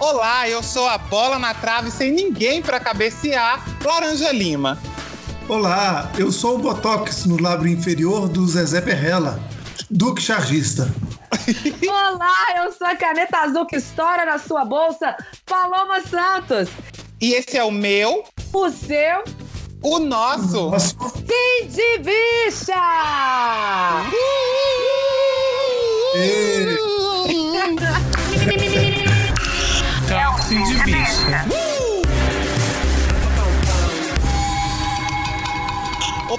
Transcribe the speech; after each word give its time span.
Olá, 0.00 0.48
eu 0.48 0.62
sou 0.62 0.86
a 0.88 0.96
bola 0.96 1.38
na 1.38 1.54
trave 1.54 1.90
sem 1.90 2.12
ninguém 2.12 2.62
para 2.62 2.78
cabecear, 2.78 3.64
Laranja 3.84 4.30
Lima. 4.32 4.78
Olá, 5.48 6.10
eu 6.16 6.30
sou 6.30 6.54
o 6.56 6.58
Botox 6.58 7.24
no 7.26 7.40
lábio 7.40 7.68
inferior 7.68 8.28
do 8.28 8.46
Zezé 8.46 8.80
Perrella, 8.80 9.40
Duque 9.90 10.22
Chargista. 10.22 10.88
Olá, 11.88 12.64
eu 12.64 12.72
sou 12.72 12.86
a 12.86 12.94
caneta 12.94 13.38
azul 13.38 13.66
que 13.66 13.76
estoura 13.76 14.24
na 14.24 14.38
sua 14.38 14.64
bolsa, 14.64 15.16
Paloma 15.46 16.00
Santos. 16.02 16.68
E 17.20 17.32
esse 17.34 17.56
é 17.56 17.64
o 17.64 17.70
meu, 17.72 18.24
O 18.52 18.70
seu, 18.70 19.24
o 19.82 19.98
nosso. 19.98 20.70
Sim 20.78 21.66
de 21.68 21.98
Bicha! 21.98 22.72
e- 26.14 26.97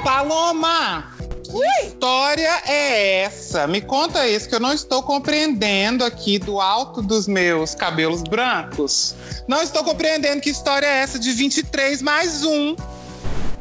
Paloma! 0.03 1.11
Que 1.43 1.87
história 1.87 2.61
é 2.67 3.21
essa? 3.23 3.65
Me 3.65 3.81
conta 3.81 4.27
isso, 4.27 4.47
que 4.47 4.55
eu 4.55 4.59
não 4.59 4.71
estou 4.71 5.01
compreendendo 5.01 6.05
aqui 6.05 6.37
do 6.37 6.61
alto 6.61 7.01
dos 7.01 7.27
meus 7.27 7.73
cabelos 7.73 8.21
brancos. 8.21 9.15
Não 9.47 9.61
estou 9.61 9.83
compreendendo 9.83 10.41
que 10.41 10.49
história 10.51 10.85
é 10.85 10.99
essa 10.99 11.17
de 11.17 11.31
23 11.31 12.01
mais 12.01 12.43
um. 12.43 12.75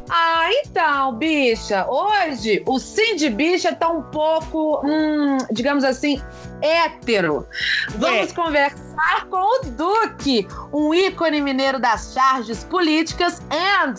Ah, 0.07 0.49
então, 0.65 1.13
bicha, 1.13 1.85
hoje 1.87 2.63
o 2.65 2.79
Sim 2.79 3.15
de 3.15 3.29
Bicha 3.29 3.75
tá 3.75 3.89
um 3.89 4.01
pouco, 4.01 4.81
hum, 4.83 5.37
digamos 5.51 5.83
assim, 5.83 6.19
hétero. 6.61 7.47
Vamos 7.95 8.29
Ué. 8.29 8.35
conversar 8.35 9.27
com 9.29 9.37
o 9.37 9.69
Duque, 9.71 10.47
um 10.73 10.93
ícone 10.95 11.41
mineiro 11.41 11.79
das 11.79 12.13
charges 12.13 12.63
políticas 12.63 13.39
and 13.51 13.93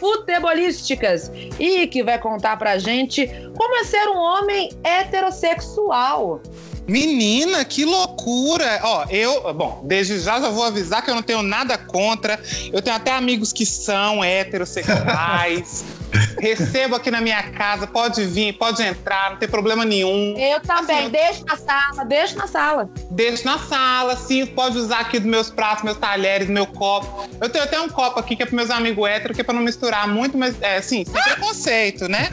futebolísticas, 0.00 1.30
e 1.58 1.86
que 1.86 2.02
vai 2.02 2.18
contar 2.18 2.56
pra 2.56 2.78
gente 2.78 3.28
como 3.56 3.76
é 3.76 3.84
ser 3.84 4.08
um 4.08 4.16
homem 4.16 4.70
heterossexual. 4.82 6.40
Menina, 6.88 7.64
que 7.64 7.84
loucura! 7.84 8.80
Ó, 8.82 9.04
eu, 9.10 9.54
bom, 9.54 9.82
desde 9.84 10.18
já 10.18 10.40
já 10.40 10.48
vou 10.48 10.64
avisar 10.64 11.04
que 11.04 11.10
eu 11.10 11.14
não 11.14 11.22
tenho 11.22 11.42
nada 11.42 11.78
contra. 11.78 12.40
Eu 12.72 12.82
tenho 12.82 12.96
até 12.96 13.12
amigos 13.12 13.52
que 13.52 13.64
são 13.64 14.24
heterossexuais. 14.24 15.84
Recebo 16.38 16.96
aqui 16.96 17.10
na 17.10 17.20
minha 17.20 17.42
casa, 17.50 17.86
pode 17.86 18.24
vir, 18.24 18.54
pode 18.54 18.82
entrar, 18.82 19.30
não 19.30 19.36
tem 19.38 19.48
problema 19.48 19.84
nenhum. 19.84 20.36
Eu 20.36 20.60
também, 20.60 21.00
Assim, 21.00 21.10
deixa 21.10 21.44
na 21.44 21.56
sala, 21.56 22.04
deixa 22.04 22.36
na 22.36 22.46
sala. 22.46 22.90
Deixo 23.10 23.46
na 23.46 23.58
sala, 23.58 24.16
sim, 24.16 24.46
pode 24.46 24.78
usar 24.78 25.00
aqui 25.00 25.18
dos 25.18 25.28
meus 25.28 25.50
pratos, 25.50 25.84
meus 25.84 25.98
talheres, 25.98 26.48
meu 26.48 26.66
copo. 26.66 27.28
Eu 27.40 27.48
tenho 27.48 27.64
até 27.64 27.80
um 27.80 27.88
copo 27.88 28.18
aqui 28.18 28.36
que 28.36 28.42
é 28.42 28.46
para 28.46 28.56
meus 28.56 28.70
amigos 28.70 29.08
héteros, 29.08 29.34
que 29.34 29.40
é 29.40 29.44
pra 29.44 29.54
não 29.54 29.62
misturar 29.62 30.08
muito, 30.08 30.36
mas 30.36 30.60
é 30.60 30.78
assim, 30.78 31.04
sem 31.04 31.22
preconceito, 31.22 32.08
né? 32.08 32.28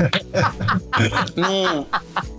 Não, 1.36 1.86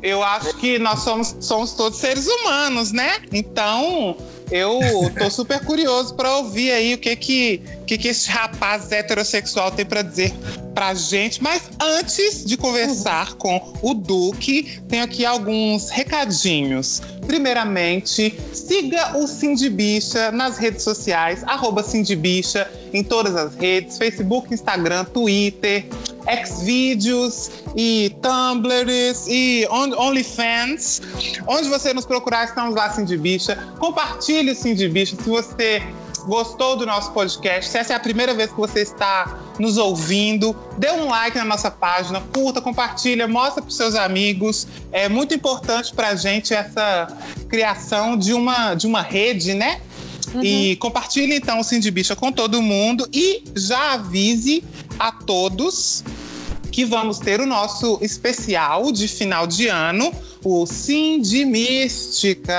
eu 0.02 0.23
acho 0.23 0.55
que 0.55 0.78
nós 0.78 1.00
somos, 1.00 1.36
somos 1.41 1.73
todos 1.73 1.98
seres 1.98 2.27
humanos, 2.27 2.92
né? 2.92 3.19
Então, 3.33 4.17
eu 4.50 4.80
tô 5.19 5.30
super 5.30 5.61
curioso 5.64 6.14
para 6.14 6.36
ouvir 6.36 6.73
aí 6.73 6.95
o 6.95 6.98
que 6.98 7.14
que, 7.17 7.62
que 7.89 7.97
que 7.98 8.08
esse 8.08 8.28
rapaz 8.28 8.92
heterossexual 8.92 9.70
tem 9.72 9.84
para 9.86 10.03
dizer 10.03 10.33
pra 10.75 10.92
gente. 10.94 11.42
Mas 11.42 11.62
antes 11.81 12.45
de 12.45 12.56
conversar 12.56 13.34
com 13.34 13.75
o 13.83 13.95
Duque, 13.95 14.80
tenho 14.89 15.03
aqui 15.03 15.25
alguns 15.25 15.89
recadinhos. 15.91 17.00
Primeiramente, 17.27 18.39
siga 18.53 19.17
o 19.19 19.27
Cindy 19.27 19.69
Bicha 19.70 20.30
nas 20.30 20.58
redes 20.58 20.83
sociais, 20.83 21.42
arroba 21.45 21.83
Cindy 21.83 22.14
Bicha, 22.14 22.70
em 22.92 23.03
todas 23.03 23.34
as 23.34 23.55
redes, 23.55 23.98
Facebook, 23.98 24.52
Instagram, 24.52 25.05
Twitter, 25.06 25.86
Xvideos 26.46 27.51
e 27.77 28.14
Tumblrs 28.23 29.27
e 29.29 29.67
On- 29.70 29.95
OnlyFans. 29.98 31.01
Onde 31.46 31.68
você 31.68 31.92
nos 31.92 32.05
procurar, 32.07 32.45
estamos 32.45 32.74
lá, 32.74 32.91
Cindy 32.91 33.17
Bicha. 33.17 33.57
Compartilhe 33.79 34.51
o 34.52 34.55
Cindy 34.55 34.89
Bicha 34.89 35.17
se 35.17 35.29
você 35.29 35.83
gostou 36.28 36.77
do 36.77 36.84
nosso 36.84 37.11
podcast, 37.12 37.70
se 37.70 37.78
essa 37.78 37.94
é 37.94 37.96
a 37.96 38.00
primeira 38.00 38.34
vez 38.34 38.50
que 38.50 38.56
você 38.56 38.83
está 38.83 39.39
nos 39.58 39.78
ouvindo, 39.78 40.55
dê 40.77 40.90
um 40.92 41.08
like 41.08 41.36
na 41.36 41.44
nossa 41.44 41.70
página, 41.70 42.20
curta, 42.20 42.61
compartilha, 42.61 43.27
mostra 43.27 43.62
para 43.62 43.70
seus 43.70 43.94
amigos. 43.94 44.67
É 44.92 45.08
muito 45.08 45.34
importante 45.34 45.92
para 45.94 46.08
a 46.08 46.14
gente 46.14 46.52
essa 46.52 47.08
criação 47.48 48.17
de 48.17 48.34
uma, 48.34 48.74
de 48.74 48.86
uma 48.86 49.00
rede, 49.00 49.55
né? 49.55 49.80
E 50.42 50.77
compartilhe 50.77 51.34
então 51.34 51.58
o 51.58 51.64
Cindy 51.64 51.90
Bicha 51.90 52.14
com 52.14 52.30
todo 52.30 52.61
mundo 52.61 53.08
e 53.11 53.42
já 53.56 53.94
avise 53.94 54.62
a 54.98 55.11
todos 55.11 56.05
que 56.70 56.84
vamos 56.84 57.18
ter 57.18 57.40
o 57.40 57.46
nosso 57.46 57.98
especial 58.02 58.92
de 58.92 59.08
final 59.08 59.46
de 59.46 59.67
ano, 59.68 60.12
o 60.44 60.67
Cindy 60.67 61.46
Mística. 61.46 62.55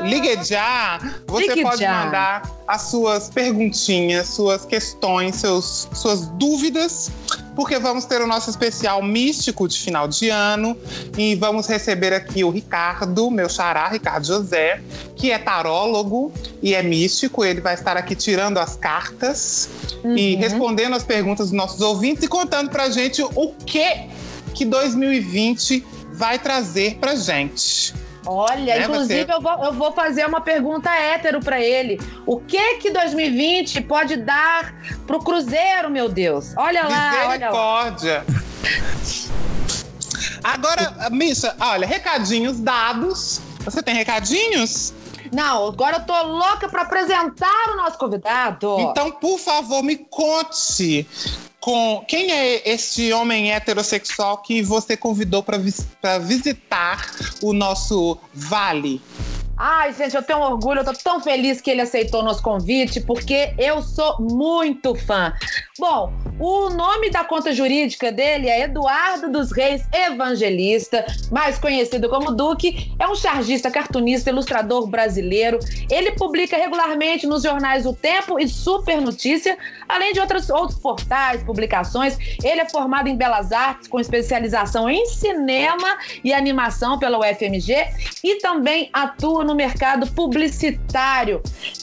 Ligue 0.00 0.42
já! 0.44 0.98
Você 1.26 1.46
Ligue 1.48 1.62
pode 1.62 1.80
já. 1.80 2.04
mandar 2.04 2.50
as 2.66 2.82
suas 2.82 3.28
perguntinhas, 3.28 4.28
suas 4.28 4.64
questões, 4.64 5.36
seus, 5.36 5.88
suas 5.92 6.26
dúvidas, 6.38 7.10
porque 7.54 7.78
vamos 7.78 8.06
ter 8.06 8.22
o 8.22 8.26
nosso 8.26 8.48
especial 8.48 9.02
místico 9.02 9.68
de 9.68 9.78
final 9.78 10.08
de 10.08 10.30
ano 10.30 10.76
e 11.18 11.34
vamos 11.34 11.66
receber 11.66 12.14
aqui 12.14 12.42
o 12.44 12.50
Ricardo, 12.50 13.30
meu 13.30 13.48
xará, 13.48 13.88
Ricardo 13.88 14.26
José, 14.26 14.80
que 15.16 15.30
é 15.30 15.38
tarólogo 15.38 16.32
e 16.62 16.74
é 16.74 16.82
místico. 16.82 17.44
Ele 17.44 17.60
vai 17.60 17.74
estar 17.74 17.96
aqui 17.96 18.14
tirando 18.14 18.58
as 18.58 18.74
cartas 18.76 19.68
e 20.16 20.34
Uhum. 20.34 20.40
respondendo 20.40 20.94
as 20.96 21.04
perguntas 21.04 21.48
dos 21.48 21.56
nossos 21.56 21.80
ouvintes 21.80 22.22
e 22.24 22.28
contando 22.28 22.70
pra 22.70 22.88
gente 22.88 23.22
o 23.22 23.52
que 23.66 24.06
que 24.54 24.64
2020 24.66 25.84
vai 26.12 26.38
trazer 26.38 26.96
pra 27.00 27.14
gente. 27.14 27.94
Olha, 28.26 28.76
Né, 28.76 28.82
inclusive 28.84 29.24
você- 29.26 29.32
eu, 29.32 29.40
vou, 29.40 29.64
eu 29.64 29.72
vou 29.72 29.92
fazer 29.92 30.26
uma 30.26 30.40
pergunta 30.40 30.90
hétero 30.90 31.40
pra 31.40 31.60
ele. 31.60 32.00
O 32.26 32.38
que 32.40 32.74
que 32.76 32.90
2020 32.90 33.80
pode 33.80 34.16
dar 34.16 34.74
pro 35.06 35.18
Cruzeiro, 35.18 35.90
meu 35.90 36.08
Deus? 36.08 36.52
Olha 36.56 36.82
lá, 36.86 36.88
olha 37.28 37.50
lá. 37.50 37.90
Misericórdia. 37.90 38.24
Agora, 40.44 41.08
Misha, 41.10 41.54
olha, 41.60 41.86
recadinhos 41.86 42.60
dados. 42.60 43.40
Você 43.64 43.82
tem 43.82 43.94
recadinhos? 43.94 44.92
Não, 45.32 45.68
agora 45.68 45.96
eu 45.96 46.00
tô 46.04 46.20
louca 46.24 46.68
pra 46.68 46.82
apresentar 46.82 47.70
o 47.72 47.76
nosso 47.76 47.96
convidado. 47.96 48.76
Então, 48.80 49.10
por 49.12 49.38
favor, 49.38 49.82
me 49.82 49.96
conte 49.96 51.06
com 51.62 52.04
quem 52.08 52.32
é 52.32 52.68
este 52.68 53.12
homem 53.12 53.52
heterossexual 53.52 54.38
que 54.38 54.62
você 54.62 54.96
convidou 54.96 55.44
para 55.44 56.18
visitar 56.18 57.08
o 57.40 57.52
nosso 57.52 58.18
vale. 58.34 59.00
Ai, 59.56 59.92
gente, 59.92 60.16
eu 60.16 60.22
tenho 60.22 60.40
orgulho, 60.40 60.80
eu 60.80 60.84
tô 60.84 60.92
tão 60.92 61.20
feliz 61.20 61.60
que 61.60 61.70
ele 61.70 61.82
aceitou 61.82 62.22
nosso 62.22 62.42
convite, 62.42 63.00
porque 63.00 63.54
eu 63.58 63.82
sou 63.82 64.16
muito 64.18 64.94
fã. 64.94 65.32
Bom, 65.78 66.12
o 66.38 66.70
nome 66.70 67.10
da 67.10 67.22
conta 67.22 67.52
jurídica 67.52 68.10
dele 68.10 68.48
é 68.48 68.62
Eduardo 68.62 69.30
dos 69.30 69.52
Reis 69.52 69.86
Evangelista, 69.92 71.04
mais 71.30 71.58
conhecido 71.58 72.08
como 72.08 72.32
Duque. 72.32 72.92
É 72.98 73.06
um 73.06 73.14
chargista, 73.14 73.70
cartunista, 73.70 74.30
ilustrador 74.30 74.86
brasileiro. 74.86 75.58
Ele 75.90 76.12
publica 76.12 76.56
regularmente 76.56 77.26
nos 77.26 77.42
jornais 77.42 77.84
O 77.84 77.92
Tempo 77.92 78.38
e 78.40 78.48
Super 78.48 79.00
Notícia, 79.00 79.56
além 79.88 80.12
de 80.12 80.20
outros, 80.20 80.48
outros 80.50 80.78
portais, 80.78 81.42
publicações. 81.42 82.16
Ele 82.42 82.60
é 82.60 82.68
formado 82.68 83.08
em 83.08 83.16
Belas 83.16 83.52
Artes, 83.52 83.86
com 83.86 84.00
especialização 84.00 84.88
em 84.88 85.06
cinema 85.06 85.98
e 86.24 86.32
animação 86.32 86.98
pela 86.98 87.18
UFMG 87.18 87.74
e 88.24 88.36
também 88.36 88.88
atua 88.92 89.41
no 89.44 89.54
mercado 89.54 90.06
publicitário. 90.12 91.42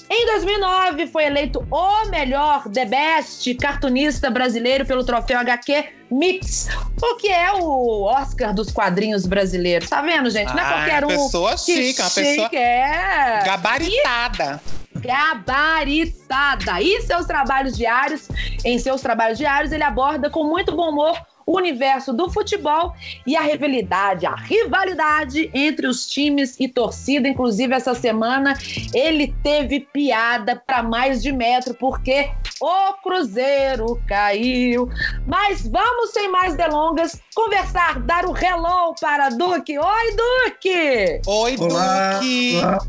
Em 0.10 0.26
2009, 0.26 1.08
foi 1.08 1.26
eleito 1.26 1.66
o 1.72 2.06
melhor, 2.10 2.64
the 2.70 2.86
best 2.86 3.54
cartunista 3.56 4.30
brasileiro 4.30 4.86
pelo 4.86 5.04
troféu 5.04 5.40
HQ 5.40 5.86
Mix, 6.12 6.68
o 7.02 7.16
que 7.18 7.28
é 7.28 7.52
o 7.54 8.04
Oscar 8.04 8.54
dos 8.54 8.72
quadrinhos 8.72 9.26
brasileiros. 9.28 9.90
Tá 9.90 10.02
vendo, 10.02 10.30
gente? 10.30 10.50
Não 10.54 10.60
é 10.60 10.66
Ah, 10.66 10.74
qualquer 10.74 11.06
um. 11.06 11.08
pessoa 11.10 11.52
que 11.52 11.58
chique, 11.60 12.02
uma 12.02 12.10
pessoa 12.10 12.44
chique, 12.46 12.56
é 12.58 13.44
gabaritada. 13.46 14.62
gabaritada. 14.96 16.82
E 16.82 17.02
seus 17.04 17.26
trabalhos 17.26 17.78
diários, 17.78 18.28
em 18.66 18.78
seus 18.80 19.02
trabalhos 19.02 19.38
diários, 19.38 19.72
ele 19.72 19.84
aborda 19.84 20.30
com 20.30 20.44
muito 20.44 20.76
bom 20.76 20.90
humor 20.90 21.16
universo 21.52 22.14
do 22.14 22.30
futebol 22.30 22.94
e 23.26 23.36
a 23.36 23.42
rivalidade, 23.42 24.26
a 24.26 24.36
rivalidade 24.36 25.50
entre 25.54 25.88
os 25.88 26.08
times 26.08 26.56
e 26.60 26.68
torcida. 26.68 27.28
Inclusive, 27.28 27.74
essa 27.74 27.94
semana 27.96 28.58
ele 28.94 29.34
teve 29.44 29.80
piada 29.80 30.56
para 30.56 30.84
mais 30.84 31.22
de 31.22 31.32
metro, 31.32 31.74
porque 31.74 32.30
o 32.60 32.94
Cruzeiro 33.02 34.02
caiu. 34.08 34.90
Mas 35.26 35.68
vamos, 35.68 36.12
sem 36.12 36.30
mais 36.30 36.56
delongas, 36.56 37.20
conversar, 37.34 38.00
dar 38.02 38.26
o 38.26 38.36
hello 38.36 38.94
para 39.00 39.30
Duque. 39.30 39.78
Oi, 39.78 40.16
Duque! 40.16 41.22
Oi, 41.26 41.56
Olá, 41.58 42.20
Duque! 42.20 42.56
olá. 42.58 42.80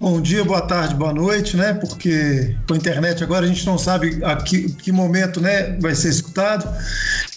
Bom 0.00 0.20
dia, 0.20 0.44
boa 0.44 0.60
tarde, 0.60 0.94
boa 0.94 1.14
noite, 1.14 1.56
né? 1.56 1.72
Porque 1.72 2.54
com 2.68 2.74
a 2.74 2.76
internet 2.76 3.24
agora 3.24 3.46
a 3.46 3.48
gente 3.48 3.64
não 3.64 3.78
sabe 3.78 4.22
a 4.22 4.36
que, 4.36 4.70
que 4.74 4.92
momento 4.92 5.40
né, 5.40 5.78
vai 5.80 5.94
ser 5.94 6.10
escutado. 6.10 6.68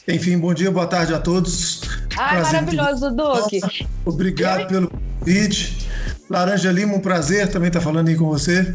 Enfim, 0.08 0.38
bom 0.38 0.54
dia, 0.54 0.72
boa 0.72 0.88
tarde 0.88 1.14
a 1.14 1.20
todos. 1.20 1.82
Ai, 2.18 2.40
Prazer 2.40 2.62
maravilhoso, 2.62 3.12
Duque. 3.12 3.60
Obrigado 4.06 4.68
pelo 4.68 4.90
convite. 4.90 5.86
Laranja 6.30 6.72
Lima, 6.72 6.96
um 6.96 7.02
prazer 7.02 7.50
também 7.50 7.68
estar 7.68 7.82
falando 7.82 8.08
aí 8.08 8.16
com 8.16 8.26
você. 8.26 8.74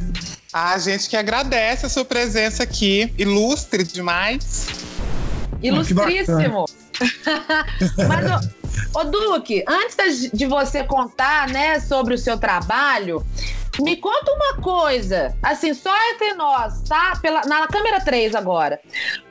A 0.53 0.77
gente 0.79 1.09
que 1.09 1.17
agradece 1.17 1.87
a 1.87 1.89
sua 1.89 2.05
presença 2.05 2.63
aqui, 2.63 3.11
ilustre 3.17 3.83
demais. 3.83 4.67
Ilustríssimo. 5.63 6.67
Mas, 8.07 8.53
ô, 8.95 9.01
ô, 9.01 9.05
Duque, 9.05 9.65
antes 9.67 10.31
de 10.31 10.45
você 10.45 10.85
contar, 10.85 11.49
né, 11.49 11.81
sobre 11.81 12.13
o 12.15 12.19
seu 12.19 12.37
trabalho, 12.37 13.25
me 13.83 13.97
conta 13.97 14.31
uma 14.33 14.63
coisa, 14.63 15.35
assim, 15.43 15.75
só 15.75 15.91
entre 16.15 16.35
nós, 16.35 16.81
tá? 16.83 17.17
Pela, 17.21 17.43
na 17.43 17.67
câmera 17.67 18.01
3 18.01 18.35
agora. 18.35 18.81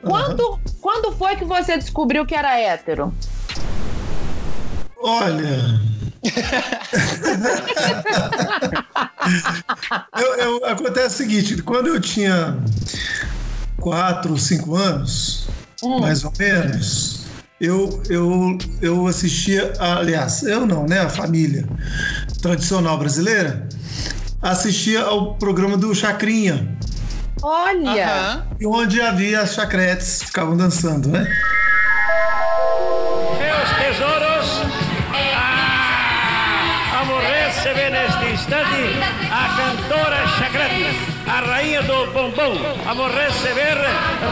Quando, 0.02 0.60
quando 0.80 1.12
foi 1.12 1.36
que 1.36 1.44
você 1.44 1.76
descobriu 1.78 2.26
que 2.26 2.34
era 2.34 2.58
hétero? 2.58 3.12
Olha. 5.02 5.80
eu, 10.18 10.34
eu- 10.36 10.64
acontece 10.66 11.14
o 11.14 11.18
seguinte: 11.18 11.62
quando 11.62 11.88
eu 11.88 12.00
tinha 12.00 12.56
4, 13.80 14.36
5 14.38 14.74
anos, 14.76 15.48
Hum. 15.82 15.98
mais 16.00 16.24
ou 16.24 16.32
menos, 16.38 17.24
eu, 17.60 18.00
eu, 18.08 18.56
eu 18.80 19.06
assistia, 19.08 19.72
aliás, 19.80 20.44
eu 20.44 20.64
não, 20.64 20.86
né? 20.86 21.00
A 21.00 21.08
família 21.08 21.64
tradicional 22.40 22.96
brasileira 22.98 23.68
assistia 24.42 25.02
ao 25.02 25.34
programa 25.34 25.76
do 25.76 25.94
Chacrinha, 25.94 26.76
Olha! 27.42 28.04
Aham. 28.06 28.46
onde 28.66 29.00
havia 29.00 29.40
as 29.40 29.54
chacretes 29.54 30.20
que 30.20 30.26
ficavam 30.26 30.56
dançando, 30.56 31.08
né? 31.08 31.26
Meus 33.38 33.70
tesouros, 33.78 34.62
ah, 35.34 37.04
vamos 37.04 37.22
receber 37.24 37.90
neste 37.90 38.32
instante 38.32 39.00
a 39.30 39.56
cantora 39.56 40.26
chacrete, 40.38 40.96
a 41.26 41.40
rainha 41.40 41.82
do 41.82 42.06
bombom. 42.12 42.54
Vamos 42.84 43.12
receber 43.14 43.76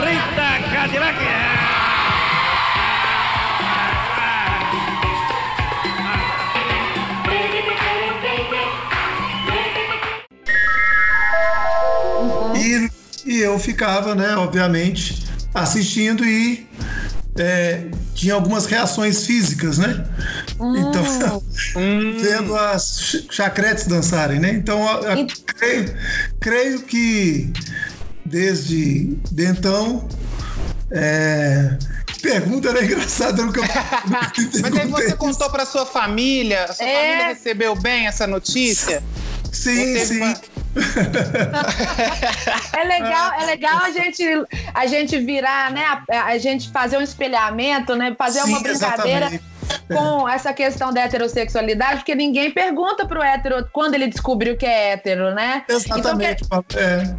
Rita 0.04 0.74
Cadillac. 0.74 1.18
E, 13.30 13.38
eu 13.38 13.58
ficava, 13.60 14.14
né, 14.14 14.34
obviamente, 14.36 15.24
assistindo 15.54 16.24
e 16.24 16.66
é, 17.38 17.84
tinha 18.12 18.34
algumas 18.34 18.66
reações 18.66 19.24
físicas, 19.24 19.78
né? 19.78 20.04
Então, 20.76 21.40
vendo 22.20 22.56
as 22.56 23.00
ch- 23.00 23.26
chacretes 23.30 23.86
dançarem, 23.86 24.40
né? 24.40 24.50
Então, 24.52 24.86
a- 24.86 25.12
a- 25.12 25.20
E- 25.20 25.26
creio, 25.46 25.94
creio 26.40 26.82
que 26.82 27.52
desde 28.24 29.16
de 29.30 29.46
então. 29.46 30.08
É, 30.90 31.78
pergunta 32.20 32.68
era 32.70 32.82
engraçada, 32.84 33.40
eu 33.42 33.46
nunca, 33.46 33.60
nunca 33.62 34.32
Mas 34.60 34.76
aí 34.76 34.88
você 34.88 35.14
contou 35.14 35.48
pra 35.50 35.64
sua 35.64 35.86
família, 35.86 36.64
a 36.64 36.72
sua 36.72 36.84
É. 36.84 36.94
família 37.12 37.26
recebeu 37.28 37.76
bem 37.76 38.08
essa 38.08 38.26
notícia? 38.26 39.00
Sim, 39.52 39.96
sim. 40.04 40.20
uma- 40.20 40.34
É 42.78 42.84
legal, 42.84 43.32
é 43.40 43.44
legal 43.46 43.78
a 43.82 43.90
gente, 43.90 44.22
a 44.74 44.86
gente 44.86 45.18
virar, 45.18 45.70
né? 45.72 45.84
A, 46.10 46.24
a 46.26 46.38
gente 46.38 46.70
fazer 46.70 46.96
um 46.98 47.02
espelhamento, 47.02 47.94
né? 47.96 48.14
Fazer 48.16 48.40
uma 48.42 48.58
Sim, 48.58 48.62
brincadeira 48.62 49.26
exatamente. 49.26 49.42
com 49.88 50.28
essa 50.28 50.52
questão 50.52 50.92
da 50.92 51.02
heterossexualidade, 51.02 51.96
porque 51.96 52.14
ninguém 52.14 52.50
pergunta 52.50 53.06
pro 53.06 53.22
hétero 53.22 53.66
quando 53.72 53.94
ele 53.94 54.06
descobriu 54.08 54.56
que 54.56 54.66
é 54.66 54.92
hétero, 54.92 55.34
né? 55.34 55.64
Exatamente. 55.68 56.44
É. 56.76 57.14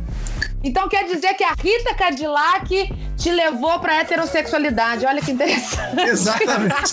Então 0.64 0.88
quer 0.88 1.06
dizer 1.06 1.34
que 1.34 1.44
a 1.44 1.54
Rita 1.54 1.96
Cadillac 1.96 2.94
te 3.18 3.32
levou 3.32 3.80
pra 3.80 3.96
heterossexualidade. 4.02 5.06
Olha 5.06 5.22
que 5.22 5.32
interessante. 5.32 6.02
Exatamente. 6.08 6.76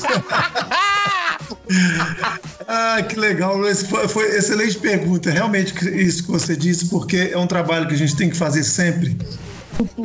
ah, 2.67 3.03
que 3.09 3.19
legal. 3.19 3.67
Esse 3.69 3.87
foi, 3.87 4.09
foi 4.09 4.37
excelente 4.37 4.79
pergunta. 4.79 5.31
Realmente, 5.31 5.73
isso 5.97 6.25
que 6.25 6.31
você 6.31 6.57
disse, 6.57 6.87
porque 6.87 7.31
é 7.33 7.39
um 7.39 7.47
trabalho 7.47 7.87
que 7.89 7.95
a 7.95 7.99
gente 7.99 8.17
tem 8.17 8.29
que 8.31 8.37
fazer 8.37 8.65
sempre. 8.65 9.17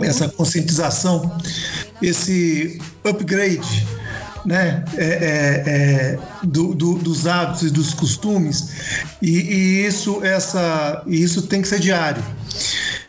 Essa 0.01 0.28
conscientização, 0.30 1.36
esse 2.01 2.80
upgrade. 3.04 3.88
Né, 4.45 4.84
é, 4.98 5.06
é, 5.06 5.63
é, 5.66 6.19
do- 6.44 6.75
do- 6.75 6.95
dos 6.95 7.25
hábitos 7.25 7.62
e 7.63 7.69
dos 7.69 7.94
costumes 7.94 8.68
e, 9.22 9.30
e 9.39 9.86
isso 9.86 10.19
essa 10.22 11.01
e 11.07 11.24
isso 11.24 11.44
tem 11.44 11.62
que 11.62 11.68
ser 11.69 11.80
diário 11.80 12.22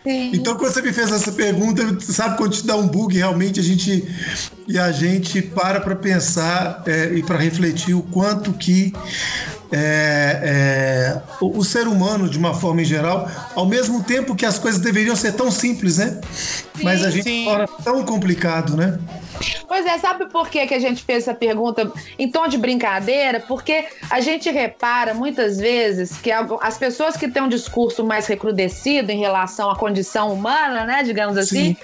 então, 0.07 0.57
quando 0.57 0.73
você 0.73 0.83
me 0.83 0.93
fez 0.93 1.11
essa 1.11 1.33
pergunta, 1.33 1.83
sabe 2.01 2.37
quando 2.37 2.53
te 2.53 2.67
dá 2.67 2.77
um 2.77 2.87
bug, 2.87 3.17
realmente 3.17 3.59
a 3.59 3.63
gente 3.63 4.07
e 4.69 4.79
a 4.79 4.93
gente 4.93 5.41
para 5.41 5.81
para 5.81 5.97
pensar 5.97 6.83
é, 6.87 7.15
e 7.15 7.23
para 7.23 7.39
refletir 7.39 7.95
o 7.95 8.03
quanto 8.03 8.53
que 8.53 8.93
é, 9.77 10.41
é, 10.43 11.23
o, 11.41 11.59
o 11.59 11.65
ser 11.65 11.89
humano, 11.89 12.29
de 12.29 12.39
uma 12.39 12.55
forma 12.55 12.83
em 12.83 12.85
geral, 12.85 13.29
ao 13.55 13.67
mesmo 13.67 14.05
tempo 14.05 14.35
que 14.37 14.47
as 14.47 14.59
coisas 14.59 14.81
deveriam 14.81 15.17
ser 15.17 15.33
tão 15.33 15.51
simples, 15.51 15.99
né? 15.99 16.21
Mas 16.83 17.05
a 17.05 17.11
gente 17.11 17.25
sim. 17.25 17.45
torna 17.45 17.67
tão 17.83 18.05
complicado, 18.05 18.77
né? 18.77 18.99
Pois 19.67 19.85
é, 19.87 19.99
sabe 19.99 20.27
por 20.27 20.49
que, 20.49 20.65
que 20.67 20.75
a 20.75 20.79
gente 20.79 21.03
fez 21.03 21.25
essa 21.25 21.35
pergunta 21.35 21.91
em 22.17 22.31
tom 22.31 22.47
de 22.47 22.57
brincadeira? 22.57 23.41
Porque 23.41 23.85
a 24.09 24.21
gente 24.21 24.49
repara 24.51 25.13
muitas 25.13 25.59
vezes 25.59 26.19
que 26.19 26.31
as 26.31 26.79
pessoas 26.79 27.17
que 27.17 27.29
têm 27.29 27.43
um 27.43 27.49
discurso 27.49 28.05
mais 28.05 28.27
recrudescido 28.27 29.11
em 29.11 29.19
relação 29.19 29.69
à 29.71 29.77
condição 29.77 30.33
humana, 30.33 30.85
né, 30.85 31.03
digamos 31.03 31.37
assim, 31.37 31.77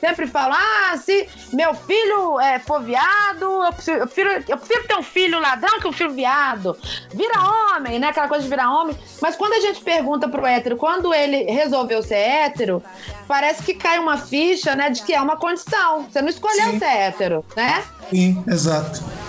sempre 0.00 0.26
falam: 0.26 0.56
ah, 0.56 0.96
se 0.96 1.28
meu 1.52 1.74
filho 1.74 2.40
é, 2.40 2.58
for 2.58 2.82
viado, 2.82 3.44
eu 3.64 3.72
prefiro, 3.72 3.98
eu, 3.98 4.06
prefiro, 4.06 4.44
eu 4.48 4.58
prefiro 4.58 4.86
ter 4.86 4.96
um 4.96 5.02
filho 5.02 5.40
ladrão 5.40 5.80
que 5.80 5.88
um 5.88 5.92
filho 5.92 6.12
viado. 6.12 6.76
Vira 7.12 7.74
homem, 7.74 7.98
né? 7.98 8.08
Aquela 8.08 8.28
coisa 8.28 8.44
de 8.44 8.50
virar 8.50 8.72
homem. 8.72 8.96
Mas 9.20 9.36
quando 9.36 9.54
a 9.54 9.60
gente 9.60 9.80
pergunta 9.82 10.28
pro 10.28 10.46
hétero, 10.46 10.76
quando 10.76 11.12
ele 11.14 11.44
resolveu 11.44 12.02
ser 12.02 12.16
hétero, 12.16 12.82
parece 13.26 13.62
que 13.62 13.74
cai 13.74 13.98
uma 13.98 14.18
ficha, 14.18 14.74
né, 14.74 14.90
de 14.90 15.02
que 15.02 15.14
é 15.14 15.20
uma 15.20 15.36
condição. 15.36 16.04
Você 16.04 16.20
não 16.20 16.28
escolheu 16.28 16.70
Sim. 16.70 16.78
ser 16.78 16.84
hétero, 16.86 17.44
né? 17.56 17.84
Sim, 18.10 18.42
exato. 18.46 19.25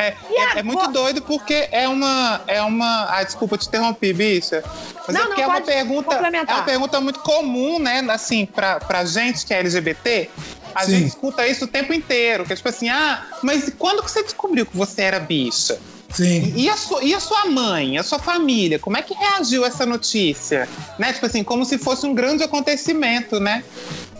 É, 0.00 0.16
é, 0.30 0.58
é 0.58 0.62
muito 0.62 0.86
doido 0.88 1.22
porque 1.22 1.68
é 1.70 1.88
uma. 1.88 2.40
É 2.46 2.62
uma. 2.62 3.06
Ah, 3.10 3.22
desculpa, 3.22 3.58
te 3.58 3.68
interrompi, 3.68 4.12
bicha. 4.12 4.64
Mas 5.06 5.14
Não, 5.14 5.22
é 5.22 5.26
porque 5.26 5.42
não, 5.42 5.48
é 5.48 5.52
uma 5.52 5.60
pergunta. 5.60 6.14
É 6.14 6.54
uma 6.54 6.62
pergunta 6.62 7.00
muito 7.00 7.20
comum, 7.20 7.78
né? 7.78 8.04
Assim, 8.08 8.46
pra, 8.46 8.80
pra 8.80 9.04
gente 9.04 9.44
que 9.44 9.52
é 9.52 9.58
LGBT. 9.58 10.30
A 10.74 10.84
Sim. 10.84 10.92
gente 10.92 11.08
escuta 11.08 11.46
isso 11.46 11.64
o 11.64 11.68
tempo 11.68 11.92
inteiro. 11.92 12.44
Que 12.44 12.52
é 12.52 12.56
tipo 12.56 12.68
assim, 12.68 12.88
ah, 12.88 13.24
mas 13.42 13.72
quando 13.78 14.02
que 14.02 14.10
você 14.10 14.22
descobriu 14.22 14.64
que 14.64 14.76
você 14.76 15.02
era 15.02 15.18
bicha? 15.18 15.78
Sim. 16.10 16.52
E 16.56 16.68
a, 16.68 16.76
sua, 16.76 17.04
e 17.04 17.14
a 17.14 17.20
sua 17.20 17.46
mãe, 17.46 17.96
a 17.96 18.02
sua 18.02 18.18
família, 18.18 18.78
como 18.78 18.96
é 18.96 19.02
que 19.02 19.14
reagiu 19.14 19.64
a 19.64 19.68
essa 19.68 19.86
notícia? 19.86 20.68
Né? 20.98 21.12
Tipo 21.12 21.26
assim, 21.26 21.44
como 21.44 21.64
se 21.64 21.78
fosse 21.78 22.04
um 22.04 22.14
grande 22.14 22.42
acontecimento, 22.42 23.38
né? 23.38 23.62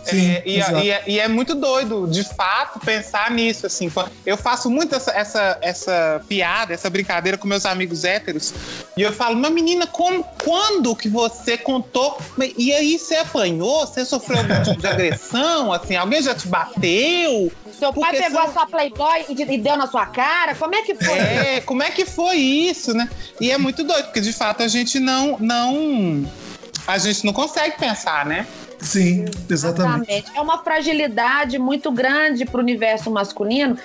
Sim, 0.03 0.31
É, 0.31 0.43
e, 0.45 0.57
e 0.57 0.89
é- 0.91 1.03
e 1.07 1.19
é 1.19 1.27
muito 1.27 1.53
doido, 1.53 2.07
de 2.07 2.23
fato, 2.23 2.79
pensar 2.79 3.29
nisso. 3.31 3.65
Assim, 3.67 3.91
eu 4.25 4.35
faço 4.35 4.69
muito 4.69 4.95
essa, 4.95 5.11
essa, 5.11 5.57
essa 5.61 6.21
piada, 6.27 6.73
essa 6.73 6.89
brincadeira 6.89 7.37
com 7.37 7.47
meus 7.47 7.65
amigos 7.65 8.03
héteros. 8.03 8.53
E 8.97 9.01
eu 9.01 9.13
falo, 9.13 9.35
mas 9.37 9.51
menina, 9.51 9.85
como, 9.85 10.23
quando 10.43 10.95
que 10.95 11.07
você 11.07 11.57
contou? 11.57 12.17
E 12.57 12.73
aí 12.73 12.97
você 12.97 13.15
apanhou? 13.17 13.85
Você 13.85 14.03
sofreu 14.03 14.39
algum 14.39 14.61
tipo 14.63 14.81
de 14.81 14.87
agressão? 14.87 15.71
Assim, 15.73 15.95
alguém 15.95 16.21
já 16.21 16.33
te 16.33 16.47
bateu? 16.47 17.51
Seu 17.77 17.93
pai 17.93 18.11
Porque 18.11 18.17
pegou 18.23 18.41
são- 18.41 18.49
a 18.49 18.53
sua 18.53 18.65
Playboy 18.67 19.25
e, 19.29 19.41
e 19.53 19.57
deu 19.57 19.77
na 19.77 19.87
sua 19.87 20.05
cara? 20.07 20.55
Como 20.55 20.73
é 20.75 20.81
que 20.81 20.95
foi? 20.95 21.17
É, 21.19 21.61
como 21.61 21.83
é 21.83 21.91
que 21.91 22.05
foi 22.05 22.37
isso, 22.37 22.93
né? 22.93 23.09
E 23.39 23.51
é 23.51 23.57
muito 23.57 23.83
doido, 23.83 24.05
porque 24.05 24.21
de 24.21 24.33
fato 24.33 24.63
a 24.63 24.67
gente 24.67 24.99
não, 24.99 25.37
não. 25.39 26.25
A 26.87 26.97
gente 26.97 27.23
não 27.25 27.33
consegue 27.33 27.77
pensar, 27.77 28.25
né? 28.25 28.47
Sim, 28.81 29.25
exatamente. 29.49 30.25
É 30.35 30.41
uma 30.41 30.57
fragilidade 30.63 31.59
muito 31.59 31.91
grande 31.91 32.45
para 32.45 32.57
o 32.57 32.61
universo 32.61 33.11
masculino. 33.11 33.77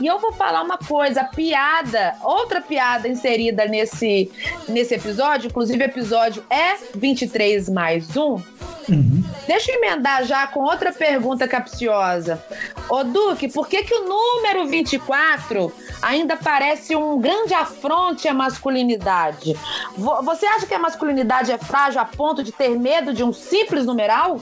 E 0.00 0.06
eu 0.06 0.18
vou 0.18 0.32
falar 0.32 0.62
uma 0.62 0.78
coisa: 0.78 1.24
piada, 1.24 2.14
outra 2.22 2.60
piada 2.60 3.08
inserida 3.08 3.66
nesse, 3.66 4.30
nesse 4.68 4.94
episódio, 4.94 5.48
inclusive 5.48 5.82
o 5.82 5.86
episódio 5.86 6.44
é 6.48 6.76
23 6.94 7.68
mais 7.68 8.16
1. 8.16 8.40
Uhum. 8.88 9.24
Deixa 9.46 9.72
eu 9.72 9.76
emendar 9.76 10.24
já 10.24 10.46
com 10.46 10.60
outra 10.60 10.92
pergunta 10.92 11.48
capciosa. 11.48 12.42
Ô 12.88 13.02
Duque, 13.04 13.48
por 13.48 13.68
que, 13.68 13.82
que 13.82 13.94
o 13.94 14.04
número 14.06 14.66
24 14.66 15.72
ainda 16.02 16.36
parece 16.36 16.94
um 16.94 17.20
grande 17.20 17.54
afronte 17.54 18.28
à 18.28 18.34
masculinidade? 18.34 19.56
Você 19.96 20.46
acha 20.46 20.66
que 20.66 20.74
a 20.74 20.78
masculinidade 20.78 21.50
é 21.50 21.58
frágil 21.58 22.00
a 22.00 22.04
ponto 22.04 22.42
de 22.42 22.52
ter 22.52 22.70
medo 22.78 23.12
de 23.12 23.24
um 23.24 23.32
simples 23.32 23.86
numeral? 23.86 24.40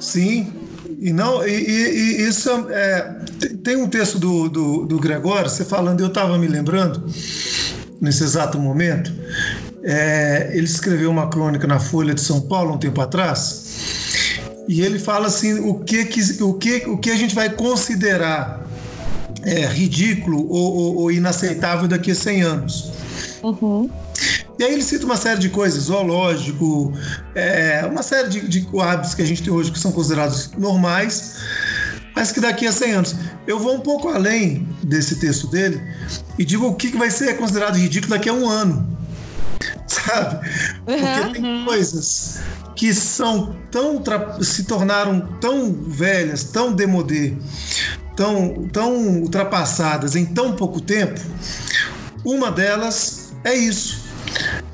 Sim, 0.00 0.52
e 0.98 1.12
não, 1.12 1.46
e, 1.46 1.50
e, 1.50 2.22
e 2.22 2.28
isso 2.28 2.50
é, 2.70 3.20
tem 3.62 3.76
um 3.76 3.88
texto 3.88 4.18
do, 4.18 4.48
do, 4.48 4.86
do 4.86 4.98
Gregório, 4.98 5.48
você 5.48 5.64
falando, 5.64 6.00
eu 6.00 6.08
estava 6.08 6.36
me 6.38 6.48
lembrando, 6.48 7.04
nesse 8.00 8.24
exato 8.24 8.58
momento, 8.58 9.12
é, 9.90 10.50
ele 10.52 10.66
escreveu 10.66 11.10
uma 11.10 11.28
crônica 11.28 11.66
na 11.66 11.80
Folha 11.80 12.14
de 12.14 12.20
São 12.20 12.42
Paulo 12.42 12.74
um 12.74 12.78
tempo 12.78 13.00
atrás, 13.00 14.38
e 14.68 14.82
ele 14.82 14.98
fala 14.98 15.28
assim 15.28 15.60
o 15.60 15.76
que, 15.76 16.04
que, 16.04 16.42
o 16.42 16.52
que, 16.52 16.76
o 16.86 16.98
que 16.98 17.10
a 17.10 17.16
gente 17.16 17.34
vai 17.34 17.48
considerar 17.48 18.66
é, 19.44 19.64
ridículo 19.64 20.46
ou, 20.46 20.74
ou, 20.74 20.96
ou, 20.96 21.10
inaceitável 21.10 21.88
daqui 21.88 22.10
a 22.10 22.14
100 22.14 22.42
anos. 22.42 22.92
Uhum. 23.42 23.88
E 24.58 24.64
aí 24.64 24.74
ele 24.74 24.82
cita 24.82 25.06
uma 25.06 25.16
série 25.16 25.40
de 25.40 25.48
coisas, 25.48 25.84
zoológico, 25.84 26.92
é, 27.34 27.88
uma 27.90 28.02
série 28.02 28.28
de, 28.28 28.46
de 28.46 28.68
hábitos 28.78 29.14
que 29.14 29.22
a 29.22 29.26
gente 29.26 29.42
tem 29.42 29.52
hoje 29.52 29.72
que 29.72 29.78
são 29.78 29.90
considerados 29.90 30.50
normais, 30.58 31.36
mas 32.14 32.30
que 32.30 32.40
daqui 32.40 32.66
a 32.66 32.72
100 32.72 32.92
anos. 32.92 33.16
Eu 33.46 33.58
vou 33.58 33.74
um 33.74 33.80
pouco 33.80 34.08
além 34.08 34.68
desse 34.82 35.16
texto 35.16 35.46
dele 35.46 35.80
e 36.38 36.44
digo 36.44 36.66
o 36.66 36.74
que 36.74 36.94
vai 36.94 37.10
ser 37.10 37.38
considerado 37.38 37.76
ridículo 37.76 38.10
daqui 38.10 38.28
a 38.28 38.34
um 38.34 38.46
ano. 38.46 38.97
Sabe? 40.06 40.48
Porque 40.84 41.02
uhum. 41.02 41.32
tem 41.32 41.64
coisas 41.64 42.40
que 42.76 42.94
são 42.94 43.56
tão 43.70 44.00
se 44.40 44.64
tornaram 44.64 45.20
tão 45.40 45.72
velhas, 45.72 46.44
tão 46.44 46.72
demodê, 46.72 47.34
tão, 48.14 48.68
tão 48.72 48.94
ultrapassadas 49.20 50.14
em 50.14 50.24
tão 50.26 50.54
pouco 50.54 50.80
tempo. 50.80 51.20
Uma 52.24 52.52
delas 52.52 53.32
é 53.42 53.54
isso. 53.54 54.06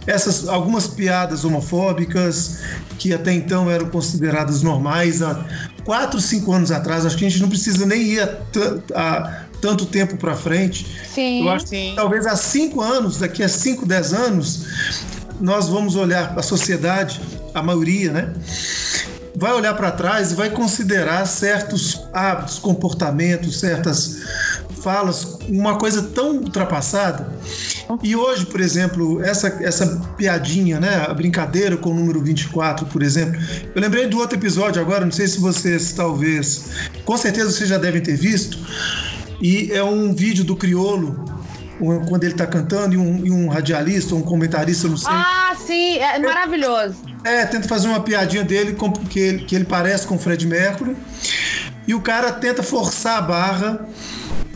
Essas 0.06 0.48
algumas 0.48 0.86
piadas 0.86 1.44
homofóbicas 1.44 2.58
que 2.98 3.14
até 3.14 3.32
então 3.32 3.70
eram 3.70 3.88
consideradas 3.88 4.62
normais 4.62 5.22
há 5.22 5.44
quatro, 5.84 6.20
cinco 6.20 6.52
anos 6.52 6.70
atrás. 6.70 7.06
Acho 7.06 7.16
que 7.16 7.24
a 7.24 7.28
gente 7.28 7.40
não 7.40 7.48
precisa 7.48 7.86
nem 7.86 8.02
ir 8.02 8.20
a, 8.20 8.38
a 8.94 9.43
tanto 9.64 9.86
tempo 9.86 10.18
para 10.18 10.36
frente. 10.36 10.86
Sim, 11.14 11.46
Eu 11.46 11.50
acho 11.50 11.68
sim. 11.68 11.90
que 11.90 11.96
talvez 11.96 12.26
há 12.26 12.36
cinco 12.36 12.82
anos, 12.82 13.16
daqui 13.16 13.42
a 13.42 13.48
cinco, 13.48 13.86
dez 13.86 14.12
anos, 14.12 14.66
nós 15.40 15.70
vamos 15.70 15.96
olhar 15.96 16.32
para 16.32 16.40
a 16.40 16.42
sociedade, 16.42 17.18
a 17.54 17.62
maioria, 17.62 18.12
né? 18.12 18.32
Vai 19.34 19.52
olhar 19.54 19.72
para 19.72 19.90
trás 19.90 20.32
e 20.32 20.34
vai 20.34 20.50
considerar 20.50 21.24
certos 21.26 21.98
hábitos, 22.12 22.58
comportamentos, 22.58 23.58
certas 23.58 24.18
falas, 24.82 25.38
uma 25.48 25.78
coisa 25.78 26.02
tão 26.02 26.36
ultrapassada. 26.36 27.32
E 28.02 28.14
hoje, 28.14 28.44
por 28.44 28.60
exemplo, 28.60 29.22
essa, 29.24 29.48
essa 29.62 29.86
piadinha, 30.18 30.78
né? 30.78 31.06
A 31.08 31.14
brincadeira 31.14 31.74
com 31.78 31.90
o 31.90 31.94
número 31.94 32.22
24, 32.22 32.84
por 32.86 33.02
exemplo. 33.02 33.40
Eu 33.74 33.80
lembrei 33.80 34.06
do 34.06 34.18
outro 34.18 34.38
episódio 34.38 34.80
agora, 34.80 35.06
não 35.06 35.12
sei 35.12 35.26
se 35.26 35.40
vocês 35.40 35.94
talvez. 35.94 36.66
Com 37.06 37.16
certeza 37.16 37.50
vocês 37.50 37.70
já 37.70 37.78
devem 37.78 38.02
ter 38.02 38.16
visto. 38.16 38.58
E 39.40 39.70
é 39.72 39.82
um 39.82 40.14
vídeo 40.14 40.44
do 40.44 40.56
Criolo 40.56 41.24
quando 42.08 42.22
ele 42.24 42.32
está 42.32 42.46
cantando, 42.46 42.94
e 42.94 42.96
um, 42.96 43.26
e 43.26 43.30
um, 43.30 43.48
radialista, 43.48 44.14
um 44.14 44.22
comentarista, 44.22 44.88
não 44.88 44.96
sei. 44.96 45.10
Ah, 45.10 45.54
sim, 45.58 45.98
é 45.98 46.18
maravilhoso. 46.18 46.96
É, 47.24 47.44
tenta 47.46 47.68
fazer 47.68 47.88
uma 47.88 48.00
piadinha 48.00 48.44
dele 48.44 48.74
com, 48.74 48.92
que, 48.92 49.18
ele, 49.18 49.44
que 49.44 49.54
ele 49.54 49.64
parece 49.64 50.06
com 50.06 50.14
o 50.14 50.18
Fred 50.18 50.46
Mercury. 50.46 50.96
E 51.86 51.94
o 51.94 52.00
cara 52.00 52.32
tenta 52.32 52.62
forçar 52.62 53.18
a 53.18 53.22
barra 53.22 53.88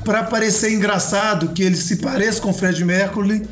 para 0.04 0.22
parecer 0.22 0.72
engraçado 0.72 1.48
que 1.48 1.62
ele 1.62 1.76
se 1.76 1.96
pareça 1.96 2.40
com 2.40 2.50
o 2.50 2.54
Fred 2.54 2.82
Mercury 2.84 3.46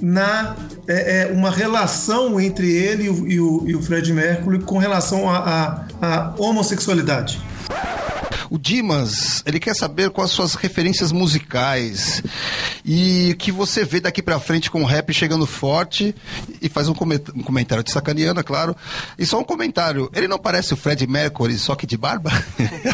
na 0.00 0.54
é, 0.86 1.22
é 1.22 1.32
uma 1.32 1.50
relação 1.50 2.40
entre 2.40 2.70
ele 2.70 3.04
e 3.04 3.08
o, 3.08 3.26
e 3.26 3.40
o, 3.40 3.64
e 3.66 3.76
o 3.76 3.82
Fred 3.82 4.12
Mercury 4.12 4.60
com 4.60 4.78
relação 4.78 5.28
à 5.28 6.34
homossexualidade. 6.38 7.40
O 8.50 8.58
Dimas, 8.58 9.44
ele 9.46 9.60
quer 9.60 9.76
saber 9.76 10.10
quais 10.10 10.32
suas 10.32 10.56
referências 10.56 11.12
musicais 11.12 12.20
e 12.84 13.36
que 13.38 13.52
você 13.52 13.84
vê 13.84 14.00
daqui 14.00 14.20
para 14.20 14.40
frente 14.40 14.68
com 14.68 14.82
o 14.82 14.84
rap 14.84 15.12
chegando 15.14 15.46
forte 15.46 16.12
e 16.60 16.68
faz 16.68 16.88
um, 16.88 16.94
comentário 16.94 17.84
de 17.84 17.92
sacaneana, 17.92 18.42
claro. 18.42 18.76
E 19.16 19.24
só 19.24 19.38
um 19.38 19.44
comentário, 19.44 20.10
ele 20.12 20.26
não 20.26 20.36
parece 20.38 20.74
o 20.74 20.76
Fred 20.76 21.06
Mercury, 21.06 21.56
só 21.58 21.76
que 21.76 21.86
de 21.86 21.96
barba? 21.96 22.30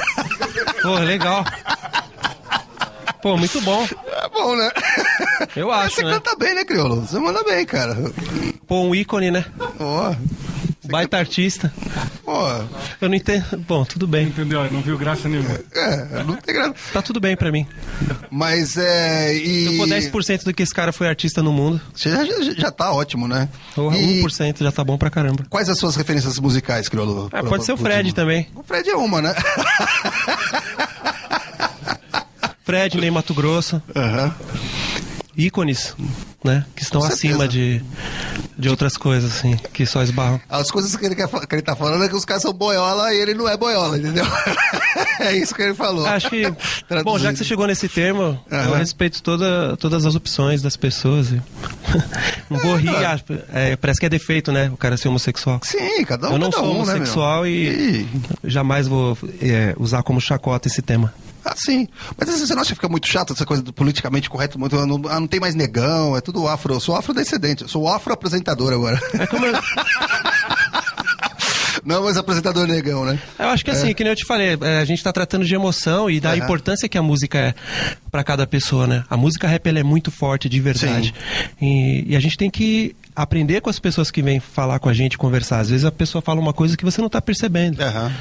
Pô, 0.82 0.98
legal. 0.98 1.42
Pô, 3.22 3.36
muito 3.38 3.60
bom. 3.62 3.88
É 4.06 4.28
bom, 4.28 4.54
né? 4.56 4.70
Eu 5.56 5.72
acho, 5.72 5.96
Você 5.96 6.04
né? 6.04 6.12
canta 6.12 6.36
bem, 6.36 6.54
né, 6.54 6.64
Criolo? 6.64 7.00
Você 7.00 7.18
manda 7.18 7.42
bem, 7.42 7.64
cara. 7.64 7.96
Pô, 8.66 8.82
um 8.82 8.94
ícone, 8.94 9.30
né? 9.30 9.44
Ó. 9.80 10.14
Baita 10.88 11.16
artista. 11.18 11.72
Pô. 12.24 12.32
Eu 13.00 13.08
não 13.08 13.14
entendo. 13.14 13.44
Bom, 13.66 13.84
tudo 13.84 14.06
bem. 14.06 14.26
Entendeu? 14.28 14.70
Não 14.70 14.80
viu 14.80 14.96
graça 14.98 15.28
nenhuma. 15.28 15.58
É, 15.74 16.22
não 16.24 16.36
tem 16.36 16.54
graça. 16.54 16.74
Tá 16.92 17.02
tudo 17.02 17.20
bem 17.20 17.36
pra 17.36 17.52
mim. 17.52 17.66
Mas 18.30 18.76
é. 18.76 19.34
E... 19.34 19.64
Se 19.68 19.74
eu 19.74 19.76
for 19.76 19.88
10% 19.88 20.44
do 20.44 20.54
que 20.54 20.62
esse 20.62 20.74
cara 20.74 20.92
foi 20.92 21.08
artista 21.08 21.42
no 21.42 21.52
mundo. 21.52 21.80
Já, 21.94 22.24
já, 22.24 22.42
já 22.56 22.70
tá 22.70 22.92
ótimo, 22.92 23.26
né? 23.28 23.48
Porra, 23.74 23.96
E 23.98 24.22
1% 24.22 24.62
já 24.62 24.72
tá 24.72 24.84
bom 24.84 24.96
pra 24.98 25.10
caramba. 25.10 25.44
Quais 25.48 25.68
as 25.68 25.78
suas 25.78 25.96
referências 25.96 26.38
musicais, 26.38 26.88
Criolo? 26.88 27.28
Ah, 27.32 27.42
pode 27.42 27.64
ser 27.64 27.72
o 27.72 27.76
Fred 27.76 28.14
também. 28.14 28.48
O 28.54 28.62
Fred 28.62 28.88
é 28.88 28.96
uma, 28.96 29.20
né? 29.22 29.34
Fred, 32.64 33.00
Ney 33.00 33.10
Mato 33.10 33.32
Grosso. 33.32 33.80
Aham. 33.94 34.34
Ícones, 35.36 35.94
né? 36.46 36.64
Que 36.74 36.82
estão 36.82 37.00
Com 37.00 37.06
acima 37.06 37.38
certeza. 37.40 37.48
de, 37.48 37.82
de 38.58 38.68
outras 38.68 38.96
coisas, 38.96 39.36
assim, 39.36 39.56
que 39.72 39.84
só 39.84 40.02
esbarram. 40.02 40.40
As 40.48 40.70
coisas 40.70 40.96
que 40.96 41.04
ele, 41.04 41.14
quer, 41.14 41.28
que 41.28 41.54
ele 41.54 41.62
tá 41.62 41.76
falando 41.76 42.04
é 42.04 42.08
que 42.08 42.16
os 42.16 42.24
caras 42.24 42.42
são 42.42 42.52
boiola 42.52 43.12
e 43.12 43.18
ele 43.20 43.34
não 43.34 43.48
é 43.48 43.56
boiola, 43.56 43.98
entendeu? 43.98 44.24
é 45.20 45.36
isso 45.36 45.54
que 45.54 45.62
ele 45.62 45.74
falou. 45.74 46.06
Acho 46.06 46.30
que. 46.30 46.44
Bom, 47.04 47.18
já 47.18 47.32
que 47.32 47.38
você 47.38 47.44
chegou 47.44 47.66
nesse 47.66 47.88
termo, 47.88 48.40
eu 48.50 48.58
Aham. 48.58 48.76
respeito 48.76 49.22
toda, 49.22 49.76
todas 49.76 50.06
as 50.06 50.14
opções 50.14 50.62
das 50.62 50.76
pessoas. 50.76 51.30
e- 51.32 51.42
Não 52.48 52.58
vou 52.60 52.76
rir, 52.76 52.88
ah, 52.94 53.18
é, 53.52 53.76
parece 53.76 53.98
que 54.00 54.06
é 54.06 54.08
defeito, 54.08 54.52
né? 54.52 54.70
O 54.72 54.76
cara 54.76 54.96
ser 54.96 55.08
homossexual. 55.08 55.60
Sim, 55.64 56.04
cada 56.04 56.28
um 56.28 56.32
Eu 56.32 56.38
não 56.38 56.52
sou 56.52 56.64
um, 56.64 56.70
homossexual 56.76 57.42
né, 57.42 57.50
e 57.50 58.06
jamais 58.44 58.86
vou 58.86 59.18
é, 59.42 59.74
usar 59.78 60.02
como 60.02 60.20
chacota 60.20 60.68
esse 60.68 60.80
tema. 60.80 61.12
Ah, 61.46 61.54
sim. 61.56 61.86
Mas 62.18 62.28
assim, 62.28 62.44
você 62.44 62.54
não 62.54 62.62
acha 62.62 62.70
que 62.70 62.74
fica 62.74 62.88
muito 62.88 63.06
chato 63.06 63.32
essa 63.32 63.46
coisa 63.46 63.62
do 63.62 63.72
politicamente 63.72 64.28
correto? 64.28 64.58
Muito, 64.58 64.74
não, 64.84 64.98
não 64.98 65.26
tem 65.28 65.38
mais 65.38 65.54
negão, 65.54 66.16
é 66.16 66.20
tudo 66.20 66.48
afro. 66.48 66.74
Eu 66.74 66.80
sou 66.80 66.96
afrodescendente, 66.96 67.62
eu 67.62 67.68
sou 67.68 67.88
afro-apresentador 67.88 68.72
agora. 68.72 69.00
É 69.14 69.26
como 69.28 69.46
eu, 69.46 69.52
não 71.84 72.02
mais 72.02 72.16
apresentador 72.16 72.66
negão, 72.66 73.04
né? 73.04 73.16
eu 73.38 73.46
acho 73.48 73.64
que 73.64 73.70
assim, 73.70 73.94
que 73.94 74.02
nem 74.02 74.10
eu 74.12 74.16
te 74.16 74.24
falei, 74.24 74.58
é, 74.60 74.78
a 74.80 74.84
gente 74.84 75.02
tá 75.04 75.12
tratando 75.12 75.44
de 75.44 75.54
emoção 75.54 76.10
e 76.10 76.18
da 76.18 76.30
Aham. 76.30 76.38
importância 76.38 76.88
que 76.88 76.98
a 76.98 77.02
música 77.02 77.38
é 77.38 77.54
pra 78.10 78.24
cada 78.24 78.44
pessoa, 78.44 78.88
né? 78.88 79.04
A 79.08 79.16
música 79.16 79.46
rap 79.46 79.68
ela 79.68 79.78
é 79.78 79.84
muito 79.84 80.10
forte, 80.10 80.48
de 80.48 80.60
verdade. 80.60 81.14
E, 81.62 82.04
e 82.08 82.16
a 82.16 82.20
gente 82.20 82.36
tem 82.36 82.50
que 82.50 82.96
aprender 83.16 83.61
com 83.62 83.70
as 83.70 83.78
pessoas 83.78 84.11
que 84.11 84.20
vêm 84.23 84.38
falar 84.38 84.78
com 84.78 84.88
a 84.88 84.92
gente, 84.94 85.16
conversar. 85.16 85.61
Às 85.61 85.70
vezes 85.70 85.85
a 85.87 85.90
pessoa 85.90 86.20
fala 86.23 86.38
uma 86.38 86.52
coisa 86.52 86.76
que 86.76 86.85
você 86.85 87.00
não 87.00 87.08
tá 87.08 87.20
percebendo. 87.23 87.80
Aham. 87.82 88.12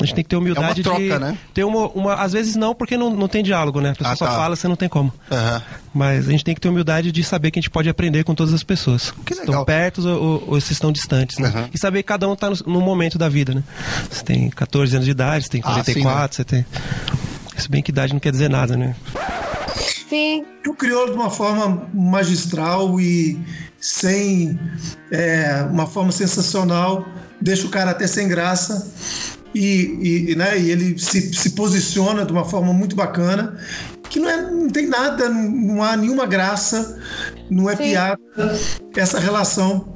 A 0.00 0.04
gente 0.06 0.14
tem 0.14 0.24
que 0.24 0.30
ter 0.30 0.36
humildade 0.36 0.64
É 0.66 0.68
uma 0.68 0.74
de 0.74 0.82
troca, 0.82 1.18
né? 1.18 1.38
ter 1.52 1.62
uma, 1.62 1.88
uma. 1.88 2.14
Às 2.14 2.32
vezes 2.32 2.56
não, 2.56 2.74
porque 2.74 2.96
não, 2.96 3.10
não 3.14 3.28
tem 3.28 3.42
diálogo, 3.44 3.80
né? 3.82 3.90
A 3.90 3.94
pessoa 3.94 4.12
Ah, 4.12 4.16
só 4.16 4.24
tá. 4.26 4.32
fala, 4.32 4.56
você 4.56 4.66
não 4.66 4.74
tem 4.76 4.88
como. 4.88 5.12
Aham. 5.30 5.62
Mas 5.92 6.26
a 6.26 6.30
gente 6.32 6.42
tem 6.42 6.54
que 6.54 6.60
ter 6.60 6.68
humildade 6.70 7.12
de 7.12 7.22
saber 7.22 7.50
que 7.50 7.58
a 7.58 7.62
gente 7.62 7.70
pode 7.70 7.86
aprender 7.88 8.24
com 8.24 8.34
todas 8.34 8.54
as 8.54 8.62
pessoas. 8.62 9.12
Que 9.26 9.34
Se 9.34 9.40
legal. 9.40 9.52
Estão 9.60 9.64
perto 9.66 10.08
ou, 10.08 10.22
ou, 10.22 10.44
ou 10.54 10.60
se 10.60 10.72
estão 10.72 10.90
distantes, 10.90 11.38
né? 11.38 11.48
Aham. 11.48 11.68
E 11.74 11.78
saber 11.78 12.02
que 12.02 12.08
cada 12.08 12.26
um 12.28 12.32
está 12.32 12.48
no, 12.48 12.56
no 12.66 12.80
momento 12.80 13.18
da 13.18 13.28
vida, 13.28 13.54
né? 13.54 13.62
Você 14.10 14.24
tem 14.24 14.48
14 14.48 14.94
anos 14.96 15.04
de 15.04 15.10
idade, 15.10 15.44
você 15.44 15.50
tem 15.50 15.60
Ah, 15.64 15.74
sim, 15.84 15.92
44, 15.92 16.36
você 16.36 16.44
tem. 16.44 16.64
Se 17.58 17.68
bem 17.68 17.82
que 17.82 17.90
idade 17.90 18.14
não 18.14 18.20
quer 18.20 18.32
dizer 18.32 18.48
nada, 18.48 18.76
né? 18.78 18.96
Sim. 20.08 20.44
o 20.66 20.74
crioulo 20.74 21.12
de 21.12 21.16
uma 21.18 21.30
forma 21.30 21.86
magistral 21.92 22.98
e 23.00 23.38
sem 23.80 24.58
é, 25.10 25.66
uma 25.70 25.86
forma 25.86 26.12
sensacional, 26.12 27.08
deixa 27.40 27.66
o 27.66 27.70
cara 27.70 27.90
até 27.92 28.06
sem 28.06 28.28
graça 28.28 28.92
e, 29.54 30.28
e, 30.30 30.36
né, 30.36 30.58
e 30.58 30.70
ele 30.70 30.98
se, 30.98 31.32
se 31.32 31.50
posiciona 31.50 32.24
de 32.24 32.32
uma 32.32 32.44
forma 32.44 32.72
muito 32.72 32.94
bacana 32.94 33.58
que 34.10 34.18
não, 34.18 34.28
é, 34.28 34.50
não 34.50 34.68
tem 34.68 34.88
nada, 34.88 35.28
não 35.28 35.82
há 35.82 35.96
nenhuma 35.96 36.26
graça, 36.26 37.00
não 37.48 37.70
é 37.70 37.76
Sim. 37.76 37.84
piada 37.84 38.20
essa 38.96 39.18
relação, 39.18 39.94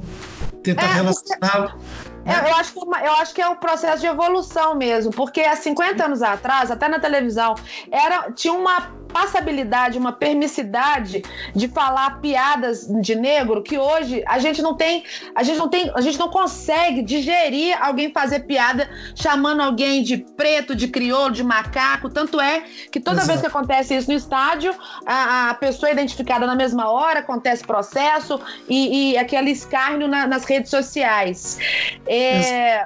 tentar 0.63 0.89
É, 0.89 0.93
relacionar 0.93 1.77
Eu, 2.25 2.49
eu 2.49 2.55
acho 2.55 2.73
que, 2.73 2.79
é 2.79 3.07
eu 3.07 3.13
acho 3.13 3.33
que 3.35 3.41
é 3.41 3.47
um 3.47 3.55
processo 3.57 4.01
de 4.01 4.07
evolução 4.07 4.73
mesmo, 4.75 5.11
porque 5.11 5.41
há 5.41 5.55
50 5.55 6.05
anos 6.05 6.21
atrás, 6.23 6.71
até 6.71 6.87
na 6.87 6.97
televisão, 6.97 7.53
era, 7.91 8.31
tinha 8.31 8.53
uma 8.53 9.04
passabilidade, 9.15 9.97
uma 9.97 10.11
permissividade 10.11 11.23
de 11.55 11.69
falar 11.69 12.19
piadas 12.19 12.85
de 13.01 13.15
negro 13.15 13.63
que 13.63 13.77
hoje 13.77 14.21
a 14.27 14.39
gente 14.39 14.61
não 14.61 14.75
tem, 14.75 15.05
a 15.33 15.41
gente 15.41 15.57
não 15.57 15.69
tem, 15.69 15.89
a 15.95 16.01
gente 16.01 16.19
não 16.19 16.27
consegue 16.27 17.01
digerir 17.01 17.81
alguém 17.81 18.11
fazer 18.11 18.41
piada 18.41 18.89
chamando 19.15 19.61
alguém 19.61 20.03
de 20.03 20.17
preto, 20.17 20.75
de 20.75 20.89
crioulo, 20.89 21.31
de 21.31 21.45
macaco. 21.45 22.09
Tanto 22.09 22.41
é 22.41 22.63
que 22.91 22.99
toda 22.99 23.19
Exato. 23.21 23.27
vez 23.29 23.39
que 23.39 23.47
acontece 23.47 23.95
isso 23.95 24.11
no 24.11 24.17
estádio, 24.17 24.75
a, 25.05 25.51
a 25.51 25.53
pessoa 25.53 25.89
é 25.89 25.93
identificada 25.93 26.45
na 26.45 26.55
mesma 26.55 26.89
hora, 26.89 27.19
acontece 27.19 27.63
processo 27.63 28.37
e, 28.67 29.11
e 29.13 29.17
aquele 29.17 29.51
escárnio 29.51 30.09
na- 30.09 30.27
nas 30.27 30.43
redes 30.43 30.69
sociais. 30.69 31.57
É, 32.05 32.85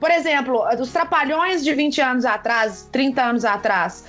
por 0.00 0.10
exemplo, 0.10 0.64
os 0.80 0.90
trapalhões 0.92 1.62
de 1.64 1.72
20 1.72 2.00
anos 2.00 2.24
atrás, 2.24 2.88
30 2.90 3.22
anos 3.22 3.44
atrás. 3.44 4.04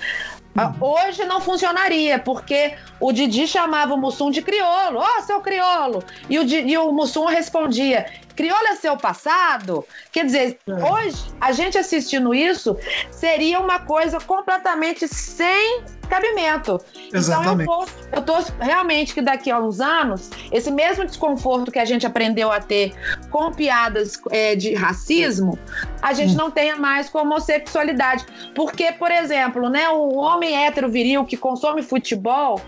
Ah, 0.56 0.72
Hoje 0.80 1.24
não 1.24 1.40
funcionaria, 1.40 2.18
porque 2.18 2.74
o 2.98 3.12
Didi 3.12 3.46
chamava 3.46 3.94
o 3.94 3.98
Mussum 3.98 4.30
de 4.30 4.42
criolo. 4.42 4.98
Ó, 4.98 5.20
seu 5.22 5.40
criolo! 5.40 6.02
E 6.28 6.38
o, 6.38 6.44
Di- 6.44 6.66
e 6.66 6.76
o 6.78 6.92
Mussum 6.92 7.26
respondia: 7.26 8.06
crioulo 8.34 8.66
é 8.68 8.76
seu 8.76 8.96
passado? 8.96 9.86
Quer 10.12 10.24
dizer, 10.26 10.58
hoje, 10.66 11.16
a 11.40 11.52
gente 11.52 11.78
assistindo 11.78 12.34
isso 12.34 12.76
seria 13.10 13.60
uma 13.60 13.80
coisa 13.80 14.18
completamente 14.20 15.06
sem 15.06 15.82
cabimento. 16.10 16.80
Exatamente. 17.12 17.62
Então 17.62 17.86
eu 18.12 18.22
tô 18.22 18.34
realmente 18.60 19.14
que 19.14 19.22
daqui 19.22 19.50
a 19.50 19.58
uns 19.58 19.80
anos, 19.80 20.30
esse 20.52 20.70
mesmo 20.70 21.06
desconforto 21.06 21.70
que 21.70 21.78
a 21.78 21.84
gente 21.84 22.06
aprendeu 22.06 22.50
a 22.50 22.60
ter 22.60 22.92
com 23.30 23.52
piadas 23.52 24.20
é, 24.30 24.54
de 24.56 24.74
racismo, 24.74 25.58
a 26.02 26.12
gente 26.12 26.34
não 26.34 26.50
tenha 26.50 26.76
mais 26.76 27.08
com 27.08 27.18
homossexualidade. 27.18 28.26
Porque, 28.54 28.92
por 28.92 29.10
exemplo, 29.10 29.68
né, 29.68 29.88
o 29.88 30.16
homem 30.16 30.66
hétero 30.66 30.90
viril 30.90 31.24
que 31.24 31.36
consome 31.36 31.82
futebol 31.82 32.60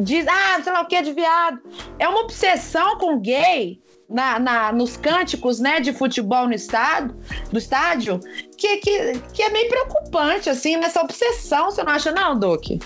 diz, 0.00 0.26
ah, 0.26 0.60
sei 0.62 0.72
lá 0.72 0.80
o 0.80 0.86
que 0.86 1.00
de 1.02 1.12
viado. 1.12 1.60
É 1.98 2.08
uma 2.08 2.20
obsessão 2.20 2.96
com 2.98 3.18
gay. 3.18 3.80
Na, 4.08 4.38
na- 4.38 4.72
nos 4.72 4.96
cânticos 4.96 5.60
né, 5.60 5.80
de 5.80 5.92
futebol 5.92 6.46
no 6.46 6.54
estado, 6.54 7.14
do 7.52 7.58
estádio, 7.58 8.18
que, 8.56 8.78
que, 8.78 9.12
que 9.34 9.42
é 9.42 9.50
meio 9.50 9.68
preocupante, 9.68 10.48
assim, 10.48 10.78
nessa 10.78 11.02
obsessão, 11.02 11.66
você 11.70 11.82
não 11.84 11.92
acha, 11.92 12.10
não, 12.10 12.38
Duque? 12.38 12.78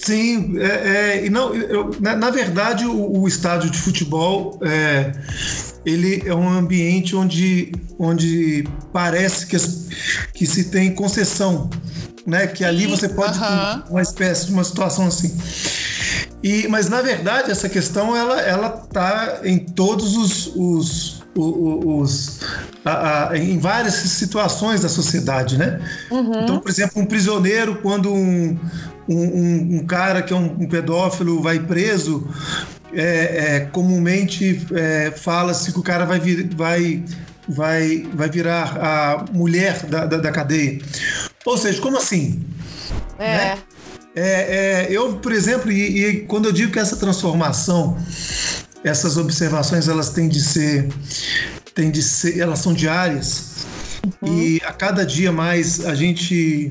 Sim, 0.00 0.58
é, 0.58 1.26
é, 1.26 1.30
não, 1.30 1.54
eu- 1.54 1.90
na, 2.00 2.16
na 2.16 2.28
verdade 2.30 2.84
o, 2.86 3.20
o 3.20 3.28
estádio 3.28 3.70
de 3.70 3.78
futebol 3.78 4.58
é, 4.64 5.12
ele 5.86 6.22
é 6.26 6.34
um 6.34 6.48
ambiente 6.48 7.14
onde, 7.14 7.70
onde 7.96 8.64
parece 8.92 9.46
que, 9.46 9.54
as- 9.54 9.88
que 10.34 10.44
se 10.44 10.70
tem 10.70 10.92
concessão, 10.92 11.70
né? 12.26 12.46
Que 12.46 12.64
ali 12.64 12.86
você 12.86 13.08
pode 13.08 13.38
ter 13.38 13.44
uma 13.90 14.02
espécie 14.02 14.46
de 14.46 14.52
uma 14.52 14.64
situação 14.64 15.06
assim. 15.06 15.36
E, 16.42 16.68
mas 16.68 16.88
na 16.90 17.00
verdade 17.00 17.50
essa 17.50 17.68
questão 17.68 18.14
ela 18.16 18.40
ela 18.40 18.68
tá 18.68 19.40
em 19.44 19.58
todos 19.58 20.16
os, 20.16 20.52
os 20.54 21.22
o- 21.36 21.40
o- 21.42 22.00
os, 22.00 22.40
a- 22.84 23.30
a- 23.30 23.36
em 23.38 23.58
várias 23.58 23.94
situações 23.94 24.82
da 24.82 24.88
sociedade, 24.88 25.56
né? 25.58 25.80
Então, 26.44 26.58
por 26.60 26.70
exemplo, 26.70 27.00
um 27.02 27.06
prisioneiro, 27.06 27.76
quando 27.82 28.12
um, 28.12 28.56
um, 29.08 29.16
um- 29.18 29.76
um 29.78 29.86
cara 29.86 30.22
que 30.22 30.32
é 30.32 30.36
um, 30.36 30.44
um 30.60 30.68
pedófilo 30.68 31.42
vai 31.42 31.58
preso, 31.58 32.28
é, 32.92 33.56
é, 33.56 33.60
comumente 33.72 34.64
é, 34.74 35.10
fala-se 35.16 35.72
que 35.72 35.78
o 35.80 35.82
cara 35.82 36.04
vai, 36.04 36.20
vir, 36.20 36.48
vai, 36.54 37.02
vai, 37.48 38.06
vai 38.14 38.28
virar 38.28 38.76
a 38.78 39.24
mulher 39.32 39.84
da, 39.86 40.06
da, 40.06 40.18
da 40.18 40.32
cadeia. 40.32 40.78
Ou 41.44 41.58
seja, 41.58 41.80
como 41.80 41.96
assim? 41.96 42.42
É. 43.18 43.36
Né? 43.36 43.58
É, 44.16 44.86
é, 44.86 44.86
eu, 44.90 45.14
por 45.14 45.32
exemplo, 45.32 45.72
e, 45.72 46.06
e 46.06 46.20
quando 46.26 46.46
eu 46.46 46.52
digo 46.52 46.72
que 46.72 46.78
essa 46.78 46.96
transformação, 46.96 47.98
essas 48.84 49.16
observações, 49.16 49.88
elas 49.88 50.10
têm 50.10 50.28
de 50.28 50.40
ser, 50.40 50.88
têm 51.74 51.90
de 51.90 52.00
ser, 52.00 52.38
elas 52.38 52.60
são 52.60 52.72
diárias. 52.72 53.66
E 54.24 54.60
a 54.64 54.72
cada 54.72 55.04
dia 55.04 55.32
mais 55.32 55.84
a 55.84 55.94
gente 55.94 56.70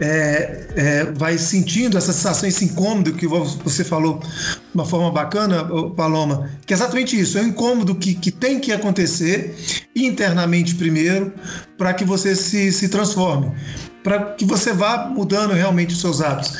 é, 0.00 0.66
é, 0.76 1.04
vai 1.12 1.38
sentindo 1.38 1.96
essa 1.96 2.12
sensação, 2.12 2.48
esse 2.48 2.64
incômodo 2.64 3.12
que 3.12 3.26
vo- 3.26 3.44
você 3.64 3.84
falou 3.84 4.18
de 4.18 4.74
uma 4.74 4.84
forma 4.84 5.10
bacana, 5.10 5.64
Paloma, 5.96 6.50
que 6.66 6.72
é 6.72 6.76
exatamente 6.76 7.18
isso, 7.18 7.38
é 7.38 7.42
um 7.42 7.48
incômodo 7.48 7.94
que, 7.94 8.14
que 8.14 8.30
tem 8.30 8.58
que 8.58 8.72
acontecer 8.72 9.54
internamente 9.94 10.74
primeiro 10.74 11.32
para 11.78 11.92
que 11.94 12.04
você 12.04 12.34
se, 12.34 12.72
se 12.72 12.88
transforme, 12.88 13.52
para 14.02 14.32
que 14.34 14.44
você 14.44 14.72
vá 14.72 15.08
mudando 15.08 15.52
realmente 15.52 15.94
os 15.94 16.00
seus 16.00 16.20
hábitos. 16.20 16.52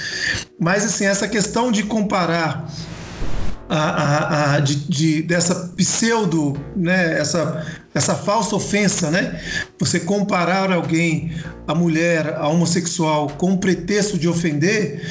Mas 0.60 0.84
assim, 0.84 1.04
essa 1.06 1.28
questão 1.28 1.72
de 1.72 1.82
comparar 1.82 2.70
a, 3.78 4.54
a- 4.54 4.60
de, 4.60 4.74
de- 4.88 5.22
dessa 5.22 5.54
pseudo, 5.76 6.56
né, 6.76 7.18
essa, 7.18 7.66
essa 7.94 8.14
falsa 8.14 8.54
ofensa, 8.56 9.10
né? 9.10 9.40
Você 9.78 10.00
comparar 10.00 10.70
alguém, 10.72 11.32
a 11.66 11.74
mulher, 11.74 12.34
a 12.36 12.48
homossexual, 12.48 13.28
com 13.38 13.52
o 13.54 13.58
pretexto 13.58 14.18
de 14.18 14.28
ofender, 14.28 15.02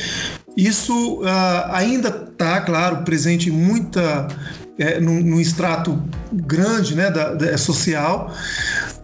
isso 0.56 1.22
ah, 1.26 1.72
ainda 1.78 2.10
está, 2.10 2.62
claro, 2.62 3.04
presente 3.04 3.50
em 3.50 3.52
muita, 3.52 4.28
é, 4.78 5.00
num, 5.00 5.20
num 5.22 5.40
extrato 5.42 6.02
grande, 6.32 6.96
né, 6.96 7.10
da, 7.12 7.34
da- 7.34 7.58
social, 7.58 8.32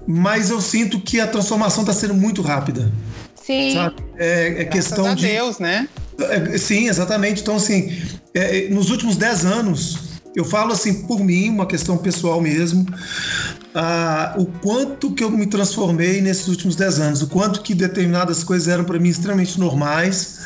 mas 0.07 0.49
eu 0.49 0.61
sinto 0.61 0.99
que 0.99 1.19
a 1.19 1.27
transformação 1.27 1.81
está 1.83 1.93
sendo 1.93 2.13
muito 2.13 2.41
rápida, 2.41 2.91
Sim. 3.35 3.73
sabe? 3.73 3.95
É, 4.17 4.61
é 4.61 4.65
questão 4.65 5.13
de 5.15 5.27
Deus, 5.27 5.59
né? 5.59 5.87
É, 6.25 6.57
Sim, 6.57 6.87
exatamente. 6.87 7.41
Então, 7.41 7.55
assim, 7.55 7.91
é, 8.33 8.67
nos 8.69 8.89
últimos 8.89 9.15
10 9.17 9.45
anos, 9.45 10.09
eu 10.35 10.45
falo 10.45 10.73
assim 10.73 11.03
por 11.03 11.19
mim, 11.19 11.49
uma 11.49 11.65
questão 11.65 11.97
pessoal 11.97 12.39
mesmo, 12.39 12.85
ah, 13.73 14.35
o 14.37 14.45
quanto 14.45 15.13
que 15.13 15.23
eu 15.23 15.29
me 15.29 15.45
transformei 15.45 16.21
nesses 16.21 16.47
últimos 16.47 16.75
10 16.75 16.99
anos, 16.99 17.21
o 17.21 17.27
quanto 17.27 17.61
que 17.61 17.73
determinadas 17.73 18.43
coisas 18.43 18.67
eram 18.67 18.83
para 18.83 18.99
mim 18.99 19.09
extremamente 19.09 19.59
normais, 19.59 20.45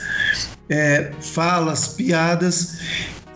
é, 0.69 1.11
falas, 1.21 1.89
piadas, 1.89 2.77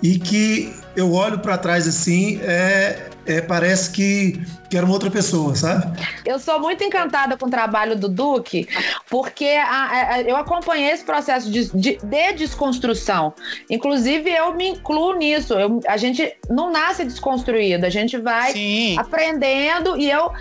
e 0.01 0.17
que 0.19 0.73
eu 0.95 1.11
olho 1.11 1.39
para 1.39 1.57
trás 1.57 1.87
assim, 1.87 2.39
é, 2.41 3.09
é, 3.25 3.41
parece 3.41 3.91
que, 3.91 4.41
que 4.69 4.75
era 4.77 4.85
uma 4.85 4.93
outra 4.93 5.09
pessoa, 5.09 5.55
sabe? 5.55 5.97
Eu 6.25 6.39
sou 6.39 6.59
muito 6.59 6.83
encantada 6.83 7.37
com 7.37 7.45
o 7.45 7.49
trabalho 7.49 7.95
do 7.95 8.09
Duque, 8.09 8.67
porque 9.09 9.45
a- 9.45 10.13
a- 10.15 10.21
eu 10.21 10.35
acompanhei 10.35 10.91
esse 10.91 11.03
processo 11.05 11.49
de, 11.49 11.65
de- 11.73 11.97
de 12.03 12.33
desconstrução. 12.33 13.33
Inclusive, 13.69 14.29
eu 14.29 14.53
me 14.53 14.69
incluo 14.69 15.13
nisso. 15.15 15.53
Eu- 15.53 15.79
a 15.87 15.95
gente 15.97 16.33
não 16.49 16.71
nasce 16.71 17.05
desconstruído, 17.05 17.85
a 17.85 17.89
gente 17.89 18.17
vai 18.17 18.51
Sim. 18.51 18.97
aprendendo 18.99 19.97
e 19.97 20.09
eu 20.09 20.31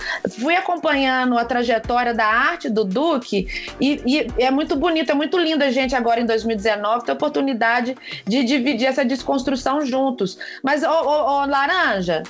fui 0.40 0.56
acompanhando 0.56 1.38
a 1.38 1.44
trajetória 1.44 2.12
da 2.12 2.26
arte 2.26 2.68
do 2.68 2.84
Duque 2.84 3.46
e, 3.80 4.02
e 4.06 4.42
é 4.42 4.50
muito 4.50 4.74
bonito, 4.76 5.10
é 5.10 5.14
muito 5.14 5.38
lindo 5.38 5.62
a 5.62 5.70
gente 5.70 5.94
agora 5.94 6.20
em 6.20 6.26
2019 6.26 7.04
ter 7.04 7.12
a 7.12 7.14
oportunidade 7.14 7.96
de 8.26 8.42
dividir 8.44 8.86
essa 8.86 9.04
desconstrução 9.04 9.84
juntos. 9.86 10.38
Mas, 10.62 10.82
ô, 10.82 10.88
ô, 10.88 11.42
ô, 11.42 11.46
Laranja, 11.46 12.22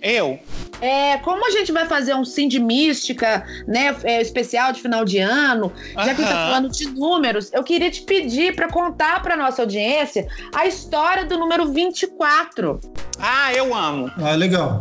Eu. 0.00 0.38
é, 0.80 1.16
como 1.18 1.41
a 1.44 1.50
gente 1.50 1.72
vai 1.72 1.86
fazer 1.86 2.14
um 2.14 2.24
sim 2.24 2.48
de 2.48 2.60
mística, 2.60 3.44
né, 3.66 3.94
é, 4.04 4.20
especial 4.20 4.72
de 4.72 4.80
final 4.80 5.04
de 5.04 5.18
ano, 5.18 5.72
já 5.94 6.02
que 6.02 6.10
a 6.10 6.14
gente 6.14 6.28
tá 6.28 6.34
Aham. 6.34 6.46
falando 6.46 6.68
de 6.70 6.88
números, 6.88 7.50
eu 7.52 7.62
queria 7.62 7.90
te 7.90 8.02
pedir 8.02 8.54
para 8.54 8.68
contar 8.68 9.22
para 9.22 9.36
nossa 9.36 9.62
audiência 9.62 10.26
a 10.54 10.66
história 10.66 11.24
do 11.24 11.38
número 11.38 11.72
24. 11.72 12.80
Ah, 13.18 13.52
eu 13.54 13.74
amo. 13.74 14.10
Ah, 14.18 14.34
legal. 14.34 14.80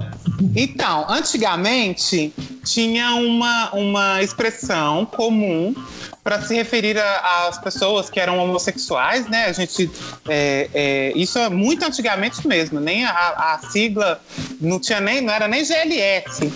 Então, 0.56 1.06
antigamente 1.10 2.34
tinha 2.64 3.14
uma, 3.16 3.72
uma 3.72 4.24
expressão 4.24 5.06
comum 5.06 5.76
para 6.24 6.42
se 6.42 6.56
referir 6.56 6.98
às 7.00 7.58
pessoas 7.58 8.10
que 8.10 8.20
eram 8.20 8.38
homossexuais, 8.38 9.28
né? 9.28 9.46
A 9.46 9.52
gente 9.52 9.90
é, 10.28 10.70
é, 10.74 11.12
isso 11.16 11.40
é 11.40 11.50
muito 11.50 11.84
antigamente 11.84 12.48
mesmo, 12.48 12.80
nem 12.80 13.06
a, 13.06 13.12
a 13.12 13.60
sigla 13.72 14.22
não 14.60 14.80
tinha 14.80 15.00
nem 15.00 15.22
não 15.22 15.34
era 15.34 15.48
nem 15.48 15.64
GLS. 15.64 16.52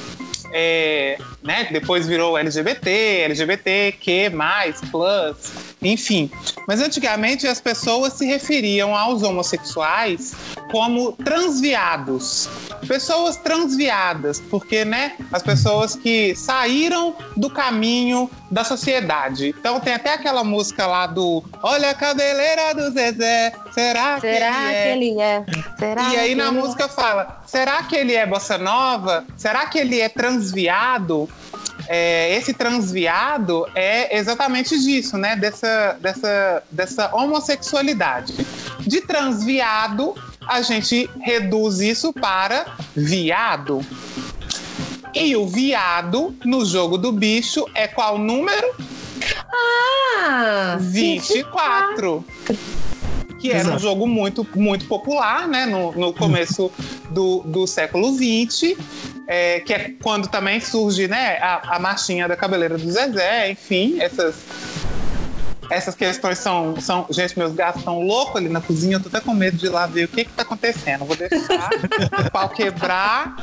É, 0.57 1.17
né, 1.43 1.67
depois 1.69 2.07
virou 2.07 2.37
LGBT, 2.37 2.89
LGBTQ+, 3.25 4.31
plus, 4.89 5.51
enfim. 5.81 6.29
Mas 6.67 6.81
antigamente 6.81 7.47
as 7.47 7.59
pessoas 7.59 8.13
se 8.13 8.25
referiam 8.25 8.95
aos 8.95 9.23
homossexuais 9.23 10.33
como 10.71 11.11
transviados. 11.13 12.49
Pessoas 12.87 13.37
transviadas, 13.37 14.39
porque, 14.49 14.83
né, 14.85 15.13
as 15.31 15.41
pessoas 15.41 15.95
que 15.95 16.35
saíram 16.35 17.15
do 17.35 17.49
caminho 17.49 18.29
da 18.51 18.63
sociedade. 18.63 19.53
Então 19.57 19.79
tem 19.79 19.93
até 19.93 20.13
aquela 20.13 20.43
música 20.43 20.85
lá 20.85 21.07
do 21.07 21.43
Olha 21.61 21.89
a 21.89 21.93
cabeleira 21.93 22.73
do 22.73 22.91
Zezé, 22.91 23.53
será, 23.73 24.19
Será 24.19 24.21
que 24.21 24.21
que 24.21 24.27
ele 24.27 24.43
é? 24.43 24.91
ele 24.91 25.21
é? 25.21 25.45
Será 25.77 26.13
E 26.13 26.17
aí 26.17 26.29
que 26.29 26.35
na 26.35 26.47
é? 26.47 26.51
música 26.51 26.87
fala: 26.87 27.41
será 27.45 27.83
que 27.83 27.95
ele 27.95 28.13
é 28.13 28.25
bossa 28.25 28.57
nova? 28.57 29.25
Será 29.35 29.65
que 29.65 29.77
ele 29.77 29.99
é 29.99 30.09
transviado? 30.09 31.27
É, 31.87 32.35
esse 32.35 32.53
transviado 32.53 33.67
é 33.75 34.17
exatamente 34.17 34.79
disso, 34.79 35.17
né? 35.17 35.35
Dessa, 35.35 35.97
dessa, 35.99 36.63
dessa 36.71 37.15
homossexualidade. 37.15 38.33
De 38.79 39.01
transviado, 39.01 40.15
a 40.47 40.61
gente 40.61 41.09
reduz 41.21 41.79
isso 41.79 42.13
para 42.13 42.65
viado. 42.95 43.85
E 45.13 45.35
o 45.35 45.47
viado, 45.47 46.35
no 46.43 46.65
jogo 46.65 46.97
do 46.97 47.11
bicho, 47.11 47.65
é 47.73 47.87
qual 47.87 48.17
número? 48.17 48.75
Ah! 49.49 50.77
24. 50.79 52.25
Que 53.39 53.51
era 53.51 53.59
um 53.59 53.61
Exato. 53.61 53.79
jogo 53.79 54.07
muito, 54.07 54.45
muito 54.55 54.85
popular, 54.85 55.47
né? 55.47 55.65
No, 55.65 55.93
no 55.93 56.13
começo 56.13 56.71
do, 57.11 57.41
do 57.45 57.65
século 57.65 58.13
XX. 58.13 58.75
É, 59.27 59.59
que 59.59 59.73
é 59.73 59.91
quando 60.01 60.27
também 60.27 60.59
surge 60.59 61.07
né, 61.07 61.37
a, 61.37 61.75
a 61.75 61.79
marchinha 61.79 62.27
da 62.27 62.35
cabeleira 62.35 62.77
do 62.77 62.91
Zezé, 62.91 63.49
enfim, 63.49 63.97
essas, 63.99 64.35
essas 65.69 65.95
questões 65.95 66.37
são, 66.37 66.79
são. 66.79 67.05
Gente, 67.09 67.37
meus 67.37 67.53
gatos 67.53 67.79
estão 67.81 68.01
loucos 68.01 68.35
ali 68.35 68.49
na 68.49 68.61
cozinha, 68.61 68.97
eu 68.97 68.99
tô 68.99 69.09
até 69.09 69.19
com 69.19 69.33
medo 69.33 69.57
de 69.57 69.65
ir 69.65 69.69
lá 69.69 69.85
ver 69.85 70.05
o 70.05 70.07
que 70.07 70.25
que 70.25 70.31
tá 70.33 70.43
acontecendo. 70.43 71.05
Vou 71.05 71.15
deixar 71.15 71.69
o 72.27 72.31
pau 72.31 72.49
quebrar. 72.49 73.35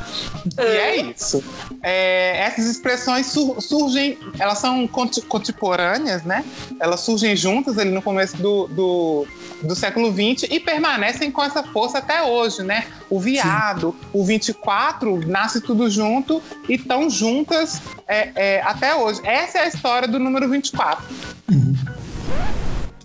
E 0.57 0.61
é 0.61 0.95
isso. 0.97 1.43
É, 1.81 2.37
essas 2.39 2.65
expressões 2.65 3.27
sur- 3.27 3.61
surgem, 3.61 4.17
elas 4.39 4.57
são 4.59 4.87
contemporâneas, 4.87 6.23
né? 6.23 6.43
Elas 6.79 7.01
surgem 7.01 7.35
juntas 7.35 7.77
ali 7.77 7.91
no 7.91 8.01
começo 8.01 8.37
do, 8.37 8.67
do, 8.67 9.27
do 9.61 9.75
século 9.75 10.11
XX 10.11 10.47
e 10.49 10.59
permanecem 10.59 11.31
com 11.31 11.43
essa 11.43 11.63
força 11.63 11.97
até 11.99 12.23
hoje, 12.23 12.63
né? 12.63 12.85
O 13.09 13.19
viado, 13.19 13.95
o 14.11 14.23
24, 14.23 15.27
nasce 15.27 15.61
tudo 15.61 15.89
junto 15.89 16.41
e 16.67 16.75
estão 16.75 17.09
juntas 17.09 17.81
é, 18.07 18.31
é, 18.35 18.61
até 18.63 18.95
hoje. 18.95 19.21
Essa 19.23 19.59
é 19.59 19.61
a 19.63 19.67
história 19.67 20.07
do 20.07 20.19
número 20.19 20.49
24. 20.49 21.03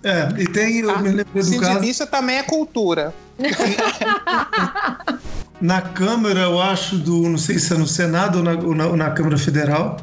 É, 0.03 0.29
e 0.39 0.47
tem, 0.47 0.79
eu 0.79 0.93
Tá? 0.93 1.01
me 1.01 1.25
do 1.25 1.43
Cid 1.43 1.61
caso, 1.61 2.07
também 2.07 2.39
é 2.39 2.43
cultura. 2.43 3.13
na 5.61 5.81
Câmara, 5.81 6.41
eu 6.41 6.61
acho, 6.61 6.97
do. 6.97 7.29
Não 7.29 7.39
sei 7.39 7.59
se 7.59 7.73
é 7.73 7.77
no 7.77 7.87
Senado 7.87 8.39
ou 8.39 8.45
na, 8.45 8.53
ou 8.53 8.75
na, 8.75 8.87
ou 8.87 8.97
na 8.97 9.11
Câmara 9.11 9.37
Federal. 9.37 9.97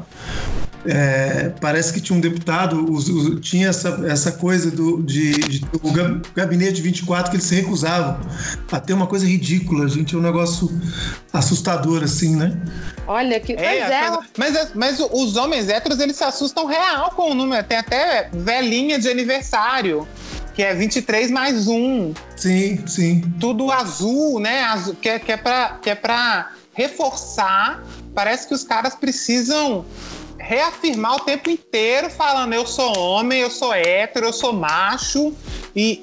É, 0.88 1.52
parece 1.60 1.92
que 1.92 2.00
tinha 2.00 2.16
um 2.16 2.20
deputado, 2.20 2.90
os- 2.92 3.08
os- 3.08 3.40
tinha 3.40 3.68
essa, 3.68 4.04
essa 4.08 4.32
coisa 4.32 4.70
do, 4.70 5.02
de, 5.02 5.32
de 5.32 5.64
o 5.82 5.92
gab- 5.92 6.22
gabinete 6.34 6.80
24 6.82 7.30
que 7.30 7.36
eles 7.36 7.46
se 7.46 7.54
recusavam 7.54 8.18
a 8.70 8.80
ter 8.80 8.92
uma 8.92 9.06
coisa 9.06 9.26
ridícula, 9.26 9.88
gente. 9.88 10.14
É 10.14 10.18
um 10.18 10.22
negócio 10.22 10.70
assustador, 11.32 12.02
assim, 12.02 12.36
né? 12.36 12.56
Olha 13.06 13.38
que. 13.40 13.54
pois 13.54 13.66
a 13.66 13.70
é, 13.72 14.08
coisa- 14.08 14.22
mas, 14.38 14.74
mas 14.74 15.00
os 15.12 15.36
homens 15.36 15.68
héteros, 15.68 16.00
eles 16.00 16.16
se 16.16 16.24
assustam 16.24 16.66
real 16.66 17.10
com 17.12 17.30
o 17.30 17.34
número. 17.34 17.62
Tem 17.64 17.78
até 17.78 18.28
velhinha 18.32 18.98
de 18.98 19.08
aniversário, 19.08 20.06
que 20.54 20.62
é 20.62 20.74
23 20.74 21.30
mais 21.30 21.68
um. 21.68 22.12
Sim, 22.36 22.82
sim. 22.86 23.20
Tudo 23.38 23.70
azul, 23.70 24.40
né? 24.40 24.62
Azul, 24.64 24.94
que, 24.94 25.08
é, 25.08 25.18
que, 25.18 25.30
é 25.32 25.36
pra, 25.36 25.78
que 25.82 25.90
é 25.90 25.94
pra 25.94 26.50
reforçar. 26.72 27.82
Parece 28.14 28.48
que 28.48 28.54
os 28.54 28.64
caras 28.64 28.94
precisam 28.94 29.84
reafirmar 30.46 31.16
o 31.16 31.20
tempo 31.20 31.50
inteiro, 31.50 32.08
falando 32.08 32.52
eu 32.52 32.66
sou 32.66 32.96
homem, 32.98 33.40
eu 33.40 33.50
sou 33.50 33.74
hétero, 33.74 34.26
eu 34.26 34.32
sou 34.32 34.52
macho. 34.52 35.32
E, 35.74 36.00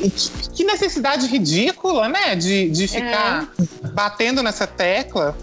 e- 0.00 0.06
e 0.06 0.10
que- 0.54 0.64
necessidade 0.64 1.26
ridícula, 1.26 2.08
né? 2.08 2.34
De, 2.36 2.70
de 2.70 2.86
ficar 2.88 3.48
batendo 3.92 4.42
nessa 4.42 4.66
tecla. 4.66 5.36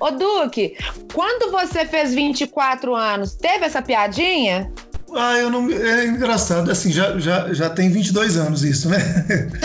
Ô, 0.00 0.10
Duque, 0.10 0.76
quando 1.14 1.50
você 1.50 1.84
fez 1.86 2.12
24 2.14 2.94
anos, 2.94 3.34
teve 3.34 3.64
essa 3.64 3.80
piadinha? 3.80 4.70
Ah, 5.14 5.36
eu 5.38 5.48
não. 5.48 5.70
É 5.70 6.04
engraçado, 6.06 6.70
assim, 6.70 6.90
já, 6.90 7.16
já, 7.18 7.52
já 7.54 7.70
tem 7.70 7.88
22 7.90 8.36
anos 8.36 8.62
isso, 8.64 8.88
né? 8.88 8.98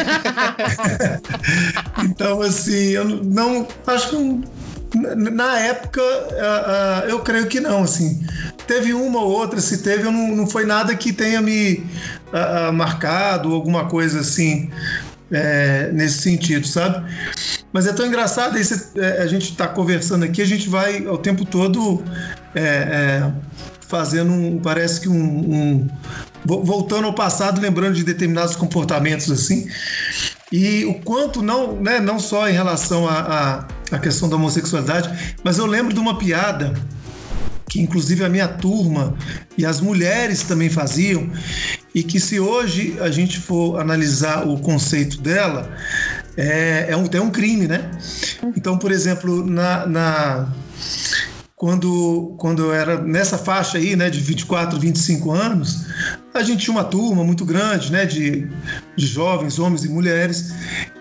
então, 2.03 2.41
assim, 2.41 2.89
eu 2.91 3.05
não. 3.05 3.67
Acho 3.87 4.09
que. 4.09 4.15
não- 4.15 4.43
na- 4.95 5.59
época, 5.59 6.01
ah, 6.01 7.01
ah, 7.05 7.09
eu 7.09 7.19
creio 7.19 7.47
que 7.47 7.59
não, 7.59 7.83
assim. 7.83 8.23
Teve 8.67 8.93
uma 8.93 9.19
ou 9.19 9.29
outra, 9.31 9.59
se 9.59 9.79
teve, 9.79 10.03
não, 10.03 10.35
não 10.35 10.47
foi 10.47 10.65
nada 10.65 10.95
que 10.95 11.11
tenha 11.13 11.41
me 11.41 11.83
ah, 12.33 12.71
marcado, 12.71 13.53
alguma 13.53 13.85
coisa 13.85 14.19
assim, 14.21 14.69
é, 15.31 15.89
nesse 15.93 16.19
sentido, 16.19 16.65
sabe? 16.67 17.05
Mas 17.73 17.87
é 17.87 17.93
tão 17.93 18.05
engraçado, 18.05 18.57
é, 18.57 19.21
a 19.21 19.27
gente 19.27 19.51
está 19.51 19.67
conversando 19.67 20.25
aqui, 20.25 20.41
a 20.41 20.45
gente 20.45 20.67
vai 20.69 21.07
o 21.07 21.17
tempo 21.17 21.45
todo 21.45 22.03
é, 22.53 23.29
fazendo 23.87 24.31
um, 24.31 24.59
parece 24.59 25.01
que 25.01 25.09
um, 25.09 25.13
um- 25.15 25.89
vo- 26.45 26.63
voltando 26.63 27.05
ao 27.07 27.13
passado, 27.13 27.61
lembrando 27.61 27.95
de 27.95 28.03
determinados 28.03 28.55
comportamentos 28.55 29.31
assim, 29.31 29.67
e 30.51 30.83
o 30.85 30.95
quanto 30.95 31.41
não, 31.41 31.75
né, 31.81 31.99
não 31.99 32.19
só 32.19 32.49
em 32.49 32.53
relação 32.53 33.07
à 33.07 33.65
questão 34.01 34.27
da 34.29 34.35
homossexualidade, 34.35 35.35
mas 35.43 35.57
eu 35.57 35.65
lembro 35.65 35.93
de 35.93 35.99
uma 35.99 36.17
piada 36.17 36.73
que 37.69 37.79
inclusive 37.79 38.25
a 38.25 38.27
minha 38.27 38.49
turma 38.49 39.15
e 39.57 39.65
as 39.65 39.79
mulheres 39.79 40.43
também 40.43 40.69
faziam, 40.69 41.29
e 41.95 42.03
que 42.03 42.19
se 42.19 42.37
hoje 42.37 42.97
a 42.99 43.09
gente 43.09 43.39
for 43.39 43.79
analisar 43.79 44.45
o 44.45 44.59
conceito 44.59 45.21
dela, 45.21 45.69
é, 46.35 46.87
é 46.89 46.97
um, 46.97 47.05
é 47.09 47.21
um 47.21 47.29
crime, 47.29 47.67
né? 47.69 47.89
Então, 48.57 48.77
por 48.77 48.91
exemplo, 48.91 49.45
na, 49.45 49.85
na- 49.85 50.47
quando, 51.61 52.33
quando 52.39 52.63
eu 52.63 52.73
era 52.73 52.99
nessa 52.99 53.37
faixa 53.37 53.77
aí, 53.77 53.95
né, 53.95 54.09
de 54.09 54.19
24, 54.19 54.79
25 54.79 55.29
anos, 55.29 55.85
a 56.33 56.41
gente 56.41 56.63
tinha 56.63 56.73
uma 56.75 56.83
turma 56.83 57.23
muito 57.23 57.45
grande, 57.45 57.91
né, 57.91 58.03
de, 58.03 58.47
de 58.95 59.05
jovens, 59.05 59.59
homens 59.59 59.85
e 59.85 59.87
mulheres, 59.89 60.55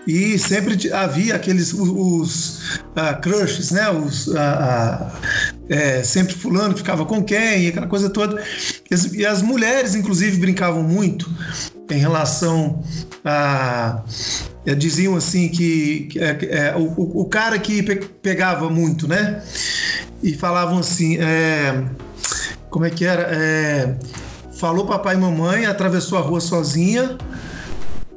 e 0.05 0.37
sempre 0.37 0.93
havia 0.93 1.33
aqueles, 1.33 1.73
os, 1.73 1.89
os, 1.89 2.79
ah, 2.95 3.15
crushes, 3.15 3.71
né, 3.71 3.89
os, 3.89 4.35
ah, 4.35 5.11
ah, 5.11 5.19
é, 5.67 6.03
sempre 6.03 6.35
fulano 6.35 6.77
ficava 6.77 7.05
com 7.07 7.23
quem, 7.23 7.67
aquela 7.67 7.87
coisa 7.87 8.07
toda. 8.11 8.39
E 8.91 8.93
as, 8.93 9.05
e 9.13 9.25
as 9.25 9.41
mulheres, 9.41 9.95
inclusive, 9.95 10.37
brincavam 10.37 10.83
muito 10.83 11.27
em 11.89 11.97
relação 11.97 12.83
a 13.25 14.03
é, 14.63 14.75
diziam 14.75 15.15
assim 15.15 15.49
que, 15.49 16.01
que, 16.11 16.19
é, 16.19 16.37
é, 16.51 16.75
o, 16.75 16.81
o- 16.81 17.21
o 17.21 17.25
cara 17.25 17.57
que 17.57 17.81
pe- 17.81 17.95
pegava 18.21 18.69
muito, 18.69 19.07
né? 19.07 19.41
E 20.23 20.33
falavam 20.33 20.79
assim, 20.79 21.17
é, 21.17 21.83
como 22.69 22.85
é 22.85 22.89
que 22.89 23.05
era? 23.05 23.23
É, 23.31 23.95
falou 24.53 24.85
papai 24.85 25.15
e 25.15 25.17
mamãe, 25.17 25.65
atravessou 25.65 26.17
a 26.17 26.21
rua 26.21 26.39
sozinha, 26.39 27.17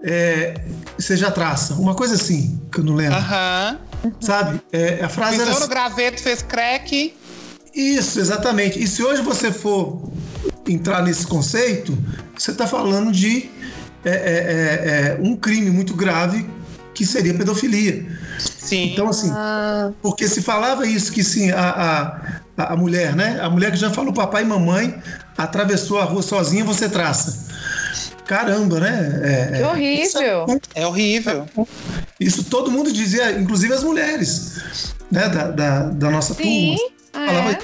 é, 0.02 0.54
seja 0.98 1.30
traça, 1.30 1.74
uma 1.74 1.94
coisa 1.94 2.14
assim, 2.14 2.60
que 2.70 2.80
eu 2.80 2.84
não 2.84 2.94
lembro, 2.94 3.16
Aham. 3.18 3.78
sabe? 4.20 4.60
É, 4.70 5.02
a 5.02 5.08
frase 5.08 5.36
era 5.36 5.46
Pisou 5.46 5.54
no 5.54 5.58
assim, 5.60 5.68
graveto, 5.68 6.22
fez 6.22 6.42
crack. 6.42 7.14
isso, 7.74 8.20
exatamente. 8.20 8.82
E 8.82 8.86
se 8.86 9.02
hoje 9.02 9.22
você 9.22 9.50
for 9.50 10.12
entrar 10.68 11.02
nesse 11.02 11.26
conceito, 11.26 11.96
você 12.36 12.50
está 12.50 12.66
falando 12.66 13.10
de 13.10 13.50
é, 14.04 14.10
é, 14.10 14.12
é, 14.12 15.16
é, 15.16 15.18
um 15.20 15.34
crime 15.34 15.70
muito 15.70 15.94
grave 15.94 16.46
que 16.94 17.04
seria 17.04 17.34
pedofilia. 17.34 18.06
Sim. 18.38 18.92
Então, 18.92 19.08
assim, 19.08 19.30
porque 20.00 20.28
se 20.28 20.40
falava 20.42 20.86
isso, 20.86 21.12
que 21.12 21.22
sim, 21.22 21.50
a, 21.50 22.20
a, 22.56 22.72
a 22.72 22.76
mulher, 22.76 23.14
né? 23.14 23.38
A 23.42 23.50
mulher 23.50 23.70
que 23.70 23.76
já 23.76 23.90
falou 23.90 24.12
papai 24.12 24.42
e 24.42 24.46
mamãe, 24.46 24.94
atravessou 25.36 25.98
a 26.00 26.04
rua 26.04 26.22
sozinha, 26.22 26.64
você 26.64 26.88
traça. 26.88 27.44
Caramba, 28.26 28.80
né? 28.80 29.20
É, 29.22 29.56
Que 29.56 29.62
é, 29.62 29.68
horrível. 29.68 30.46
é 30.74 30.86
horrível. 30.86 31.46
isso 32.18 32.44
todo 32.44 32.70
mundo 32.70 32.90
dizia, 32.90 33.32
inclusive 33.32 33.74
as 33.74 33.82
mulheres, 33.82 34.94
né? 35.10 35.28
Da, 35.28 35.50
da, 35.50 35.82
da 35.90 36.10
nossa 36.10 36.32
Sim, 36.34 36.76
turma. 36.76 36.94
Falava 37.26 37.50
é. 37.52 37.58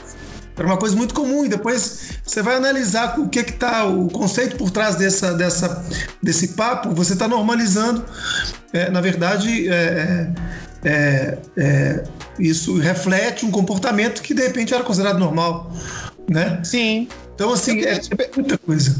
Era 0.56 0.66
uma 0.66 0.76
coisa 0.76 0.94
muito 0.96 1.14
comum. 1.14 1.44
E 1.44 1.48
depois 1.48 2.12
você 2.24 2.42
vai 2.42 2.56
analisar 2.56 3.18
o 3.18 3.28
que 3.28 3.42
que 3.42 3.52
tá 3.52 3.84
o 3.84 4.08
conceito 4.08 4.56
por 4.56 4.70
trás 4.70 4.96
dessa, 4.96 5.34
dessa, 5.34 5.84
desse 6.22 6.48
papo. 6.48 6.90
Você 6.94 7.14
está 7.14 7.26
normalizando. 7.26 8.04
É, 8.72 8.90
na 8.90 9.00
verdade, 9.00 9.68
é, 9.68 10.30
é, 10.84 11.38
é, 11.56 12.04
isso 12.38 12.78
reflete 12.78 13.44
um 13.44 13.50
comportamento 13.50 14.22
que 14.22 14.32
de 14.34 14.42
repente 14.42 14.72
era 14.72 14.82
considerado 14.82 15.18
normal, 15.18 15.72
né? 16.28 16.60
Sim. 16.64 17.08
Então 17.34 17.52
assim 17.52 17.80
é 17.82 18.00
muita 18.36 18.58
coisa. 18.58 18.96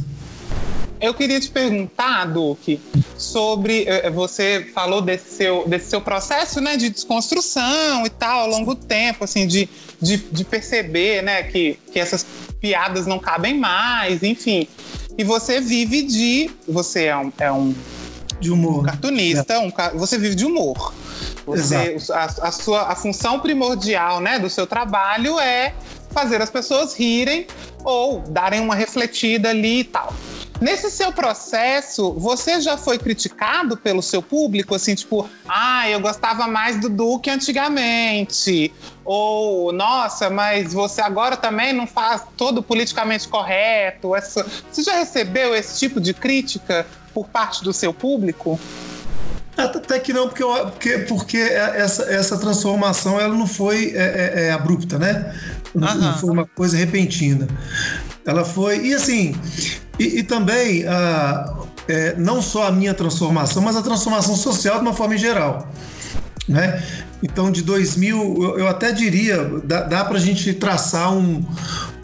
Eu 1.01 1.15
queria 1.15 1.41
te 1.41 1.49
perguntar, 1.51 2.27
Duque, 2.27 2.79
sobre. 3.17 3.85
eh, 3.89 4.11
Você 4.11 4.71
falou 4.75 5.01
desse 5.01 5.31
seu, 5.35 5.67
desse 5.67 5.89
seu 5.91 6.01
processo 6.01 6.61
né, 6.61 6.77
de 6.77 6.91
desconstrução 6.91 8.05
e 8.05 8.11
tal, 8.11 8.41
ao 8.41 8.49
longo 8.49 8.75
do 8.75 8.85
tempo, 8.85 9.25
assim, 9.25 9.47
de, 9.47 9.69
de, 10.01 10.19
de 10.19 10.45
perceber 10.45 11.23
né, 11.23 11.43
que, 11.45 11.79
que 11.93 11.99
essas 11.99 12.27
piadas 12.61 13.07
não 13.07 13.19
cabem 13.19 13.59
mais, 13.59 14.23
enfim. 14.23 14.69
E 15.17 15.25
você 15.25 15.61
vive 15.61 16.03
de. 16.03 16.51
Você 16.69 17.05
é 17.07 17.17
um, 17.17 17.33
é 17.39 17.51
um 17.51 17.75
De 18.39 18.51
humor. 18.51 18.85
cartunista, 18.85 19.59
um 19.59 19.71
ca- 19.71 19.91
você 19.95 20.19
vive 20.19 20.35
de 20.35 20.45
humor. 20.45 20.93
Você, 21.47 21.97
a, 22.13 22.25
a 22.49 22.53
sua 22.53 22.83
a 22.93 22.95
função 22.95 23.41
primordial 23.41 24.21
né, 24.21 24.39
do 24.39 24.49
seu 24.51 24.67
trabalho 24.67 25.39
é 25.41 25.75
fazer 26.13 26.41
as 26.43 26.51
pessoas 26.51 26.95
rirem 26.95 27.47
ou 27.83 28.21
darem 28.21 28.61
uma 28.61 28.75
refletida 28.75 29.49
ali 29.51 29.81
e 29.81 29.85
tal. 29.85 30.13
Nesse 30.61 30.91
seu 30.91 31.11
processo, 31.11 32.13
você 32.13 32.61
já 32.61 32.77
foi 32.77 32.99
criticado 32.99 33.79
pelo 33.79 34.03
seu 34.03 34.21
público, 34.21 34.75
assim, 34.75 34.95
tipo, 34.95 35.29
ah, 35.49 35.89
eu 35.89 35.99
gostava 36.01 36.47
mais 36.47 36.79
do 36.79 36.91
Duque 36.91 37.31
antigamente, 37.31 38.71
ou 39.03 39.73
nossa, 39.73 40.29
mas 40.29 40.75
você 40.75 41.01
agora 41.01 41.35
também 41.35 41.73
não 41.73 41.87
faz 41.87 42.23
todo 42.37 42.63
politicamente 42.63 43.27
correto. 43.27 44.11
Você 44.11 44.83
já 44.83 44.93
recebeu 44.93 45.55
esse 45.55 45.79
tipo 45.79 45.99
de 45.99 46.13
crítica 46.13 46.87
por 47.15 47.27
parte 47.27 47.65
do 47.65 47.73
seu 47.73 47.95
público? 47.95 48.61
Até 49.57 49.99
que 49.99 50.13
não, 50.13 50.29
porque, 50.29 50.43
eu, 50.43 50.49
porque, 50.71 50.99
porque 51.01 51.39
essa, 51.39 52.05
essa 52.05 52.39
transformação 52.39 53.21
ela 53.21 53.35
não 53.35 53.47
foi 53.47 53.93
é, 53.95 53.99
é, 54.35 54.43
é 54.45 54.53
abrupta, 54.53 54.99
né? 54.99 55.35
Não, 55.75 56.19
foi 56.19 56.31
uma 56.31 56.47
coisa 56.47 56.77
repentina. 56.77 57.49
Ela 58.27 58.45
foi. 58.45 58.87
E 58.87 58.95
assim, 58.95 59.35
e, 59.99 60.19
e 60.19 60.23
também 60.23 60.87
a, 60.87 61.65
é, 61.87 62.17
não 62.17 62.41
só 62.41 62.69
a 62.69 62.73
minha 62.73 62.95
transformação, 62.95 63.63
mas 63.63 63.77
a 63.77 63.83
transformação 63.83 64.35
social 64.37 64.77
de 64.77 64.83
uma 64.83 64.95
forma 64.95 65.19
geral. 65.19 65.71
Né? 66.49 66.83
Então, 67.23 67.51
de 67.51 67.63
2000, 67.63 68.43
eu, 68.43 68.61
eu 68.61 68.69
até 68.69 68.93
diria, 68.93 69.45
dá, 69.65 69.83
dá 69.83 70.03
para 70.05 70.17
a 70.17 70.21
gente 70.21 70.55
traçar 70.55 71.13
um, 71.13 71.45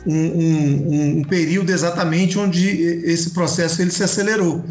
um, 0.06 0.14
um, 0.14 1.18
um, 1.18 1.24
período 1.24 1.70
exatamente 1.70 2.38
onde 2.38 2.68
esse 3.04 3.30
processo 3.30 3.82
ele 3.82 3.90
se 3.90 4.04
acelerou, 4.04 4.64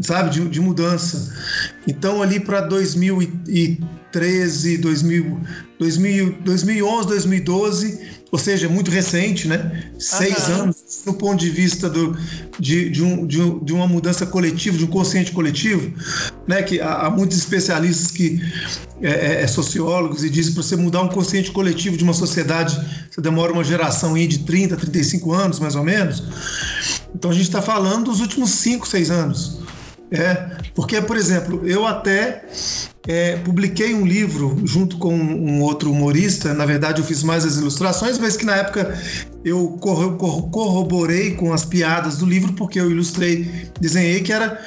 sabe, 0.00 0.30
de, 0.30 0.48
de 0.48 0.60
mudança. 0.60 1.32
Então, 1.86 2.20
ali 2.22 2.40
para 2.40 2.62
2013, 2.62 4.78
2000, 4.78 5.40
2000, 5.78 6.38
2011, 6.40 7.06
2012 7.06 8.15
ou 8.30 8.38
seja, 8.38 8.68
muito 8.68 8.90
recente, 8.90 9.46
né? 9.46 9.84
Seis 9.98 10.48
anos, 10.48 10.76
no 11.06 11.14
ponto 11.14 11.38
de 11.38 11.48
vista 11.48 11.88
do, 11.88 12.16
de, 12.58 12.90
de, 12.90 13.02
um, 13.02 13.26
de, 13.26 13.40
um, 13.40 13.64
de, 13.64 13.72
uma 13.72 13.86
mudança 13.86 14.26
coletiva, 14.26 14.76
de 14.76 14.84
um 14.84 14.88
consciente 14.88 15.30
coletivo, 15.32 15.92
né? 16.46 16.62
Que 16.62 16.80
há, 16.80 17.06
há 17.06 17.10
muitos 17.10 17.38
especialistas 17.38 18.10
que 18.10 18.40
é, 19.00 19.10
é, 19.10 19.42
é 19.42 19.46
sociólogos 19.46 20.24
e 20.24 20.30
dizem 20.30 20.54
para 20.54 20.62
você 20.62 20.74
mudar 20.74 21.02
um 21.02 21.08
consciente 21.08 21.52
coletivo 21.52 21.96
de 21.96 22.02
uma 22.02 22.14
sociedade, 22.14 22.78
você 23.10 23.20
demora 23.20 23.52
uma 23.52 23.62
geração 23.62 24.14
aí 24.14 24.26
de 24.26 24.40
30, 24.40 24.76
35 24.76 25.32
anos, 25.32 25.60
mais 25.60 25.76
ou 25.76 25.84
menos. 25.84 26.22
Então 27.14 27.30
a 27.30 27.34
gente 27.34 27.44
está 27.44 27.62
falando 27.62 28.06
dos 28.06 28.20
últimos 28.20 28.50
5, 28.50 28.88
6 28.88 29.10
anos. 29.10 29.60
É, 30.10 30.58
porque, 30.74 31.00
por 31.00 31.16
exemplo, 31.16 31.62
eu 31.66 31.84
até 31.86 32.44
é, 33.06 33.36
publiquei 33.36 33.94
um 33.94 34.04
livro 34.04 34.60
junto 34.64 34.98
com 34.98 35.14
um 35.14 35.60
outro 35.60 35.90
humorista. 35.92 36.52
Na 36.52 36.66
verdade, 36.66 37.00
eu 37.00 37.04
fiz 37.04 37.22
mais 37.22 37.44
as 37.44 37.56
ilustrações, 37.56 38.18
mas 38.18 38.36
que 38.36 38.44
na 38.44 38.56
época 38.56 38.98
eu 39.44 39.78
corroborei 40.50 41.34
com 41.34 41.52
as 41.52 41.64
piadas 41.64 42.18
do 42.18 42.26
livro, 42.26 42.52
porque 42.54 42.80
eu 42.80 42.90
ilustrei, 42.90 43.70
desenhei, 43.80 44.20
que 44.20 44.32
era 44.32 44.60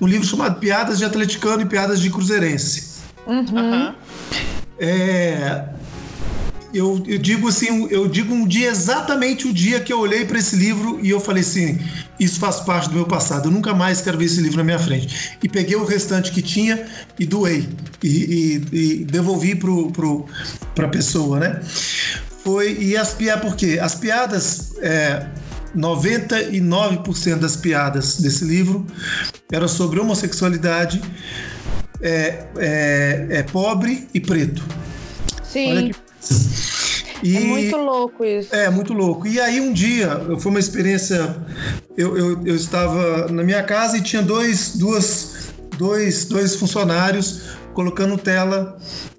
um 0.00 0.06
livro 0.06 0.26
chamado 0.26 0.60
Piadas 0.60 0.98
de 0.98 1.04
Atleticano 1.04 1.62
e 1.62 1.66
Piadas 1.66 2.00
de 2.00 2.10
Cruzeirense. 2.10 2.98
Uhum. 3.26 3.94
É, 4.78 5.64
eu, 6.72 7.02
eu, 7.06 7.18
digo 7.18 7.48
assim, 7.48 7.88
eu 7.90 8.06
digo 8.08 8.34
um 8.34 8.46
dia 8.46 8.68
exatamente 8.68 9.46
o 9.46 9.52
dia 9.52 9.80
que 9.80 9.92
eu 9.92 10.00
olhei 10.00 10.24
para 10.24 10.38
esse 10.38 10.54
livro 10.54 10.98
e 11.02 11.10
eu 11.10 11.18
falei 11.18 11.42
assim, 11.42 11.78
isso 12.20 12.38
faz 12.38 12.60
parte 12.60 12.88
do 12.88 12.94
meu 12.94 13.06
passado. 13.06 13.48
Eu 13.48 13.52
nunca 13.52 13.74
mais 13.74 14.00
quero 14.00 14.18
ver 14.18 14.26
esse 14.26 14.40
livro 14.40 14.58
na 14.58 14.64
minha 14.64 14.78
frente. 14.78 15.38
E 15.42 15.48
peguei 15.48 15.76
o 15.76 15.84
restante 15.84 16.30
que 16.30 16.42
tinha 16.42 16.86
e 17.18 17.24
doei 17.24 17.68
e, 18.02 18.08
e, 18.08 18.76
e 18.76 19.04
devolvi 19.04 19.54
pro, 19.54 19.90
pro, 19.90 20.26
a 20.76 20.88
pessoa, 20.88 21.40
né? 21.40 21.60
Foi 22.44 22.76
e 22.80 22.96
as 22.96 23.14
piadas 23.14 23.42
por 23.42 23.56
quê? 23.56 23.78
As 23.80 23.94
piadas 23.94 24.72
é, 24.78 25.26
99% 25.76 27.38
das 27.38 27.56
piadas 27.56 28.18
desse 28.18 28.44
livro 28.44 28.86
eram 29.50 29.68
sobre 29.68 30.00
homossexualidade, 30.00 31.00
é, 32.00 32.44
é, 32.58 33.26
é 33.30 33.42
pobre 33.44 34.06
e 34.12 34.20
preto. 34.20 34.62
Sim. 35.42 35.70
Olha 35.70 35.90
que 35.90 36.07
e, 37.22 37.36
é 37.36 37.40
muito 37.40 37.76
louco 37.76 38.24
isso. 38.24 38.54
É, 38.54 38.70
muito 38.70 38.92
louco. 38.92 39.26
E 39.26 39.40
aí 39.40 39.60
um 39.60 39.72
dia, 39.72 40.20
foi 40.38 40.50
uma 40.50 40.60
experiência. 40.60 41.36
Eu, 41.96 42.16
eu, 42.16 42.46
eu 42.46 42.54
estava 42.54 43.28
na 43.28 43.42
minha 43.42 43.62
casa 43.62 43.96
e 43.96 44.00
tinha 44.00 44.22
dois, 44.22 44.76
duas, 44.76 45.52
dois, 45.76 46.24
dois 46.26 46.54
funcionários 46.54 47.58
colocando 47.74 48.16
tela 48.16 48.76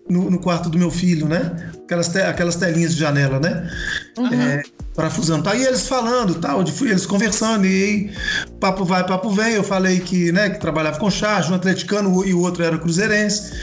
no, 0.09 0.29
no 0.29 0.39
quarto 0.39 0.69
do 0.69 0.77
meu 0.77 0.89
filho, 0.89 1.27
né? 1.27 1.71
Aquelas, 1.85 2.09
te, 2.09 2.19
aquelas 2.19 2.55
telinhas 2.55 2.93
de 2.93 2.99
janela, 2.99 3.39
né? 3.39 3.69
Uhum. 4.17 4.33
É, 4.33 4.63
parafusando. 4.95 5.43
Tá, 5.43 5.55
e 5.55 5.65
eles 5.65 5.87
falando, 5.87 6.35
tal, 6.35 6.63
de, 6.63 6.73
eles 6.83 7.05
conversando, 7.05 7.65
e 7.65 7.83
aí, 7.83 8.11
papo 8.59 8.83
vai, 8.83 9.05
papo 9.05 9.29
vem. 9.29 9.53
Eu 9.53 9.63
falei 9.63 9.99
que, 9.99 10.31
né, 10.31 10.49
que 10.49 10.59
trabalhava 10.59 10.99
com 10.99 11.09
charge, 11.09 11.51
um 11.51 11.55
atleticano 11.55 12.25
e 12.25 12.33
o 12.33 12.41
outro 12.41 12.63
era 12.63 12.77
cruzeirense. 12.77 13.53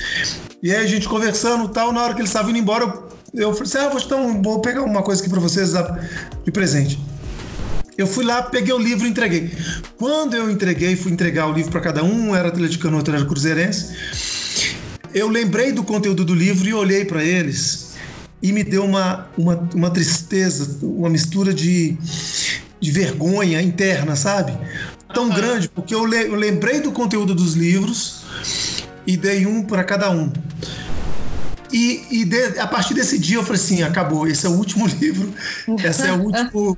E 0.62 0.74
aí 0.74 0.82
a 0.82 0.86
gente 0.86 1.08
conversando 1.08 1.68
tal, 1.68 1.92
na 1.92 2.02
hora 2.02 2.14
que 2.14 2.20
eles 2.20 2.30
estavam 2.30 2.50
indo 2.50 2.58
embora, 2.58 2.84
eu 2.84 3.05
eu 3.34 3.52
falei 3.52 3.64
assim: 3.64 3.78
ah, 3.78 3.88
vou, 3.88 4.00
então, 4.00 4.42
vou 4.42 4.60
pegar 4.60 4.82
uma 4.82 5.02
coisa 5.02 5.20
aqui 5.20 5.30
para 5.30 5.40
vocês 5.40 5.72
de 6.44 6.52
presente. 6.52 6.98
Eu 7.96 8.06
fui 8.06 8.24
lá, 8.24 8.42
peguei 8.42 8.74
o 8.74 8.78
livro 8.78 9.06
e 9.06 9.10
entreguei. 9.10 9.50
Quando 9.96 10.34
eu 10.34 10.50
entreguei, 10.50 10.96
fui 10.96 11.12
entregar 11.12 11.48
o 11.48 11.52
livro 11.52 11.70
para 11.72 11.80
cada 11.80 12.04
um, 12.04 12.28
um 12.28 12.36
era 12.36 12.48
atleticano, 12.48 12.96
outro 12.98 13.14
era 13.14 13.24
cruzeirense. 13.24 13.94
Eu 15.14 15.28
lembrei 15.28 15.72
do 15.72 15.82
conteúdo 15.82 16.24
do 16.24 16.34
livro 16.34 16.68
e 16.68 16.74
olhei 16.74 17.06
para 17.06 17.24
eles 17.24 17.94
e 18.42 18.52
me 18.52 18.62
deu 18.62 18.84
uma, 18.84 19.26
uma, 19.36 19.68
uma 19.74 19.90
tristeza, 19.90 20.78
uma 20.82 21.08
mistura 21.08 21.54
de, 21.54 21.96
de 22.78 22.90
vergonha 22.90 23.62
interna, 23.62 24.14
sabe? 24.14 24.52
Tão 25.14 25.30
grande, 25.30 25.68
porque 25.70 25.94
eu, 25.94 26.04
le, 26.04 26.26
eu 26.26 26.34
lembrei 26.34 26.80
do 26.80 26.92
conteúdo 26.92 27.34
dos 27.34 27.54
livros 27.54 28.24
e 29.06 29.16
dei 29.16 29.46
um 29.46 29.62
para 29.62 29.82
cada 29.82 30.10
um. 30.10 30.30
E, 31.76 32.06
e 32.10 32.24
de, 32.24 32.58
a 32.58 32.66
partir 32.66 32.94
desse 32.94 33.18
dia 33.18 33.36
eu 33.36 33.42
falei 33.42 33.60
assim: 33.60 33.82
acabou, 33.82 34.26
esse 34.26 34.46
é 34.46 34.48
o 34.48 34.52
último 34.52 34.86
livro, 34.98 35.30
esse 35.84 36.06
é 36.06 36.12
o 36.12 36.22
último. 36.22 36.74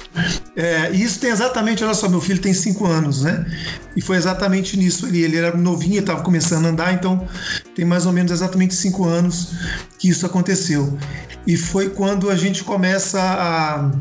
É, 0.57 0.91
e 0.93 1.05
isso 1.05 1.21
tem 1.21 1.31
exatamente, 1.31 1.85
olha 1.85 1.95
só, 1.95 2.09
meu 2.09 2.21
filho 2.21 2.41
tem 2.41 2.53
cinco 2.53 2.85
anos, 2.85 3.23
né? 3.23 3.47
E 3.95 4.01
foi 4.01 4.17
exatamente 4.17 4.77
nisso 4.77 5.07
ali. 5.07 5.23
Ele 5.23 5.37
era 5.37 5.57
novinho, 5.57 6.01
estava 6.01 6.21
começando 6.23 6.67
a 6.67 6.71
andar, 6.71 6.93
então 6.93 7.29
tem 7.77 7.85
mais 7.85 8.07
ou 8.07 8.13
menos 8.13 8.33
exatamente 8.33 8.75
cinco 8.75 9.05
anos 9.05 9.53
que 10.01 10.09
isso 10.09 10.27
aconteceu. 10.27 10.99
E 11.47 11.57
foi 11.57 11.91
quando 11.91 12.29
a 12.29 12.35
gente 12.35 12.65
começa 12.65 13.21
a. 13.21 13.93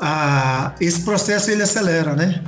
a 0.00 0.74
esse 0.80 1.00
processo 1.00 1.50
ele 1.50 1.62
acelera, 1.62 2.16
né? 2.16 2.42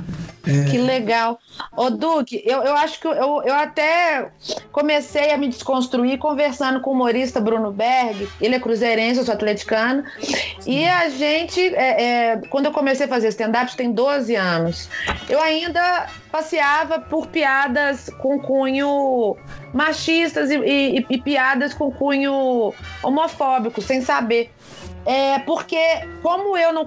É... 0.45 0.69
Que 0.69 0.77
legal. 0.77 1.39
Ô, 1.75 1.89
Duque, 1.89 2.41
eu, 2.45 2.61
eu 2.63 2.75
acho 2.75 2.99
que 2.99 3.07
eu, 3.07 3.13
eu 3.43 3.53
até 3.53 4.31
comecei 4.71 5.31
a 5.31 5.37
me 5.37 5.47
desconstruir 5.47 6.17
conversando 6.17 6.81
com 6.81 6.89
o 6.89 6.93
humorista 6.93 7.39
Bruno 7.39 7.71
Berg. 7.71 8.27
Ele 8.39 8.55
é 8.55 8.59
cruzeirense, 8.59 9.19
eu 9.19 9.25
sou 9.25 9.33
atleticano. 9.33 10.03
E 10.65 10.85
a 10.85 11.09
gente, 11.09 11.59
é, 11.75 12.03
é, 12.03 12.41
quando 12.49 12.65
eu 12.65 12.71
comecei 12.71 13.05
a 13.05 13.09
fazer 13.09 13.27
stand-up, 13.29 13.75
tem 13.75 13.91
12 13.91 14.35
anos, 14.35 14.89
eu 15.29 15.39
ainda 15.39 16.07
passeava 16.31 16.99
por 16.99 17.27
piadas 17.27 18.09
com 18.19 18.39
cunho 18.39 19.35
machistas 19.73 20.49
e, 20.49 20.57
e, 20.57 21.05
e 21.09 21.21
piadas 21.21 21.73
com 21.73 21.91
cunho 21.91 22.73
homofóbico, 23.03 23.81
sem 23.81 24.01
saber. 24.01 24.51
É 25.05 25.39
porque, 25.39 25.79
como 26.21 26.55
eu 26.55 26.71
não 26.71 26.85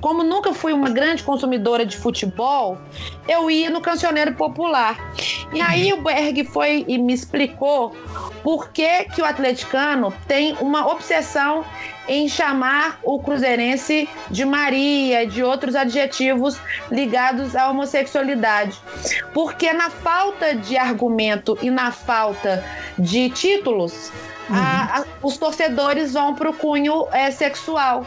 como 0.00 0.24
nunca 0.24 0.52
fui 0.52 0.72
uma 0.72 0.90
grande 0.90 1.22
consumidora 1.22 1.86
de 1.86 1.96
futebol, 1.96 2.78
eu 3.28 3.50
ia 3.50 3.70
no 3.70 3.80
cancioneiro 3.80 4.34
popular. 4.34 4.98
E 5.52 5.60
aí 5.60 5.92
o 5.92 6.02
Berg 6.02 6.44
foi 6.44 6.84
e 6.88 6.98
me 6.98 7.12
explicou 7.12 7.96
por 8.42 8.70
que, 8.70 9.04
que 9.04 9.22
o 9.22 9.24
atleticano 9.24 10.12
tem 10.26 10.56
uma 10.60 10.90
obsessão 10.90 11.64
em 12.08 12.28
chamar 12.28 12.98
o 13.02 13.18
cruzeirense 13.18 14.08
de 14.30 14.44
Maria 14.44 15.22
e 15.22 15.26
de 15.26 15.42
outros 15.42 15.74
adjetivos 15.74 16.60
ligados 16.90 17.56
à 17.56 17.70
homossexualidade. 17.70 18.78
Porque 19.32 19.72
na 19.72 19.88
falta 19.88 20.54
de 20.54 20.76
argumento 20.76 21.56
e 21.62 21.70
na 21.70 21.90
falta 21.90 22.64
de 22.98 23.30
títulos, 23.30 24.12
uhum. 24.48 24.56
a, 24.56 25.00
a, 25.00 25.04
os 25.22 25.36
torcedores 25.36 26.12
vão 26.12 26.34
para 26.34 26.50
o 26.50 26.54
cunho 26.54 27.06
é, 27.12 27.30
sexual 27.30 28.04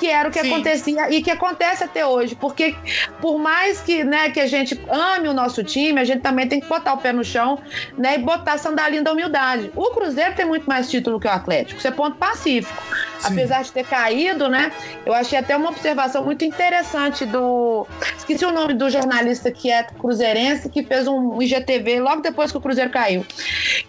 que 0.00 0.08
era 0.08 0.30
o 0.30 0.32
que 0.32 0.40
Sim. 0.40 0.50
acontecia 0.50 1.10
e 1.10 1.22
que 1.22 1.30
acontece 1.30 1.84
até 1.84 2.06
hoje, 2.06 2.34
porque 2.34 2.74
por 3.20 3.38
mais 3.38 3.82
que, 3.82 4.02
né, 4.02 4.30
que 4.30 4.40
a 4.40 4.46
gente 4.46 4.80
ame 4.88 5.28
o 5.28 5.34
nosso 5.34 5.62
time, 5.62 6.00
a 6.00 6.04
gente 6.04 6.22
também 6.22 6.48
tem 6.48 6.58
que 6.58 6.66
botar 6.66 6.94
o 6.94 6.96
pé 6.96 7.12
no 7.12 7.22
chão, 7.22 7.58
né, 7.98 8.14
e 8.14 8.18
botar 8.18 8.54
a 8.54 8.58
sandalinha 8.58 9.02
da 9.02 9.12
humildade. 9.12 9.70
O 9.76 9.90
Cruzeiro 9.90 10.34
tem 10.34 10.46
muito 10.46 10.66
mais 10.66 10.90
título 10.90 11.20
que 11.20 11.26
o 11.28 11.30
Atlético, 11.30 11.78
isso 11.78 11.86
é 11.86 11.90
ponto 11.90 12.16
pacífico. 12.16 12.82
apesar 13.22 13.62
de 13.62 13.70
ter 13.70 13.84
caído, 13.84 14.48
né? 14.48 14.72
Eu 15.04 15.12
achei 15.12 15.38
até 15.38 15.54
uma 15.54 15.68
observação 15.68 16.24
muito 16.24 16.42
interessante 16.42 17.26
do. 17.26 17.86
Esqueci 18.16 18.46
o 18.46 18.50
nome 18.50 18.72
do 18.72 18.88
jornalista 18.88 19.50
que 19.50 19.70
é 19.70 19.82
cruzeirense, 19.82 20.70
que 20.70 20.82
fez 20.82 21.06
um 21.06 21.40
IGTV 21.42 22.00
logo 22.00 22.22
depois 22.22 22.50
que 22.50 22.56
o 22.56 22.60
Cruzeiro 22.62 22.88
caiu. 22.88 23.26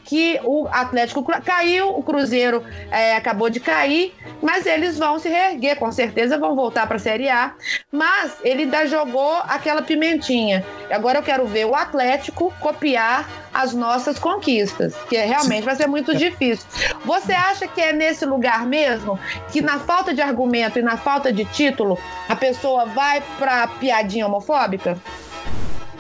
Que 0.04 0.38
o 0.44 0.68
Atlético 0.68 1.24
caiu, 1.46 1.98
o 1.98 2.04
Cruzeiro 2.04 2.62
é, 2.92 3.16
acabou 3.16 3.50
de 3.50 3.62
cair, 3.62 4.14
mas 4.42 4.66
eles 4.66 5.00
vão 5.00 5.18
se 5.18 5.30
reerguer, 5.30 5.78
com 5.78 5.90
certeza 5.90 6.01
vão 6.38 6.56
voltar 6.56 6.88
para 6.88 6.98
a 6.98 7.00
Série 7.00 7.30
A. 7.30 7.54
Mas 7.92 8.34
ele 8.44 8.64
ainda 8.64 8.86
jogou 8.86 9.38
aquela 9.48 9.82
pimentinha. 9.82 10.66
Agora 10.90 11.20
eu 11.20 11.24
quero 11.24 11.46
ver 11.46 11.66
o 11.66 11.76
Atlético 11.76 12.54
copiar 12.60 13.28
as 13.54 13.74
nossas 13.74 14.18
conquistas, 14.18 14.96
que 15.10 15.18
realmente 15.18 15.64
vai 15.64 15.76
ser 15.76 15.88
muito 15.88 16.16
difícil. 16.16 16.66
Você 17.06 17.34
acha 17.34 17.68
que 17.68 17.82
é 17.82 17.92
nesse 17.92 18.26
lugar 18.26 18.66
mesmo 18.66 19.20
que 19.52 19.62
na 19.62 19.80
falta 19.80 20.14
de 20.14 20.22
argumento 20.22 20.80
e 20.80 20.82
na 20.82 20.98
falta 20.98 21.32
de 21.32 21.46
título 21.46 21.98
a 22.30 22.36
pessoa 22.36 22.86
vai 22.86 23.22
para 23.38 23.68
piadinha 23.68 24.26
homofóbica? 24.26 24.98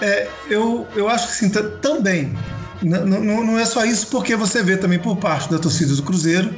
É, 0.01 0.27
eu, 0.49 0.87
eu 0.95 1.07
acho 1.07 1.27
que 1.27 1.33
sim, 1.33 1.51
também. 1.81 2.35
Não, 2.81 3.05
não, 3.05 3.43
não, 3.43 3.59
é 3.59 3.65
só 3.65 3.85
isso, 3.85 4.07
porque 4.07 4.35
você 4.35 4.63
vê 4.63 4.75
também 4.75 4.97
por 4.97 5.15
parte 5.17 5.49
da 5.49 5.59
torcida 5.59 5.95
do 5.95 6.03
Cruzeiro. 6.03 6.53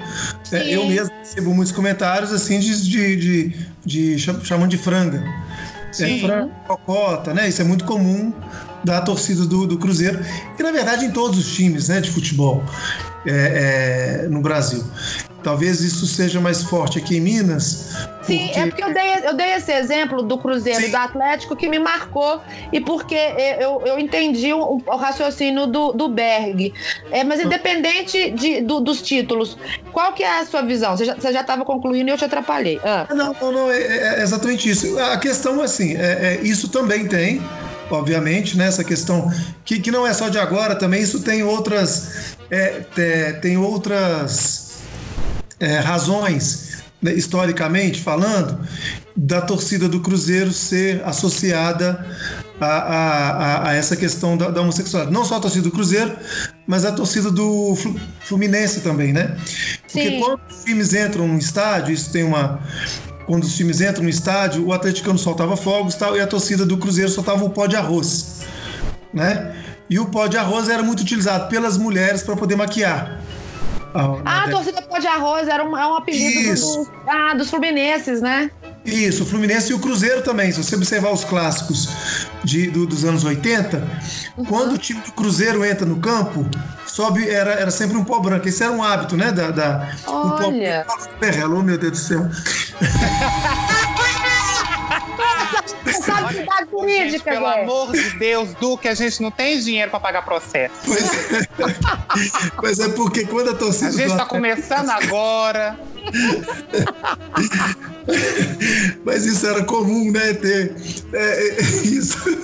É, 0.51 0.75
eu 0.75 0.85
mesmo 0.87 1.11
recebo 1.19 1.53
muitos 1.53 1.73
comentários 1.73 2.31
assim 2.31 2.59
de, 2.59 2.89
de, 2.89 3.15
de, 3.15 3.67
de 3.85 4.19
chamando 4.19 4.69
de 4.69 4.77
franga. 4.77 5.23
É, 5.89 5.93
Sim. 5.93 6.17
É, 6.17 6.27
franga, 6.27 6.51
cocota, 6.67 7.33
né? 7.33 7.49
Isso 7.49 7.61
é 7.61 7.65
muito 7.65 7.83
comum 7.83 8.33
da 8.83 9.01
torcida 9.01 9.45
do, 9.45 9.65
do 9.65 9.77
Cruzeiro, 9.77 10.19
e 10.59 10.63
na 10.63 10.71
verdade 10.71 11.05
em 11.05 11.11
todos 11.11 11.39
os 11.39 11.53
times 11.53 11.87
né, 11.87 12.01
de 12.01 12.11
futebol 12.11 12.63
é, 13.25 14.23
é, 14.25 14.27
no 14.27 14.41
Brasil. 14.41 14.83
Talvez 15.43 15.81
isso 15.81 16.07
seja 16.07 16.39
mais 16.39 16.63
forte 16.63 16.97
aqui 16.97 17.17
em 17.17 17.21
Minas. 17.21 17.89
Sim, 18.23 18.45
porque... 18.45 18.59
é 18.59 18.65
porque 18.67 18.83
eu 18.83 18.93
dei, 18.93 19.27
eu 19.29 19.33
dei 19.35 19.53
esse 19.53 19.71
exemplo 19.71 20.23
do 20.23 20.37
Cruzeiro 20.37 20.79
Sim. 20.79 20.91
do 20.91 20.95
Atlético 20.95 21.55
que 21.55 21.67
me 21.67 21.77
marcou 21.77 22.41
e 22.71 22.79
porque 22.79 23.17
eu, 23.59 23.81
eu 23.85 23.99
entendi 23.99 24.53
o, 24.53 24.81
o 24.85 24.95
raciocínio 24.95 25.67
do, 25.67 25.91
do 25.91 26.07
Berg. 26.07 26.73
É, 27.11 27.23
mas 27.23 27.41
independente 27.41 28.31
de, 28.31 28.61
do, 28.61 28.79
dos 28.79 29.01
títulos, 29.01 29.57
qual 29.91 30.13
que 30.13 30.23
é 30.23 30.39
a 30.39 30.45
sua 30.45 30.61
visão? 30.61 30.95
Você 30.95 31.05
já 31.05 31.41
estava 31.41 31.65
concluindo 31.65 32.09
e 32.09 32.13
eu 32.13 32.17
te 32.17 32.25
atrapalhei. 32.25 32.79
Ah. 32.83 33.05
Não, 33.09 33.35
não, 33.39 33.51
não, 33.51 33.71
é, 33.71 33.81
é, 33.81 34.21
exatamente 34.23 34.69
isso. 34.69 34.97
A 34.97 35.17
questão, 35.17 35.61
assim, 35.61 35.95
é, 35.95 36.39
é 36.39 36.41
isso 36.41 36.69
também 36.69 37.07
tem 37.07 37.41
obviamente, 37.91 38.57
né? 38.57 38.67
Essa 38.67 38.83
questão 38.83 39.31
que, 39.63 39.79
que 39.79 39.91
não 39.91 40.07
é 40.07 40.13
só 40.13 40.29
de 40.29 40.39
agora, 40.39 40.75
também 40.75 41.01
isso 41.01 41.21
tem 41.21 41.43
outras, 41.43 42.35
é, 42.49 42.81
é, 42.97 43.33
tem 43.33 43.57
outras 43.57 44.62
é, 45.63 45.79
razões, 45.79 46.83
né, 47.01 47.13
historicamente 47.13 48.01
falando, 48.01 48.59
da 49.15 49.39
torcida 49.39 49.87
do 49.87 50.01
Cruzeiro 50.01 50.51
ser 50.51 51.01
associada 51.05 52.05
a, 52.59 52.65
a, 52.65 53.69
a 53.69 53.73
essa 53.73 53.95
questão 53.95 54.35
da, 54.35 54.49
da, 54.49 54.61
homossexualidade. 54.61 55.15
Não 55.15 55.23
só 55.23 55.37
a 55.37 55.39
torcida 55.39 55.63
do 55.63 55.71
Cruzeiro, 55.71 56.11
mas 56.67 56.83
a 56.83 56.91
torcida 56.91 57.31
do 57.31 57.77
Fluminense 58.21 58.81
também, 58.81 59.13
né? 59.13 59.37
Porque 59.83 60.09
Sim. 60.09 60.19
quando 60.19 60.41
os 60.49 60.63
times 60.65 60.93
entram 60.93 61.27
no 61.29 61.37
estádio, 61.37 61.93
isso 61.93 62.11
tem 62.11 62.23
uma, 62.23 62.59
quando 63.25 63.43
os 63.43 63.55
times 63.55 63.79
entram 63.79 64.03
no 64.03 64.09
estádio, 64.09 64.65
o 64.65 64.73
atleticano 64.73 65.17
soltava 65.17 65.55
fogos 65.55 65.95
tal, 65.95 66.17
e 66.17 66.19
a 66.19 66.27
torcida 66.27 66.65
do 66.65 66.77
Cruzeiro 66.77 67.09
soltava 67.09 67.45
o 67.45 67.49
pó 67.49 67.67
de 67.67 67.77
arroz. 67.77 68.41
Né? 69.13 69.55
E 69.89 69.97
o 69.97 70.07
pó 70.07 70.27
de 70.27 70.37
arroz 70.37 70.67
era 70.67 70.83
muito 70.83 71.01
utilizado 71.01 71.47
pelas 71.47 71.77
mulheres 71.77 72.21
para 72.21 72.35
poder 72.35 72.57
maquiar. 72.57 73.22
Ah, 73.93 74.43
a 74.43 74.49
torcida 74.49 74.81
pó 74.81 74.97
de 74.97 75.07
arroz 75.07 75.47
era 75.47 75.63
um, 75.63 75.77
é 75.77 75.85
um 75.85 75.97
apelido 75.97 76.59
do, 76.59 76.91
ah, 77.07 77.33
dos 77.35 77.49
fluminenses, 77.49 78.21
né? 78.21 78.49
Isso, 78.85 79.23
o 79.23 79.25
Fluminense 79.25 79.71
e 79.71 79.73
o 79.73 79.79
Cruzeiro 79.79 80.21
também. 80.21 80.51
Se 80.51 80.61
você 80.61 80.75
observar 80.75 81.11
os 81.11 81.23
clássicos 81.23 82.27
de, 82.43 82.69
do, 82.69 82.85
dos 82.85 83.05
anos 83.05 83.23
80, 83.23 83.77
uhum. 84.37 84.45
quando 84.45 84.73
o 84.73 84.77
time 84.77 84.99
do 85.01 85.11
Cruzeiro 85.13 85.63
entra 85.63 85.85
no 85.85 85.97
campo, 85.99 86.45
sobe, 86.85 87.29
era, 87.29 87.51
era 87.53 87.71
sempre 87.71 87.95
um 87.95 88.03
pó 88.03 88.19
branco. 88.19 88.47
Esse 88.47 88.61
era 88.61 88.73
um 88.73 88.83
hábito, 88.83 89.15
né? 89.15 89.31
Da, 89.31 89.51
da, 89.51 89.95
Olha. 90.05 90.85
Um 90.85 91.49
pó 91.49 91.61
meu 91.61 91.77
Deus 91.77 91.91
do 91.91 91.97
céu. 91.97 92.29
Jurídica, 96.69 97.09
gente, 97.09 97.23
Pelo 97.23 97.45
amor 97.47 97.91
de 97.91 98.09
Deus, 98.17 98.53
Duque, 98.55 98.87
a 98.87 98.93
gente 98.93 99.21
não 99.21 99.31
tem 99.31 99.59
dinheiro 99.59 99.91
para 99.91 99.99
pagar 99.99 100.23
processo. 100.23 100.73
Pois 100.85 101.03
é. 101.03 101.47
pois 102.59 102.79
é, 102.79 102.89
porque 102.89 103.25
quando 103.25 103.51
a 103.51 103.55
torcida. 103.55 103.89
A 103.89 103.91
gente 103.91 104.11
está 104.11 104.25
começando 104.25 104.89
agora. 104.91 105.77
Mas 109.05 109.25
isso 109.25 109.47
era 109.47 109.63
comum, 109.63 110.11
né? 110.11 110.33
Ter 110.33 110.75
é, 111.13 111.49
é, 111.49 111.61
isso. 111.83 112.17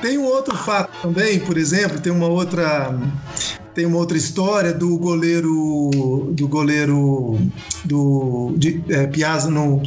tem 0.00 0.18
um 0.18 0.24
outro 0.24 0.56
fato 0.56 0.90
também, 1.02 1.40
por 1.40 1.56
exemplo, 1.58 2.00
tem 2.00 2.12
uma 2.12 2.28
outra 2.28 2.94
tem 3.74 3.86
uma 3.86 3.98
outra 3.98 4.16
história 4.16 4.72
do 4.72 4.96
goleiro 4.98 6.30
do 6.32 6.48
goleiro 6.48 7.38
do 7.84 8.54
de, 8.56 8.82
é, 8.88 9.06
Piazza 9.06 9.50
no 9.50 9.82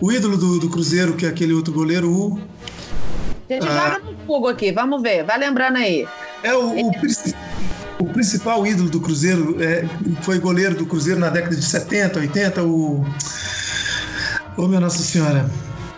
o 0.00 0.10
ídolo 0.10 0.36
do, 0.36 0.58
do 0.58 0.68
Cruzeiro 0.68 1.14
que 1.14 1.24
é 1.24 1.28
aquele 1.28 1.52
outro 1.52 1.72
goleiro 1.72 2.10
o 2.10 2.40
gente 3.48 3.66
ah, 3.66 3.90
joga 3.90 4.10
no 4.10 4.16
fogo 4.26 4.48
aqui 4.48 4.72
vamos 4.72 5.00
ver 5.00 5.24
vai 5.24 5.38
lembrando 5.38 5.76
aí 5.76 6.06
é 6.42 6.54
o, 6.54 6.72
o, 6.74 6.90
o 8.02 8.06
principal 8.12 8.66
ídolo 8.66 8.90
do 8.90 9.00
Cruzeiro 9.00 9.62
é, 9.62 9.84
foi 10.22 10.38
goleiro 10.40 10.74
do 10.74 10.84
Cruzeiro 10.84 11.20
na 11.20 11.30
década 11.30 11.54
de 11.54 11.64
70 11.64 12.18
80 12.18 12.62
o 12.64 13.06
Ô, 14.56 14.66
minha 14.66 14.80
Nossa 14.80 14.98
Senhora. 14.98 15.48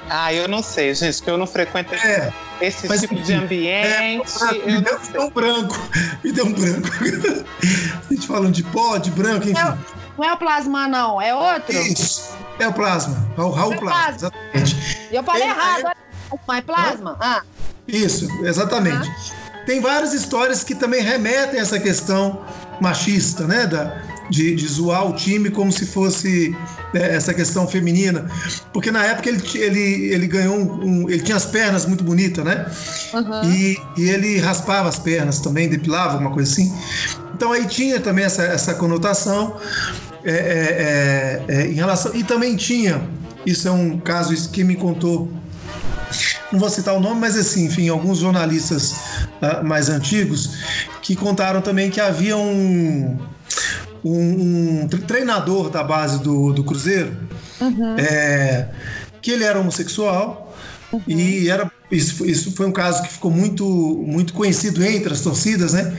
Ah, 0.09 0.33
eu 0.33 0.47
não 0.47 0.63
sei, 0.63 0.95
gente, 0.95 1.23
que 1.23 1.31
eu 1.31 1.39
não 1.39 1.47
frequento 1.47 1.95
é, 1.95 2.33
esse 2.61 2.87
mas, 2.87 3.01
tipo 3.01 3.15
de 3.17 3.33
ambiente. 3.33 3.87
É, 3.87 4.19
me, 4.67 4.81
deu, 4.83 5.01
me 5.01 5.09
deu 5.13 5.23
um 5.23 5.31
branco. 5.31 5.75
Me 6.23 6.33
deu 6.33 6.47
um 6.47 6.53
branco. 6.53 6.89
A 8.11 8.15
gente 8.15 8.27
falando 8.27 8.53
de 8.53 8.63
pó, 8.65 8.99
de 8.99 9.11
branco, 9.11 9.49
enfim. 9.49 9.59
Não, 9.59 9.79
não 10.19 10.25
é 10.25 10.33
o 10.33 10.37
plasma, 10.37 10.87
não, 10.87 11.21
é 11.21 11.35
outro? 11.35 11.73
Isso, 11.73 12.37
é 12.59 12.69
o 12.69 12.73
plasma. 12.73 13.17
É 13.37 13.41
o 13.41 13.51
Raul 13.51 13.73
é 13.73 13.77
Plasma, 13.79 14.03
plasma, 14.03 14.15
exatamente. 14.15 15.09
Eu 15.11 15.23
falei 15.25 15.49
errado, 15.49 15.87
é... 15.89 16.39
mas 16.47 16.65
plasma? 16.65 17.17
Ah. 17.21 17.43
Isso, 17.89 18.29
exatamente. 18.45 19.11
Ah. 19.11 19.44
Tem 19.67 19.81
várias 19.81 20.13
histórias 20.13 20.63
que 20.63 20.75
também 20.75 21.03
remetem 21.03 21.59
a 21.59 21.63
essa 21.63 21.79
questão 21.79 22.45
machista, 22.81 23.47
né? 23.47 23.67
Da, 23.67 24.03
de, 24.31 24.55
de 24.55 24.67
zoar 24.67 25.07
o 25.07 25.15
time 25.15 25.51
como 25.51 25.71
se 25.71 25.87
fosse 25.87 26.57
né, 26.93 27.15
essa 27.15 27.35
questão 27.35 27.67
feminina. 27.67 28.27
Porque 28.73 28.91
na 28.91 29.05
época 29.05 29.29
ele, 29.29 29.43
ele, 29.55 30.15
ele 30.15 30.27
ganhou 30.27 30.57
um, 30.57 31.03
um 31.03 31.11
Ele 31.11 31.23
tinha 31.23 31.37
as 31.37 31.47
pernas 31.47 31.87
muito 31.87 32.03
bonitas, 32.05 32.45
né? 32.45 32.67
Uhum. 33.13 33.51
E, 33.51 33.79
e 33.99 34.11
ele 34.11 34.39
raspava 34.39 34.89
as 34.89 34.99
pernas 34.99 35.41
também, 35.41 35.69
depilava, 35.69 36.13
alguma 36.15 36.31
coisa 36.31 36.51
assim. 36.51 36.73
Então 37.35 37.53
aí 37.53 37.67
tinha 37.67 38.01
também 38.01 38.25
essa, 38.25 38.43
essa 38.43 38.75
conotação 38.75 39.57
é, 40.25 40.33
é, 40.33 41.45
é, 41.49 41.57
é 41.57 41.67
em 41.67 41.75
relação. 41.75 42.15
E 42.15 42.25
também 42.25 42.57
tinha, 42.57 43.03
isso 43.45 43.69
é 43.69 43.71
um 43.71 43.99
caso 43.99 44.49
que 44.51 44.65
me 44.65 44.77
contou 44.77 45.31
não 46.53 46.59
vou 46.59 46.71
citar 46.71 46.95
o 46.95 47.01
nome, 47.01 47.21
mas 47.21 47.37
assim, 47.37 47.67
enfim, 47.67 47.89
alguns 47.89 48.19
jornalistas 48.19 48.93
uh, 49.43 49.65
mais 49.65 49.89
antigos 49.89 50.59
que 51.03 51.17
contaram 51.17 51.61
também 51.61 51.91
que 51.91 52.01
havia 52.01 52.37
um, 52.37 53.19
um, 54.05 54.83
um 54.83 54.89
treinador 54.89 55.71
da 55.71 55.83
base 55.83 56.23
do, 56.23 56.53
do 56.53 56.63
Cruzeiro, 56.63 57.17
uhum. 57.61 57.97
é, 57.99 58.69
que 59.21 59.31
ele 59.31 59.45
era 59.45 59.59
homossexual 59.59 60.55
uhum. 60.93 61.03
e 61.07 61.49
era 61.49 61.71
isso, 61.91 62.25
isso 62.25 62.53
foi 62.53 62.67
um 62.67 62.73
caso 62.73 63.03
que 63.03 63.13
ficou 63.13 63.31
muito 63.31 63.65
muito 64.07 64.33
conhecido 64.33 64.85
entre 64.85 65.13
as 65.13 65.21
torcidas, 65.21 65.73
né? 65.73 65.97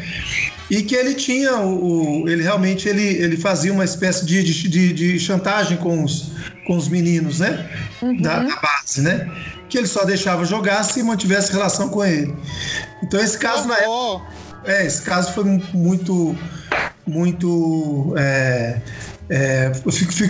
E 0.69 0.81
que 0.81 0.95
ele 0.95 1.13
tinha 1.13 1.57
o, 1.59 2.27
ele 2.27 2.41
realmente 2.41 2.89
ele, 2.89 3.03
ele 3.03 3.37
fazia 3.37 3.71
uma 3.71 3.85
espécie 3.85 4.25
de, 4.25 4.43
de, 4.43 4.93
de 4.93 5.19
chantagem 5.19 5.77
com 5.77 6.03
os, 6.03 6.31
com 6.65 6.75
os 6.75 6.87
meninos, 6.87 7.39
né? 7.39 7.69
Uhum. 8.01 8.21
Da, 8.21 8.39
da, 8.39 8.55
base, 8.55 9.01
né? 9.01 9.29
Que 9.69 9.77
ele 9.77 9.87
só 9.87 10.03
deixava 10.03 10.45
jogar 10.45 10.83
se 10.83 11.01
mantivesse 11.03 11.51
relação 11.51 11.89
com 11.89 12.03
ele. 12.03 12.35
Então 13.03 13.19
esse 13.19 13.37
caso 13.37 13.67
na 13.67 13.77
época, 13.77 14.25
é, 14.65 14.85
esse 14.85 15.01
caso 15.01 15.33
foi 15.33 15.43
muito 15.73 16.35
muito. 17.05 18.13
É, 18.17 18.81
é, 19.29 19.71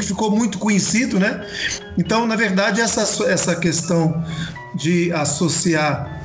ficou 0.01 0.31
muito 0.31 0.57
conhecido, 0.57 1.19
né? 1.19 1.45
Então, 1.97 2.25
na 2.25 2.35
verdade, 2.35 2.79
essa, 2.79 3.01
essa 3.25 3.55
questão 3.55 4.23
de 4.75 5.11
associar 5.11 6.21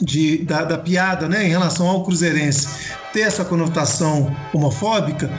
de, 0.00 0.38
da, 0.44 0.64
da, 0.64 0.78
piada 0.78 1.28
né, 1.28 1.46
em 1.46 1.48
relação 1.48 1.86
ao 1.86 2.02
cruzeirense 2.04 2.68
ter 3.12 3.20
essa 3.20 3.44
conotação 3.44 4.34
homofóbica, 4.52 5.30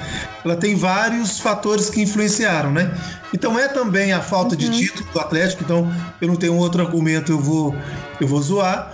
ela 0.43 0.55
tem 0.55 0.75
vários 0.75 1.39
fatores 1.39 1.89
que 1.89 2.01
influenciaram, 2.01 2.71
né? 2.71 2.89
Então 3.35 3.59
é 3.59 3.67
também 3.67 4.13
a 4.13 4.21
falta 4.21 4.51
uhum. 4.51 4.55
de 4.55 4.69
título 4.71 5.05
do 5.11 5.19
Atlético, 5.19 5.61
então 5.61 5.93
eu 6.21 6.27
não 6.29 6.37
tenho 6.37 6.55
outro 6.55 6.81
argumento, 6.81 7.33
eu 7.33 7.37
vou, 7.39 7.75
eu 8.21 8.25
vou 8.25 8.41
zoar 8.41 8.89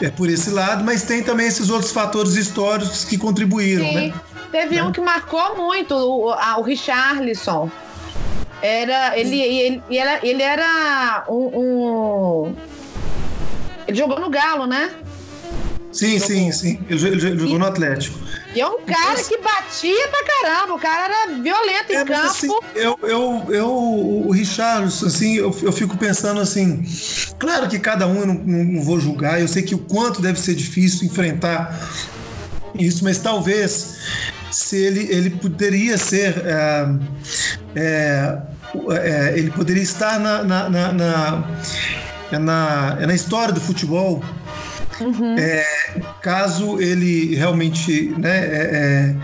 é 0.00 0.10
por 0.10 0.28
esse 0.28 0.50
lado, 0.50 0.84
mas 0.84 1.04
tem 1.04 1.22
também 1.22 1.46
esses 1.46 1.70
outros 1.70 1.90
fatores 1.90 2.36
históricos 2.36 3.04
que 3.06 3.16
contribuíram, 3.16 3.84
né? 3.84 4.00
Sim. 4.00 4.08
né? 4.08 4.14
Teve 4.52 4.80
um 4.82 4.92
que 4.92 5.00
marcou 5.00 5.56
muito, 5.56 5.94
o, 5.94 6.30
o 6.30 6.62
Richarlison. 6.62 7.70
Era, 8.60 9.18
ele, 9.18 9.40
ele, 9.40 9.82
ele 9.88 9.98
era, 9.98 10.26
ele 10.26 10.42
era 10.42 11.24
um, 11.28 11.50
um- 11.58 12.56
Ele 13.86 13.96
jogou 13.96 14.20
no 14.20 14.28
Galo, 14.28 14.66
né? 14.66 14.90
Sim, 15.90 16.18
sim, 16.18 16.52
sim. 16.52 16.78
Ele, 16.88 17.06
ele 17.06 17.16
jo- 17.16 17.26
ele 17.28 17.38
jogou 17.38 17.58
no 17.58 17.66
Atlético. 17.66 18.18
E 18.54 18.60
é 18.60 18.66
um 18.66 18.78
cara 18.84 19.22
que 19.22 19.38
batia 19.38 20.08
pra 20.08 20.24
caramba. 20.24 20.74
O 20.74 20.78
cara 20.78 21.04
era 21.04 21.32
violento 21.42 21.92
em 21.92 21.96
É, 21.96 22.04
campo. 22.04 22.26
assim, 22.26 22.48
eu, 22.74 22.98
eu, 23.02 23.46
eu, 23.48 23.68
o 23.70 24.30
Richarlison, 24.30 25.06
assim, 25.06 25.34
eu, 25.36 25.56
eu 25.62 25.72
fico 25.72 25.96
pensando 25.96 26.40
assim, 26.40 26.84
claro 27.38 27.68
que 27.68 27.78
cada 27.78 28.06
um 28.06 28.20
eu 28.20 28.26
não, 28.26 28.34
não- 28.34 28.82
vou 28.82 29.00
julgar, 29.00 29.40
eu 29.40 29.48
sei 29.48 29.62
que 29.62 29.74
o 29.74 29.78
quanto 29.78 30.20
deve 30.20 30.38
ser 30.38 30.54
difícil 30.54 31.06
enfrentar 31.06 31.78
isso, 32.74 33.02
mas 33.02 33.18
talvez 33.18 33.96
se 34.50 34.76
ele, 34.76 35.08
ele 35.10 35.30
poderia 35.30 35.96
ser 35.98 36.34
é, 36.46 36.86
é, 37.74 38.38
é, 38.90 39.34
ele 39.38 39.50
poderia 39.50 39.82
estar 39.82 40.18
na, 40.20 40.42
na, 40.44 40.68
na, 40.68 40.92
na, 40.92 41.44
é 42.30 42.38
na, 42.38 42.96
é 43.00 43.06
na 43.06 43.14
história 43.14 43.52
do 43.52 43.60
futebol 43.60 44.22
é, 45.38 45.66
caso 46.22 46.80
ele 46.80 47.34
realmente 47.36 48.12
né, 48.18 48.38
é, 48.38 48.70
é, 48.72 49.14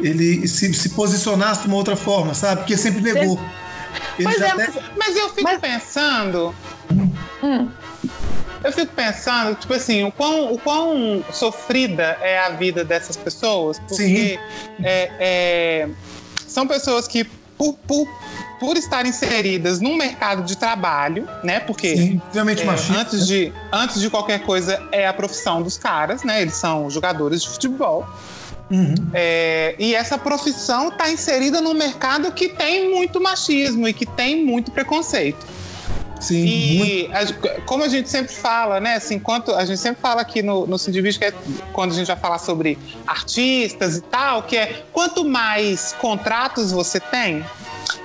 ele 0.00 0.46
se, 0.48 0.72
se 0.74 0.90
posicionasse 0.90 1.62
de 1.62 1.68
uma 1.68 1.76
outra 1.76 1.96
forma, 1.96 2.34
sabe? 2.34 2.60
Porque 2.62 2.76
sempre 2.76 3.00
negou. 3.02 3.38
Ele 4.18 4.28
Pois 4.28 4.40
é, 4.40 4.50
até- 4.50 4.66
mas- 4.68 4.84
Mas 4.96 5.16
eu 5.16 5.28
fico 5.30 5.42
Mas- 5.42 5.60
pensando. 5.60 6.54
Hum. 7.42 7.68
Eu 8.62 8.72
fico 8.72 8.92
pensando, 8.94 9.54
tipo 9.56 9.72
assim, 9.72 10.04
o 10.04 10.12
quão, 10.12 10.52
o 10.52 10.58
quão 10.58 11.24
sofrida 11.32 12.18
é 12.20 12.38
a 12.40 12.50
vida 12.50 12.84
dessas 12.84 13.16
pessoas, 13.16 13.78
porque 13.88 14.38
é, 14.82 15.10
é, 15.18 15.88
são 16.46 16.66
pessoas 16.68 17.08
que, 17.08 17.26
por, 17.60 17.74
por, 17.86 18.08
por 18.58 18.76
estar 18.78 19.04
inseridas 19.04 19.82
num 19.82 19.94
mercado 19.94 20.42
de 20.44 20.56
trabalho, 20.56 21.28
né? 21.44 21.60
Porque 21.60 21.94
Sim, 21.94 22.22
é, 22.62 22.64
machista. 22.64 22.98
antes, 22.98 23.26
de, 23.26 23.52
antes 23.70 24.00
de 24.00 24.08
qualquer 24.08 24.40
coisa, 24.46 24.82
é 24.90 25.06
a 25.06 25.12
profissão 25.12 25.60
dos 25.60 25.76
caras, 25.76 26.24
né? 26.24 26.40
Eles 26.40 26.54
são 26.54 26.88
jogadores 26.88 27.42
de 27.42 27.50
futebol. 27.50 28.08
Uhum. 28.70 28.94
É, 29.12 29.74
e 29.78 29.94
essa 29.94 30.16
profissão 30.16 30.88
está 30.88 31.10
inserida 31.10 31.60
num 31.60 31.74
mercado 31.74 32.32
que 32.32 32.48
tem 32.48 32.88
muito 32.88 33.20
machismo 33.20 33.86
e 33.86 33.92
que 33.92 34.06
tem 34.06 34.42
muito 34.42 34.70
preconceito. 34.70 35.44
Sim. 36.20 36.44
E 36.44 37.10
a- 37.12 37.60
como 37.64 37.82
a 37.82 37.88
gente 37.88 38.08
sempre 38.08 38.32
fala, 38.32 38.78
né? 38.78 38.94
Assim, 38.96 39.14
enquanto 39.14 39.54
a 39.54 39.64
gente 39.64 39.78
sempre 39.78 40.00
fala 40.02 40.20
aqui 40.20 40.42
no, 40.42 40.66
no 40.66 40.78
Sindivício, 40.78 41.18
que 41.18 41.26
é 41.26 41.34
quando 41.72 41.92
a 41.92 41.94
gente 41.94 42.06
vai 42.06 42.16
falar 42.16 42.38
sobre 42.38 42.78
artistas 43.06 43.96
e 43.96 44.00
tal, 44.02 44.42
que 44.42 44.56
é 44.56 44.84
quanto 44.92 45.24
mais 45.24 45.94
contratos 45.98 46.70
você 46.72 47.00
tem, 47.00 47.44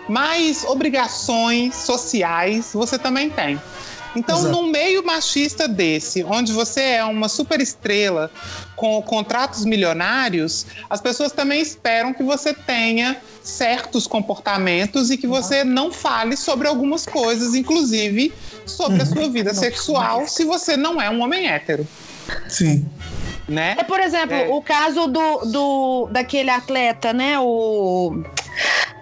mais 0.08 0.64
obrigações 0.64 1.76
sociais 1.76 2.72
você 2.74 2.98
também 2.98 3.30
tem. 3.30 3.62
Então, 4.16 4.40
Exato. 4.40 4.52
num 4.56 4.68
meio 4.72 5.06
machista 5.06 5.68
desse, 5.68 6.24
onde 6.24 6.54
você 6.54 6.82
é 6.82 7.04
uma 7.04 7.28
super 7.28 7.60
estrela 7.60 8.32
com 8.76 9.02
contratos 9.02 9.66
milionários, 9.66 10.66
as 10.90 11.02
pessoas 11.02 11.32
também 11.32 11.62
esperam 11.62 12.14
que 12.14 12.24
você 12.24 12.54
tenha 12.54 13.18
certos 13.44 14.08
comportamentos 14.08 15.12
e 15.12 15.18
que 15.18 15.28
você 15.28 15.64
não 15.64 15.92
fale 15.92 16.36
sobre 16.38 16.68
algumas 16.68 17.06
coisas, 17.06 17.54
inclusive 17.56 18.34
sobre 18.66 19.02
a 19.02 19.06
sua 19.06 19.30
vida 19.30 19.54
sexual, 19.54 20.28
se 20.28 20.44
você 20.46 20.76
não 20.76 21.02
é 21.02 21.10
um 21.10 21.22
homem 21.22 21.48
hétero, 21.48 21.88
Sim. 22.48 22.86
né? 23.48 23.76
É, 23.78 23.84
por 23.84 24.00
exemplo, 24.00 24.36
É. 24.36 24.48
o 24.50 24.62
caso 24.62 25.08
do, 25.08 25.46
do 25.46 26.08
daquele 26.12 26.50
atleta, 26.50 27.14
né? 27.14 27.38
O. 27.40 28.24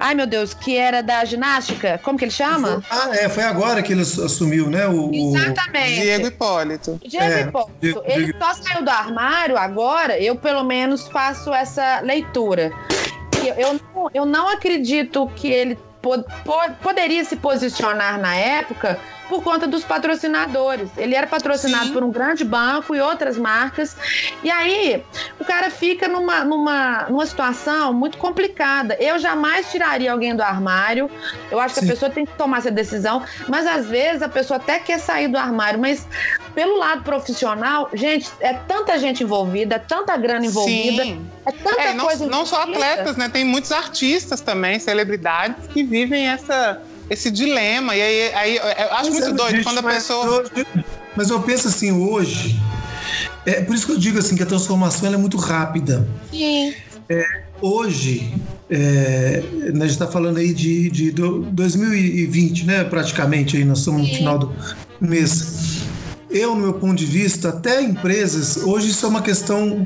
Ai, 0.06 0.14
meu 0.16 0.28
Deus, 0.28 0.54
que 0.54 0.76
era 0.76 1.02
da 1.02 1.24
ginástica. 1.24 1.98
Como 2.04 2.18
que 2.18 2.26
ele 2.26 2.32
chama? 2.32 2.84
Ah, 2.90 3.08
é, 3.14 3.30
foi 3.30 3.44
agora 3.46 3.82
que 3.82 3.94
ele 3.94 4.02
assumiu, 4.02 4.70
né? 4.70 4.86
O, 4.86 5.10
o- 5.10 5.38
Exatamente. 5.38 6.02
Diego 6.02 6.28
Hipólito. 6.28 7.00
Diego 7.08 7.24
É, 7.26 7.42
Hipólito, 7.44 7.72
Diego- 7.80 8.02
ele 8.06 8.24
Diego- 8.26 8.40
só 8.44 8.54
saiu 8.54 8.84
do 8.84 8.90
armário 8.92 9.58
agora, 9.58 10.20
eu 10.20 10.36
pelo 10.36 10.62
menos 10.66 11.08
faço 11.08 11.54
essa 11.54 12.02
leitura. 12.02 12.70
Eu, 13.46 13.54
eu, 13.56 13.74
não, 13.96 14.10
eu 14.14 14.26
não 14.26 14.50
acredito 14.50 15.26
que 15.38 15.48
ele 15.48 15.80
po- 16.02 16.22
po- 16.44 16.72
poderia 16.82 17.24
se 17.24 17.38
posicionar 17.38 18.20
na 18.20 18.36
época 18.36 19.00
por 19.30 19.44
conta 19.44 19.66
dos 19.68 19.84
patrocinadores. 19.84 20.90
Ele 20.98 21.16
era 21.16 21.28
patrocinado 21.28 21.88
Sim. 21.88 21.94
por 21.94 22.04
um 22.04 22.12
grande 22.12 22.44
banco 22.44 22.96
e 22.96 23.02
outras 23.02 23.38
marcas. 23.38 23.96
E 24.44 24.52
aí, 24.52 25.04
o 25.40 25.46
cara 25.46 25.70
fica 25.70 26.08
numa, 26.08 26.44
numa, 26.44 27.06
numa 27.10 27.26
situação 27.26 27.94
muito 27.94 28.18
complicada. 28.18 28.96
Eu 29.00 29.18
jamais 29.20 29.72
tiraria 29.72 30.12
alguém 30.12 30.36
do 30.36 30.44
armário. 30.44 31.10
Eu 31.50 31.60
acho 31.60 31.76
que 31.76 31.82
Sim. 31.82 31.88
a 31.88 31.90
pessoa 31.90 32.12
tem 32.12 32.26
que 32.26 32.34
tomar 32.34 32.60
essa 32.60 32.72
decisão. 32.72 33.24
Mas 33.48 33.66
às 33.66 33.88
vezes 33.88 34.22
a 34.22 34.30
pessoa 34.30 34.58
até 34.58 34.80
quer 34.80 35.00
sair 35.00 35.28
do 35.28 35.38
armário, 35.38 35.80
mas 35.80 36.08
pelo 36.54 36.78
lado 36.78 37.04
profissional, 37.04 37.90
gente, 37.94 38.30
é 38.40 38.54
tanta 38.54 38.98
gente 39.00 39.24
envolvida, 39.24 39.76
é 39.76 39.80
tanta 39.80 40.16
grana 40.18 40.46
envolvida, 40.46 41.04
Sim. 41.04 41.26
é 41.46 41.52
tanta 41.52 41.82
É, 41.82 41.94
não, 41.94 42.06
coisa 42.06 42.28
não 42.28 42.46
só 42.46 42.64
atletas, 42.64 43.18
né? 43.18 43.28
Tem 43.30 43.44
muitos 43.44 43.72
artistas 43.72 44.42
também, 44.42 44.80
celebridades, 44.80 45.68
que 45.68 45.84
vivem 45.84 46.28
essa, 46.28 46.82
esse 47.14 47.32
dilema. 47.32 47.96
E 47.96 48.02
aí, 48.02 48.34
aí 48.34 48.56
eu 48.58 48.94
acho 48.94 49.10
Mas 49.10 49.10
muito 49.10 49.28
é, 49.28 49.34
doido 49.34 49.56
gente, 49.56 49.64
quando 49.64 49.78
a 49.80 49.84
pessoa. 49.84 50.44
Mas 51.16 51.30
eu 51.30 51.42
penso 51.42 51.68
assim, 51.68 51.92
hoje. 51.92 52.60
É 53.46 53.62
por 53.62 53.76
isso 53.76 53.86
que 53.86 53.92
eu 53.92 53.98
digo 53.98 54.20
assim 54.20 54.36
que 54.36 54.44
a 54.44 54.46
transformação 54.46 55.06
ela 55.08 55.16
é 55.16 55.20
muito 55.20 55.38
rápida. 55.38 56.08
Sim. 56.32 56.74
Hoje, 57.62 58.34
é, 58.70 59.44
a 59.64 59.66
gente 59.72 59.86
está 59.86 60.08
falando 60.08 60.38
aí 60.38 60.54
de, 60.54 60.90
de 60.90 61.12
do- 61.12 61.42
2020, 61.52 62.66
né? 62.66 62.84
Praticamente 62.84 63.56
aí, 63.58 63.64
nós 63.66 63.80
estamos 63.80 64.02
no 64.10 64.16
final 64.16 64.38
do 64.40 64.54
mês. 65.00 65.84
Eu, 66.30 66.56
no 66.56 66.62
meu 66.62 66.74
ponto 66.74 66.96
de 66.96 67.06
vista, 67.06 67.50
até 67.50 67.82
empresas, 67.82 68.58
hoje 68.58 68.90
isso 68.90 69.06
é 69.06 69.10
uma 69.10 69.22
questão, 69.22 69.86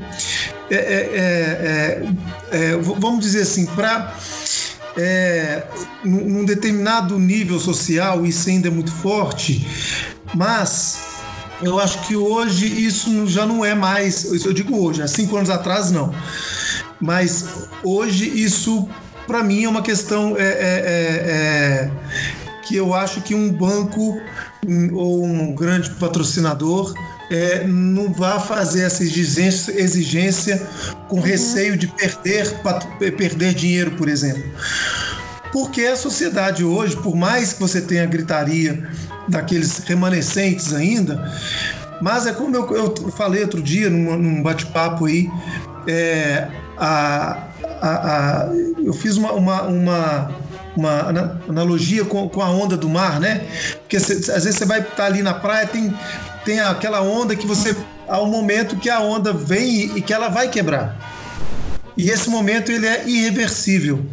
é, 0.70 0.74
é, 0.76 0.78
é, 0.80 2.56
é, 2.56 2.70
é, 2.70 2.76
vamos 2.76 3.20
dizer 3.20 3.42
assim, 3.42 3.66
para 3.66 4.14
é, 4.98 5.62
num 6.04 6.44
determinado 6.44 7.18
nível 7.18 7.60
social, 7.60 8.26
isso 8.26 8.48
ainda 8.48 8.66
é 8.68 8.70
muito 8.70 8.90
forte, 8.90 9.64
mas 10.34 10.98
eu 11.62 11.78
acho 11.78 12.06
que 12.06 12.16
hoje 12.16 12.66
isso 12.84 13.26
já 13.26 13.46
não 13.46 13.64
é 13.64 13.74
mais, 13.74 14.24
isso 14.24 14.48
eu 14.48 14.52
digo 14.52 14.76
hoje, 14.76 15.00
há 15.02 15.08
cinco 15.08 15.36
anos 15.36 15.50
atrás 15.50 15.92
não, 15.92 16.12
mas 17.00 17.68
hoje 17.84 18.26
isso 18.42 18.88
para 19.26 19.44
mim 19.44 19.64
é 19.64 19.68
uma 19.68 19.82
questão 19.82 20.36
é, 20.36 20.42
é, 20.42 20.48
é, 20.48 21.30
é, 21.30 21.90
que 22.62 22.74
eu 22.74 22.92
acho 22.92 23.20
que 23.20 23.34
um 23.34 23.52
banco 23.52 24.20
ou 24.92 25.24
um 25.24 25.54
grande 25.54 25.90
patrocinador 25.90 26.92
é, 27.30 27.64
não 27.66 28.12
vai 28.12 28.38
fazer 28.40 28.82
essa 28.84 29.02
exigência, 29.02 29.72
exigência 29.72 30.66
com 31.08 31.20
receio 31.20 31.76
de 31.76 31.86
perder, 31.88 32.54
perder 33.16 33.54
dinheiro, 33.54 33.92
por 33.92 34.08
exemplo. 34.08 34.42
Porque 35.52 35.82
a 35.82 35.96
sociedade 35.96 36.62
hoje, 36.64 36.96
por 36.96 37.16
mais 37.16 37.52
que 37.54 37.60
você 37.60 37.80
tenha 37.80 38.04
gritaria 38.06 38.86
daqueles 39.28 39.78
remanescentes 39.78 40.72
ainda, 40.74 41.32
mas 42.00 42.26
é 42.26 42.32
como 42.32 42.54
eu, 42.54 42.74
eu 42.74 43.10
falei 43.12 43.42
outro 43.42 43.60
dia 43.62 43.88
num, 43.90 44.16
num 44.16 44.42
bate-papo 44.42 45.06
aí, 45.06 45.28
é, 45.86 46.48
a, 46.76 47.44
a, 47.80 47.88
a- 47.88 48.48
eu 48.84 48.92
fiz 48.92 49.16
uma, 49.16 49.32
uma, 49.32 49.62
uma, 49.62 50.30
uma 50.76 50.90
ana- 51.08 51.40
analogia 51.48 52.04
com, 52.04 52.28
com 52.28 52.42
a 52.42 52.50
onda 52.50 52.76
do 52.76 52.88
mar, 52.88 53.18
né? 53.18 53.40
Porque 53.80 53.98
cê- 53.98 54.30
às 54.32 54.44
vezes 54.44 54.56
você 54.56 54.64
vai 54.66 54.80
estar 54.80 55.06
ali 55.06 55.22
na 55.22 55.34
praia, 55.34 55.66
tem, 55.66 55.92
tem 56.44 56.60
aquela 56.60 57.00
onda 57.00 57.34
que 57.36 57.46
você. 57.46 57.76
Há 58.06 58.20
um 58.20 58.26
momento 58.26 58.76
que 58.76 58.88
a 58.88 59.00
onda 59.00 59.32
vem 59.32 59.96
e, 59.96 60.00
que 60.00 60.12
ela 60.14 60.28
vai 60.28 60.48
quebrar. 60.48 60.96
E 61.96 62.10
esse 62.10 62.30
momento 62.30 62.72
ele 62.72 62.86
é 62.86 63.06
irreversível. 63.06 64.04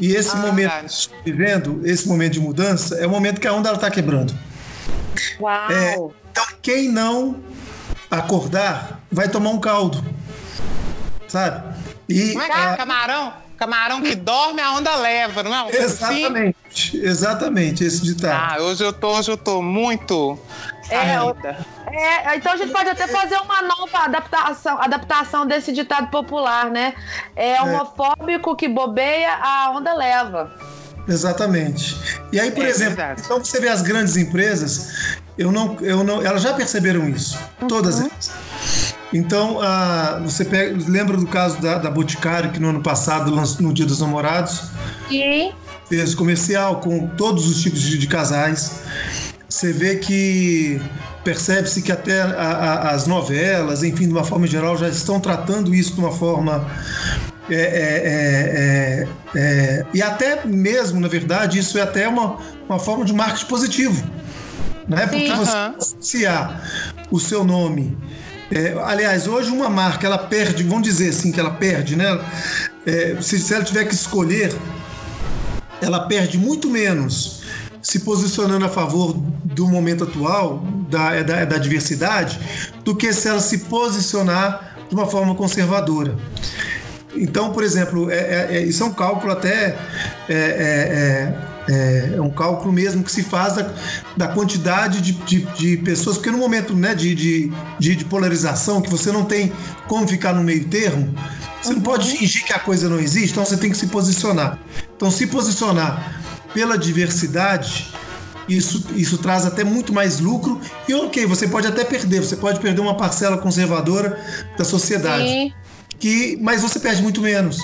E 0.00 0.12
esse 0.14 0.34
Ah, 0.34 0.40
momento 0.40 0.70
que 0.70 0.86
estamos 0.86 1.10
vivendo, 1.24 1.80
esse 1.84 2.08
momento 2.08 2.32
de 2.32 2.40
mudança, 2.40 2.96
é 2.96 3.06
o 3.06 3.10
momento 3.10 3.40
que 3.40 3.46
a 3.46 3.52
onda 3.52 3.72
está 3.72 3.90
quebrando. 3.90 4.34
Uau. 5.38 5.70
É. 5.70 5.94
Então, 6.30 6.44
quem 6.60 6.88
não 6.88 7.36
acordar 8.10 9.00
vai 9.10 9.28
tomar 9.28 9.50
um 9.50 9.60
caldo. 9.60 10.02
Sabe? 11.28 11.62
E 12.08 12.32
Como 12.32 12.42
é 12.42 12.48
que 12.48 12.58
é? 12.58 12.76
Camarão? 12.76 13.32
Camarão 13.62 14.02
que 14.02 14.16
dorme, 14.16 14.60
a 14.60 14.72
onda 14.72 14.96
leva, 14.96 15.44
não 15.44 15.54
é? 15.54 15.68
Assim? 15.68 15.84
exatamente, 15.84 16.96
exatamente 16.96 17.84
esse 17.84 18.02
ditado. 18.02 18.60
Ah, 18.60 18.60
hoje 18.60 18.82
eu 18.82 18.92
tô, 18.92 19.16
hoje 19.16 19.30
eu 19.30 19.36
tô 19.36 19.62
muito 19.62 20.36
É. 20.90 21.12
É, 21.94 22.36
então 22.36 22.52
a 22.52 22.56
gente 22.56 22.72
pode 22.72 22.88
até 22.90 23.06
fazer 23.06 23.36
uma 23.36 23.62
nova 23.62 23.98
adaptação, 23.98 24.82
adaptação 24.82 25.46
desse 25.46 25.72
ditado 25.72 26.10
popular, 26.10 26.70
né? 26.70 26.92
É 27.36 27.62
homofóbico 27.62 28.56
que 28.56 28.66
bobeia, 28.66 29.32
a 29.40 29.70
onda 29.70 29.94
leva. 29.94 30.50
Exatamente. 31.06 31.96
E 32.32 32.40
aí, 32.40 32.50
por 32.50 32.64
É 32.64 32.68
exemplo, 32.68 32.96
verdade. 32.96 33.22
então 33.24 33.38
você 33.38 33.60
vê 33.60 33.68
as 33.68 33.82
grandes 33.82 34.16
empresas, 34.16 35.18
eu 35.38 35.52
não, 35.52 35.76
eu 35.80 36.02
não, 36.02 36.20
elas 36.20 36.42
já 36.42 36.52
perceberam 36.52 37.08
isso, 37.08 37.38
todas 37.68 38.00
elas. 38.00 38.30
Então, 39.12 39.60
ah, 39.60 40.20
você 40.24 40.44
pega, 40.44 40.76
lembra 40.88 41.16
do 41.16 41.26
caso 41.26 41.60
da, 41.60 41.76
da 41.78 41.90
Boticário, 41.90 42.50
que 42.50 42.58
no 42.58 42.68
ano 42.70 42.80
passado, 42.82 43.30
lançou- 43.34 43.62
no 43.62 43.72
Dia 43.72 43.84
dos 43.86 44.00
Namorados, 44.00 44.62
E 45.10 45.52
fez 45.88 46.14
comercial 46.14 46.76
com 46.80 47.06
todos 47.08 47.46
os 47.48 47.60
tipos 47.62 47.80
de, 47.80 47.98
de 47.98 48.06
casais. 48.06 48.80
Você 49.48 49.70
vê 49.72 49.96
que 49.96 50.80
percebe-se 51.22 51.82
que 51.82 51.92
até 51.92 52.22
a- 52.22 52.26
a- 52.30 52.90
as 52.92 53.06
novelas, 53.06 53.82
enfim, 53.82 54.06
de 54.06 54.12
uma 54.12 54.24
forma 54.24 54.46
geral, 54.46 54.76
já 54.78 54.88
estão 54.88 55.20
tratando 55.20 55.74
isso 55.74 55.94
de 55.94 56.00
uma 56.00 56.12
forma. 56.12 56.66
é, 57.50 57.54
é, 57.54 57.58
é, 57.58 59.08
é, 59.34 59.38
é, 59.38 59.86
e 59.92 60.00
até 60.00 60.46
mesmo, 60.46 61.00
na 61.00 61.08
verdade, 61.08 61.58
isso 61.58 61.76
é 61.76 61.82
até 61.82 62.08
uma, 62.08 62.38
uma 62.68 62.78
forma 62.78 63.04
de 63.04 63.12
marketing 63.12 63.46
positivo. 63.46 64.02
Né? 64.88 65.06
Porque 65.06 65.26
Sim. 65.26 65.36
você 65.36 65.56
associar 65.76 66.62
o 67.10 67.18
seu 67.20 67.44
nome. 67.44 67.96
É, 68.54 68.74
aliás, 68.84 69.26
hoje 69.26 69.50
uma 69.50 69.68
marca 69.68 70.06
ela 70.06 70.18
perde, 70.18 70.62
vamos 70.62 70.82
dizer 70.82 71.08
assim 71.08 71.32
que 71.32 71.40
ela 71.40 71.52
perde, 71.52 71.96
né? 71.96 72.18
É, 72.84 73.16
se, 73.20 73.38
se 73.38 73.54
ela 73.54 73.64
tiver 73.64 73.84
que 73.84 73.94
escolher 73.94 74.52
ela 75.80 76.06
perde 76.06 76.38
muito 76.38 76.70
menos 76.70 77.42
se 77.82 78.00
posicionando 78.00 78.64
a 78.64 78.68
favor 78.68 79.14
do 79.44 79.66
momento 79.66 80.04
atual, 80.04 80.64
da, 80.88 81.14
é 81.14 81.24
da, 81.24 81.36
é 81.38 81.46
da 81.46 81.58
diversidade, 81.58 82.38
do 82.84 82.94
que 82.94 83.12
se 83.12 83.28
ela 83.28 83.40
se 83.40 83.58
posicionar 83.58 84.76
de 84.88 84.94
uma 84.94 85.06
forma 85.06 85.34
conservadora. 85.34 86.16
Então, 87.14 87.52
por 87.52 87.64
exemplo, 87.64 88.10
é, 88.10 88.16
é- 88.16 88.48
é- 88.52 88.62
isso 88.62 88.82
é 88.84 88.86
um 88.86 88.92
cálculo 88.92 89.32
até. 89.32 89.76
É, 90.28 91.32
é- 91.68 92.12
é- 92.16 92.20
um 92.20 92.30
cálculo 92.30 92.72
mesmo 92.72 93.02
que 93.04 93.10
se 93.12 93.22
faz 93.22 93.54
da, 93.54 93.70
da 94.16 94.28
quantidade 94.28 95.00
de, 95.00 95.12
de- 95.12 95.44
de 95.54 95.76
pessoas, 95.78 96.16
porque 96.16 96.30
no 96.30 96.38
momento 96.38 96.74
né, 96.74 96.94
de, 96.94 97.14
de, 97.14 97.52
de- 97.78 98.04
polarização, 98.04 98.80
que 98.82 98.90
você 98.90 99.10
não 99.12 99.24
tem 99.24 99.52
como 99.88 100.06
ficar 100.08 100.32
no 100.32 100.42
meio 100.42 100.64
termo, 100.68 101.14
você 101.62 101.72
não 101.72 101.80
pode 101.80 102.10
fingir 102.16 102.44
que 102.44 102.52
a 102.52 102.58
coisa 102.58 102.88
não 102.88 102.98
existe, 102.98 103.30
então 103.32 103.44
você 103.44 103.56
tem 103.56 103.70
que 103.70 103.76
se 103.76 103.86
posicionar. 103.86 104.58
Então, 104.96 105.10
se 105.10 105.26
posicionar 105.28 106.20
pela 106.52 106.76
diversidade, 106.76 107.92
isso, 108.48 108.84
isso 108.96 109.18
traz 109.18 109.46
até 109.46 109.62
muito 109.64 109.92
mais 109.92 110.18
lucro. 110.18 110.60
E 110.88 110.94
ok, 110.94 111.24
você 111.26 111.46
pode 111.46 111.66
até 111.68 111.84
perder, 111.84 112.20
você 112.20 112.36
pode 112.36 112.58
perder 112.60 112.80
uma 112.80 112.96
parcela 112.96 113.38
conservadora 113.38 114.18
da 114.58 114.64
sociedade 114.64 115.24
sim. 115.28 115.52
que 115.98 116.36
mas 116.40 116.60
você 116.62 116.80
perde 116.80 117.00
muito 117.02 117.20
menos. 117.20 117.58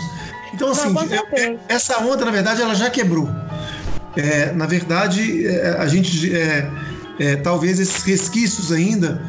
Então 0.55 0.70
assim, 0.70 0.94
com 0.94 1.01
é- 1.03 1.42
é- 1.42 1.59
essa 1.68 1.99
onda 1.99 2.24
na 2.24 2.30
verdade 2.30 2.62
ela 2.62 2.74
já 2.74 2.88
quebrou. 2.88 3.28
É, 4.17 4.53
na 4.53 4.67
verdade, 4.67 5.47
é, 5.47 5.77
a 5.79 5.87
gente 5.87 6.35
é, 6.35 6.71
é, 7.19 7.37
talvez 7.37 7.79
esses 7.79 8.03
resquícios 8.03 8.73
ainda 8.73 9.21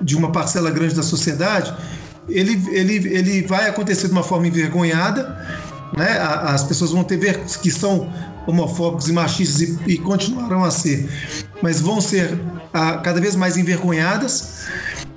de 0.00 0.16
uma 0.16 0.30
parcela 0.32 0.70
grande 0.70 0.94
da 0.94 1.02
sociedade, 1.02 1.74
ele, 2.28 2.62
ele, 2.70 2.94
ele 3.14 3.42
vai 3.46 3.68
acontecer 3.68 4.06
de 4.06 4.12
uma 4.12 4.22
forma 4.22 4.46
envergonhada, 4.46 5.22
né? 5.96 6.18
A- 6.18 6.54
As 6.54 6.62
pessoas 6.64 6.92
vão 6.92 7.02
ter 7.04 7.16
ver 7.16 7.38
que 7.62 7.70
são 7.70 8.10
homofóbicos 8.46 9.08
e 9.08 9.12
machistas 9.12 9.60
e, 9.60 9.78
e 9.86 9.98
continuarão 9.98 10.64
a 10.64 10.70
ser, 10.70 11.08
mas 11.60 11.80
vão 11.80 12.00
ser 12.00 12.38
ah, 12.72 12.98
cada 12.98 13.20
vez 13.20 13.34
mais 13.36 13.56
envergonhadas. 13.56 14.66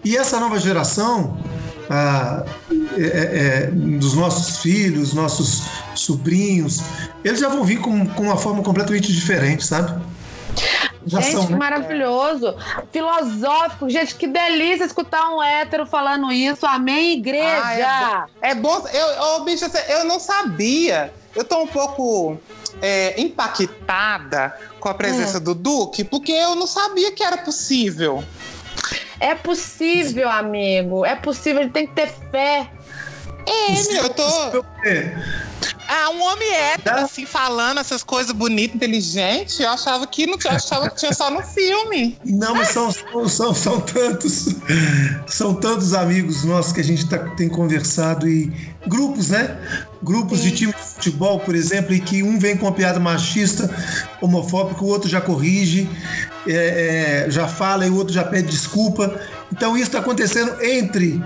E 0.04 0.18
essa 0.18 0.40
nova 0.40 0.60
geração 0.60 1.38
ah, 1.92 2.44
é- 2.98 3.04
é- 3.04 3.64
é, 3.64 3.68
dos 3.72 4.14
nossos 4.14 4.58
filhos, 4.60 5.14
nossos 5.14 5.64
sobrinhos, 5.94 6.80
eles 7.24 7.40
já 7.40 7.50
vão 7.50 7.64
vir 7.64 7.80
com, 7.82 8.06
com 8.08 8.24
uma 8.24 8.38
forma 8.38 8.64
completamente 8.64 9.12
diferente, 9.12 9.66
sabe? 9.66 10.02
Já 11.06 11.20
Gente, 11.22 11.32
são, 11.34 11.46
que 11.48 11.54
né? 11.54 11.58
maravilhoso. 11.58 12.56
Filosófico. 12.92 13.90
Gente, 13.90 14.16
que 14.16 14.28
delícia 14.28 14.84
escutar 14.86 15.30
um 15.30 15.42
hétero 15.42 15.86
falando 15.86 16.32
isso. 16.32 16.66
Amém, 16.66 17.14
igreja. 17.18 17.62
Ah, 17.64 18.26
É 18.42 18.54
bom. 18.54 18.86
Eu, 18.94 19.22
ô, 19.24 19.40
bicho, 19.44 19.66
eu 19.90 20.06
não 20.06 20.20
sabia. 20.20 21.12
Eu 21.36 21.44
tô 21.44 21.60
um 21.64 21.68
pouco 21.68 22.38
é, 22.82 23.20
impactada 23.20 24.56
com 24.80 24.90
a 24.90 24.94
presença 24.94 25.38
Hum. 25.38 25.42
do 25.44 25.56
Duque, 25.56 26.04
porque 26.04 26.32
eu 26.32 26.56
não 26.56 26.68
sabia 26.68 27.12
que 27.12 27.24
era 27.24 27.38
possível. 27.38 28.24
É 29.22 29.36
possível, 29.36 30.28
amigo. 30.28 31.06
É 31.06 31.16
possível. 31.16 31.62
Ele 31.62 31.70
tem 31.70 31.86
que 31.86 31.94
ter 31.94 32.08
fé. 32.32 32.68
É, 33.46 33.94
meu, 33.94 34.04
eu 34.04 34.10
tô. 34.10 34.66
Ah, 35.94 36.10
um 36.10 36.24
homem 36.24 36.50
hétero, 36.54 37.00
assim, 37.00 37.26
falando 37.26 37.80
essas 37.82 38.02
coisas 38.02 38.32
bonitas, 38.32 38.78
inteligentes. 38.78 39.60
Eu 39.60 39.70
achava 39.72 40.08
que 40.08 40.26
não 40.26 40.38
eu 40.42 40.52
achava 40.52 40.90
que 40.90 40.96
tinha 40.96 41.14
só 41.14 41.30
no 41.30 41.42
filme. 41.44 42.18
Não, 42.24 42.56
mas 42.56 42.70
são, 42.70 42.90
são, 42.90 43.28
são, 43.28 43.54
são 43.54 43.82
tantos, 43.82 44.56
são 45.28 45.54
tantos 45.54 45.94
amigos 45.94 46.46
nossos 46.46 46.72
que 46.72 46.80
a 46.80 46.84
gente 46.84 47.10
tá- 47.10 47.20
tem 47.36 47.50
conversado 47.50 48.26
e 48.26 48.50
grupos, 48.88 49.32
né? 49.32 49.58
Grupos 50.02 50.42
de 50.42 50.52
time 50.52 50.72
de 50.72 50.82
futebol, 50.82 51.42
por 51.42 51.56
exemplo, 51.56 51.94
e 51.94 52.00
que 52.00 52.24
um 52.24 52.40
vem 52.40 52.56
com 52.56 52.68
uma 52.68 52.72
piada 52.72 52.98
machista, 52.98 53.70
homofóbica, 54.22 54.82
o 54.86 54.88
outro 54.88 55.10
já 55.10 55.20
corrige, 55.20 55.90
é, 56.48 57.26
é, 57.26 57.30
já 57.30 57.50
fala 57.50 57.86
e 57.86 57.90
o 57.90 57.96
outro 57.98 58.14
já 58.14 58.24
pede 58.24 58.48
desculpa. 58.48 59.20
Então 59.52 59.76
isso 59.76 59.88
está 59.88 60.00
acontecendo 60.00 60.64
entre 60.64 61.22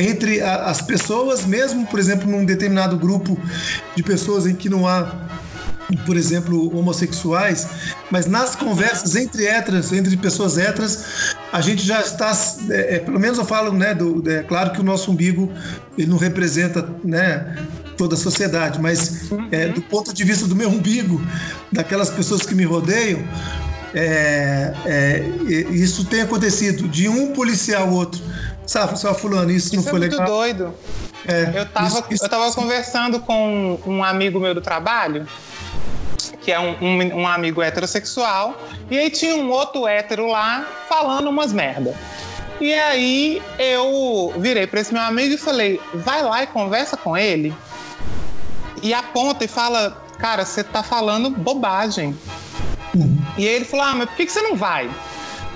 entre 0.00 0.40
a- 0.40 0.64
as 0.64 0.80
pessoas, 0.80 1.44
mesmo, 1.46 1.86
por 1.86 1.98
exemplo, 1.98 2.30
num 2.30 2.44
determinado 2.44 2.96
grupo 2.96 3.38
de 3.96 4.02
pessoas 4.02 4.46
em 4.46 4.54
que 4.54 4.68
não 4.68 4.86
há 4.86 5.28
por 6.06 6.16
exemplo, 6.16 6.76
homossexuais, 6.78 7.66
mas 8.12 8.26
nas 8.26 8.54
conversas 8.54 9.16
entre 9.16 9.46
héteras, 9.46 9.92
entre 9.92 10.16
pessoas 10.16 10.56
héteras, 10.56 11.34
a 11.52 11.60
gente 11.60 11.84
já 11.84 12.00
está, 12.00 12.30
é, 12.70 12.94
é, 12.94 12.98
pelo 13.00 13.18
menos 13.18 13.38
eu 13.38 13.44
falo, 13.44 13.72
né, 13.72 13.92
do, 13.92 14.22
é 14.30 14.42
claro 14.44 14.70
que 14.70 14.80
o 14.80 14.84
nosso 14.84 15.10
umbigo 15.10 15.52
ele 15.98 16.08
não 16.08 16.16
representa, 16.16 16.88
né, 17.02 17.56
toda 17.96 18.14
a 18.14 18.18
sociedade, 18.18 18.80
mas 18.80 19.30
é, 19.50 19.68
do 19.68 19.82
ponto 19.82 20.14
de 20.14 20.22
vista 20.24 20.46
do 20.46 20.54
meu 20.54 20.68
umbigo, 20.68 21.20
daquelas 21.72 22.08
pessoas 22.08 22.42
que 22.42 22.54
me 22.54 22.64
rodeiam, 22.64 23.20
é, 23.92 24.72
é, 24.86 25.24
isso 25.72 26.04
tem 26.04 26.20
acontecido 26.22 26.88
de 26.88 27.08
um 27.08 27.32
policial 27.32 27.88
ao 27.88 27.94
outro. 27.94 28.22
Sabe, 28.70 28.96
só 29.00 29.12
fulano, 29.12 29.50
isso, 29.50 29.74
não 29.74 29.80
Isso 29.80 29.88
é 29.88 29.90
foi 29.90 29.98
muito 29.98 30.12
legal. 30.12 30.26
doido. 30.28 30.74
É, 31.26 31.50
Eu 31.60 31.66
tava, 31.66 31.88
isso- 31.88 32.04
isso- 32.08 32.24
eu 32.24 32.28
tava 32.28 32.52
conversando 32.52 33.18
com 33.18 33.80
um 33.84 34.04
amigo 34.04 34.38
meu 34.38 34.54
do 34.54 34.60
trabalho, 34.60 35.26
que 36.40 36.52
é 36.52 36.60
um, 36.60 36.76
um, 36.80 37.22
um 37.22 37.26
amigo 37.26 37.60
heterossexual, 37.60 38.54
e 38.88 38.96
aí 38.96 39.10
tinha 39.10 39.34
um 39.34 39.50
outro 39.50 39.88
hétero 39.88 40.28
lá 40.28 40.64
falando 40.88 41.28
umas 41.30 41.52
merda. 41.52 41.96
E 42.60 42.72
aí 42.72 43.42
eu 43.58 44.32
virei 44.38 44.68
pra 44.68 44.78
esse 44.80 44.92
meu 44.94 45.02
amigo 45.02 45.34
e 45.34 45.38
falei: 45.38 45.80
vai 45.92 46.22
lá 46.22 46.44
e 46.44 46.46
conversa 46.46 46.96
com 46.96 47.16
ele. 47.16 47.52
E 48.84 48.94
aponta 48.94 49.44
e 49.44 49.48
fala: 49.48 50.00
cara, 50.20 50.44
você 50.44 50.62
tá 50.62 50.80
falando 50.84 51.28
bobagem. 51.28 52.16
E 53.36 53.48
aí 53.48 53.54
ele 53.56 53.64
falou: 53.64 53.84
ah, 53.86 53.94
mas 53.96 54.08
por 54.10 54.16
que, 54.16 54.26
que 54.26 54.32
você 54.32 54.42
não 54.42 54.54
vai? 54.54 54.88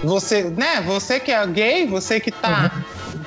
Você, 0.02 0.42
né? 0.44 0.82
Você 0.84 1.20
que 1.20 1.30
é 1.30 1.46
gay, 1.46 1.86
você 1.86 2.18
que 2.20 2.30
tá, 2.30 2.70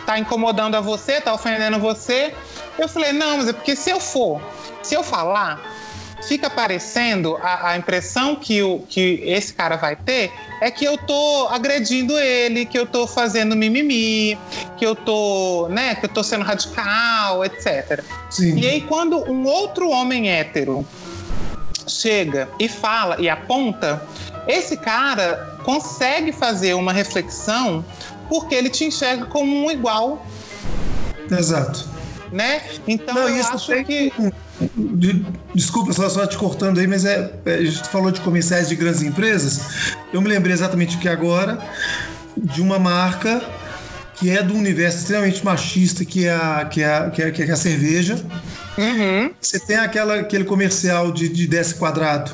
tá 0.07 0.17
incomodando 0.17 0.75
a 0.75 0.79
você, 0.79 1.19
tá 1.19 1.33
ofendendo 1.33 1.77
você. 1.79 2.33
Eu 2.79 2.87
falei, 2.87 3.11
não, 3.11 3.37
mas 3.37 3.49
é 3.49 3.53
porque 3.53 3.75
se 3.75 3.89
eu 3.89 3.99
for, 3.99 4.41
se 4.81 4.95
eu 4.95 5.03
falar, 5.03 5.61
fica 6.25 6.49
parecendo 6.49 7.37
a, 7.41 7.71
a 7.71 7.77
impressão 7.77 8.37
que, 8.37 8.63
o, 8.63 8.79
que 8.87 9.21
esse 9.25 9.53
cara 9.53 9.75
vai 9.75 9.97
ter 9.97 10.31
é 10.61 10.71
que 10.71 10.85
eu 10.85 10.97
tô 10.97 11.49
agredindo 11.49 12.17
ele, 12.17 12.65
que 12.65 12.79
eu 12.79 12.85
tô 12.85 13.05
fazendo 13.05 13.53
mimimi, 13.53 14.39
que 14.77 14.85
eu 14.85 14.95
tô, 14.95 15.67
né, 15.69 15.95
que 15.95 16.05
eu 16.05 16.09
tô 16.09 16.23
sendo 16.23 16.45
radical, 16.45 17.43
etc. 17.43 18.01
Sim. 18.29 18.57
E 18.57 18.65
aí, 18.65 18.81
quando 18.81 19.29
um 19.29 19.45
outro 19.45 19.89
homem 19.89 20.31
hétero 20.31 20.87
chega 21.85 22.49
e 22.57 22.69
fala 22.69 23.17
e 23.19 23.27
aponta, 23.29 24.01
esse 24.47 24.77
cara 24.77 25.57
consegue 25.65 26.31
fazer 26.31 26.75
uma 26.75 26.93
reflexão 26.93 27.83
porque 28.29 28.55
ele 28.55 28.69
te 28.69 28.85
enxerga 28.85 29.25
como 29.25 29.65
um 29.65 29.71
igual, 29.71 30.25
Exato. 31.31 31.87
né? 32.31 32.61
Então 32.87 33.15
Não, 33.15 33.29
eu 33.29 33.45
acho 33.45 33.67
tem 33.67 33.83
que 33.83 34.11
De- 34.75 35.25
Desculpa 35.53 35.93
só, 35.93 36.07
só 36.09 36.25
te 36.25 36.37
cortando 36.37 36.79
aí, 36.79 36.87
mas 36.87 37.05
é, 37.05 37.33
é, 37.45 37.53
a 37.55 37.65
gente 37.65 37.87
falou 37.89 38.11
de 38.11 38.21
comerciais 38.21 38.69
de 38.69 38.75
grandes 38.75 39.01
empresas. 39.01 39.95
Eu 40.13 40.21
me 40.21 40.29
lembrei 40.29 40.53
exatamente 40.53 40.97
que 40.97 41.09
agora 41.09 41.59
de 42.35 42.61
uma 42.61 42.77
marca 42.77 43.41
que 44.15 44.29
é 44.31 44.41
do 44.41 44.55
universo 44.55 44.99
extremamente 44.99 45.43
machista, 45.45 46.03
que 46.03 46.25
é 46.25 46.33
a, 46.33 46.65
que 46.65 46.81
é 46.81 46.95
a, 46.95 47.09
que 47.09 47.21
é, 47.21 47.31
que 47.31 47.43
é 47.43 47.51
a 47.51 47.55
cerveja. 47.55 48.15
Uhum. 48.77 49.31
Você 49.39 49.59
tem 49.59 49.75
aquela, 49.77 50.15
aquele 50.15 50.43
comercial 50.43 51.11
de, 51.11 51.29
de 51.29 51.47
10 51.47 51.73
quadrado 51.73 52.31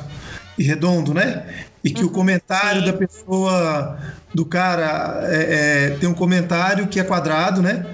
e 0.58 0.62
redondo, 0.64 1.12
né? 1.12 1.44
E 1.82 1.90
que 1.90 2.02
o 2.04 2.08
comentário 2.10 2.84
da 2.84 2.92
pessoa, 2.94 3.98
do 4.34 4.44
cara, 4.44 5.20
é- 5.22 5.90
é, 5.92 5.96
tem 6.00 6.08
um 6.08 6.14
comentário 6.14 6.88
que 6.88 6.98
é 6.98 7.04
quadrado, 7.04 7.62
né? 7.62 7.86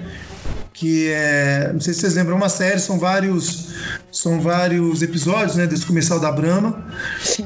Que 0.73 1.11
é. 1.11 1.69
Não 1.71 1.79
sei 1.79 1.93
se 1.93 1.99
vocês 2.01 2.15
lembram, 2.15 2.33
é 2.33 2.37
uma 2.37 2.49
série, 2.49 2.79
são 2.79 2.97
vários. 2.97 3.71
São 4.11 4.41
vários 4.41 5.01
episódios, 5.01 5.55
né? 5.55 5.67
Desse 5.67 5.85
comercial 5.85 6.19
da 6.19 6.31
Brahma. 6.31 6.83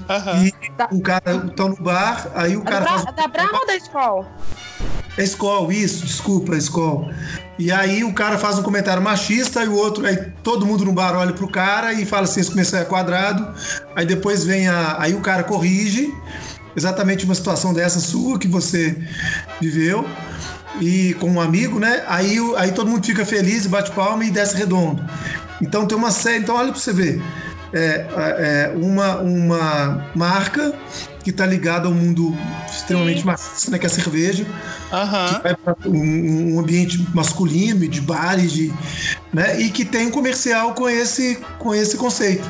Aham. 0.10 0.46
E 0.46 0.54
o 0.92 1.02
cara 1.02 1.40
tá 1.56 1.64
no 1.68 1.76
bar, 1.76 2.28
aí 2.34 2.56
o 2.56 2.62
É 2.62 2.64
da, 2.64 2.72
cara 2.72 2.86
faz. 2.86 3.04
Bra 3.04 3.12
da 3.12 3.28
Brahma 3.28 3.60
ou 3.60 3.68
da 3.68 3.76
Skol? 3.76 4.26
É 5.18 5.24
escola, 5.24 5.74
isso, 5.74 6.06
desculpa, 6.06 6.56
é 6.56 6.58
escola. 6.58 7.14
E 7.58 7.72
aí 7.72 8.04
o 8.04 8.14
cara 8.14 8.38
faz 8.38 8.58
um 8.60 8.64
comentário 8.64 9.02
machista 9.02 9.64
e 9.64 9.68
o 9.68 9.74
outro, 9.74 10.06
aí 10.06 10.18
todo 10.44 10.66
mundo 10.66 10.84
no 10.84 10.92
bar 10.92 11.16
olha 11.16 11.32
pro 11.32 11.48
cara 11.48 11.94
e 11.94 12.06
fala 12.06 12.24
assim, 12.24 12.42
esse 12.42 12.50
começou 12.50 12.80
é 12.80 12.84
quadrado. 12.84 13.48
Aí 13.96 14.06
depois 14.06 14.44
vem 14.44 14.68
a. 14.68 14.98
Aí 15.00 15.14
o 15.14 15.22
cara 15.22 15.44
corrige 15.44 16.14
exatamente 16.76 17.26
uma 17.26 17.36
situação 17.36 17.74
dessa 17.74 18.00
sua 18.00 18.38
que 18.38 18.48
você 18.48 18.98
viveu 19.62 20.08
e 20.82 21.14
com 21.20 21.30
um 21.30 21.42
amigo, 21.42 21.80
né? 21.80 22.04
Aí, 22.08 22.38
aí 22.58 22.72
todo 22.72 22.90
mundo 22.90 23.06
fica 23.06 23.26
feliz, 23.26 23.66
bate 23.66 23.92
palma 23.92 24.26
e 24.26 24.32
desce 24.32 24.56
redondo. 24.56 25.04
Então 25.62 25.86
tem 25.86 25.98
uma 25.98 26.12
série. 26.12 26.40
Então 26.40 26.56
olha 26.56 26.72
para 26.72 26.80
você 26.80 26.94
ver. 26.94 27.22
É, 27.74 28.06
é, 28.16 28.74
uma, 28.78 29.18
uma 29.18 30.10
marca 30.16 30.74
que 31.24 31.32
está 31.32 31.46
ligada 31.46 31.88
ao 31.88 31.94
mundo 31.94 32.38
extremamente 32.72 33.26
machista, 33.26 33.72
né, 33.72 33.80
que 33.80 33.86
é 33.86 33.90
a 33.90 33.92
cerveja, 33.92 34.46
Aham. 34.94 35.34
que 35.34 35.44
vai 35.44 35.56
para 35.56 35.76
um, 35.86 36.54
um 36.54 36.60
ambiente 36.60 37.06
masculino, 37.14 37.86
de 37.86 38.00
bares, 38.00 38.52
de, 38.54 38.72
né, 39.34 39.60
e 39.60 39.70
que 39.72 39.84
tem 39.84 40.08
um 40.08 40.12
comercial 40.12 40.74
com 40.74 40.88
esse, 40.88 41.38
com 41.58 41.74
esse 41.74 41.98
conceito. 41.98 42.48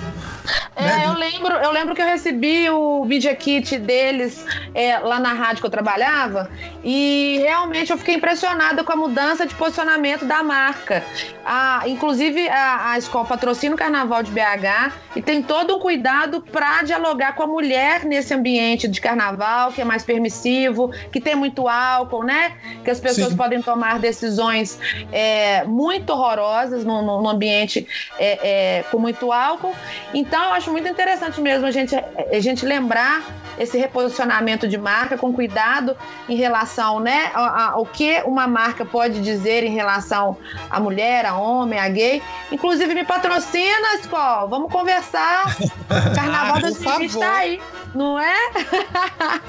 Né? 0.75 1.03
É, 1.03 1.07
eu 1.07 1.13
lembro, 1.13 1.53
eu 1.53 1.71
lembro 1.71 1.95
que 1.95 2.01
eu 2.01 2.05
recebi 2.05 2.69
o 2.69 3.05
Media 3.05 3.35
Kit 3.35 3.77
deles 3.77 4.45
é, 4.73 4.97
lá 4.99 5.19
na 5.19 5.33
rádio 5.33 5.61
que 5.61 5.65
eu 5.65 5.71
trabalhava 5.71 6.49
e 6.83 7.39
realmente 7.41 7.91
eu 7.91 7.97
fiquei 7.97 8.15
impressionada 8.15 8.83
com 8.83 8.91
a 8.91 8.95
mudança 8.95 9.45
de 9.45 9.55
posicionamento 9.55 10.25
da 10.25 10.43
marca. 10.43 11.03
A, 11.45 11.83
inclusive, 11.87 12.47
a, 12.49 12.91
a 12.91 12.97
escola 12.97 13.25
patrocina 13.25 13.75
o 13.75 13.77
Carnaval 13.77 14.23
de 14.23 14.31
BH 14.31 14.93
e 15.15 15.21
tem 15.21 15.41
todo 15.41 15.77
um 15.77 15.79
cuidado 15.79 16.41
para 16.41 16.83
dialogar 16.83 17.35
com 17.35 17.43
a 17.43 17.47
mulher 17.47 18.03
nesse 18.05 18.33
ambiente 18.33 18.87
de 18.87 18.99
carnaval, 18.99 19.71
que 19.71 19.81
é 19.81 19.85
mais 19.85 20.03
permissivo, 20.03 20.91
que 21.11 21.21
tem 21.21 21.35
muito 21.35 21.67
álcool, 21.67 22.23
né? 22.23 22.57
Que 22.83 22.89
as 22.89 22.99
pessoas 22.99 23.29
Sim. 23.29 23.37
podem 23.37 23.61
tomar 23.61 23.99
decisões 23.99 24.79
é, 25.11 25.63
muito 25.63 26.11
horrorosas 26.11 26.83
no, 26.83 27.01
no 27.01 27.29
ambiente 27.29 27.87
é, 28.17 28.79
é, 28.79 28.83
com 28.83 28.97
muito 28.97 29.31
álcool. 29.31 29.73
Então, 30.13 30.34
eu 30.43 30.53
acho 30.53 30.71
muito 30.71 30.87
interessante 30.87 31.39
mesmo 31.41 31.65
a 31.65 31.71
gente, 31.71 31.95
a 31.95 32.39
gente 32.39 32.65
lembrar 32.65 33.23
esse 33.57 33.77
reposicionamento 33.77 34.67
de 34.67 34.77
marca 34.77 35.17
com 35.17 35.31
cuidado 35.33 35.95
em 36.27 36.35
relação 36.35 36.99
né, 36.99 37.31
ao 37.33 37.85
que 37.85 38.21
uma 38.25 38.47
marca 38.47 38.85
pode 38.85 39.21
dizer 39.21 39.63
em 39.63 39.73
relação 39.73 40.37
à 40.69 40.79
mulher, 40.79 41.25
a 41.25 41.35
homem, 41.35 41.79
a 41.79 41.87
gay. 41.87 42.21
Inclusive, 42.51 42.93
me 42.93 43.05
patrocina, 43.05 43.95
Skol. 44.01 44.49
Vamos 44.49 44.71
conversar. 44.71 45.55
Carnaval 46.13 46.45
Ah, 46.45 46.53
por 46.53 46.61
2020 46.61 47.11
favor. 47.11 47.25
tá 47.25 47.35
aí, 47.37 47.61
não 47.93 48.19
é? 48.19 48.35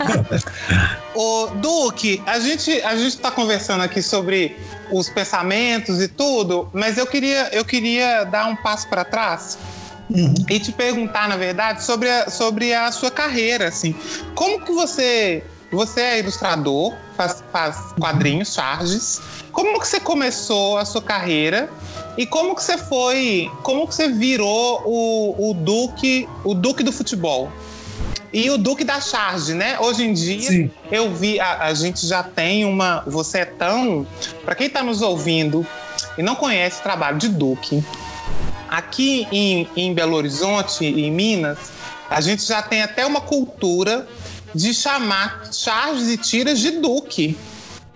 Ô, 1.14 1.48
Duque, 1.54 2.22
a 2.26 2.38
gente 2.38 2.80
a 2.82 2.94
gente 2.94 3.08
está 3.08 3.30
conversando 3.30 3.82
aqui 3.82 4.02
sobre 4.02 4.56
os 4.90 5.08
pensamentos 5.08 6.00
e 6.00 6.08
tudo, 6.08 6.68
mas 6.72 6.96
eu 6.96 7.06
queria 7.06 7.48
eu 7.52 7.64
queria 7.64 8.24
dar 8.24 8.46
um 8.46 8.54
passo 8.54 8.88
para 8.88 9.04
trás 9.04 9.58
e 10.48 10.60
te 10.60 10.72
perguntar, 10.72 11.28
na 11.28 11.36
verdade, 11.36 11.84
sobre 11.84 12.08
a, 12.08 12.30
sobre 12.30 12.72
a 12.72 12.90
sua 12.92 13.10
carreira, 13.10 13.68
assim. 13.68 13.94
Como 14.34 14.64
que 14.64 14.72
você 14.72 15.42
você 15.70 16.00
é 16.00 16.18
ilustrador, 16.20 16.94
faz, 17.16 17.42
faz 17.52 17.92
quadrinhos, 17.98 18.54
charges. 18.54 19.20
Como 19.50 19.80
que 19.80 19.86
você 19.86 19.98
começou 19.98 20.78
a 20.78 20.84
sua 20.84 21.02
carreira 21.02 21.68
e 22.16 22.24
como 22.24 22.54
que 22.54 22.62
você 22.62 22.78
foi, 22.78 23.50
como 23.62 23.86
que 23.86 23.94
você 23.94 24.08
virou 24.08 24.82
o, 24.86 25.50
o 25.50 25.54
Duque, 25.54 26.28
o 26.44 26.54
Duque 26.54 26.82
do 26.82 26.92
futebol? 26.92 27.50
E 28.32 28.50
o 28.50 28.58
Duque 28.58 28.84
da 28.84 29.00
Charge, 29.00 29.54
né? 29.54 29.78
Hoje 29.80 30.04
em 30.04 30.12
dia, 30.12 30.50
Sim. 30.50 30.70
eu 30.90 31.14
vi, 31.14 31.40
a, 31.40 31.64
a 31.64 31.74
gente 31.74 32.06
já 32.06 32.22
tem 32.22 32.64
uma. 32.64 33.02
Você 33.06 33.38
é 33.38 33.44
tão. 33.44 34.06
Para 34.44 34.54
quem 34.54 34.68
tá 34.68 34.82
nos 34.82 35.00
ouvindo 35.00 35.66
e 36.18 36.22
não 36.22 36.34
conhece 36.34 36.80
o 36.80 36.82
trabalho 36.82 37.16
de 37.16 37.28
Duque, 37.28 37.82
aqui 38.68 39.26
em, 39.32 39.68
em 39.76 39.94
Belo 39.94 40.16
Horizonte, 40.16 40.84
em 40.84 41.10
Minas, 41.10 41.58
a 42.10 42.20
gente 42.20 42.44
já 42.44 42.62
tem 42.62 42.82
até 42.82 43.04
uma 43.04 43.20
cultura 43.20 44.06
de 44.54 44.72
chamar 44.72 45.48
charges 45.52 46.08
e 46.08 46.16
tiras 46.16 46.58
de 46.58 46.72
Duque. 46.72 47.36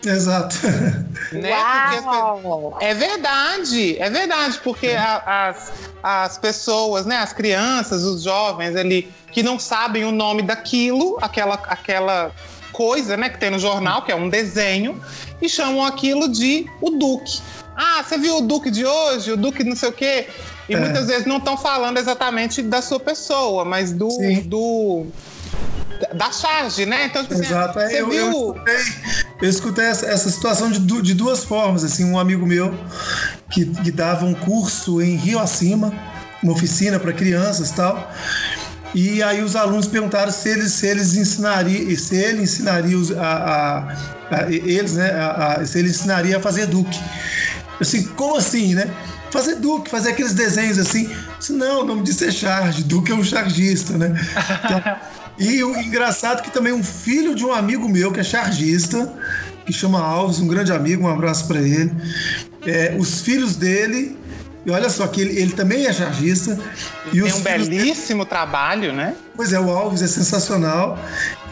Exato. 0.05 0.57
Né? 1.33 1.49
Porque 1.53 2.85
é 2.85 2.93
verdade, 2.93 3.97
é 4.01 4.11
verdade, 4.11 4.59
porque 4.65 4.89
a- 4.89 5.49
as, 5.49 5.73
as 6.03 6.39
pessoas, 6.39 7.07
né, 7.07 7.19
as 7.19 7.33
crianças, 7.33 8.03
os 8.03 8.25
jovens 8.25 8.75
ali, 8.75 9.09
que 9.31 9.41
não 9.41 9.57
sabem 9.57 10.05
o 10.05 10.11
nome 10.11 10.43
daquilo, 10.43 11.19
aquela, 11.23 11.55
aquela 11.55 12.33
coisa, 12.73 13.17
né, 13.17 13.29
que 13.29 13.39
tem 13.39 13.49
no 13.49 13.61
jornal, 13.61 14.03
que 14.03 14.11
é 14.11 14.17
um 14.17 14.29
desenho, 14.29 15.01
e 15.41 15.49
chamam 15.49 15.85
aquilo 15.85 16.27
de 16.29 16.67
o 16.81 16.91
Duque. 16.91 17.41
Ah, 17.77 18.03
você 18.03 18.19
viu 18.19 18.39
o 18.39 18.41
Duque 18.41 18.69
de 18.73 18.85
hoje, 18.85 19.31
o 19.31 19.37
Duque 19.37 19.63
não 19.63 19.77
sei 19.77 19.89
o 19.91 19.93
quê? 19.93 20.29
E 20.71 20.75
É. 20.75 20.79
muitas 20.81 21.09
vezes 21.09 21.27
não 21.27 21.39
estão 21.39 21.57
falando 21.57 21.99
exatamente 21.99 22.63
da 22.63 22.81
sua 22.81 23.01
pessoa, 23.01 23.65
mas 23.65 23.93
do. 23.93 24.09
Sim. 24.11 24.41
do 24.43 25.07
da 26.15 26.33
charge, 26.33 26.87
né? 26.87 27.05
Então, 27.07 27.23
tipo 27.23 27.35
assim, 27.35 27.45
Exato. 27.45 27.79
É, 27.79 27.89
você 27.89 28.01
eu, 28.01 28.09
viu. 28.09 28.21
eu 28.25 28.31
escutei, 28.31 28.77
eu 29.43 29.51
escutei 29.51 29.85
essa, 29.85 30.07
essa 30.07 30.31
situação 30.31 30.71
de, 30.71 30.79
de 31.03 31.13
duas 31.15 31.45
formas. 31.45 31.85
Assim, 31.85 32.05
um 32.05 32.19
amigo 32.19 32.47
meu 32.47 32.73
que, 33.51 33.67
que 33.67 33.91
dava 33.91 34.25
um 34.25 34.33
curso 34.33 35.03
em 35.03 35.17
Rio 35.17 35.39
Acima, 35.39 35.93
uma 36.43 36.53
oficina 36.53 36.99
para 36.99 37.13
crianças 37.13 37.71
e 37.71 37.75
tal. 37.75 38.11
E 38.95 39.23
aí 39.23 39.43
os 39.43 39.55
alunos 39.55 39.87
perguntaram 39.89 40.33
se 40.33 40.49
eles, 40.49 40.73
se 40.73 40.87
eles 40.87 41.15
ensinariam, 41.17 41.95
se 41.97 42.17
ele 42.17 42.43
ensinaria 42.45 42.97
a, 43.19 43.27
a- 43.27 43.89
a- 44.31 44.51
eles, 44.51 44.95
né? 44.95 45.11
a- 45.11 45.63
se 45.67 45.79
ele 45.81 45.91
ensinaria 45.91 46.39
a 46.39 46.41
fazer 46.41 46.67
duque. 46.67 46.99
Assim, 47.81 48.05
como 48.05 48.37
assim, 48.37 48.75
né? 48.75 48.91
Fazer 49.31 49.57
duque, 49.57 49.91
fazer 49.91 50.11
aqueles 50.11 50.35
desenhos 50.35 50.79
assim. 50.79 51.09
Disse, 51.39 51.53
não, 51.53 51.83
o 51.83 51.85
nome 51.85 52.03
disso 52.03 52.25
é 52.25 52.31
charge. 52.31 52.83
Duque 52.85 53.13
é 53.13 53.15
um 53.15 53.23
chargista, 53.25 53.97
né? 53.97 54.13
Então, 54.65 54.97
e 55.39 55.63
o 55.65 55.77
engraçado 55.79 56.41
é 56.41 56.43
que 56.43 56.51
também 56.51 56.73
um 56.73 56.83
filho 56.83 57.35
de 57.35 57.45
um 57.45 57.53
amigo 57.53 57.89
meu 57.89 58.13
que 58.13 58.21
é 58.21 58.25
chargista, 58.25 59.13
que 59.65 59.73
chama 59.73 60.01
Alves, 60.01 60.39
um 60.41 60.47
grande 60.49 60.73
amigo, 60.73 61.05
um 61.05 61.09
abraço 61.11 61.47
para 61.47 61.61
ele. 61.61 61.93
É, 62.67 62.95
os 62.99 63.21
filhos 63.23 63.57
dele, 63.57 64.19
e 64.67 64.71
olha 64.71 64.91
só 64.91 65.07
que 65.07 65.21
ele, 65.21 65.39
ele 65.41 65.53
também 65.53 65.87
é 65.87 65.93
chargista. 65.93 66.59
E 67.07 67.11
Tem 67.13 67.23
um 67.23 67.27
filhos 67.31 67.43
dele- 67.69 67.69
belíssimo 67.79 68.27
trabalho, 68.27 68.93
né? 68.93 69.15
Pois 69.37 69.53
é, 69.53 69.61
o 69.61 69.71
Alves 69.71 70.03
é 70.03 70.07
sensacional. 70.07 70.99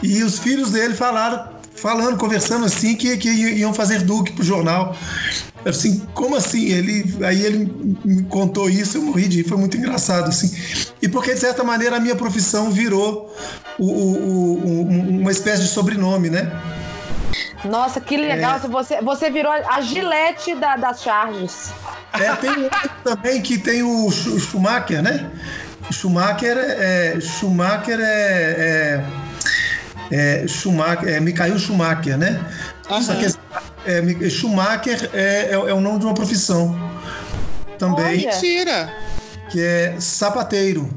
E 0.03 0.21
os 0.21 0.37
filhos 0.37 0.71
dele 0.71 0.93
falaram, 0.93 1.47
falando, 1.79 2.17
conversando 2.17 2.65
assim, 2.65 2.95
que, 2.95 3.17
que 3.17 3.29
iam 3.29 3.73
fazer 3.73 4.01
Duque 4.03 4.31
pro 4.33 4.43
jornal. 4.43 4.95
Assim, 5.65 5.99
como 6.13 6.35
assim? 6.35 6.65
Ele, 6.67 7.17
aí 7.25 7.41
ele 7.45 7.71
me 8.05 8.23
contou 8.23 8.69
isso, 8.69 8.97
eu 8.97 9.01
morri 9.01 9.27
de 9.27 9.37
rir, 9.41 9.47
foi 9.49 9.57
muito 9.57 9.75
engraçado, 9.77 10.29
assim. 10.29 10.49
E 11.01 11.07
porque, 11.09 11.33
de 11.33 11.39
certa 11.39 11.63
maneira, 11.63 11.97
a 11.97 11.99
minha 11.99 12.15
profissão 12.15 12.71
virou 12.71 13.35
o- 13.77 13.85
o- 13.85 14.17
o- 14.65 14.87
um- 14.89 15.21
uma 15.21 15.31
espécie 15.31 15.63
de 15.63 15.67
sobrenome, 15.69 16.29
né? 16.29 16.49
Nossa, 17.65 17.99
que 17.99 18.15
legal. 18.15 18.55
É. 18.63 18.67
Você, 18.67 19.01
você 19.01 19.29
virou 19.29 19.51
a 19.51 19.81
gilete 19.81 20.55
da, 20.55 20.77
das 20.77 21.01
charges. 21.03 21.71
É, 22.13 22.33
tem 22.37 22.51
outro 22.63 22.89
também 23.03 23.41
que 23.41 23.57
tem 23.57 23.83
o 23.83 24.09
Schu- 24.09 24.39
Schumacher, 24.39 25.01
né? 25.03 25.29
O 25.89 25.93
Schumacher 25.93 26.57
é. 26.57 27.19
Schumacher 27.19 27.99
é. 27.99 28.03
é, 28.57 29.03
é 30.11 30.45
Schumacher, 30.47 31.09
é 31.09 31.19
Michael 31.19 31.57
Schumacher, 31.59 32.17
né? 32.17 32.39
Só 33.01 33.13
que 33.15 33.25
é, 33.85 34.29
Schumacher 34.29 35.09
é, 35.13 35.49
é, 35.51 35.53
é 35.53 35.73
o 35.73 35.79
nome 35.81 35.99
de 35.99 36.05
uma 36.05 36.13
profissão 36.13 36.77
também. 37.77 38.25
Mentira! 38.25 38.91
que 39.49 39.59
é 39.59 39.95
sapateiro. 39.99 40.87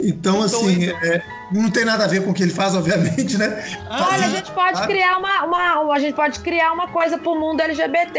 Então, 0.00 0.38
Que 0.38 0.44
assim, 0.44 0.84
é, 0.88 1.22
não 1.52 1.68
tem 1.70 1.84
nada 1.84 2.04
a 2.04 2.06
ver 2.06 2.24
com 2.24 2.30
o 2.30 2.34
que 2.34 2.42
ele 2.42 2.52
faz, 2.52 2.74
obviamente, 2.76 3.36
né? 3.36 3.64
Olha, 3.90 4.26
a 4.26 4.28
gente 4.30 4.50
pode 4.52 4.80
Ah, 4.80 4.86
criar 4.86 5.18
uma, 5.18 5.44
uma- 5.44 5.92
a 5.94 5.98
gente 5.98 6.14
pode 6.14 6.38
criar 6.38 6.72
uma 6.72 6.86
coisa 6.88 7.18
pro 7.18 7.34
mundo 7.34 7.60
LGBT. 7.60 8.18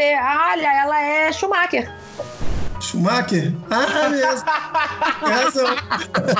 Olha, 0.50 0.80
ela 0.82 1.00
é 1.00 1.32
Schumacher. 1.32 1.90
Schumacher? 2.82 3.54
Ah, 3.70 4.08
mesmo. 4.08 4.44
Tem 5.20 5.32
razão. 5.32 5.76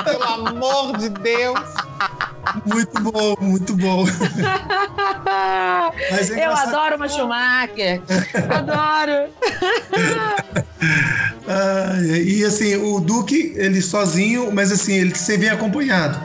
Pelo 0.03 0.23
amor 0.23 0.97
de 0.97 1.09
Deus! 1.09 1.59
Muito 2.65 3.01
bom, 3.01 3.35
muito 3.39 3.75
bom. 3.75 4.05
Mas 6.11 6.29
é 6.29 6.45
Eu 6.45 6.51
adoro 6.51 6.97
uma 6.97 7.07
Schumacher. 7.07 8.01
Adoro. 8.49 9.31
Ah, 11.45 11.97
e 12.01 12.43
assim, 12.45 12.75
o 12.77 12.99
Duque, 13.01 13.53
ele 13.57 13.81
sozinho, 13.81 14.49
mas 14.53 14.71
assim, 14.71 14.93
ele 14.93 15.15
sempre 15.15 15.41
vem 15.41 15.49
acompanhado. 15.49 16.17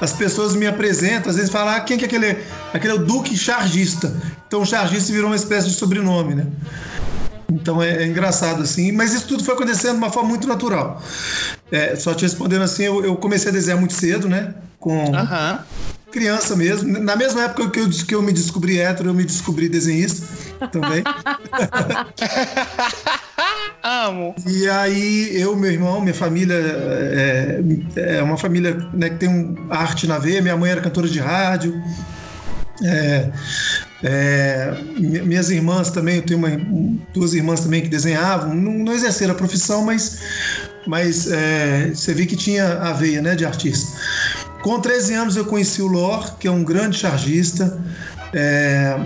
As 0.00 0.12
pessoas 0.12 0.56
me 0.56 0.66
apresentam, 0.66 1.30
às 1.30 1.36
vezes 1.36 1.50
falam, 1.50 1.74
ah, 1.74 1.80
quem 1.80 1.96
que 1.96 2.04
é 2.04 2.06
aquele? 2.06 2.36
Aquele 2.72 2.92
é 2.92 2.96
o 2.96 2.98
Duque 2.98 3.36
Chargista. 3.36 4.12
Então 4.46 4.62
o 4.62 4.66
Chargista 4.66 5.12
virou 5.12 5.28
uma 5.28 5.36
espécie 5.36 5.68
de 5.68 5.74
sobrenome, 5.74 6.34
né? 6.34 6.46
Então 7.52 7.82
é, 7.82 8.02
é 8.02 8.06
engraçado 8.06 8.62
assim, 8.62 8.92
mas 8.92 9.12
isso 9.12 9.26
tudo 9.26 9.44
foi 9.44 9.54
acontecendo 9.54 9.92
de 9.92 9.98
uma 9.98 10.10
forma 10.10 10.28
muito 10.30 10.46
natural. 10.46 11.02
É, 11.70 11.96
só 11.96 12.14
te 12.14 12.22
respondendo 12.22 12.62
assim, 12.62 12.84
eu, 12.84 13.04
eu 13.04 13.16
comecei 13.16 13.50
a 13.50 13.52
desenhar 13.52 13.78
muito 13.78 13.94
cedo, 13.94 14.28
né? 14.28 14.54
Com 14.78 14.94
criança 16.14 16.54
mesmo. 16.54 17.00
Na 17.00 17.16
mesma 17.16 17.42
época 17.42 17.70
que 17.70 17.80
eu, 17.80 17.90
que 17.90 18.14
eu 18.14 18.22
me 18.22 18.32
descobri 18.32 18.78
hétero, 18.78 19.10
eu 19.10 19.14
me 19.14 19.24
descobri 19.24 19.68
desenhista. 19.68 20.24
também. 20.70 21.02
Amo. 23.82 24.34
E 24.46 24.68
aí, 24.68 25.30
eu, 25.38 25.56
meu 25.56 25.70
irmão, 25.70 26.00
minha 26.00 26.14
família 26.14 26.54
é, 26.54 27.60
é 27.96 28.22
uma 28.22 28.36
família 28.36 28.76
né, 28.94 29.10
que 29.10 29.16
tem 29.16 29.28
um 29.28 29.66
arte 29.68 30.06
na 30.06 30.18
veia. 30.18 30.40
Minha 30.40 30.56
mãe 30.56 30.70
era 30.70 30.80
cantora 30.80 31.08
de 31.08 31.18
rádio. 31.18 31.82
É, 32.82 33.30
é, 34.06 34.76
minhas 34.98 35.48
irmãs 35.48 35.88
também, 35.88 36.16
eu 36.16 36.22
tenho 36.22 36.38
uma, 36.38 36.50
duas 37.14 37.32
irmãs 37.32 37.60
também 37.60 37.80
que 37.80 37.88
desenhavam, 37.88 38.54
não, 38.54 38.72
não 38.72 38.92
exerceram 38.92 39.32
a 39.32 39.36
profissão, 39.36 39.82
mas, 39.82 40.18
mas 40.86 41.26
é, 41.32 41.88
você 41.88 42.12
vê 42.12 42.26
que 42.26 42.36
tinha 42.36 42.80
a 42.80 42.92
veia 42.92 43.22
né, 43.22 43.34
de 43.34 43.46
artista. 43.46 43.98
Com 44.62 44.78
13 44.78 45.14
anos 45.14 45.36
eu 45.36 45.46
conheci 45.46 45.80
o 45.80 45.86
Lor, 45.86 46.36
que 46.36 46.46
é 46.46 46.50
um 46.50 46.62
grande 46.62 46.98
chargista, 46.98 47.82
é, 48.34 49.00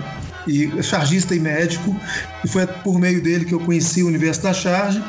e, 0.45 0.83
chargista 0.83 1.33
e 1.33 1.39
médico, 1.39 1.95
e 2.43 2.47
foi 2.49 2.67
por 2.67 2.99
meio 2.99 3.23
dele 3.23 3.45
que 3.45 3.53
eu 3.53 3.59
conheci 3.61 4.03
o 4.03 4.07
universo 4.07 4.43
da 4.43 4.53
charge. 4.53 5.01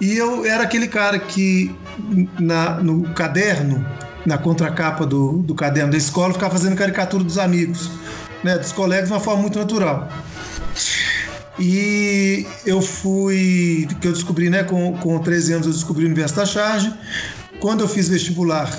E 0.00 0.16
eu 0.16 0.46
era 0.46 0.62
aquele 0.62 0.88
cara 0.88 1.18
que 1.18 1.74
na, 2.40 2.76
no 2.76 3.02
caderno, 3.10 3.86
na 4.24 4.38
contracapa 4.38 5.04
do, 5.04 5.42
do 5.42 5.54
caderno 5.54 5.92
da 5.92 5.98
escola, 5.98 6.32
ficava 6.32 6.52
fazendo 6.54 6.76
caricatura 6.76 7.22
dos 7.22 7.36
amigos, 7.36 7.90
né, 8.42 8.58
dos 8.58 8.72
colegas 8.72 9.08
de 9.08 9.14
uma 9.14 9.20
forma 9.20 9.42
muito 9.42 9.58
natural. 9.58 10.08
E 11.58 12.46
eu 12.64 12.80
fui, 12.80 13.88
que 14.00 14.08
eu 14.08 14.12
descobri, 14.12 14.48
né, 14.48 14.64
com, 14.64 14.96
com 14.98 15.18
13 15.18 15.52
anos 15.52 15.66
eu 15.66 15.72
descobri 15.72 16.04
o 16.04 16.06
universo 16.06 16.34
da 16.34 16.46
charge. 16.46 16.92
Quando 17.60 17.82
eu 17.82 17.88
fiz 17.88 18.08
vestibular, 18.08 18.70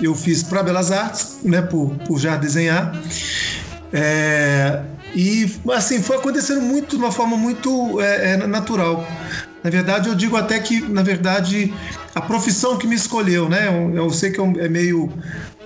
eu 0.00 0.14
fiz 0.14 0.42
para 0.42 0.62
Belas 0.62 0.90
Artes, 0.90 1.38
né, 1.44 1.62
por, 1.62 1.90
por 2.06 2.18
já 2.18 2.36
desenhar. 2.36 2.96
É, 3.92 4.82
e 5.14 5.50
assim, 5.72 6.02
foi 6.02 6.16
acontecendo 6.16 6.60
muito 6.60 6.96
de 6.96 7.02
uma 7.02 7.12
forma 7.12 7.36
muito 7.36 8.00
é, 8.00 8.32
é, 8.32 8.46
natural. 8.46 9.06
Na 9.62 9.70
verdade, 9.70 10.08
eu 10.08 10.14
digo 10.14 10.36
até 10.36 10.58
que, 10.58 10.80
na 10.80 11.02
verdade, 11.02 11.72
a 12.14 12.20
profissão 12.20 12.76
que 12.76 12.86
me 12.86 12.94
escolheu, 12.94 13.48
né? 13.48 13.68
Eu, 13.68 14.04
eu 14.04 14.10
sei 14.10 14.30
que 14.30 14.40
é 14.40 14.68
meio 14.68 15.12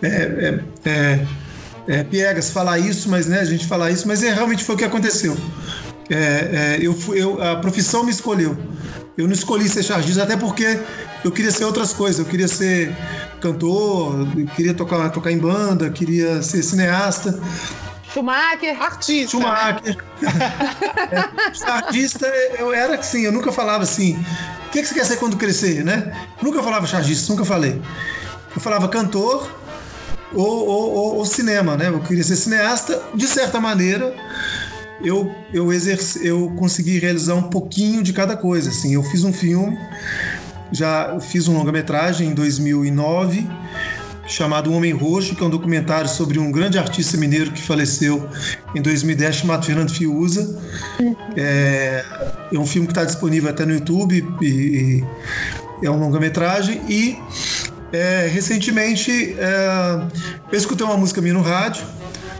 é, 0.02 0.60
é, 0.84 1.26
é, 1.86 2.00
é, 2.00 2.04
piegas 2.04 2.50
falar 2.50 2.78
isso, 2.78 3.08
mas 3.08 3.26
né, 3.26 3.40
a 3.40 3.44
gente 3.44 3.66
falar 3.66 3.90
isso, 3.90 4.06
mas 4.06 4.22
é, 4.22 4.32
realmente 4.32 4.64
foi 4.64 4.74
o 4.74 4.78
que 4.78 4.84
aconteceu. 4.84 5.36
É, 6.10 6.14
é, 6.14 6.78
eu, 6.80 6.96
eu, 7.14 7.42
a 7.42 7.56
profissão 7.56 8.04
me 8.04 8.10
escolheu. 8.10 8.56
Eu 9.16 9.26
não 9.26 9.34
escolhi 9.34 9.68
ser 9.68 9.82
chargista, 9.82 10.22
até 10.22 10.36
porque 10.36 10.78
eu 11.24 11.30
queria 11.30 11.50
ser 11.50 11.64
outras 11.64 11.92
coisas. 11.92 12.18
Eu 12.18 12.24
queria 12.24 12.48
ser 12.48 12.96
cantor, 13.40 14.26
queria 14.56 14.74
tocar, 14.74 15.10
tocar 15.10 15.30
em 15.30 15.38
banda, 15.38 15.90
queria 15.90 16.42
ser 16.42 16.62
cineasta. 16.62 17.38
Schumacher. 18.12 18.80
Artista. 18.80 19.30
Schumacher. 19.30 19.96
é, 21.10 21.54
chargista, 21.54 22.26
eu 22.58 22.72
era 22.72 22.96
assim, 22.96 23.22
eu 23.22 23.32
nunca 23.32 23.50
falava 23.50 23.82
assim, 23.82 24.22
o 24.66 24.70
que, 24.70 24.80
que 24.80 24.88
você 24.88 24.94
quer 24.94 25.04
ser 25.04 25.16
quando 25.16 25.36
crescer, 25.36 25.84
né? 25.84 26.12
Nunca 26.42 26.62
falava 26.62 26.86
chargista, 26.86 27.32
nunca 27.32 27.44
falei. 27.44 27.80
Eu 28.54 28.60
falava 28.60 28.88
cantor 28.88 29.48
ou, 30.34 30.66
ou, 30.66 30.92
ou, 30.92 31.16
ou 31.16 31.24
cinema, 31.24 31.76
né? 31.76 31.88
Eu 31.88 32.00
queria 32.00 32.24
ser 32.24 32.36
cineasta, 32.36 33.00
de 33.14 33.26
certa 33.26 33.60
maneira. 33.60 34.14
Eu, 35.04 35.34
eu, 35.52 35.72
exerci, 35.72 36.26
eu 36.26 36.52
consegui 36.56 36.98
realizar 36.98 37.34
um 37.34 37.44
pouquinho 37.44 38.02
de 38.02 38.12
cada 38.12 38.36
coisa. 38.36 38.70
Assim, 38.70 38.94
eu 38.94 39.02
fiz 39.02 39.24
um 39.24 39.32
filme, 39.32 39.76
já 40.70 41.18
fiz 41.20 41.48
um 41.48 41.56
longa-metragem 41.56 42.28
em 42.28 42.34
2009 42.34 43.46
chamado 44.26 44.70
O 44.70 44.74
Homem 44.74 44.92
Roxo, 44.92 45.34
que 45.34 45.42
é 45.42 45.46
um 45.46 45.50
documentário 45.50 46.08
sobre 46.08 46.38
um 46.38 46.50
grande 46.50 46.78
artista 46.78 47.16
mineiro 47.16 47.50
que 47.50 47.60
faleceu 47.60 48.28
em 48.74 48.80
2010, 48.80 49.36
chamado 49.36 49.66
Fernando 49.66 49.92
Fiuza. 49.92 50.58
É, 51.36 52.04
é 52.52 52.58
um 52.58 52.66
filme 52.66 52.86
que 52.86 52.92
está 52.92 53.04
disponível 53.04 53.50
até 53.50 53.64
no 53.64 53.74
YouTube 53.74 54.24
e, 54.40 54.46
e 55.82 55.86
é 55.86 55.90
um 55.90 55.98
longa-metragem. 55.98 56.80
E 56.88 57.18
é, 57.92 58.26
recentemente 58.26 59.36
é, 59.38 60.02
eu 60.50 60.58
escutei 60.58 60.86
uma 60.86 60.96
música 60.96 61.20
minha 61.20 61.34
no 61.34 61.42
rádio 61.42 61.84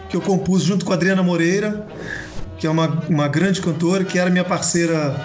que 0.08 0.16
eu 0.16 0.20
compus 0.20 0.62
junto 0.62 0.84
com 0.84 0.92
a 0.92 0.94
Adriana 0.94 1.22
Moreira, 1.22 1.86
que 2.58 2.66
é 2.66 2.70
uma, 2.70 2.86
uma 3.08 3.28
grande 3.28 3.62
cantora, 3.62 4.04
que 4.04 4.18
era 4.18 4.28
minha 4.28 4.44
parceira 4.44 5.16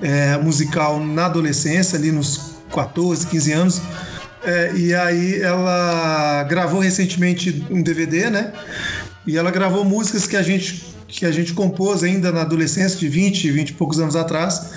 é, 0.00 0.36
musical 0.38 1.00
na 1.04 1.26
adolescência, 1.26 1.98
ali 1.98 2.12
nos 2.12 2.52
14, 2.72 3.26
15 3.26 3.52
anos. 3.52 3.82
É, 4.44 4.72
e 4.76 4.94
aí 4.94 5.40
ela 5.40 6.44
gravou 6.44 6.78
recentemente 6.78 7.66
um 7.68 7.82
DVD, 7.82 8.30
né? 8.30 8.52
E 9.26 9.36
ela 9.36 9.50
gravou 9.50 9.84
músicas 9.84 10.26
que 10.26 10.36
a 10.36 10.42
gente 10.42 10.92
que 11.08 11.26
a 11.26 11.30
gente 11.30 11.52
compôs 11.52 12.02
ainda 12.02 12.32
na 12.32 12.40
adolescência, 12.40 12.98
de 12.98 13.06
20, 13.06 13.50
20 13.50 13.68
e 13.68 13.72
poucos 13.74 14.00
anos 14.00 14.16
atrás. 14.16 14.70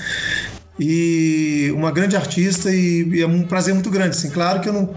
E 0.78 1.72
uma 1.74 1.90
grande 1.92 2.18
artista 2.18 2.70
e, 2.70 3.08
e, 3.14 3.22
é 3.22 3.28
um 3.28 3.44
prazer 3.44 3.74
muito 3.74 3.90
grande, 3.90 4.10
assim. 4.10 4.30
Claro 4.30 4.60
que 4.60 4.68
eu 4.68 4.74
não, 4.74 4.96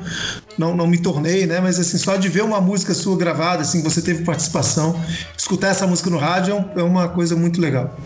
não, 0.57 0.76
não 0.76 0.87
me 0.87 0.99
tornei, 0.99 1.47
né? 1.47 1.61
Mas 1.61 1.79
assim, 1.79 1.99
só 1.99 2.16
de 2.16 2.29
ver 2.29 2.43
uma 2.43 2.61
música 2.61 2.93
sua 2.95 3.16
gravada, 3.16 3.62
assim, 3.62 3.83
você 3.83 4.03
teve 4.03 4.24
participação, 4.24 5.01
escutar 5.37 5.68
essa 5.68 5.87
música 5.87 6.11
no 6.11 6.18
rádio 6.18 6.64
é, 6.76 6.81
é 6.81 6.83
uma 6.83 7.09
coisa 7.09 7.37
muito 7.37 7.61
legal. 7.61 7.97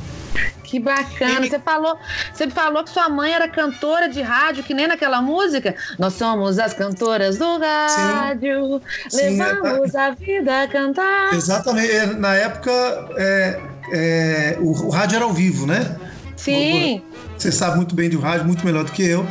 Que 0.73 0.79
bacana. 0.79 1.47
Você 1.47 1.59
falou, 1.59 1.99
você 2.33 2.49
falou 2.49 2.83
que 2.83 2.89
sua 2.89 3.07
mãe 3.07 3.35
era 3.35 3.47
cantora 3.47 4.09
de 4.09 4.23
rádio, 4.23 4.65
que 4.65 4.73
nem 4.73 4.87
naquela 4.87 5.21
música. 5.21 5.75
Nós 5.99 6.15
somos 6.15 6.59
as 6.59 6.73
cantoras 6.73 7.37
do 7.37 7.59
rádio, 7.59 8.81
Sim. 9.11 9.39
levamos 9.39 9.91
Sim, 9.91 9.99
é, 9.99 10.01
a 10.01 10.11
vida 10.13 10.63
a 10.63 10.69
cantar. 10.69 11.35
Exatamente. 11.35 11.91
É, 11.91 12.07
na 12.07 12.35
época, 12.35 12.71
é, 13.19 13.61
é, 13.93 14.57
o, 14.61 14.87
o, 14.87 14.89
rádio 14.89 15.17
era 15.17 15.27
ao 15.27 15.33
vivo, 15.35 15.67
né? 15.67 15.95
Sim. 16.43 17.03
Você 17.39 17.53
sabe 17.53 17.77
muito 17.77 17.95
bem 17.95 18.11
do 18.11 18.19
rádio, 18.19 18.47
muito 18.47 18.65
melhor 18.65 18.85
do 18.85 18.93
que 18.93 19.03
eu. 19.03 19.27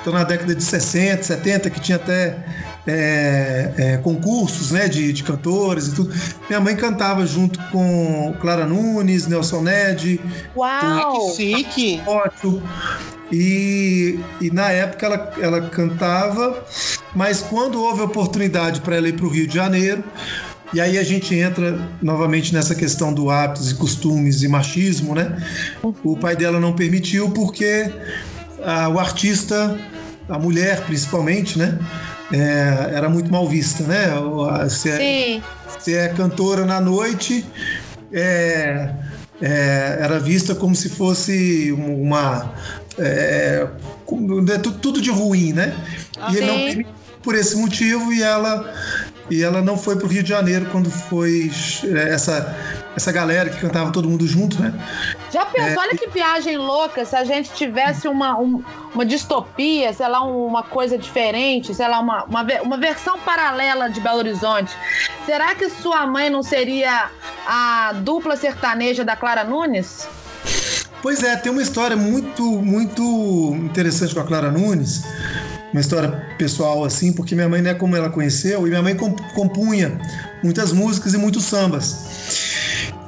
Então, 0.00 0.12
na 0.12 0.24
década 0.24 0.54
de 0.54 0.62
60, 0.62 1.22
70, 1.22 1.70
que 1.70 1.80
tinha 1.80 1.96
até 1.96 2.38
é, 2.86 3.72
é, 3.76 3.96
concursos 3.98 4.70
né, 4.70 4.88
de, 4.88 5.12
de 5.12 5.22
cantores 5.22 5.88
e 5.88 5.94
tudo. 5.94 6.14
Minha 6.48 6.60
mãe 6.60 6.76
cantava 6.76 7.26
junto 7.26 7.58
com 7.70 8.34
Clara 8.40 8.66
Nunes, 8.66 9.26
Nelson 9.26 9.62
Ned. 9.62 10.20
Uau! 10.56 11.34
Que 11.34 11.56
chique! 11.56 12.02
Ótimo. 12.06 12.62
E, 13.32 14.18
e 14.40 14.50
na 14.50 14.70
época 14.70 15.06
ela, 15.06 15.32
ela 15.40 15.60
cantava, 15.68 16.64
mas 17.14 17.40
quando 17.40 17.80
houve 17.80 18.02
oportunidade 18.02 18.80
para 18.80 18.96
ela 18.96 19.08
ir 19.08 19.12
para 19.12 19.26
o 19.26 19.28
Rio 19.28 19.46
de 19.46 19.54
Janeiro, 19.54 20.02
e 20.72 20.80
aí 20.80 20.98
a 20.98 21.02
gente 21.02 21.34
entra 21.34 21.78
novamente 22.02 22.54
nessa 22.54 22.74
questão 22.74 23.12
do 23.12 23.30
hábitos 23.30 23.70
e 23.70 23.74
costumes 23.74 24.42
e 24.42 24.48
machismo, 24.48 25.14
né? 25.14 25.36
O 26.04 26.16
pai 26.16 26.36
dela 26.36 26.60
não 26.60 26.72
permitiu 26.72 27.30
porque 27.30 27.92
a, 28.62 28.88
o 28.88 28.98
artista, 28.98 29.78
a 30.28 30.38
mulher 30.38 30.84
principalmente, 30.84 31.58
né? 31.58 31.78
é, 32.32 32.94
era 32.94 33.08
muito 33.08 33.30
mal 33.30 33.46
vista, 33.48 33.82
né? 33.84 34.06
Se 34.68 34.90
é, 34.90 35.42
se 35.78 35.94
é 35.94 36.08
cantora 36.08 36.64
na 36.64 36.80
noite, 36.80 37.44
é, 38.12 38.90
é, 39.42 39.98
era 40.00 40.18
vista 40.18 40.54
como 40.54 40.74
se 40.74 40.88
fosse 40.88 41.72
uma. 41.72 42.52
É, 42.98 43.66
é 44.54 44.58
tudo 44.58 45.00
de 45.00 45.10
ruim, 45.10 45.52
né? 45.52 45.74
E 46.30 46.36
ele 46.36 46.46
não 46.46 46.90
por 47.22 47.34
esse 47.34 47.54
motivo 47.56 48.12
e 48.12 48.22
ela 48.22 48.72
e 49.30 49.42
ela 49.42 49.62
não 49.62 49.76
foi 49.76 49.96
para 49.96 50.06
o 50.06 50.08
Rio 50.08 50.22
de 50.22 50.28
Janeiro 50.28 50.66
quando 50.70 50.90
foi 50.90 51.50
é, 51.84 52.12
essa 52.12 52.56
essa 52.96 53.12
galera 53.12 53.48
que 53.48 53.60
cantava 53.60 53.92
todo 53.92 54.08
mundo 54.08 54.26
junto, 54.26 54.60
né? 54.60 54.74
Já 55.32 55.46
pensou, 55.46 55.82
é, 55.82 55.86
olha 55.86 55.96
que 55.96 56.08
viagem 56.08 56.56
louca, 56.56 57.04
se 57.04 57.14
a 57.14 57.24
gente 57.24 57.50
tivesse 57.52 58.08
uma, 58.08 58.38
um, 58.38 58.62
uma 58.94 59.06
distopia, 59.06 59.92
sei 59.92 60.08
lá, 60.08 60.22
uma 60.22 60.62
coisa 60.62 60.98
diferente, 60.98 61.72
sei 61.74 61.88
lá, 61.88 62.00
uma, 62.00 62.24
uma, 62.24 62.42
uma 62.62 62.76
versão 62.76 63.18
paralela 63.20 63.88
de 63.88 64.00
Belo 64.00 64.18
Horizonte. 64.18 64.76
Será 65.24 65.54
que 65.54 65.70
sua 65.70 66.06
mãe 66.06 66.28
não 66.28 66.42
seria 66.42 67.10
a 67.46 67.92
dupla 68.02 68.36
sertaneja 68.36 69.04
da 69.04 69.14
Clara 69.14 69.44
Nunes? 69.44 70.08
Pois 71.02 71.22
é, 71.22 71.36
tem 71.36 71.50
uma 71.50 71.62
história 71.62 71.96
muito, 71.96 72.42
muito 72.42 73.02
interessante 73.54 74.14
com 74.14 74.20
a 74.20 74.24
Clara 74.24 74.50
Nunes, 74.50 75.04
uma 75.72 75.80
história 75.80 76.08
pessoal 76.36 76.84
assim, 76.84 77.12
porque 77.12 77.34
minha 77.34 77.48
mãe 77.48 77.62
não 77.62 77.70
é 77.70 77.74
como 77.74 77.96
ela 77.96 78.10
conheceu, 78.10 78.66
e 78.66 78.70
minha 78.70 78.82
mãe 78.82 78.96
compunha 79.34 80.00
muitas 80.42 80.72
músicas 80.72 81.14
e 81.14 81.18
muitos 81.18 81.44
sambas. 81.44 81.96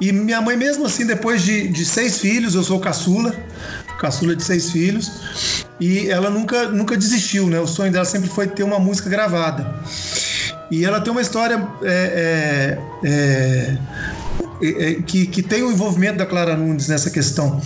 E 0.00 0.12
minha 0.12 0.40
mãe, 0.40 0.56
mesmo 0.56 0.86
assim, 0.86 1.06
depois 1.06 1.42
de, 1.42 1.68
de 1.68 1.84
seis 1.84 2.18
filhos, 2.18 2.54
eu 2.54 2.62
sou 2.62 2.80
caçula, 2.80 3.34
caçula 4.00 4.34
de 4.34 4.42
seis 4.42 4.70
filhos, 4.70 5.10
e 5.78 6.08
ela 6.08 6.30
nunca, 6.30 6.68
nunca 6.68 6.96
desistiu, 6.96 7.48
né? 7.48 7.60
O 7.60 7.66
sonho 7.66 7.92
dela 7.92 8.04
sempre 8.04 8.28
foi 8.28 8.46
ter 8.46 8.62
uma 8.62 8.78
música 8.78 9.08
gravada. 9.08 9.80
E 10.70 10.84
ela 10.84 11.00
tem 11.00 11.12
uma 11.12 11.20
história 11.20 11.68
é, 11.82 12.78
é, 13.04 13.08
é, 13.08 13.78
é, 14.62 14.90
é 14.90 14.94
que, 15.02 15.26
que 15.26 15.42
tem 15.42 15.62
o 15.62 15.70
envolvimento 15.70 16.18
da 16.18 16.26
Clara 16.26 16.56
Nunes 16.56 16.88
nessa 16.88 17.10
questão. 17.10 17.60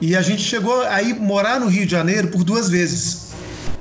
E 0.00 0.16
a 0.16 0.22
gente 0.22 0.42
chegou 0.42 0.82
a 0.82 1.00
ir 1.00 1.14
morar 1.14 1.60
no 1.60 1.68
Rio 1.68 1.84
de 1.84 1.92
Janeiro 1.92 2.28
por 2.28 2.42
duas 2.42 2.68
vezes. 2.68 3.19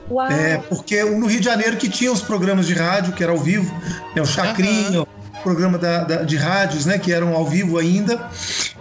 Uau. 0.10 0.32
É, 0.32 0.58
porque 0.58 1.04
no 1.04 1.28
Rio 1.28 1.40
de 1.40 1.46
Janeiro 1.46 1.78
que 1.78 1.90
tinha 1.90 2.12
os 2.12 2.22
programas 2.22 2.68
de 2.68 2.74
rádio, 2.74 3.14
que 3.14 3.24
era 3.24 3.32
ao 3.32 3.38
vivo, 3.38 3.74
né, 4.16 4.22
o 4.22 4.26
Chacrinho, 4.26 5.02
uhum 5.02 5.20
programa 5.42 5.78
da, 5.78 6.04
da, 6.04 6.24
de 6.24 6.36
rádios, 6.36 6.86
né, 6.86 6.98
que 6.98 7.12
eram 7.12 7.34
ao 7.34 7.46
vivo 7.46 7.78
ainda, 7.78 8.30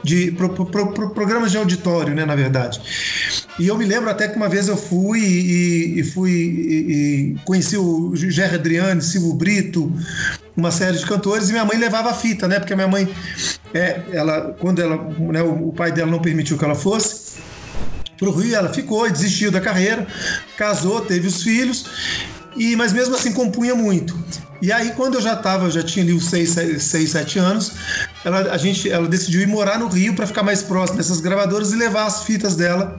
de 0.03 0.33
pro, 0.33 0.51
pro, 0.51 0.67
pro, 0.67 1.11
programas 1.11 1.51
de 1.51 1.57
auditório, 1.57 2.15
né, 2.15 2.25
na 2.25 2.35
verdade. 2.35 2.81
E 3.59 3.67
eu 3.67 3.77
me 3.77 3.85
lembro 3.85 4.09
até 4.09 4.29
que 4.29 4.37
uma 4.37 4.49
vez 4.49 4.69
eu 4.69 4.77
fui 4.77 5.21
e, 5.21 6.01
e 6.01 6.05
fui 6.05 6.31
e, 6.31 7.35
e 7.35 7.37
conheci 7.45 7.77
o 7.77 8.15
Gerry 8.15 8.55
Adriane, 8.55 9.03
Silvio 9.03 9.35
Brito, 9.35 9.93
uma 10.57 10.71
série 10.71 10.97
de 10.97 11.07
cantores 11.07 11.49
e 11.49 11.53
minha 11.53 11.65
mãe 11.65 11.77
levava 11.77 12.11
a 12.11 12.15
fita, 12.15 12.47
né? 12.47 12.59
Porque 12.59 12.73
a 12.73 12.77
minha 12.77 12.89
mãe, 12.89 13.09
é, 13.75 14.01
ela, 14.13 14.57
quando 14.61 14.81
ela, 14.81 14.97
né, 15.19 15.43
o 15.43 15.73
pai 15.73 15.91
dela 15.91 16.11
não 16.11 16.21
permitiu 16.21 16.57
que 16.57 16.65
ela 16.65 16.75
fosse 16.75 17.28
para 18.19 18.29
o 18.29 18.33
Rio, 18.33 18.55
ela 18.55 18.69
ficou, 18.69 19.09
desistiu 19.09 19.51
da 19.51 19.61
carreira, 19.61 20.07
casou, 20.57 21.01
teve 21.01 21.29
os 21.29 21.43
filhos 21.43 21.87
e 22.57 22.75
mas 22.77 22.93
mesmo 22.93 23.15
assim 23.15 23.33
compunha 23.33 23.75
muito. 23.75 24.17
E 24.61 24.73
aí, 24.73 24.91
quando 24.97 25.15
eu 25.15 25.21
já 25.21 25.35
estava, 25.35 25.71
já 25.71 25.85
tinha 25.85 26.05
ali 26.05 26.13
uns 26.13 26.29
6, 26.31 26.83
6 26.83 27.11
7 27.11 27.39
anos, 27.39 27.73
ela, 28.25 28.41
a 28.53 28.57
gente, 28.57 28.91
ela 28.91 29.07
decidiu 29.07 29.41
ir 29.41 29.47
morar 29.47 29.79
no 29.79 29.87
Rio 29.87 30.17
para 30.17 30.27
ficar 30.27 30.43
mais 30.43 30.63
próxima 30.63 30.99
dessas 30.99 31.21
gravadoras 31.21 31.73
e 31.73 31.77
levar 31.77 32.07
as 32.07 32.25
fitas 32.25 32.57
dela 32.57 32.99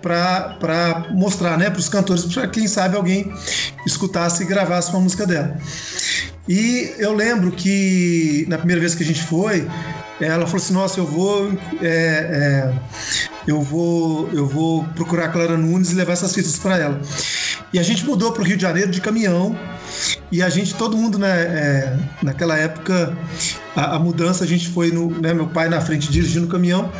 para 0.00 1.08
mostrar 1.10 1.58
né, 1.58 1.68
para 1.68 1.80
os 1.80 1.88
cantores, 1.88 2.24
para 2.26 2.46
quem 2.46 2.68
sabe 2.68 2.96
alguém 2.96 3.32
escutasse 3.84 4.44
e 4.44 4.46
gravasse 4.46 4.90
uma 4.90 5.00
música 5.00 5.26
dela. 5.26 5.58
E 6.48 6.94
eu 6.98 7.12
lembro 7.12 7.50
que 7.50 8.44
na 8.48 8.58
primeira 8.58 8.80
vez 8.80 8.94
que 8.94 9.02
a 9.02 9.06
gente 9.06 9.22
foi, 9.24 9.66
ela 10.20 10.46
falou 10.46 10.62
assim: 10.62 10.74
Nossa, 10.74 11.00
eu 11.00 11.06
vou, 11.06 11.50
é, 11.82 11.86
é, 11.86 12.72
eu 13.46 13.60
vou, 13.60 14.28
eu 14.32 14.46
vou 14.46 14.84
procurar 14.94 15.26
a 15.26 15.28
Clara 15.28 15.56
Nunes 15.56 15.92
e 15.92 15.94
levar 15.94 16.12
essas 16.12 16.34
fitas 16.34 16.58
para 16.58 16.78
ela. 16.78 17.00
E 17.72 17.78
a 17.78 17.82
gente 17.82 18.04
mudou 18.04 18.32
para 18.32 18.42
o 18.42 18.44
Rio 18.44 18.56
de 18.56 18.62
Janeiro 18.62 18.90
de 18.90 19.00
caminhão. 19.00 19.58
E 20.30 20.42
a 20.42 20.48
gente, 20.48 20.74
todo 20.74 20.96
mundo, 20.96 21.18
né, 21.18 21.42
é, 21.42 21.98
naquela 22.22 22.56
época, 22.56 23.16
a, 23.76 23.96
a, 23.96 23.98
mudança, 23.98 24.44
a 24.44 24.46
gente 24.46 24.68
foi 24.68 24.90
no, 24.90 25.10
né, 25.10 25.34
meu 25.34 25.46
pai 25.46 25.68
na 25.68 25.80
frente 25.80 26.10
dirigindo 26.10 26.46
o 26.46 26.48
caminhão 26.48 26.90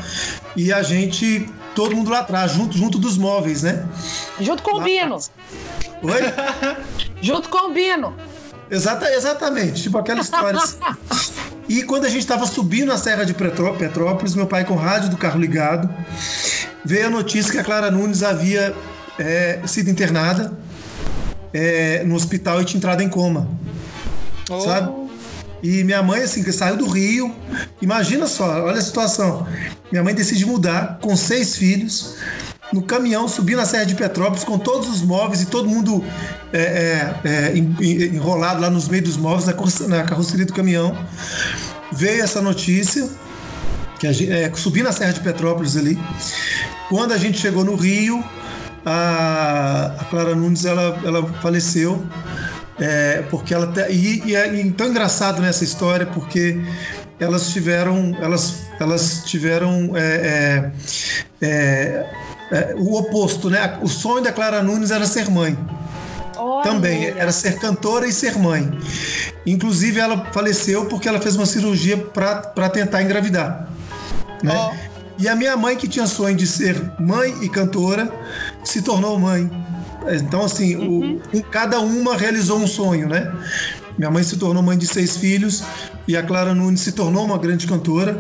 e 0.57 0.73
a 0.73 0.83
gente, 0.83 1.49
todo 1.75 1.97
mundo 1.97 2.11
lá 2.11 2.21
atrás, 2.21 2.53
junto, 2.53 2.77
junto 2.77 2.99
dos 2.99 3.17
móveis, 3.19 3.63
né? 3.63 3.85
Junto 4.41 4.63
com 4.63 4.73
lá 4.73 4.79
o 4.79 4.83
Bino. 4.83 5.19
Oi? 6.03 6.21
junto 7.21 7.49
com 7.49 7.71
o 7.71 7.73
Bino. 7.73 8.15
Exata, 8.71 9.11
exatamente, 9.13 9.83
tipo 9.83 9.99
aquela 9.99 10.21
história. 10.21 10.61
e 11.69 11.83
quando 11.83 12.05
a 12.05 12.09
gente 12.09 12.21
estava 12.21 12.47
subindo 12.47 12.93
a 12.93 12.99
Serra 12.99 13.25
de 13.25 13.35
Petrópolis, 13.35 14.35
meu 14.35 14.47
pai 14.47 14.65
com 14.65 14.75
o 14.75 14.77
rádio 14.77 15.11
do 15.11 15.17
carro 15.17 15.41
ligado, 15.41 15.89
veio 16.85 17.07
a 17.07 17.11
notícia 17.11 17.51
que 17.53 17.59
a 17.59 17.65
Clara 17.65 17.91
Nunes 17.91 18.23
havia 18.23 18.75
é, 19.19 19.61
sido 19.67 19.91
internada 19.91 20.53
é, 21.53 22.03
no 22.05 22.15
hospital 22.15 22.61
e 22.61 22.65
tinha 22.65 22.79
entrado 22.79 23.03
em 23.03 23.09
coma. 23.09 23.49
Oh. 24.51 24.61
Sabe? 24.61 25.05
E 25.63 25.83
minha 25.83 26.03
mãe, 26.03 26.21
assim, 26.21 26.43
que 26.43 26.53
saiu 26.53 26.77
do 26.77 26.87
Rio. 26.87 27.35
Imagina 27.81 28.27
só, 28.27 28.65
olha 28.65 28.79
a 28.79 28.83
situação. 28.83 29.47
Minha 29.91 30.05
mãe 30.05 30.15
decide 30.15 30.45
mudar 30.45 30.99
com 31.01 31.17
seis 31.17 31.57
filhos, 31.57 32.17
no 32.75 32.83
caminhão, 32.83 33.29
subir 33.29 33.57
na 33.57 33.65
Serra 33.65 33.85
de 33.85 33.95
Petrópolis 33.95 34.45
com 34.45 34.59
todos 34.59 34.89
os 34.89 35.01
móveis 35.01 35.43
e 35.43 35.47
todo 35.47 35.69
mundo 35.69 36.05
é, 36.53 37.15
é, 37.25 37.53
é 37.53 37.57
enrolado 37.57 38.61
lá 38.61 38.69
nos 38.69 38.89
meios 38.89 39.09
dos 39.09 39.17
móveis, 39.17 39.47
na 39.89 40.03
carroceria 40.03 40.45
do 40.45 40.53
caminhão. 40.53 40.97
Veio 41.93 42.23
essa 42.23 42.43
notícia, 42.43 43.09
que 43.99 44.07
a 44.07 44.13
gente, 44.13 44.33
é, 44.33 44.53
subir 44.55 44.83
na 44.83 44.93
Serra 44.93 45.13
de 45.13 45.21
Petrópolis 45.21 45.77
ali. 45.77 45.99
Quando 46.89 47.13
a 47.13 47.17
gente 47.17 47.39
chegou 47.39 47.65
no 47.65 47.77
Rio, 47.77 48.23
a, 48.85 49.95
a 49.99 50.05
Clara 50.07 50.35
Nunes 50.35 50.65
ela, 50.65 51.01
ela 51.05 51.27
faleceu 51.41 52.05
é, 52.79 53.23
porque 53.31 53.55
ela 53.55 53.73
e, 53.89 54.23
e 54.27 54.35
é 54.35 54.71
tão 54.73 54.89
engraçado 54.89 55.41
nessa 55.41 55.65
história 55.65 56.07
porque 56.07 56.61
elas 57.19 57.53
tiveram 57.53 58.17
elas 58.21 58.65
elas 58.81 59.23
tiveram 59.25 59.93
é, 59.95 60.73
é, 61.41 62.07
é, 62.51 62.75
o 62.77 62.95
oposto 62.97 63.51
né 63.51 63.79
o 63.83 63.89
sonho 63.89 64.23
da 64.23 64.33
Clara 64.33 64.63
Nunes 64.63 64.91
era 64.91 65.07
ser 65.07 65.31
mãe 65.31 65.59
Olha. 66.37 66.63
também 66.65 67.07
era 67.07 67.33
ser 67.33 67.59
cantora 67.59 68.07
e 68.07 68.13
ser 68.13 68.39
mãe 68.39 68.71
inclusive 69.47 70.01
ela 70.01 70.27
faleceu 70.33 70.87
porque 70.87 71.09
ela 71.09 71.21
fez 71.21 71.37
uma 71.37 71.47
cirurgia 71.47 71.97
para 71.97 72.69
tentar 72.69 73.03
engravidar 73.03 73.69
né? 74.43 74.53
Oh. 74.55 74.95
E 75.19 75.29
a 75.29 75.35
minha 75.35 75.57
mãe, 75.57 75.77
que 75.77 75.89
tinha 75.89 76.07
sonho 76.07 76.37
de 76.37 76.47
ser 76.47 76.77
mãe 76.99 77.35
e 77.41 77.49
cantora, 77.49 78.13
se 78.65 78.83
tornou 78.83 79.19
mãe. 79.19 79.51
Então, 80.13 80.45
assim, 80.45 80.77
uhum. 80.77 81.21
o, 81.33 81.43
cada 81.45 81.81
uma 81.81 82.17
realizou 82.17 82.59
um 82.59 82.67
sonho, 82.67 83.09
né? 83.09 83.33
Minha 83.97 84.11
mãe 84.11 84.23
se 84.23 84.37
tornou 84.37 84.63
mãe 84.63 84.77
de 84.77 84.87
seis 84.87 85.17
filhos 85.17 85.63
e 86.09 86.17
a 86.17 86.23
Clara 86.23 86.53
Nunes 86.53 86.81
se 86.81 86.93
tornou 86.93 87.25
uma 87.25 87.39
grande 87.39 87.67
cantora. 87.67 88.19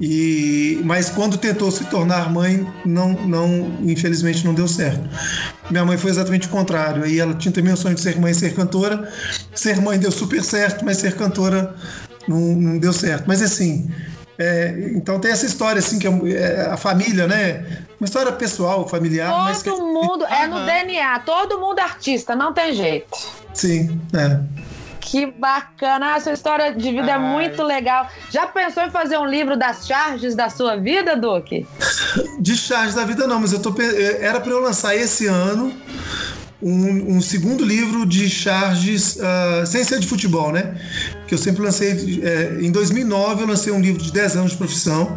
E 0.00 0.80
mas 0.84 1.10
quando 1.10 1.36
tentou 1.36 1.70
se 1.70 1.84
tornar 1.86 2.32
mãe, 2.32 2.66
não, 2.84 3.12
não, 3.12 3.76
infelizmente 3.82 4.44
não 4.44 4.54
deu 4.54 4.68
certo. 4.68 5.08
Minha 5.70 5.84
mãe 5.84 5.98
foi 5.98 6.10
exatamente 6.10 6.46
o 6.46 6.50
contrário. 6.50 7.02
Aí 7.02 7.18
ela 7.18 7.34
tinha 7.34 7.52
também 7.52 7.72
o 7.72 7.76
sonho 7.76 7.94
de 7.94 8.00
ser 8.00 8.18
mãe 8.18 8.30
e 8.30 8.34
ser 8.34 8.54
cantora. 8.54 9.12
Ser 9.54 9.80
mãe 9.80 9.98
deu 9.98 10.12
super 10.12 10.42
certo, 10.42 10.84
mas 10.84 10.98
ser 10.98 11.16
cantora 11.16 11.74
não, 12.28 12.38
não 12.38 12.78
deu 12.78 12.92
certo. 12.92 13.24
Mas 13.26 13.42
assim, 13.42 13.90
é, 14.38 14.92
então 14.94 15.18
tem 15.18 15.32
essa 15.32 15.44
história, 15.44 15.80
assim, 15.80 15.98
que 15.98 16.06
é, 16.06 16.10
é, 16.10 16.60
a 16.70 16.76
família, 16.76 17.26
né? 17.26 17.84
Uma 18.00 18.04
história 18.04 18.30
pessoal, 18.30 18.88
familiar. 18.88 19.30
Todo 19.30 19.44
mas 19.44 19.62
que... 19.62 19.70
mundo, 19.70 20.24
é 20.26 20.46
no 20.46 20.64
DNA, 20.64 21.18
todo 21.20 21.58
mundo 21.58 21.80
artista, 21.80 22.36
não 22.36 22.52
tem 22.52 22.72
jeito. 22.72 23.18
Sim, 23.52 24.00
é. 24.14 24.38
Que 25.00 25.26
bacana, 25.26 26.14
a 26.14 26.20
sua 26.20 26.32
história 26.32 26.74
de 26.74 26.90
vida 26.90 27.14
Ai. 27.14 27.14
é 27.14 27.18
muito 27.18 27.62
legal. 27.62 28.08
Já 28.30 28.46
pensou 28.46 28.82
em 28.82 28.90
fazer 28.90 29.18
um 29.18 29.26
livro 29.26 29.56
das 29.56 29.86
charges 29.86 30.34
da 30.34 30.50
sua 30.50 30.76
vida, 30.76 31.16
Duque? 31.16 31.66
De 32.38 32.56
charges 32.56 32.94
da 32.94 33.04
vida 33.04 33.26
não, 33.26 33.40
mas 33.40 33.52
eu 33.52 33.60
tô 33.60 33.74
era 34.20 34.40
para 34.40 34.50
eu 34.50 34.60
lançar 34.60 34.94
esse 34.94 35.26
ano 35.26 35.72
um, 36.60 37.16
um, 37.16 37.20
segundo 37.20 37.64
livro 37.64 38.04
de 38.04 38.28
charges, 38.28 39.16
uh, 39.16 39.64
sem 39.64 39.84
ser 39.84 40.00
de 40.00 40.08
futebol, 40.08 40.50
né? 40.50 40.74
Que 41.28 41.34
eu 41.34 41.38
sempre 41.38 41.62
lancei. 41.62 42.20
É, 42.22 42.58
em 42.60 42.72
2009 42.72 43.42
eu 43.42 43.46
lancei 43.46 43.72
um 43.72 43.80
livro 43.80 44.02
de 44.02 44.10
10 44.10 44.36
anos 44.36 44.50
de 44.52 44.56
profissão. 44.56 45.16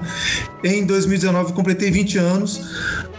Em 0.64 0.86
2019 0.86 1.50
eu 1.50 1.56
completei 1.56 1.90
20 1.90 2.18
anos, 2.20 2.62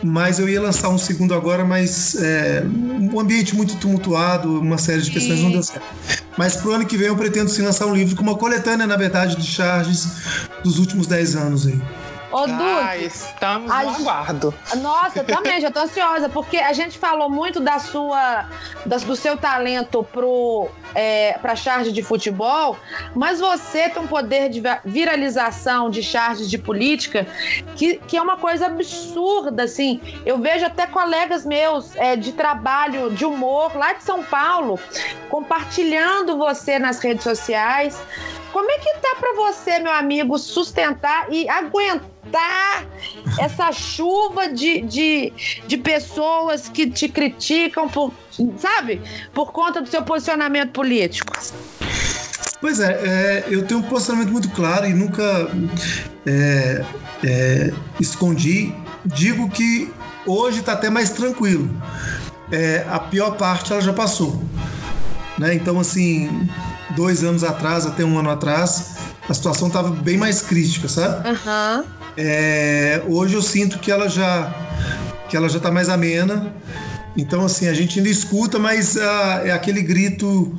mas 0.04 0.38
eu 0.38 0.48
ia 0.48 0.60
lançar 0.60 0.88
um 0.90 0.98
segundo 0.98 1.34
agora, 1.34 1.64
mas 1.64 2.14
é, 2.14 2.64
um 2.64 3.18
ambiente 3.18 3.56
muito 3.56 3.76
tumultuado, 3.76 4.60
uma 4.60 4.78
série 4.78 5.02
de 5.02 5.10
questões 5.10 5.40
não 5.40 5.50
deu 5.50 5.62
certo. 5.62 5.84
Mas 6.38 6.56
pro 6.56 6.72
ano 6.72 6.86
que 6.86 6.96
vem 6.96 7.08
eu 7.08 7.16
pretendo 7.16 7.50
sim 7.50 7.62
lançar 7.62 7.86
um 7.86 7.94
livro 7.94 8.14
com 8.14 8.22
uma 8.22 8.36
coletânea, 8.36 8.86
na 8.86 8.96
verdade, 8.96 9.36
de 9.36 9.46
charges 9.46 10.06
dos 10.62 10.78
últimos 10.78 11.08
10 11.08 11.34
anos 11.34 11.66
aí. 11.66 11.80
Ô, 12.32 12.46
Duque. 12.46 12.62
Ah, 12.62 12.96
estamos 12.96 13.70
a... 13.70 13.82
no 13.82 13.90
aguardo. 13.90 14.54
Nossa, 14.78 15.22
também, 15.24 15.60
já 15.60 15.70
tô 15.70 15.80
ansiosa, 15.80 16.28
porque 16.28 16.56
a 16.56 16.72
gente 16.72 16.98
falou 16.98 17.28
muito 17.28 17.60
da 17.60 17.78
sua, 17.78 18.46
do 18.86 19.14
seu 19.14 19.36
talento 19.36 20.02
pro, 20.10 20.68
é, 20.94 21.34
pra 21.34 21.54
charge 21.54 21.92
de 21.92 22.02
futebol, 22.02 22.76
mas 23.14 23.38
você 23.38 23.90
tem 23.90 24.02
um 24.02 24.06
poder 24.06 24.48
de 24.48 24.62
viralização 24.84 25.90
de 25.90 26.02
charges 26.02 26.48
de 26.48 26.56
política 26.56 27.26
que, 27.76 27.96
que 27.98 28.16
é 28.16 28.22
uma 28.22 28.38
coisa 28.38 28.66
absurda, 28.66 29.64
assim. 29.64 30.00
Eu 30.24 30.38
vejo 30.38 30.64
até 30.64 30.86
colegas 30.86 31.44
meus 31.44 31.94
é, 31.96 32.16
de 32.16 32.32
trabalho, 32.32 33.10
de 33.10 33.24
humor, 33.24 33.76
lá 33.76 33.92
de 33.92 34.02
São 34.02 34.22
Paulo, 34.22 34.80
compartilhando 35.28 36.38
você 36.38 36.78
nas 36.78 36.98
redes 36.98 37.24
sociais. 37.24 38.00
Como 38.52 38.70
é 38.70 38.78
que 38.78 38.98
tá 39.00 39.16
para 39.18 39.34
você, 39.34 39.78
meu 39.78 39.92
amigo, 39.92 40.38
sustentar 40.38 41.26
e 41.32 41.48
aguentar 41.48 42.86
essa 43.40 43.72
chuva 43.72 44.48
de, 44.48 44.82
de, 44.82 45.32
de 45.66 45.78
pessoas 45.78 46.68
que 46.68 46.88
te 46.88 47.08
criticam 47.08 47.88
por, 47.88 48.12
sabe, 48.58 49.00
por 49.32 49.52
conta 49.52 49.80
do 49.80 49.88
seu 49.88 50.02
posicionamento 50.02 50.72
político? 50.72 51.32
Pois 52.60 52.78
é, 52.78 52.92
é 52.92 53.44
eu 53.48 53.66
tenho 53.66 53.80
um 53.80 53.82
posicionamento 53.82 54.30
muito 54.30 54.50
claro 54.50 54.86
e 54.86 54.92
nunca 54.92 55.50
é, 56.26 56.84
é, 57.24 57.72
escondi. 57.98 58.74
Digo 59.04 59.48
que 59.50 59.92
hoje 60.26 60.60
está 60.60 60.74
até 60.74 60.90
mais 60.90 61.10
tranquilo. 61.10 61.70
É, 62.52 62.84
a 62.90 62.98
pior 63.00 63.36
parte 63.36 63.72
ela 63.72 63.80
já 63.80 63.94
passou. 63.94 64.42
Né? 65.38 65.54
Então, 65.54 65.80
assim, 65.80 66.48
dois 66.94 67.22
anos 67.24 67.44
atrás, 67.44 67.86
até 67.86 68.04
um 68.04 68.18
ano 68.18 68.30
atrás, 68.30 68.94
a 69.28 69.34
situação 69.34 69.68
estava 69.68 69.90
bem 69.90 70.16
mais 70.16 70.42
crítica, 70.42 70.88
sabe? 70.88 71.28
Uhum. 71.28 71.84
É, 72.16 73.02
hoje 73.08 73.34
eu 73.34 73.42
sinto 73.42 73.78
que 73.78 73.90
ela 73.90 74.08
já 74.08 74.52
que 75.28 75.36
ela 75.36 75.48
já 75.48 75.56
está 75.56 75.70
mais 75.70 75.88
amena. 75.88 76.54
Então, 77.16 77.44
assim, 77.44 77.68
a 77.68 77.74
gente 77.74 77.98
ainda 77.98 78.10
escuta, 78.10 78.58
mas 78.58 78.96
ah, 78.96 79.42
é 79.44 79.50
aquele 79.50 79.82
grito 79.82 80.56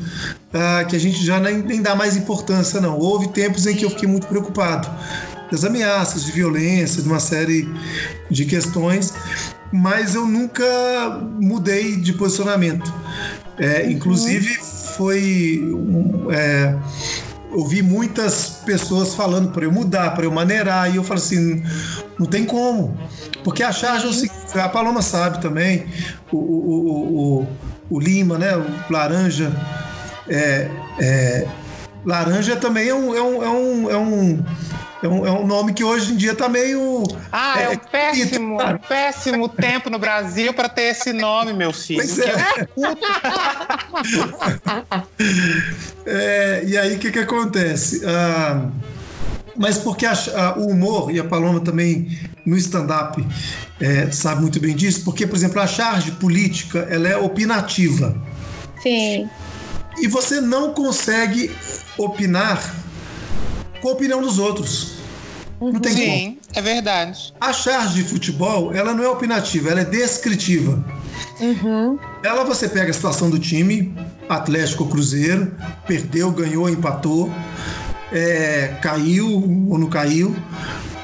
ah, 0.53 0.83
que 0.83 0.95
a 0.95 0.99
gente 0.99 1.23
já 1.23 1.39
nem, 1.39 1.57
nem 1.57 1.81
dá 1.81 1.95
mais 1.95 2.15
importância, 2.15 2.79
não. 2.81 2.97
Houve 2.97 3.27
tempos 3.29 3.65
em 3.67 3.75
que 3.75 3.85
eu 3.85 3.89
fiquei 3.89 4.07
muito 4.07 4.27
preocupado 4.27 4.89
das 5.51 5.63
ameaças 5.63 6.25
de 6.25 6.31
violência, 6.31 7.01
de 7.01 7.07
uma 7.07 7.19
série 7.19 7.71
de 8.29 8.45
questões, 8.45 9.13
mas 9.71 10.15
eu 10.15 10.25
nunca 10.25 10.63
mudei 11.39 11.95
de 11.95 12.13
posicionamento. 12.13 12.91
É, 13.59 13.89
inclusive, 13.89 14.59
foi 14.95 15.61
é, 16.31 16.75
ouvi 17.53 17.81
muitas 17.81 18.61
pessoas 18.65 19.13
falando 19.13 19.51
para 19.51 19.63
eu 19.63 19.71
mudar, 19.71 20.11
para 20.11 20.25
eu 20.25 20.31
maneirar, 20.31 20.91
e 20.91 20.97
eu 20.97 21.03
falo 21.03 21.19
assim, 21.19 21.63
não 22.19 22.25
tem 22.25 22.45
como. 22.45 22.97
Porque 23.43 23.63
a 23.63 23.71
charge 23.71 24.05
é 24.05 24.09
o 24.09 24.13
seguinte, 24.13 24.57
a 24.57 24.69
Paloma 24.69 25.01
sabe 25.01 25.41
também, 25.41 25.85
o, 26.31 26.37
o, 26.37 27.41
o, 27.41 27.47
o, 27.89 27.99
Lima, 27.99 28.37
né? 28.37 28.55
O 28.55 28.65
Laranja. 28.91 29.51
É, 30.27 30.69
é, 30.99 31.47
laranja 32.05 32.55
também 32.55 32.87
é 32.87 32.95
um, 32.95 33.13
é 33.13 33.21
um, 33.21 33.43
é 33.43 33.49
um, 33.49 33.91
é 33.91 33.97
um 33.97 34.43
é 35.03 35.07
um, 35.07 35.25
é 35.27 35.31
um 35.31 35.45
nome 35.45 35.73
que 35.73 35.83
hoje 35.83 36.13
em 36.13 36.15
dia 36.15 36.33
tá 36.33 36.47
meio. 36.47 37.03
Ah, 37.29 37.59
é, 37.59 37.63
é 37.65 37.69
um 37.71 37.77
péssimo, 37.77 38.55
um 38.55 38.77
péssimo 38.77 39.49
tempo 39.49 39.89
no 39.89 39.99
Brasil 39.99 40.53
para 40.53 40.69
ter 40.69 40.83
esse 40.83 41.11
nome, 41.11 41.51
meu 41.51 41.73
filho. 41.73 41.99
Pois 41.99 42.19
é. 42.19 42.29
é. 42.29 42.67
e 46.67 46.77
aí 46.77 46.95
o 46.95 46.99
que, 46.99 47.11
que 47.11 47.19
acontece? 47.19 48.01
Ah, 48.05 48.69
mas 49.55 49.77
porque 49.77 50.05
a, 50.05 50.13
a, 50.13 50.57
o 50.57 50.67
humor, 50.67 51.11
e 51.11 51.19
a 51.19 51.23
Paloma 51.23 51.59
também 51.59 52.07
no 52.45 52.57
stand-up 52.57 53.25
é, 53.79 54.11
sabe 54.11 54.41
muito 54.41 54.59
bem 54.59 54.75
disso, 54.75 55.03
porque, 55.03 55.27
por 55.27 55.35
exemplo, 55.35 55.61
a 55.61 55.67
charge 55.67 56.11
política 56.13 56.87
ela 56.89 57.07
é 57.07 57.17
opinativa. 57.17 58.15
Sim. 58.81 59.29
E 59.97 60.07
você 60.07 60.41
não 60.41 60.73
consegue 60.73 61.51
opinar 61.97 62.75
com 63.81 63.89
a 63.89 63.91
opinião 63.91 64.21
dos 64.21 64.39
outros. 64.39 64.93
Não 65.61 65.79
tem 65.79 65.93
Sim, 65.93 66.05
como. 66.05 66.37
é 66.55 66.61
verdade. 66.61 67.33
A 67.39 67.53
charge 67.53 68.03
de 68.03 68.09
futebol, 68.09 68.73
ela 68.73 68.93
não 68.93 69.03
é 69.03 69.07
opinativa, 69.07 69.69
ela 69.69 69.81
é 69.81 69.85
descritiva. 69.85 70.83
Uhum. 71.39 71.97
Ela 72.23 72.45
você 72.45 72.69
pega 72.69 72.89
a 72.89 72.93
situação 72.93 73.29
do 73.29 73.37
time, 73.37 73.93
Atlético 74.29 74.87
Cruzeiro, 74.87 75.53
perdeu, 75.85 76.31
ganhou, 76.31 76.69
empatou, 76.69 77.29
é, 78.13 78.77
caiu 78.81 79.27
ou 79.69 79.77
não 79.77 79.89
caiu. 79.89 80.33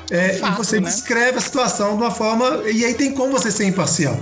É, 0.09 0.33
Fato, 0.35 0.53
e 0.53 0.57
você 0.57 0.79
né? 0.79 0.89
descreve 0.89 1.37
a 1.37 1.41
situação 1.41 1.97
de 1.97 2.03
uma 2.03 2.11
forma. 2.11 2.63
E 2.71 2.85
aí 2.85 2.93
tem 2.93 3.11
como 3.11 3.33
você 3.33 3.51
ser 3.51 3.65
imparcial. 3.65 4.17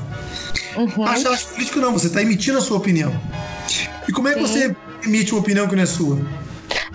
Uhum. 0.76 1.06
A 1.06 1.16
charge 1.16 1.46
política 1.46 1.80
não, 1.80 1.94
você 1.94 2.08
está 2.08 2.22
emitindo 2.22 2.58
a 2.58 2.62
sua 2.62 2.78
opinião. 2.78 3.14
E 4.08 4.12
como 4.12 4.28
é 4.28 4.34
que 4.34 4.48
Sim. 4.48 4.48
você 4.48 4.76
emite 5.06 5.32
uma 5.34 5.42
opinião 5.42 5.68
que 5.68 5.76
não 5.76 5.84
é 5.84 5.86
sua? 5.86 6.20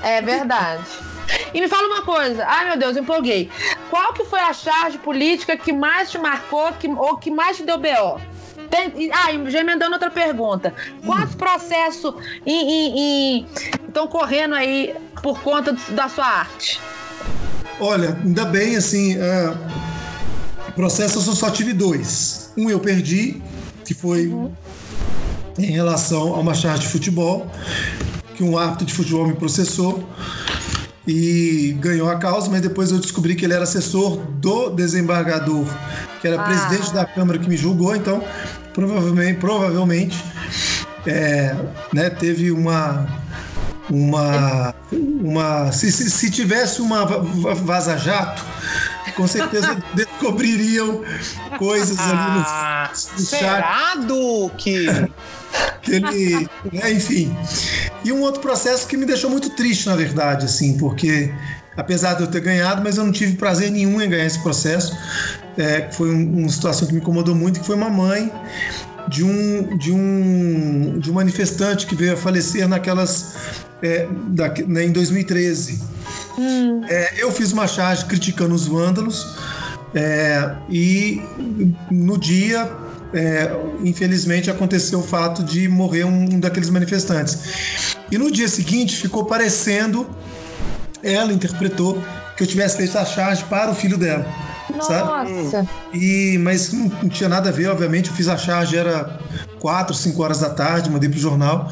É 0.03 0.21
verdade. 0.21 0.85
E 1.55 1.61
me 1.61 1.69
fala 1.69 1.87
uma 1.87 2.03
coisa, 2.03 2.45
ai 2.45 2.69
meu 2.69 2.77
Deus, 2.77 2.97
empolguei. 2.97 3.49
Qual 3.89 4.13
que 4.15 4.25
foi 4.25 4.41
a 4.41 4.53
charge 4.53 4.99
política 4.99 5.57
que 5.57 5.73
mais 5.73 6.11
te 6.11 6.19
marcou 6.19 6.73
que, 6.73 6.89
ou 6.89 7.17
que 7.17 7.31
mais 7.31 7.57
te 7.57 7.63
deu 7.63 7.79
BO? 7.79 8.21
Tem, 8.73 9.11
ah, 9.13 9.51
já 9.51 9.61
emendando 9.61 9.93
outra 9.93 10.11
pergunta. 10.11 10.73
Quantos 11.05 11.35
processos 11.35 12.15
estão 12.47 14.09
correndo 14.09 14.55
aí 14.55 14.95
por 15.23 15.39
conta 15.43 15.77
da 15.91 16.09
sua 16.09 16.25
arte? 16.25 16.81
Olha, 17.79 18.19
ainda 18.25 18.47
bem, 18.47 18.75
assim, 18.75 19.17
uh, 19.17 20.73
processo 20.75 21.19
eu 21.19 21.35
só 21.35 21.51
tive 21.51 21.75
dois. 21.75 22.51
Um 22.57 22.71
eu 22.71 22.81
perdi, 22.81 23.43
que 23.85 23.93
foi 23.93 24.29
uhum. 24.29 24.51
em 25.59 25.73
relação 25.73 26.35
a 26.35 26.39
uma 26.39 26.55
charge 26.55 26.85
de 26.85 26.89
futebol, 26.89 27.47
que 28.35 28.43
um 28.43 28.57
árbitro 28.57 28.87
de 28.87 28.95
futebol 28.95 29.27
me 29.27 29.35
processou 29.35 30.03
e 31.07 31.77
ganhou 31.79 32.09
a 32.09 32.17
causa, 32.17 32.49
mas 32.49 32.63
depois 32.63 32.91
eu 32.91 32.99
descobri 32.99 33.35
que 33.35 33.45
ele 33.45 33.53
era 33.53 33.65
assessor 33.65 34.17
do 34.17 34.71
desembargador, 34.71 35.67
que 36.23 36.27
era 36.29 36.41
ah. 36.41 36.45
presidente 36.45 36.95
da 36.95 37.05
Câmara 37.05 37.39
que 37.39 37.51
me 37.51 37.57
julgou, 37.57 37.95
então 37.95 38.23
provavelmente, 38.73 39.39
provavelmente 39.39 40.25
é, 41.07 41.55
né, 41.93 42.11
teve 42.11 42.51
uma 42.51 43.07
uma 43.91 44.75
uma 44.91 45.73
se, 45.73 45.91
se, 45.91 46.11
se 46.11 46.31
tivesse 46.31 46.81
uma 46.81 47.05
vaza 47.05 47.97
jato 47.97 48.45
com 49.17 49.27
certeza 49.27 49.77
descobririam 49.95 51.03
coisas 51.59 51.99
ali 51.99 52.13
no, 52.13 52.39
no 52.39 52.45
ah, 52.47 52.91
Será, 52.95 53.95
Duque? 54.07 54.87
que 55.83 55.93
ele, 55.93 56.49
né, 56.73 56.93
enfim. 56.93 57.37
E 58.05 58.13
um 58.13 58.23
outro 58.23 58.41
processo 58.41 58.87
que 58.87 58.97
me 58.97 59.05
deixou 59.05 59.29
muito 59.29 59.51
triste, 59.51 59.87
na 59.87 59.95
verdade, 59.95 60.47
assim, 60.47 60.79
porque 60.79 61.33
apesar 61.77 62.15
de 62.15 62.23
eu 62.23 62.27
ter 62.27 62.41
ganhado, 62.41 62.83
mas 62.83 62.97
eu 62.97 63.05
não 63.05 63.13
tive 63.13 63.37
prazer 63.37 63.71
nenhum 63.71 64.01
em 64.01 64.09
ganhar 64.09 64.25
esse 64.25 64.43
processo. 64.43 64.97
É, 65.57 65.91
foi 65.93 66.11
um, 66.11 66.41
uma 66.41 66.49
situação 66.49 66.87
que 66.87 66.95
me 66.95 67.01
incomodou 67.01 67.35
muito, 67.35 67.61
que 67.61 67.67
foi 67.67 67.77
uma 67.77 67.91
mãe 67.91 68.33
de 69.09 69.25
um 69.25 69.77
de 69.77 69.93
um 69.93 70.99
de 70.99 71.11
um 71.11 71.15
manifestante 71.15 71.87
que 71.87 71.95
veio 71.95 72.15
a 72.15 72.17
falecer 72.17 72.67
naquelas 72.69 73.35
é, 73.83 74.07
da, 74.29 74.49
né, 74.67 74.85
em 74.85 74.93
2013. 74.93 75.83
Hum. 76.39 76.83
É, 76.89 77.15
eu 77.19 77.31
fiz 77.31 77.53
uma 77.53 77.67
charge 77.67 78.05
criticando 78.07 78.55
os 78.55 78.67
vândalos 78.67 79.37
é, 79.95 80.55
e 80.71 81.21
no 81.91 82.19
dia 82.19 82.71
é, 83.13 83.51
infelizmente 83.85 84.51
aconteceu 84.51 85.01
o 85.01 85.03
fato 85.03 85.43
de 85.43 85.69
morrer 85.69 86.05
um 86.05 86.41
daqueles 86.41 86.71
manifestantes. 86.71 87.97
E 88.11 88.17
no 88.17 88.31
dia 88.31 88.49
seguinte 88.49 88.97
ficou 88.97 89.25
parecendo, 89.25 90.09
ela 91.03 91.33
interpretou 91.33 92.03
que 92.37 92.43
eu 92.43 92.47
tivesse 92.47 92.79
feito 92.79 92.97
a 92.97 93.05
charge 93.05 93.45
para 93.45 93.71
o 93.71 93.75
filho 93.75 93.99
dela. 93.99 94.27
Nossa! 94.77 95.51
Sabe? 95.51 95.69
E, 95.93 96.39
mas 96.39 96.73
não, 96.73 96.87
não, 97.03 97.09
tinha 97.09 97.29
nada 97.29 97.49
a 97.49 97.53
ver, 97.53 97.69
obviamente. 97.69 98.11
Eu 98.11 98.17
fiz 98.17 98.29
a 98.29 98.37
charge, 98.37 98.77
era 98.77 99.19
4, 99.61 99.95
5 99.95 100.23
horas 100.23 100.41
da 100.41 100.51
tarde, 100.51 100.91
mandei 100.91 101.09
pro 101.09 101.19
jornal. 101.19 101.71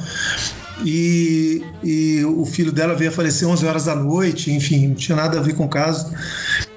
E, 0.85 1.63
e 1.83 2.25
o 2.25 2.45
filho 2.47 2.73
dela 2.73 2.95
veio 2.95 3.11
a 3.11 3.13
falecer 3.13 3.47
11 3.47 3.67
horas 3.67 3.85
da 3.85 3.95
noite, 3.95 4.51
enfim, 4.51 4.89
não 4.89 4.95
tinha 4.95 5.15
nada 5.15 5.39
a 5.39 5.43
ver 5.43 5.55
com 5.55 5.67
o 5.67 5.69
caso. 5.69 6.11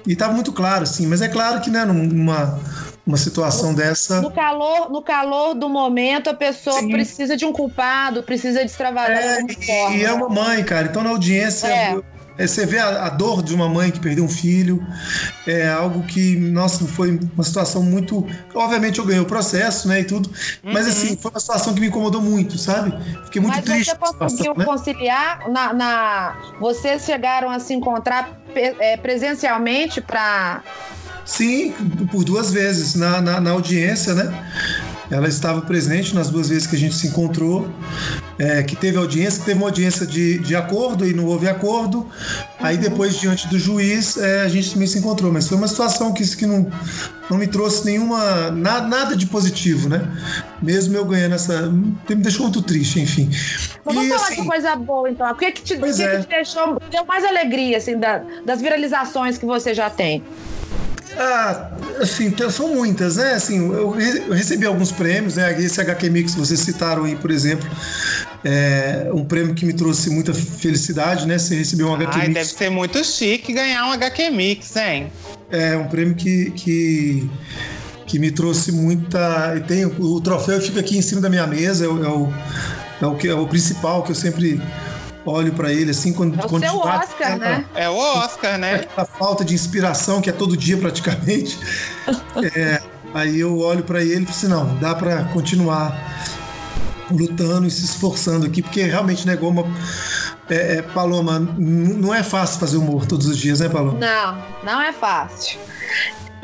E 0.06 0.12
estava 0.12 0.32
muito 0.34 0.52
claro, 0.52 0.82
assim, 0.82 1.06
mas 1.06 1.22
é 1.22 1.28
claro 1.28 1.60
que, 1.60 1.70
né, 1.70 1.84
numa 1.86 2.60
uma 3.06 3.16
situação 3.16 3.70
no, 3.70 3.76
dessa. 3.76 4.20
No 4.20 4.30
calor, 4.30 4.90
no 4.90 5.02
calor 5.02 5.54
do 5.54 5.68
momento, 5.68 6.30
a 6.30 6.34
pessoa 6.34 6.80
Sim. 6.80 6.90
precisa 6.90 7.36
de 7.36 7.44
um 7.44 7.52
culpado, 7.52 8.22
precisa 8.22 8.60
de 8.60 8.66
extravagância. 8.70 9.56
É, 9.68 9.92
e, 9.92 9.98
e, 9.98 10.04
é 10.04 10.12
uma 10.12 10.28
mãe, 10.28 10.64
cara. 10.64 10.86
Então 10.86 11.02
na 11.02 11.10
audiência. 11.10 11.66
É. 11.68 12.13
É, 12.36 12.46
você 12.46 12.66
vê 12.66 12.78
a, 12.78 13.06
a, 13.06 13.08
dor 13.10 13.42
de 13.42 13.54
uma 13.54 13.68
mãe 13.68 13.90
que 13.90 14.00
perdeu 14.00 14.24
um 14.24 14.28
filho, 14.28 14.84
é 15.46 15.68
algo 15.68 16.02
que, 16.04 16.36
nossa, 16.36 16.84
foi 16.84 17.18
uma 17.34 17.44
situação 17.44 17.82
muito. 17.82 18.26
Obviamente 18.54 18.98
eu 18.98 19.04
ganhei 19.04 19.20
o 19.20 19.26
processo, 19.26 19.86
né, 19.86 20.00
e 20.00 20.04
tudo, 20.04 20.28
uhum. 20.64 20.72
mas 20.72 20.86
assim, 20.88 21.16
foi 21.16 21.30
uma 21.30 21.40
situação 21.40 21.74
que 21.74 21.80
me 21.80 21.86
incomodou 21.86 22.20
muito, 22.20 22.58
sabe? 22.58 22.92
Fiquei 23.24 23.40
muito 23.40 23.56
mas 23.56 23.64
triste. 23.64 23.94
Você 23.98 24.14
conseguiu 24.14 24.54
né? 24.56 24.64
conciliar? 24.64 25.48
Na, 25.48 25.72
na, 25.72 26.36
Vocês 26.58 27.04
chegaram 27.04 27.50
a 27.50 27.58
se 27.58 27.72
encontrar 27.74 28.40
é, 28.54 28.96
presencialmente 28.96 30.00
para 30.00 30.62
Sim, 31.24 31.72
por 32.10 32.22
duas 32.22 32.52
vezes 32.52 32.94
na, 32.94 33.20
na, 33.20 33.40
na, 33.40 33.50
audiência, 33.50 34.14
né? 34.14 34.32
Ela 35.14 35.28
estava 35.28 35.60
presente 35.60 36.12
nas 36.12 36.28
duas 36.28 36.48
vezes 36.48 36.66
que 36.66 36.74
a 36.74 36.78
gente 36.78 36.96
se 36.96 37.06
encontrou, 37.06 37.70
é, 38.36 38.64
que 38.64 38.74
teve 38.74 38.98
audiência, 38.98 39.38
que 39.38 39.46
teve 39.46 39.58
uma 39.58 39.68
audiência 39.68 40.04
de, 40.04 40.40
de 40.40 40.56
acordo 40.56 41.06
e 41.06 41.14
não 41.14 41.26
houve 41.26 41.48
acordo. 41.48 42.04
Aí 42.58 42.76
depois, 42.76 43.20
diante 43.20 43.46
do 43.46 43.56
juiz, 43.56 44.16
é, 44.16 44.42
a 44.42 44.48
gente 44.48 44.72
também 44.72 44.88
se 44.88 44.98
encontrou. 44.98 45.32
Mas 45.32 45.48
foi 45.48 45.56
uma 45.56 45.68
situação 45.68 46.12
que, 46.12 46.36
que 46.36 46.44
não, 46.46 46.68
não 47.30 47.38
me 47.38 47.46
trouxe 47.46 47.84
nenhuma. 47.84 48.50
Nada, 48.50 48.88
nada 48.88 49.16
de 49.16 49.26
positivo, 49.26 49.88
né? 49.88 50.04
Mesmo 50.60 50.96
eu 50.96 51.04
ganhando 51.04 51.36
essa. 51.36 51.62
Me 51.70 52.16
deixou 52.16 52.46
muito 52.46 52.60
triste, 52.60 52.98
enfim. 52.98 53.30
Mas 53.84 53.94
vamos 53.94 54.06
e, 54.06 54.08
falar 54.08 54.28
assim, 54.28 54.42
de 54.42 54.48
coisa 54.48 54.74
boa, 54.74 55.08
então. 55.08 55.30
O 55.30 55.34
que, 55.36 55.52
que, 55.52 55.62
te, 55.62 55.76
que, 55.76 56.02
é. 56.02 56.16
que 56.16 56.22
te 56.24 56.28
deixou. 56.28 56.82
Deu 56.90 57.04
mais 57.06 57.24
alegria, 57.24 57.76
assim, 57.76 57.96
da, 58.00 58.20
das 58.44 58.60
viralizações 58.60 59.38
que 59.38 59.46
você 59.46 59.72
já 59.72 59.88
tem? 59.88 60.24
Ah, 61.16 61.70
assim, 62.00 62.34
são 62.50 62.74
muitas, 62.74 63.16
né? 63.16 63.34
Assim, 63.34 63.58
eu, 63.72 63.90
recebi 64.30 64.66
alguns 64.66 64.90
prêmios, 64.90 65.36
né? 65.36 65.60
Esse 65.60 65.80
HQ 65.80 66.10
Mix, 66.10 66.34
vocês 66.34 66.60
citaram 66.60 67.04
aí, 67.04 67.14
por 67.14 67.30
exemplo, 67.30 67.68
é 68.44 69.08
um 69.12 69.24
prêmio 69.24 69.54
que 69.54 69.64
me 69.64 69.72
trouxe 69.72 70.10
muita 70.10 70.34
felicidade, 70.34 71.26
né? 71.26 71.38
Você 71.38 71.56
recebeu 71.56 71.88
um 71.88 71.94
HQ 71.94 72.18
Ai, 72.18 72.28
Mix. 72.28 72.34
Deve 72.34 72.58
ser 72.58 72.70
muito 72.70 73.04
chique 73.04 73.52
ganhar 73.52 73.86
um 73.86 73.92
HQ 73.92 74.30
Mix, 74.30 74.76
hein? 74.76 75.12
É, 75.50 75.76
um 75.76 75.86
prêmio 75.86 76.16
que, 76.16 76.50
que, 76.50 77.30
que 78.06 78.18
me 78.18 78.30
trouxe 78.30 78.72
muita. 78.72 79.54
E 79.56 79.60
tem, 79.60 79.84
o 79.84 80.20
troféu 80.20 80.60
fica 80.60 80.80
aqui 80.80 80.98
em 80.98 81.02
cima 81.02 81.20
da 81.20 81.30
minha 81.30 81.46
mesa, 81.46 81.84
é 81.84 81.88
o, 81.88 82.04
é 82.04 82.08
o, 82.08 82.32
é 83.00 83.06
o, 83.06 83.26
é 83.28 83.34
o 83.34 83.46
principal 83.46 84.02
que 84.02 84.10
eu 84.10 84.16
sempre 84.16 84.60
olho 85.24 85.52
para 85.52 85.72
ele 85.72 85.90
assim 85.90 86.12
quando 86.12 86.40
é 86.40 86.44
o 86.44 86.48
quando 86.48 86.62
seu 86.62 86.78
Oscar, 86.78 87.38
né? 87.38 87.64
É 87.74 87.88
o 87.88 87.96
Oscar, 87.96 88.58
né? 88.58 88.84
A 88.96 89.04
falta 89.04 89.44
de 89.44 89.54
inspiração 89.54 90.20
que 90.20 90.30
é 90.30 90.32
todo 90.32 90.56
dia 90.56 90.76
praticamente. 90.76 91.58
é, 92.54 92.82
aí 93.12 93.40
eu 93.40 93.58
olho 93.58 93.82
para 93.82 94.02
ele 94.02 94.22
e 94.22 94.26
falo 94.26 94.30
assim, 94.30 94.48
não, 94.48 94.78
dá 94.78 94.94
para 94.94 95.24
continuar 95.24 95.96
lutando 97.10 97.66
e 97.66 97.70
se 97.70 97.84
esforçando 97.84 98.46
aqui, 98.46 98.62
porque 98.62 98.82
realmente 98.82 99.26
negou 99.26 99.50
uma 99.50 99.64
é, 100.48 100.76
é, 100.76 100.82
Paloma, 100.82 101.38
não 101.38 102.14
é 102.14 102.22
fácil 102.22 102.60
fazer 102.60 102.76
humor 102.76 103.06
todos 103.06 103.26
os 103.26 103.38
dias, 103.38 103.60
né, 103.60 103.68
Paloma? 103.68 103.98
Não, 103.98 104.42
não 104.62 104.80
é 104.80 104.92
fácil. 104.92 105.58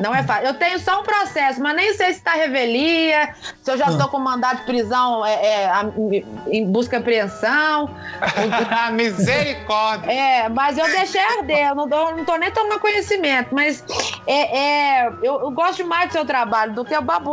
Não 0.00 0.14
é 0.14 0.22
fácil. 0.22 0.46
Eu 0.46 0.54
tenho 0.54 0.78
só 0.78 1.00
um 1.00 1.02
processo, 1.04 1.60
mas 1.62 1.76
nem 1.76 1.92
sei 1.94 2.12
se 2.12 2.18
está 2.18 2.32
revelia, 2.32 3.34
se 3.62 3.70
eu 3.70 3.76
já 3.78 3.86
estou 3.86 4.08
com 4.08 4.18
mandado 4.18 4.58
de 4.58 4.64
prisão 4.64 5.24
é, 5.24 5.34
é, 5.46 5.66
a- 5.66 5.84
em 6.50 6.64
busca 6.66 6.96
e 6.96 6.98
apreensão. 6.98 7.90
Misericórdia. 8.92 10.10
É, 10.12 10.48
mas 10.48 10.76
eu 10.78 10.84
deixei 10.86 11.20
arder, 11.20 11.68
eu 11.68 11.74
não, 11.74 11.88
dou, 11.88 12.16
não 12.16 12.24
tô 12.24 12.36
nem 12.36 12.50
tomando 12.50 12.80
conhecimento, 12.80 13.54
mas 13.54 13.84
é, 14.26 14.58
é, 14.58 15.06
eu, 15.22 15.40
eu 15.40 15.50
gosto 15.50 15.84
mais 15.86 16.08
do 16.08 16.12
seu 16.12 16.24
trabalho 16.24 16.72
do 16.74 16.84
que 16.84 16.96
o 16.96 17.02
babo 17.02 17.30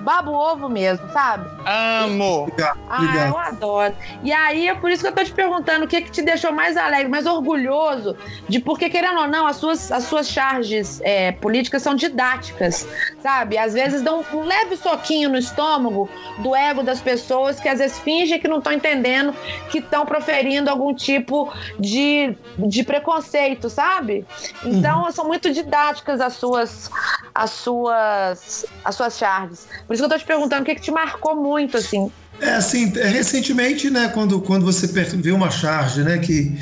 babo 0.00 0.32
ovo 0.32 0.68
mesmo, 0.68 1.08
sabe? 1.12 1.48
Amo. 1.66 2.50
Ah, 2.88 2.96
obrigado. 2.96 3.28
eu 3.28 3.38
adoro. 3.38 3.94
E 4.22 4.32
aí 4.32 4.68
é 4.68 4.74
por 4.74 4.90
isso 4.90 5.02
que 5.02 5.08
eu 5.08 5.12
tô 5.14 5.22
te 5.24 5.32
perguntando 5.32 5.84
o 5.84 5.88
que, 5.88 6.00
que 6.02 6.10
te 6.10 6.22
deixou 6.22 6.52
mais 6.52 6.76
alegre, 6.76 7.08
mais 7.08 7.26
orgulhoso 7.26 8.16
de 8.48 8.58
porque, 8.60 8.88
querendo 8.88 9.20
ou 9.20 9.28
não, 9.28 9.46
as 9.46 9.56
suas, 9.56 9.90
as 9.92 10.04
suas 10.04 10.28
charges 10.28 11.00
é, 11.02 11.32
políticas 11.32 11.82
são 11.82 11.94
didáticas, 12.08 12.86
sabe? 13.22 13.58
Às 13.58 13.74
vezes 13.74 14.02
dão 14.02 14.24
um 14.32 14.44
leve 14.44 14.76
soquinho 14.76 15.28
no 15.28 15.38
estômago 15.38 16.08
do 16.38 16.54
ego 16.54 16.82
das 16.82 17.00
pessoas 17.00 17.60
que 17.60 17.68
às 17.68 17.78
vezes 17.78 17.98
fingem 17.98 18.38
que 18.38 18.48
não 18.48 18.58
estão 18.58 18.72
entendendo 18.72 19.34
que 19.70 19.78
estão 19.78 20.04
proferindo 20.04 20.70
algum 20.70 20.94
tipo 20.94 21.52
de, 21.78 22.36
de 22.58 22.82
preconceito, 22.84 23.68
sabe? 23.68 24.26
Então 24.64 25.10
são 25.12 25.26
muito 25.26 25.50
didáticas 25.52 26.20
as 26.20 26.34
suas 26.34 26.90
as 27.34 27.50
suas 27.50 28.66
as 28.84 28.94
suas 28.94 29.18
charges. 29.18 29.68
Por 29.86 29.94
isso 29.94 30.02
que 30.02 30.06
eu 30.06 30.10
tô 30.10 30.18
te 30.18 30.26
perguntando 30.26 30.62
o 30.62 30.64
que, 30.64 30.74
que 30.74 30.80
te 30.80 30.90
marcou 30.90 31.36
muito 31.36 31.76
assim. 31.76 32.10
É 32.40 32.50
assim, 32.50 32.92
é, 32.96 33.08
recentemente, 33.08 33.90
né, 33.90 34.08
quando, 34.08 34.40
quando 34.40 34.64
você 34.64 34.86
vê 34.86 35.32
uma 35.32 35.50
charge, 35.50 36.02
né, 36.02 36.18
que, 36.18 36.56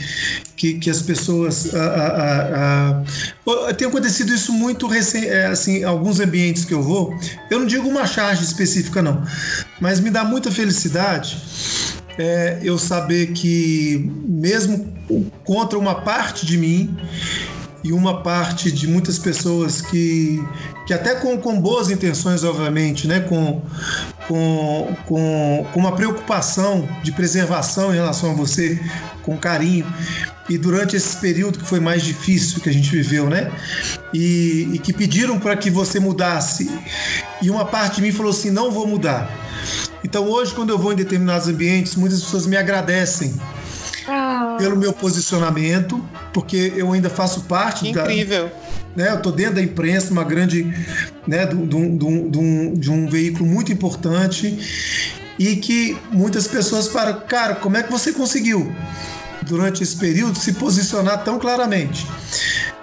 que, 0.56 0.74
que 0.74 0.88
as 0.88 1.02
pessoas. 1.02 1.74
ah, 1.74 3.02
tem 3.76 3.86
acontecido 3.86 4.32
isso 4.32 4.52
muito 4.52 4.86
recente, 4.86 5.28
é, 5.28 5.46
assim, 5.46 5.78
em 5.78 5.84
alguns 5.84 6.18
ambientes 6.18 6.64
que 6.64 6.72
eu 6.72 6.82
vou. 6.82 7.14
Eu 7.50 7.58
não 7.60 7.66
digo 7.66 7.88
uma 7.88 8.06
charge 8.06 8.42
específica, 8.42 9.02
não, 9.02 9.22
mas 9.80 10.00
me 10.00 10.10
dá 10.10 10.24
muita 10.24 10.50
felicidade 10.50 11.36
é, 12.18 12.58
eu 12.62 12.78
saber 12.78 13.32
que, 13.32 14.10
mesmo 14.24 14.92
contra 15.44 15.78
uma 15.78 15.96
parte 15.96 16.46
de 16.46 16.56
mim, 16.56 16.96
e 17.84 17.92
uma 17.92 18.22
parte 18.22 18.72
de 18.72 18.88
muitas 18.88 19.18
pessoas 19.18 19.80
que, 19.80 20.42
que 20.86 20.94
até 20.94 21.16
com, 21.16 21.36
com 21.36 21.60
boas 21.60 21.90
intenções, 21.90 22.44
obviamente, 22.44 23.08
né, 23.08 23.20
com, 23.20 23.60
com, 24.28 24.96
com, 25.04 25.66
com 25.72 25.80
uma 25.80 25.92
preocupação 25.92 26.88
de 27.02 27.10
preservação 27.10 27.92
em 27.92 27.96
relação 27.96 28.30
a 28.30 28.34
você, 28.34 28.80
com 29.22 29.36
carinho, 29.36 29.84
e 30.48 30.56
durante 30.56 30.94
esse 30.94 31.16
período 31.16 31.58
que 31.58 31.64
foi 31.66 31.80
mais 31.80 32.02
difícil 32.02 32.60
que 32.60 32.68
a 32.68 32.72
gente 32.72 32.88
viveu, 32.88 33.28
né, 33.28 33.50
e, 34.14 34.70
e 34.74 34.78
que 34.78 34.92
pediram 34.92 35.40
para 35.40 35.56
que 35.56 35.68
você 35.68 35.98
mudasse, 35.98 36.70
e 37.42 37.50
uma 37.50 37.64
parte 37.64 37.96
de 37.96 38.02
mim 38.02 38.12
falou 38.12 38.30
assim: 38.30 38.50
não 38.50 38.70
vou 38.70 38.86
mudar. 38.86 39.28
Então 40.04 40.24
hoje, 40.30 40.54
quando 40.54 40.70
eu 40.70 40.78
vou 40.78 40.92
em 40.92 40.96
determinados 40.96 41.48
ambientes, 41.48 41.96
muitas 41.96 42.20
pessoas 42.20 42.46
me 42.46 42.56
agradecem 42.56 43.34
pelo 44.58 44.76
meu 44.76 44.92
posicionamento, 44.92 46.02
porque 46.32 46.72
eu 46.76 46.92
ainda 46.92 47.10
faço 47.10 47.42
parte 47.42 47.86
Que 47.86 47.92
da, 47.92 48.02
incrível. 48.02 48.50
Né? 48.96 49.10
Eu 49.10 49.20
tô 49.20 49.30
dentro 49.30 49.56
da 49.56 49.62
imprensa, 49.62 50.10
uma 50.10 50.24
grande, 50.24 50.64
né, 51.26 51.44
de 51.46 51.54
um- 51.54 51.66
de 51.66 51.76
de 52.30 52.38
um- 52.38 52.74
de 52.74 53.10
veículo 53.10 53.46
muito 53.48 53.70
importante 53.72 54.58
e 55.38 55.56
que 55.56 55.96
muitas 56.10 56.48
pessoas 56.48 56.88
falam, 56.88 57.20
cara, 57.28 57.56
como 57.56 57.76
é 57.76 57.82
que 57.82 57.90
você 57.92 58.12
conseguiu 58.12 58.72
durante 59.42 59.82
esse 59.82 59.96
período 59.96 60.38
se 60.38 60.54
posicionar 60.54 61.22
tão 61.22 61.38
claramente, 61.38 62.06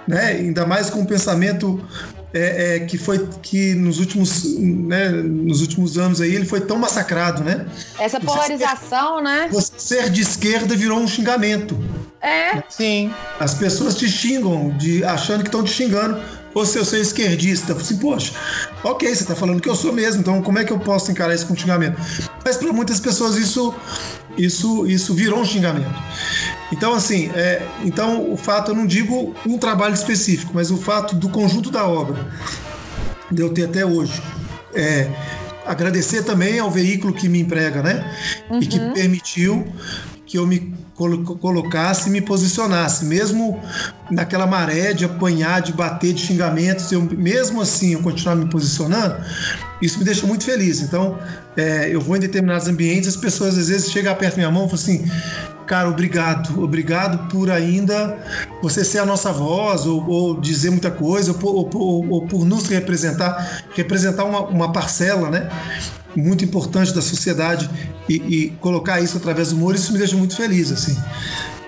né? 0.06 0.26
Ainda 0.38 0.64
mais 0.64 0.88
com 0.88 1.02
o 1.02 1.06
pensamento 1.06 1.82
é, 2.36 2.76
é, 2.76 2.80
que 2.80 2.98
foi 2.98 3.28
que 3.40 3.74
nos 3.74 4.00
últimos, 4.00 4.58
né, 4.58 5.08
nos 5.10 5.60
últimos 5.60 5.96
anos 5.96 6.20
aí 6.20 6.34
ele 6.34 6.44
foi 6.44 6.60
tão 6.60 6.76
massacrado, 6.76 7.44
né? 7.44 7.64
Essa 7.96 8.18
polarização, 8.18 9.22
né? 9.22 9.48
Você 9.52 9.72
ser 9.78 10.10
de 10.10 10.20
esquerda 10.22 10.74
virou 10.74 10.98
um 10.98 11.06
xingamento. 11.06 11.78
É. 12.24 12.62
Sim. 12.70 13.12
As 13.38 13.52
pessoas 13.52 13.94
te 13.94 14.08
xingam, 14.08 14.70
de, 14.78 15.04
achando 15.04 15.42
que 15.42 15.48
estão 15.48 15.62
te 15.62 15.70
xingando. 15.70 16.18
Ou 16.54 16.64
se 16.64 16.78
eu 16.78 16.84
sou 16.84 16.98
esquerdista, 16.98 17.72
assim, 17.72 17.96
poxa, 17.96 18.32
ok, 18.84 19.08
você 19.08 19.24
está 19.24 19.34
falando 19.34 19.60
que 19.60 19.68
eu 19.68 19.74
sou 19.74 19.92
mesmo, 19.92 20.20
então 20.20 20.40
como 20.40 20.56
é 20.56 20.64
que 20.64 20.72
eu 20.72 20.78
posso 20.78 21.10
encarar 21.10 21.34
isso 21.34 21.48
com 21.48 21.56
xingamento? 21.56 22.00
Mas 22.44 22.56
para 22.56 22.72
muitas 22.72 23.00
pessoas 23.00 23.34
isso, 23.34 23.74
isso, 24.38 24.86
isso 24.86 25.12
virou 25.14 25.40
um 25.40 25.44
xingamento. 25.44 26.00
Então, 26.72 26.94
assim, 26.94 27.28
é, 27.34 27.66
então 27.84 28.32
o 28.32 28.36
fato, 28.36 28.70
eu 28.70 28.74
não 28.76 28.86
digo 28.86 29.34
um 29.44 29.58
trabalho 29.58 29.94
específico, 29.94 30.52
mas 30.54 30.70
o 30.70 30.76
fato 30.76 31.16
do 31.16 31.28
conjunto 31.28 31.72
da 31.72 31.88
obra, 31.88 32.24
de 33.32 33.42
eu 33.42 33.52
ter 33.52 33.64
até 33.64 33.84
hoje, 33.84 34.22
é, 34.72 35.10
agradecer 35.66 36.22
também 36.22 36.60
ao 36.60 36.70
veículo 36.70 37.12
que 37.12 37.28
me 37.28 37.40
emprega, 37.40 37.82
né? 37.82 38.16
E 38.60 38.66
que 38.66 38.78
permitiu 38.92 39.66
que 40.24 40.38
eu 40.38 40.46
me 40.46 40.83
colocasse 40.94 42.08
e 42.08 42.12
me 42.12 42.20
posicionasse, 42.20 43.04
mesmo 43.04 43.60
naquela 44.10 44.46
maré 44.46 44.92
de 44.92 45.04
apanhar, 45.04 45.60
de 45.60 45.72
bater, 45.72 46.12
de 46.12 46.20
xingamentos, 46.20 46.90
eu, 46.92 47.02
mesmo 47.02 47.60
assim 47.60 47.94
eu 47.94 48.00
continuar 48.00 48.36
me 48.36 48.46
posicionando, 48.46 49.16
isso 49.82 49.98
me 49.98 50.04
deixa 50.04 50.26
muito 50.26 50.44
feliz. 50.44 50.80
Então, 50.80 51.18
é, 51.56 51.88
eu 51.92 52.00
vou 52.00 52.16
em 52.16 52.20
determinados 52.20 52.68
ambientes, 52.68 53.08
as 53.08 53.16
pessoas 53.16 53.58
às 53.58 53.68
vezes 53.68 53.90
chegam 53.90 54.14
perto 54.14 54.34
da 54.34 54.38
minha 54.38 54.50
mão 54.50 54.66
e 54.66 54.70
falam 54.70 54.82
assim, 54.82 55.10
cara, 55.66 55.88
obrigado, 55.88 56.62
obrigado 56.62 57.28
por 57.28 57.50
ainda 57.50 58.16
você 58.62 58.84
ser 58.84 58.98
a 59.00 59.06
nossa 59.06 59.32
voz, 59.32 59.86
ou, 59.86 60.06
ou 60.08 60.40
dizer 60.40 60.70
muita 60.70 60.90
coisa, 60.90 61.32
ou, 61.32 61.38
por- 61.38 61.80
ou 61.80 62.08
ou 62.10 62.26
por 62.26 62.44
nos 62.44 62.68
representar, 62.68 63.64
representar 63.74 64.24
uma, 64.24 64.40
uma 64.42 64.72
parcela, 64.72 65.28
né? 65.30 65.48
Muito 66.16 66.44
importante 66.44 66.92
da 66.94 67.02
sociedade 67.02 67.68
e, 68.08 68.14
e 68.14 68.50
colocar 68.60 69.00
isso 69.00 69.16
através 69.16 69.50
do 69.50 69.56
humor, 69.56 69.74
isso 69.74 69.92
me 69.92 69.98
deixa 69.98 70.16
muito 70.16 70.36
feliz, 70.36 70.70
assim. 70.72 70.96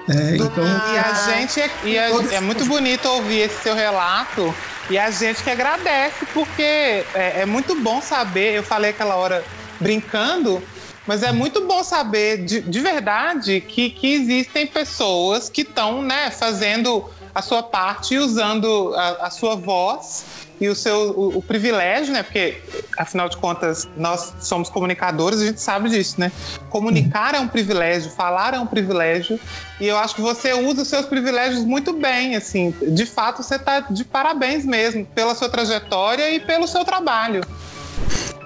É, 0.08 0.36
então, 0.36 0.64
E 0.64 0.98
a 0.98 1.14
gente 1.36 1.60
é, 1.60 1.70
e 1.84 1.98
a- 1.98 2.34
é 2.36 2.40
muito 2.40 2.64
bonito 2.66 3.06
ouvir 3.08 3.40
esse 3.40 3.60
seu 3.62 3.74
relato 3.74 4.54
e 4.88 4.96
a 4.96 5.10
gente 5.10 5.42
que 5.42 5.50
agradece, 5.50 6.24
porque 6.32 6.62
é, 6.62 7.40
é 7.40 7.46
muito 7.46 7.74
bom 7.80 8.00
saber. 8.00 8.54
Eu 8.54 8.62
falei 8.62 8.90
aquela 8.90 9.16
hora 9.16 9.42
brincando, 9.80 10.62
mas 11.06 11.22
é 11.24 11.32
muito 11.32 11.66
bom 11.66 11.82
saber 11.82 12.44
de, 12.44 12.60
de 12.60 12.80
verdade 12.80 13.60
que, 13.60 13.90
que 13.90 14.14
existem 14.14 14.66
pessoas 14.66 15.48
que 15.50 15.62
estão 15.62 16.02
né, 16.02 16.30
fazendo 16.30 17.04
a 17.36 17.42
sua 17.42 17.62
parte 17.62 18.16
usando 18.16 18.94
a, 18.96 19.26
a 19.26 19.30
sua 19.30 19.54
voz 19.54 20.24
e 20.58 20.68
o 20.68 20.74
seu 20.74 21.10
o, 21.10 21.36
o 21.36 21.42
privilégio, 21.42 22.14
né? 22.14 22.22
Porque 22.22 22.62
afinal 22.96 23.28
de 23.28 23.36
contas 23.36 23.86
nós 23.94 24.32
somos 24.40 24.70
comunicadores, 24.70 25.42
a 25.42 25.44
gente 25.44 25.60
sabe 25.60 25.90
disso, 25.90 26.18
né? 26.18 26.32
Comunicar 26.70 27.34
é 27.34 27.38
um 27.38 27.46
privilégio, 27.46 28.10
falar 28.10 28.54
é 28.54 28.58
um 28.58 28.66
privilégio 28.66 29.38
e 29.78 29.86
eu 29.86 29.98
acho 29.98 30.14
que 30.14 30.22
você 30.22 30.54
usa 30.54 30.80
os 30.80 30.88
seus 30.88 31.04
privilégios 31.04 31.62
muito 31.62 31.92
bem, 31.92 32.34
assim. 32.36 32.74
De 32.88 33.04
fato, 33.04 33.42
você 33.42 33.56
está 33.56 33.80
de 33.80 34.02
parabéns 34.02 34.64
mesmo 34.64 35.04
pela 35.04 35.34
sua 35.34 35.50
trajetória 35.50 36.30
e 36.30 36.40
pelo 36.40 36.66
seu 36.66 36.86
trabalho. 36.86 37.42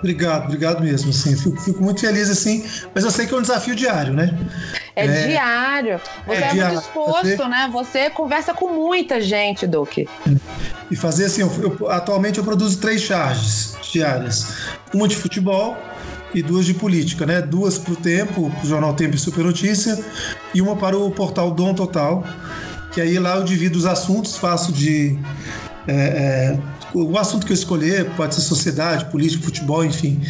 Obrigado, 0.00 0.44
obrigado 0.46 0.82
mesmo, 0.82 1.10
assim. 1.10 1.36
Fico, 1.36 1.60
fico 1.60 1.82
muito 1.82 2.00
feliz, 2.00 2.28
assim, 2.28 2.64
mas 2.94 3.04
eu 3.04 3.10
sei 3.10 3.26
que 3.26 3.32
é 3.32 3.36
um 3.36 3.42
desafio 3.42 3.74
diário, 3.74 4.12
né? 4.12 4.36
É, 4.96 5.06
É. 5.06 5.26
diário. 5.28 6.00
Você 6.26 6.42
É 6.42 6.46
é, 6.48 6.52
diário. 6.52 6.74
muito 6.74 6.84
exposto, 6.86 7.36
Você- 7.36 7.48
né? 7.48 7.70
Você 7.72 8.10
conversa 8.10 8.52
com 8.52 8.68
muita 8.74 9.20
gente, 9.20 9.66
Duque. 9.66 10.08
E 10.90 10.96
fazer 10.96 11.26
assim, 11.26 11.42
eu- 11.42 11.76
eu- 11.80 11.90
atualmente 11.90 12.38
eu 12.38 12.44
produzo 12.44 12.78
três 12.80 13.00
charges 13.02 13.76
diárias. 13.92 14.46
Uma 14.92 15.06
de 15.06 15.14
futebol 15.16 15.76
e 16.34 16.42
duas 16.42 16.66
de 16.66 16.74
política, 16.74 17.24
né? 17.24 17.40
Duas 17.40 17.78
para 17.78 17.92
o 17.92 17.96
Tempo, 17.96 18.50
pro 18.58 18.68
Jornal 18.68 18.94
Tempo 18.94 19.14
e 19.14 19.18
Super 19.18 19.44
Notícia, 19.44 19.98
e 20.52 20.60
uma 20.60 20.74
para 20.76 20.96
o 20.98 21.10
portal 21.10 21.50
Dom 21.52 21.74
Total, 21.74 22.24
que 22.92 23.00
aí 23.00 23.18
lá 23.18 23.36
eu 23.36 23.44
divido 23.44 23.78
os 23.78 23.86
assuntos, 23.86 24.36
faço 24.36 24.72
de... 24.72 25.16
é, 25.88 25.92
é, 25.94 26.58
o 26.94 27.18
assunto 27.18 27.46
que 27.46 27.52
eu 27.52 27.54
escolher 27.54 28.10
pode 28.16 28.34
ser 28.34 28.40
sociedade, 28.40 29.04
política, 29.06 29.44
futebol, 29.44 29.84
enfim. 29.84 30.20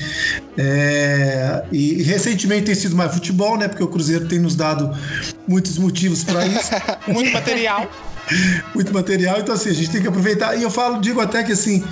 É, 0.58 1.64
e, 1.72 2.00
e 2.00 2.02
recentemente 2.02 2.66
tem 2.66 2.74
sido 2.74 2.96
mais 2.96 3.12
futebol, 3.12 3.56
né? 3.56 3.68
Porque 3.68 3.82
o 3.82 3.88
Cruzeiro 3.88 4.26
tem 4.28 4.38
nos 4.38 4.54
dado 4.54 4.96
muitos 5.48 5.78
motivos 5.78 6.24
para 6.24 6.46
isso 6.46 6.70
Muito 7.08 7.32
material. 7.32 7.88
muito 8.74 8.92
material, 8.92 9.40
então 9.40 9.54
assim, 9.54 9.70
a 9.70 9.74
gente 9.74 9.90
tem 9.90 10.02
que 10.02 10.08
aproveitar. 10.08 10.56
E 10.56 10.62
eu 10.62 10.70
falo, 10.70 11.00
digo 11.00 11.20
até 11.20 11.42
que 11.42 11.52
assim, 11.52 11.84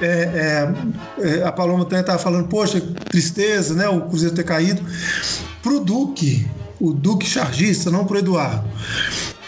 é, 0.00 0.06
é, 0.06 1.28
é, 1.28 1.42
a 1.42 1.52
Paloma 1.52 1.82
até 1.82 2.00
estava 2.00 2.18
falando, 2.18 2.48
poxa, 2.48 2.80
tristeza, 3.08 3.74
né? 3.74 3.88
O 3.88 4.02
Cruzeiro 4.02 4.34
ter 4.34 4.44
caído. 4.44 4.82
Pro 5.62 5.80
Duque, 5.80 6.46
o 6.80 6.92
Duque 6.92 7.26
Chargista, 7.26 7.90
não 7.90 8.04
pro 8.04 8.18
Eduardo. 8.18 8.68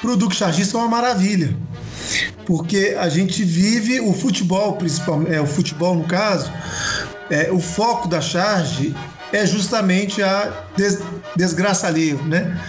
Pro 0.00 0.16
Duque 0.16 0.36
Chargista 0.36 0.76
é 0.76 0.80
uma 0.80 0.88
maravilha. 0.88 1.56
Porque 2.46 2.96
a 2.98 3.08
gente 3.08 3.42
vive 3.42 4.00
o 4.00 4.12
futebol, 4.12 4.74
principalmente, 4.74 5.34
é, 5.34 5.40
o 5.40 5.46
futebol 5.46 5.94
no 5.94 6.04
caso, 6.04 6.52
é, 7.30 7.50
o 7.50 7.58
foco 7.58 8.08
da 8.08 8.20
charge 8.20 8.94
é 9.32 9.46
justamente 9.46 10.22
a 10.22 10.52
des, 10.76 11.00
desgraça 11.36 11.86
alheia, 11.86 12.16
né? 12.26 12.60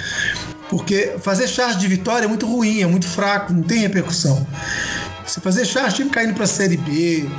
Porque 0.70 1.16
fazer 1.22 1.48
charge 1.48 1.78
de 1.78 1.88
vitória 1.88 2.26
é 2.26 2.28
muito 2.28 2.46
ruim, 2.46 2.82
é 2.82 2.88
muito 2.88 3.08
fraco, 3.08 3.54
não 3.54 3.62
tem 3.62 3.80
repercussão. 3.80 4.46
Você 5.26 5.40
fazer 5.40 5.66
charge 5.66 5.98
time 5.98 6.10
caindo 6.10 6.34
pra 6.34 6.48
Série 6.48 6.78
B, 6.78 7.30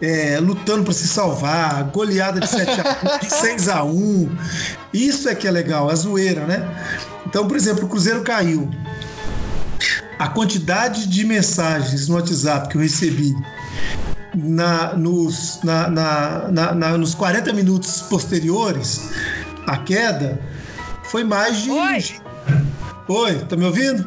é, 0.00 0.38
lutando 0.40 0.84
para 0.84 0.92
se 0.92 1.06
salvar, 1.08 1.84
goleada 1.84 2.40
de 2.40 2.48
7 2.48 2.70
a 2.80 3.16
1, 3.16 3.18
de 3.26 3.30
6 3.30 3.68
a 3.68 3.84
1. 3.84 4.36
Isso 4.92 5.28
é 5.28 5.34
que 5.34 5.46
é 5.46 5.50
legal, 5.50 5.88
a 5.88 5.94
zoeira, 5.94 6.44
né? 6.46 6.68
Então, 7.26 7.46
por 7.46 7.56
exemplo, 7.56 7.84
o 7.86 7.88
Cruzeiro 7.88 8.22
caiu. 8.22 8.70
A 10.18 10.28
quantidade 10.28 11.06
de 11.06 11.24
mensagens 11.26 12.08
no 12.08 12.14
WhatsApp 12.16 12.68
que 12.68 12.76
eu 12.76 12.80
recebi 12.80 13.34
na, 14.34 14.94
nos, 14.94 15.60
na, 15.62 15.88
na, 15.88 16.48
na, 16.74 16.98
nos 16.98 17.14
40 17.14 17.52
minutos 17.52 18.02
posteriores 18.02 19.10
à 19.66 19.76
queda 19.78 20.40
foi 21.04 21.22
mais 21.24 21.62
de. 21.62 21.70
Oi! 21.70 22.04
Oi, 23.08 23.38
tá 23.44 23.56
me 23.56 23.64
ouvindo? 23.66 24.06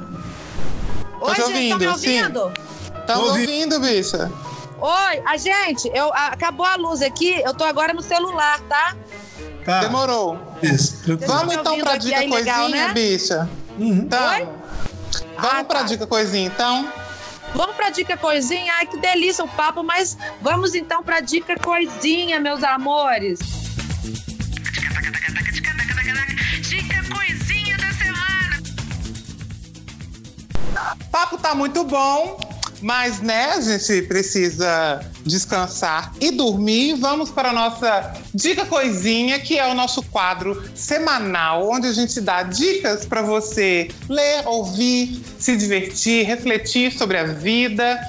Oi, 1.22 1.36
te 1.36 1.42
gente, 1.48 1.70
tá 1.70 1.78
me 1.78 1.88
ouvindo, 1.88 1.98
sim. 2.00 2.20
ouvindo? 2.22 2.52
Tá 3.06 3.14
Tô 3.14 3.20
ouvindo. 3.28 3.50
ouvindo, 3.50 3.80
bicha? 3.80 4.32
Oi, 4.82 5.22
a 5.26 5.38
gente, 5.38 5.90
eu, 5.94 6.12
a- 6.14 6.28
acabou 6.28 6.66
a 6.66 6.76
luz 6.76 7.02
aqui, 7.02 7.42
eu 7.44 7.54
tô 7.54 7.64
agora 7.66 7.94
no 7.94 8.02
celular, 8.02 8.60
tá? 8.62 8.96
Tá. 9.66 9.82
Demorou. 9.82 10.40
Isso. 10.64 10.98
Vamos 11.28 11.48
me 11.54 11.60
então 11.60 11.74
ouvindo 11.74 11.84
pra 11.86 11.98
dica 11.98 12.18
aí, 12.20 12.30
legal, 12.30 12.62
coisinha, 12.62 12.88
né? 12.88 12.94
bicha? 12.94 13.50
Uhum. 13.78 13.88
Então, 13.94 14.30
Oi? 14.30 14.48
Vamos 15.38 15.60
Ah, 15.60 15.64
pra 15.64 15.80
tá. 15.80 15.86
dica 15.86 16.08
coisinha, 16.08 16.48
então? 16.48 16.92
Vamos 17.56 17.76
pra 17.76 17.90
dica 17.90 18.16
coisinha? 18.16 18.72
Ai, 18.78 18.86
que 18.86 18.98
delícia 18.98 19.44
o 19.44 19.48
papo, 19.48 19.84
mas 19.84 20.18
vamos 20.42 20.76
então 20.76 21.02
pra 21.04 21.20
dica 21.20 21.56
coisinha, 21.60 22.40
meus 22.40 22.64
amores. 22.64 23.40
Dica 26.62 27.04
coisinha 27.16 27.78
da 27.78 27.92
semana. 27.94 28.62
O 31.02 31.06
papo 31.10 31.38
tá 31.38 31.56
muito 31.56 31.84
bom, 31.84 32.40
mas 32.82 33.20
né, 33.22 33.52
a 33.52 33.62
gente 33.62 34.04
precisa 34.04 35.00
descansar 35.26 36.14
e 36.20 36.32
dormir. 36.32 36.96
Vamos 36.96 37.30
para 37.30 37.50
a 37.50 37.54
nossa 37.54 38.14
dica 38.34 38.66
coisinha, 38.66 39.40
que 39.40 39.58
é 39.58 39.68
o 39.68 39.74
nosso 39.74 40.02
quadro 40.04 40.62
semanal, 40.76 41.70
onde 41.70 41.88
a 41.88 41.94
gente 41.94 42.20
dá 42.22 42.44
dicas 42.44 43.06
para 43.06 43.22
você 43.22 43.90
ler, 44.08 44.48
ouvir, 44.48 45.22
se 45.38 45.56
divertir, 45.56 46.26
refletir 46.26 46.92
sobre 46.92 47.18
a 47.18 47.24
vida. 47.24 48.00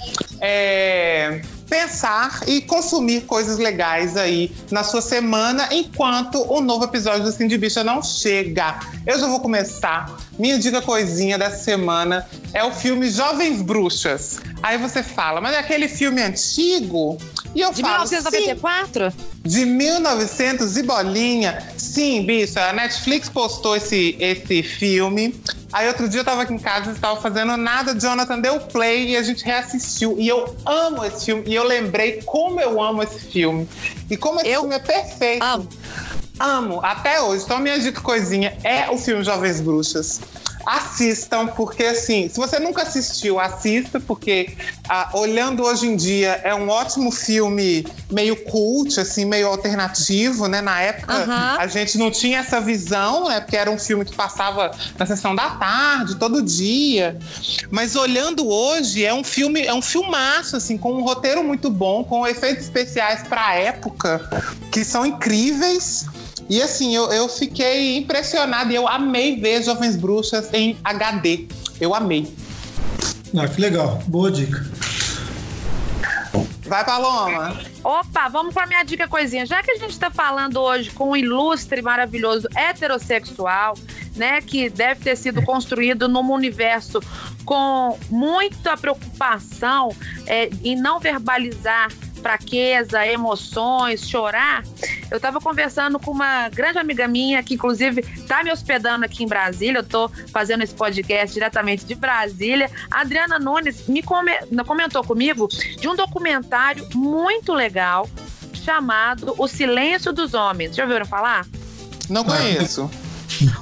é, 0.41 1.43
Pensar 1.71 2.41
e 2.49 2.61
consumir 2.61 3.21
coisas 3.21 3.59
legais 3.59 4.17
aí 4.17 4.51
na 4.73 4.83
sua 4.83 5.01
semana, 5.01 5.69
enquanto 5.71 6.43
o 6.53 6.61
novo 6.61 6.85
episódio 6.85 7.23
do 7.23 7.31
Cindy 7.31 7.57
Bicha 7.57 7.85
não 7.85 8.03
chega. 8.03 8.81
Eu 9.07 9.21
já 9.21 9.29
vou 9.29 9.39
começar. 9.39 10.19
Minha 10.37 10.59
dica 10.59 10.83
coisinha 10.83 11.39
dessa 11.39 11.63
semana 11.63 12.27
é 12.53 12.65
o 12.65 12.73
filme 12.73 13.09
Jovens 13.09 13.63
Bruxas. 13.63 14.41
Aí 14.63 14.77
você 14.79 15.03
fala, 15.03 15.41
mas 15.41 15.55
é 15.55 15.59
aquele 15.59 15.89
filme 15.89 16.21
antigo? 16.23 17.17
E 17.55 17.61
eu 17.61 17.73
De 17.73 17.81
falo, 17.83 18.07
sim, 18.07 18.17
1994? 18.17 19.13
de 19.43 19.65
1900 19.65 20.77
e 20.77 20.83
bolinha. 20.83 21.67
Sim, 21.77 22.25
bicho, 22.25 22.59
a 22.61 22.73
Netflix 22.73 23.29
postou 23.29 23.75
esse, 23.77 24.17
esse 24.21 24.63
filme. 24.63 25.35
Aí 25.73 25.89
outro 25.89 26.09
dia 26.09 26.21
eu 26.21 26.25
tava 26.25 26.43
aqui 26.43 26.53
em 26.53 26.59
casa 26.59 26.91
e 26.91 26.95
estava 26.95 27.21
fazendo 27.21 27.57
nada, 27.57 27.99
Jonathan 27.99 28.39
deu 28.41 28.61
play 28.61 29.11
e 29.11 29.17
a 29.17 29.23
gente 29.23 29.45
reassistiu. 29.45 30.17
E 30.19 30.29
eu 30.29 30.55
amo 30.67 31.05
esse 31.05 31.27
filme. 31.27 31.43
E 31.47 31.55
eu 31.55 31.65
lembrei 31.65 32.21
como 32.25 32.61
eu 32.61 32.83
amo 32.83 33.03
esse 33.03 33.21
filme. 33.21 33.69
E 34.11 34.17
como 34.17 34.41
esse 34.41 34.49
Eu 34.51 34.61
filme 34.61 34.75
é 34.75 34.79
perfeito. 34.79 35.43
amo. 35.45 35.69
Amo, 36.39 36.81
até 36.83 37.21
hoje. 37.21 37.45
Então, 37.45 37.59
minha 37.59 37.79
dica 37.79 38.01
coisinha 38.01 38.57
é 38.65 38.91
o 38.91 38.97
filme 38.99 39.23
Jovens 39.23 39.61
Bruxas. 39.61 40.21
Assistam, 40.65 41.47
porque 41.49 41.85
assim, 41.85 42.29
se 42.29 42.37
você 42.37 42.59
nunca 42.59 42.83
assistiu, 42.83 43.41
assista, 43.41 43.99
porque 44.01 44.57
ah, 44.89 45.11
olhando 45.15 45.65
hoje 45.65 45.87
em 45.87 45.97
dia 45.97 46.41
é 46.45 46.55
um 46.55 46.69
ótimo 46.69 47.11
filme 47.11 47.87
meio 48.11 48.37
cult, 48.45 48.99
assim, 49.01 49.25
meio 49.25 49.47
alternativo, 49.47 50.47
né? 50.47 50.61
Na 50.61 50.81
época 50.81 51.15
Aham. 51.15 51.57
a 51.59 51.67
gente 51.67 51.99
não 51.99 52.11
tinha 52.11 52.39
essa 52.41 52.61
visão, 52.61 53.29
né? 53.29 53.41
Porque 53.41 53.57
era 53.57 53.71
um 53.71 53.79
filme 53.79 54.05
que 54.05 54.15
passava 54.15 54.71
na 54.99 55.07
sessão 55.07 55.35
da 55.35 55.51
tarde, 55.51 56.17
todo 56.17 56.43
dia. 56.43 57.19
Mas 57.71 57.97
olhando 57.97 58.49
hoje, 58.49 59.05
é 59.05 59.15
um 59.15 59.25
filme, 59.25 59.65
é 59.65 59.75
um 59.75 59.83
filmaço, 59.83 60.57
assim, 60.57 60.77
com 60.77 60.93
um 60.93 61.03
roteiro 61.03 61.43
muito 61.43 61.71
bom, 61.71 62.05
com 62.05 62.27
efeitos 62.27 62.65
especiais 62.65 63.23
pra 63.27 63.55
época, 63.55 64.29
que 64.73 64.85
são 64.85 65.07
incríveis. 65.07 66.07
E 66.51 66.61
assim, 66.61 66.97
eu, 66.97 67.13
eu 67.13 67.29
fiquei 67.29 67.97
impressionada 67.97 68.73
e 68.73 68.75
eu 68.75 68.89
amei 68.89 69.37
ver 69.37 69.63
Jovens 69.63 69.95
Bruxas 69.95 70.53
em 70.53 70.77
HD. 70.83 71.47
Eu 71.81 71.95
amei. 71.95 72.35
Ah, 73.39 73.47
que 73.47 73.61
legal. 73.61 74.03
Boa 74.09 74.33
dica. 74.33 74.67
Vai, 76.67 76.85
Paloma. 76.85 77.57
Opa, 77.85 78.29
vamos 78.29 78.53
para 78.53 78.67
minha 78.67 78.83
dica 78.83 79.07
coisinha. 79.07 79.47
Já 79.47 79.63
que 79.63 79.71
a 79.71 79.77
gente 79.77 79.93
está 79.93 80.11
falando 80.11 80.59
hoje 80.59 80.91
com 80.91 81.11
um 81.11 81.17
ilustre, 81.17 81.83
maravilhoso 81.83 82.49
heterossexual, 82.57 83.77
né, 84.17 84.41
que 84.41 84.69
deve 84.69 85.03
ter 85.03 85.17
sido 85.17 85.43
construído 85.43 86.09
num 86.09 86.33
universo 86.33 87.01
com 87.45 87.97
muita 88.11 88.77
preocupação 88.77 89.95
é, 90.27 90.51
em 90.65 90.75
não 90.75 90.99
verbalizar 90.99 91.91
fraqueza, 92.21 93.07
emoções, 93.07 94.09
chorar. 94.09 94.63
Eu 95.11 95.17
estava 95.17 95.41
conversando 95.41 95.99
com 95.99 96.11
uma 96.13 96.49
grande 96.49 96.79
amiga 96.79 97.09
minha 97.09 97.43
que 97.43 97.55
inclusive 97.55 98.01
está 98.15 98.43
me 98.45 98.53
hospedando 98.53 99.05
aqui 99.05 99.25
em 99.25 99.27
Brasília. 99.27 99.79
Eu 99.79 99.83
estou 99.83 100.11
fazendo 100.33 100.63
esse 100.63 100.75
podcast 100.75 101.35
diretamente 101.35 101.85
de 101.85 101.95
Brasília. 101.95 102.71
A 102.91 103.01
Adriana 103.01 103.39
Nunes 103.39 103.87
me 103.89 104.03
come- 104.03 104.39
comentou 104.67 105.03
comigo 105.03 105.49
de 105.49 105.89
um 105.89 105.97
documentário 105.97 106.87
muito 106.95 107.53
legal 107.53 108.09
chamado 108.65 109.35
O 109.39 109.49
Silêncio 109.49 110.13
dos 110.13 110.35
Homens. 110.35 110.77
Já 110.77 110.85
ouviram 110.85 111.07
falar? 111.07 111.47
Não 112.09 112.25
conheço. 112.25 112.91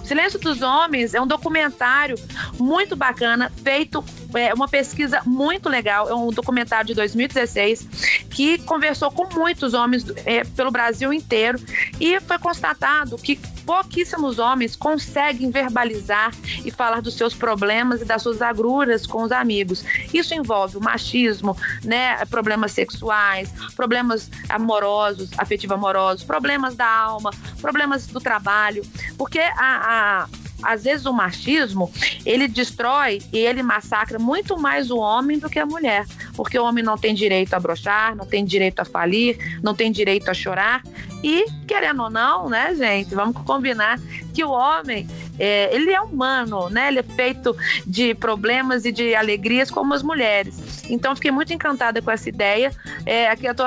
O 0.03 0.07
Silêncio 0.07 0.39
dos 0.39 0.62
Homens 0.62 1.15
é 1.15 1.20
um 1.20 1.27
documentário 1.27 2.16
muito 2.59 2.97
bacana, 2.97 3.53
feito 3.62 4.05
é 4.35 4.53
uma 4.53 4.69
pesquisa 4.69 5.23
muito 5.24 5.69
legal. 5.69 6.09
É 6.09 6.15
um 6.15 6.31
documentário 6.31 6.86
de 6.86 6.95
2016 6.95 7.89
que 8.31 8.59
conversou 8.59 9.11
com 9.11 9.28
muitos 9.35 9.74
homens 9.74 10.05
é, 10.24 10.45
pelo 10.45 10.70
Brasil 10.70 11.12
inteiro 11.12 11.59
e 12.01 12.20
foi 12.20 12.39
constatado 12.39 13.16
que 13.16 13.39
pouquíssimos 13.69 14.39
homens 14.39 14.74
conseguem 14.74 15.51
verbalizar 15.51 16.32
e 16.65 16.70
falar 16.70 17.03
dos 17.03 17.12
seus 17.12 17.35
problemas 17.35 18.01
e 18.01 18.05
das 18.07 18.23
suas 18.23 18.40
agruras 18.40 19.07
com 19.07 19.23
os 19.23 19.31
amigos. 19.31 19.85
Isso 20.15 20.32
envolve 20.32 20.78
o 20.78 20.81
machismo, 20.81 21.55
né, 21.85 22.24
problemas 22.31 22.73
sexuais, 22.73 23.53
problemas 23.77 24.31
amorosos, 24.49 25.28
afetivo-amorosos, 25.36 26.24
problemas 26.24 26.77
da 26.77 26.89
alma, 26.89 27.31
problemas 27.61 28.07
do 28.07 28.19
trabalho, 28.19 28.82
porque 29.19 29.39
a, 29.39 30.24
a 30.24 30.28
às 30.61 30.82
vezes 30.82 31.07
o 31.07 31.12
machismo, 31.12 31.89
ele 32.27 32.49
destrói 32.49 33.23
e 33.32 33.39
ele 33.39 33.62
massacra 33.62 34.19
muito 34.19 34.59
mais 34.59 34.90
o 34.90 34.99
homem 34.99 35.39
do 35.39 35.49
que 35.49 35.59
a 35.59 35.65
mulher, 35.65 36.05
porque 36.35 36.59
o 36.59 36.65
homem 36.65 36.82
não 36.82 36.99
tem 36.99 37.15
direito 37.15 37.55
a 37.55 37.61
brochar, 37.61 38.16
não 38.16 38.27
tem 38.27 38.45
direito 38.45 38.81
a 38.81 38.85
falir, 38.85 39.61
não 39.62 39.73
tem 39.73 39.93
direito 39.93 40.28
a 40.28 40.35
chorar 40.35 40.82
e, 41.23 41.47
querendo 41.66 42.03
ou 42.03 42.11
não, 42.11 42.49
né, 42.49 42.74
gente, 42.74 43.15
vamos 43.15 43.36
combinar 43.43 43.99
que 44.32 44.45
o 44.45 44.51
homem, 44.51 45.07
é, 45.39 45.74
ele 45.74 45.90
é 45.90 46.01
humano, 46.01 46.69
né, 46.69 46.89
ele 46.89 47.01
é 47.01 47.03
feito 47.03 47.57
de 47.86 48.15
problemas 48.15 48.85
e 48.85 48.93
de 48.93 49.15
alegrias 49.15 49.70
como 49.70 49.95
as 49.95 50.03
mulheres. 50.03 50.85
Então, 50.89 51.15
fiquei 51.15 51.31
muito 51.31 51.53
encantada 51.53 52.01
com 52.01 52.11
essa 52.11 52.28
ideia. 52.28 52.70
É, 53.05 53.28
aqui 53.28 53.47
eu 53.47 53.55
tô 53.55 53.65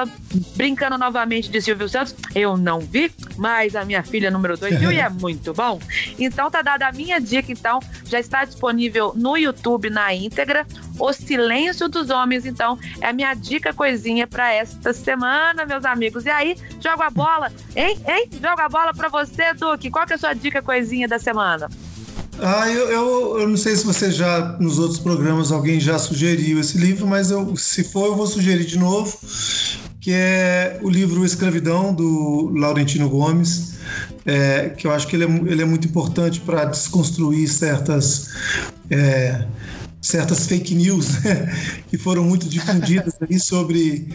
brincando 0.56 0.98
novamente 0.98 1.50
de 1.50 1.62
Silvio 1.62 1.88
Santos. 1.88 2.16
Eu 2.34 2.58
não 2.58 2.80
vi, 2.80 3.12
mas 3.38 3.76
a 3.76 3.86
minha 3.86 4.04
filha 4.04 4.32
número 4.32 4.58
2 4.58 4.80
viu 4.80 4.92
e 4.92 5.00
é 5.00 5.10
muito 5.12 5.54
bom. 5.54 5.80
Então, 6.18 6.50
tá 6.50 6.62
dada 6.62 6.88
a 6.88 6.92
minha 6.92 7.20
dica, 7.20 7.52
então, 7.52 7.80
já 8.06 8.20
está 8.20 8.44
disponível 8.44 9.14
no 9.16 9.38
YouTube 9.38 9.90
na 9.90 10.14
íntegra. 10.14 10.66
O 11.02 11.12
Silêncio 11.12 11.90
dos 11.90 12.12
Homens, 12.12 12.46
então, 12.46 12.78
é 13.02 13.08
a 13.08 13.14
minha 13.14 13.34
dica 13.34 13.74
coisinha 13.74 14.28
para 14.28 14.54
esta 14.54 14.94
semana, 14.94 15.66
meus 15.66 15.84
amigos. 15.84 16.26
E 16.28 16.30
aí, 16.30 16.56
joga 16.80 17.08
a 17.08 17.10
bola, 17.10 17.52
hein? 17.76 17.98
Hein? 18.08 18.30
Joga 18.34 18.66
a 18.66 18.70
bola 18.70 18.94
para 18.94 19.10
você, 19.10 19.52
Duque. 19.56 19.90
Qual 19.90 20.06
que 20.06 20.14
é 20.14 20.16
a 20.16 20.20
sua 20.20 20.34
dica 20.34 20.62
coisinha 20.62 21.08
da 21.08 21.18
semana? 21.18 21.68
Ah, 22.40 22.70
eu, 22.70 22.88
eu, 22.88 23.40
eu 23.40 23.48
não 23.48 23.58
sei 23.58 23.76
se 23.76 23.84
você 23.84 24.12
já, 24.12 24.58
nos 24.60 24.78
outros 24.78 25.00
programas, 25.00 25.52
alguém 25.52 25.80
já 25.80 25.98
sugeriu 25.98 26.60
esse 26.60 26.78
livro, 26.78 27.08
mas 27.08 27.32
eu, 27.32 27.56
se 27.56 27.84
for, 27.84 28.06
eu 28.06 28.16
vou 28.16 28.28
sugerir 28.28 28.66
de 28.66 28.78
novo, 28.78 29.18
que 30.00 30.12
é 30.14 30.80
o 30.84 30.90
livro 30.90 31.26
Escravidão, 31.26 31.96
do 31.96 32.52
Laurentino 32.56 33.10
Gomes, 33.10 33.80
é, 34.24 34.70
que 34.70 34.86
eu 34.86 34.92
acho 34.92 35.08
que 35.08 35.16
ele 35.16 35.24
é, 35.26 35.52
ele 35.52 35.64
é 35.64 35.66
muito 35.66 35.88
importante 35.88 36.40
para 36.42 36.66
desconstruir 36.66 37.48
certas. 37.48 38.30
é, 38.90 39.46
certas 40.02 40.48
fake 40.48 40.74
news 40.74 41.22
né, 41.22 41.54
que 41.90 41.98
foram 41.98 42.24
muito 42.24 42.50
difundidas 42.50 43.14
aí 43.22 43.40
sobre, 43.40 44.08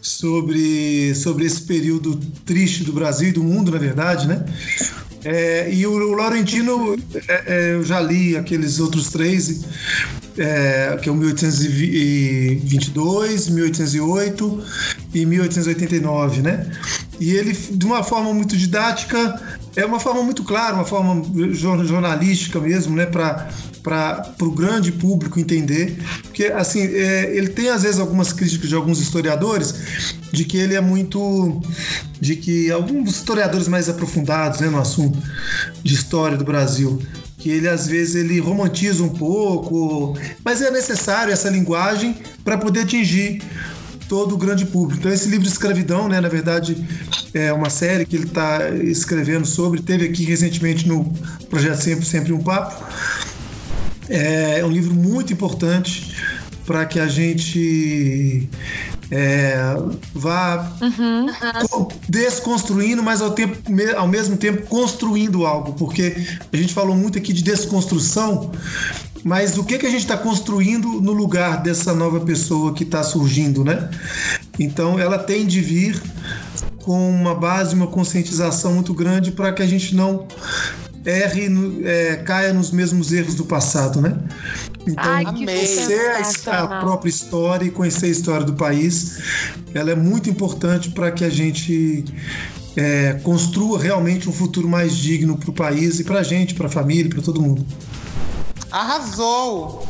sobre, 0.00 1.14
sobre 1.14 1.44
esse 1.44 1.62
período 1.62 2.16
triste 2.44 2.84
do 2.84 2.92
Brasil 2.92 3.28
e 3.28 3.32
do 3.32 3.42
mundo, 3.42 3.72
na 3.72 3.78
verdade, 3.78 4.28
né? 4.28 4.44
É, 5.24 5.72
e 5.72 5.86
o, 5.86 6.14
Laurentino, 6.14 6.96
é, 7.28 7.44
é, 7.46 7.74
eu 7.74 7.82
já 7.82 7.98
li 7.98 8.36
aqueles 8.36 8.78
outros 8.78 9.08
três, 9.08 9.62
é, 10.36 10.98
que 11.00 11.08
é 11.08 11.12
o 11.12 11.14
1822, 11.14 13.48
1808 13.48 14.64
e 15.14 15.24
1889, 15.24 16.42
né? 16.42 16.70
E 17.18 17.32
ele, 17.32 17.54
de 17.54 17.86
uma 17.86 18.02
forma 18.02 18.34
muito 18.34 18.54
didática, 18.54 19.40
é 19.74 19.86
uma 19.86 19.98
forma 19.98 20.22
muito 20.22 20.44
clara, 20.44 20.74
uma 20.74 20.84
forma 20.84 21.24
jor- 21.54 21.86
jornalística 21.86 22.60
mesmo, 22.60 22.94
né? 22.94 23.06
Para 23.06 23.48
para 23.84 24.34
o 24.40 24.50
grande 24.50 24.90
público 24.90 25.38
entender, 25.38 25.98
porque 26.22 26.44
assim 26.46 26.80
é, 26.80 27.36
ele 27.36 27.48
tem 27.48 27.68
às 27.68 27.82
vezes 27.82 28.00
algumas 28.00 28.32
críticas 28.32 28.70
de 28.70 28.74
alguns 28.74 28.98
historiadores 28.98 30.14
de 30.32 30.46
que 30.46 30.56
ele 30.56 30.74
é 30.74 30.80
muito, 30.80 31.60
de 32.18 32.34
que 32.34 32.70
alguns 32.70 33.10
historiadores 33.10 33.68
mais 33.68 33.90
aprofundados 33.90 34.60
né, 34.60 34.68
no 34.68 34.80
assunto 34.80 35.18
de 35.82 35.94
história 35.94 36.38
do 36.38 36.44
Brasil, 36.44 36.98
que 37.36 37.50
ele 37.50 37.68
às 37.68 37.86
vezes 37.86 38.14
ele 38.14 38.40
romantiza 38.40 39.02
um 39.02 39.10
pouco, 39.10 40.18
mas 40.42 40.62
é 40.62 40.70
necessário 40.70 41.30
essa 41.30 41.50
linguagem 41.50 42.16
para 42.42 42.56
poder 42.56 42.80
atingir 42.80 43.42
todo 44.08 44.34
o 44.34 44.38
grande 44.38 44.64
público. 44.64 45.00
Então 45.00 45.12
esse 45.12 45.28
livro 45.28 45.46
escravidão, 45.46 46.08
né, 46.08 46.22
na 46.22 46.28
verdade, 46.28 46.82
é 47.34 47.52
uma 47.52 47.68
série 47.68 48.06
que 48.06 48.16
ele 48.16 48.24
está 48.24 48.70
escrevendo 48.70 49.46
sobre, 49.46 49.82
teve 49.82 50.06
aqui 50.06 50.24
recentemente 50.24 50.88
no 50.88 51.04
projeto 51.50 51.82
sempre 51.82 52.06
sempre 52.06 52.32
um 52.32 52.42
papo. 52.42 52.82
É 54.08 54.64
um 54.64 54.70
livro 54.70 54.94
muito 54.94 55.32
importante 55.32 56.14
para 56.66 56.86
que 56.86 56.98
a 56.98 57.06
gente 57.06 58.48
é, 59.10 59.56
vá 60.14 60.72
co- 61.68 61.88
desconstruindo, 62.08 63.02
mas 63.02 63.20
ao, 63.20 63.32
tempo, 63.32 63.58
ao 63.96 64.08
mesmo 64.08 64.36
tempo 64.36 64.66
construindo 64.66 65.44
algo, 65.44 65.74
porque 65.74 66.16
a 66.52 66.56
gente 66.56 66.72
falou 66.72 66.96
muito 66.96 67.18
aqui 67.18 67.32
de 67.32 67.42
desconstrução, 67.42 68.50
mas 69.22 69.58
o 69.58 69.64
que, 69.64 69.78
que 69.78 69.86
a 69.86 69.90
gente 69.90 70.00
está 70.02 70.16
construindo 70.16 71.00
no 71.00 71.12
lugar 71.12 71.62
dessa 71.62 71.94
nova 71.94 72.20
pessoa 72.20 72.72
que 72.72 72.82
está 72.84 73.02
surgindo, 73.02 73.62
né? 73.64 73.90
Então 74.58 74.98
ela 74.98 75.18
tem 75.18 75.46
de 75.46 75.60
vir 75.60 76.00
com 76.82 77.10
uma 77.10 77.34
base, 77.34 77.74
uma 77.74 77.86
conscientização 77.86 78.74
muito 78.74 78.92
grande 78.94 79.30
para 79.32 79.52
que 79.52 79.62
a 79.62 79.66
gente 79.66 79.94
não 79.94 80.26
erre, 81.04 81.48
no- 81.48 81.86
é, 81.86 82.16
caia 82.16 82.52
nos 82.52 82.70
mesmos 82.70 83.12
erros 83.12 83.34
do 83.34 83.44
passado, 83.44 84.00
né? 84.00 84.16
Então, 84.86 85.04
Ai, 85.04 85.24
conhecer 85.24 86.10
a, 86.48 86.62
a 86.62 86.80
própria 86.80 87.08
história 87.08 87.64
e 87.66 87.70
conhecer 87.70 88.06
a 88.06 88.08
história 88.10 88.44
do 88.46 88.52
país, 88.54 89.18
ela 89.74 89.90
é 89.90 89.94
muito 89.94 90.28
importante 90.28 90.90
para 90.90 91.10
que 91.10 91.24
a 91.24 91.30
gente 91.30 92.04
é, 92.76 93.14
construa 93.22 93.80
realmente 93.80 94.28
um 94.28 94.32
futuro 94.32 94.68
mais 94.68 94.94
digno 94.96 95.38
para 95.38 95.50
o 95.50 95.52
país 95.54 96.00
e 96.00 96.04
para 96.04 96.20
a 96.20 96.22
gente, 96.22 96.54
para 96.54 96.66
a 96.66 96.70
família, 96.70 97.08
para 97.08 97.22
todo 97.22 97.40
mundo. 97.40 97.64
Arrasou! 98.70 99.86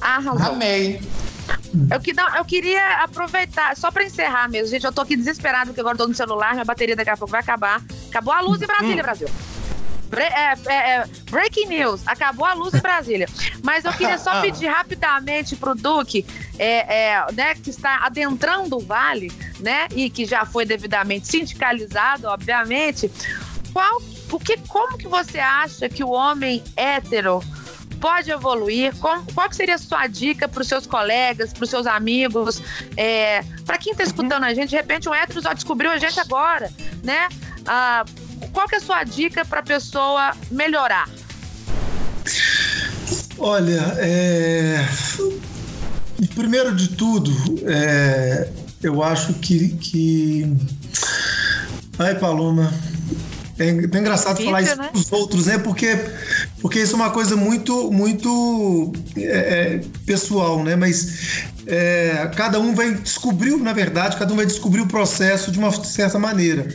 Arrasou. 0.00 0.52
Amei. 0.54 1.00
Eu, 1.92 2.00
que, 2.00 2.12
não, 2.14 2.34
eu 2.36 2.44
queria 2.44 3.02
aproveitar, 3.02 3.76
só 3.76 3.90
pra 3.90 4.04
encerrar 4.04 4.48
mesmo, 4.48 4.68
gente. 4.68 4.84
Eu 4.84 4.92
tô 4.92 5.02
aqui 5.02 5.16
desesperado 5.16 5.66
porque 5.66 5.80
agora 5.80 5.94
eu 5.94 5.98
tô 5.98 6.08
no 6.08 6.14
celular, 6.14 6.52
minha 6.52 6.64
bateria 6.64 6.96
daqui 6.96 7.10
a 7.10 7.16
pouco 7.16 7.30
vai 7.32 7.40
acabar. 7.40 7.82
Acabou 8.08 8.32
a 8.32 8.40
luz 8.40 8.62
em 8.62 8.66
Brasília, 8.66 9.02
Brasil. 9.02 9.28
Bre- 10.08 10.22
é, 10.22 10.54
é, 10.66 10.74
é, 10.74 11.04
breaking 11.30 11.66
news, 11.66 12.02
acabou 12.06 12.46
a 12.46 12.54
luz 12.54 12.74
em 12.74 12.80
Brasília. 12.80 13.28
Mas 13.62 13.84
eu 13.84 13.92
queria 13.92 14.18
só 14.18 14.40
pedir 14.42 14.66
rapidamente 14.66 15.56
pro 15.56 15.74
Duque, 15.74 16.24
é, 16.58 17.12
é, 17.12 17.26
né, 17.32 17.54
que 17.54 17.70
está 17.70 18.04
adentrando 18.04 18.76
o 18.76 18.80
vale, 18.80 19.32
né, 19.60 19.88
e 19.94 20.08
que 20.08 20.24
já 20.24 20.44
foi 20.44 20.64
devidamente 20.64 21.26
sindicalizado, 21.26 22.28
obviamente. 22.28 23.10
Qual, 23.72 24.00
o 24.32 24.38
que, 24.38 24.56
como 24.68 24.96
que 24.96 25.08
você 25.08 25.38
acha 25.38 25.88
que 25.88 26.02
o 26.02 26.10
homem 26.10 26.62
hétero 26.76 27.42
pode 28.00 28.30
evoluir? 28.30 28.94
Qual 28.96 29.48
que 29.48 29.56
seria 29.56 29.74
a 29.74 29.78
sua 29.78 30.06
dica 30.06 30.48
para 30.48 30.62
os 30.62 30.68
seus 30.68 30.86
colegas, 30.86 31.52
para 31.52 31.64
os 31.64 31.70
seus 31.70 31.86
amigos? 31.86 32.62
É, 32.96 33.42
para 33.64 33.76
quem 33.76 33.92
está 33.92 34.04
escutando 34.04 34.44
a 34.44 34.54
gente, 34.54 34.70
de 34.70 34.76
repente 34.76 35.08
um 35.08 35.14
hétero 35.14 35.42
só 35.42 35.52
descobriu 35.52 35.90
a 35.90 35.98
gente 35.98 36.18
agora, 36.20 36.72
né? 37.02 37.28
Ah, 37.66 38.04
qual 38.52 38.68
que 38.68 38.74
é 38.74 38.78
a 38.78 38.80
sua 38.80 39.04
dica 39.04 39.44
para 39.44 39.60
a 39.60 39.62
pessoa 39.62 40.34
melhorar? 40.50 41.08
Olha, 43.38 43.94
é... 43.98 44.86
primeiro 46.34 46.74
de 46.74 46.88
tudo, 46.88 47.30
é, 47.66 48.48
eu 48.82 49.02
acho 49.02 49.34
que, 49.34 49.68
que. 49.76 50.56
Ai, 51.98 52.18
Paloma. 52.18 52.72
É 53.58 53.68
é 53.68 53.70
engraçado 53.70 54.36
Fica, 54.36 54.50
falar 54.50 54.62
isso 54.62 54.76
né? 54.76 54.90
dos 54.92 55.10
outros, 55.10 55.46
né? 55.46 55.56
Porque, 55.56 55.98
porque 56.60 56.80
isso 56.80 56.92
é 56.92 56.96
uma 56.96 57.10
coisa 57.10 57.36
muito, 57.36 57.90
muito 57.90 58.92
é, 59.16 59.22
é, 59.22 59.80
pessoal, 60.04 60.62
né? 60.62 60.76
Mas 60.76 61.46
é, 61.66 62.30
cada 62.36 62.60
um 62.60 62.74
vai 62.74 62.92
descobrir, 62.94 63.56
na 63.56 63.72
verdade, 63.72 64.16
cada 64.16 64.32
um 64.32 64.36
vai 64.36 64.44
descobrir 64.44 64.82
o 64.82 64.86
processo 64.86 65.50
de 65.50 65.58
uma 65.58 65.72
certa 65.72 66.18
maneira. 66.18 66.68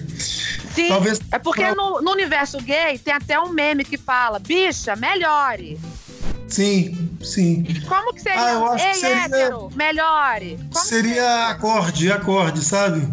Sim, 0.74 0.88
Talvez- 0.88 1.20
é 1.32 1.38
porque 1.40 1.70
no, 1.74 2.02
no 2.02 2.12
universo 2.12 2.58
gay 2.62 2.98
tem 2.98 3.14
até 3.14 3.40
um 3.40 3.50
meme 3.50 3.84
que 3.84 3.98
fala, 3.98 4.40
bicha, 4.40 4.96
melhore. 4.96 5.80
Sim, 6.48 7.10
sim. 7.24 7.64
Como 7.88 8.14
que 8.14 8.22
seria? 8.22 8.42
Ah, 8.42 8.52
eu 8.54 8.66
acho 8.68 8.86
Ei, 8.86 8.92
que 8.92 8.98
seria- 9.00 9.26
hétero, 9.26 9.70
melhore. 9.76 10.60
Como 10.74 10.86
Seria 10.86 11.48
acorde, 11.48 12.12
acorde, 12.12 12.62
sabe? 12.64 13.08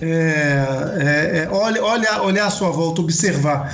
É, 0.00 0.64
é, 1.00 1.38
é, 1.44 1.48
olha, 1.50 1.82
olha, 1.82 2.22
olhar 2.22 2.46
à 2.46 2.50
sua 2.50 2.70
volta, 2.70 3.00
observar. 3.00 3.70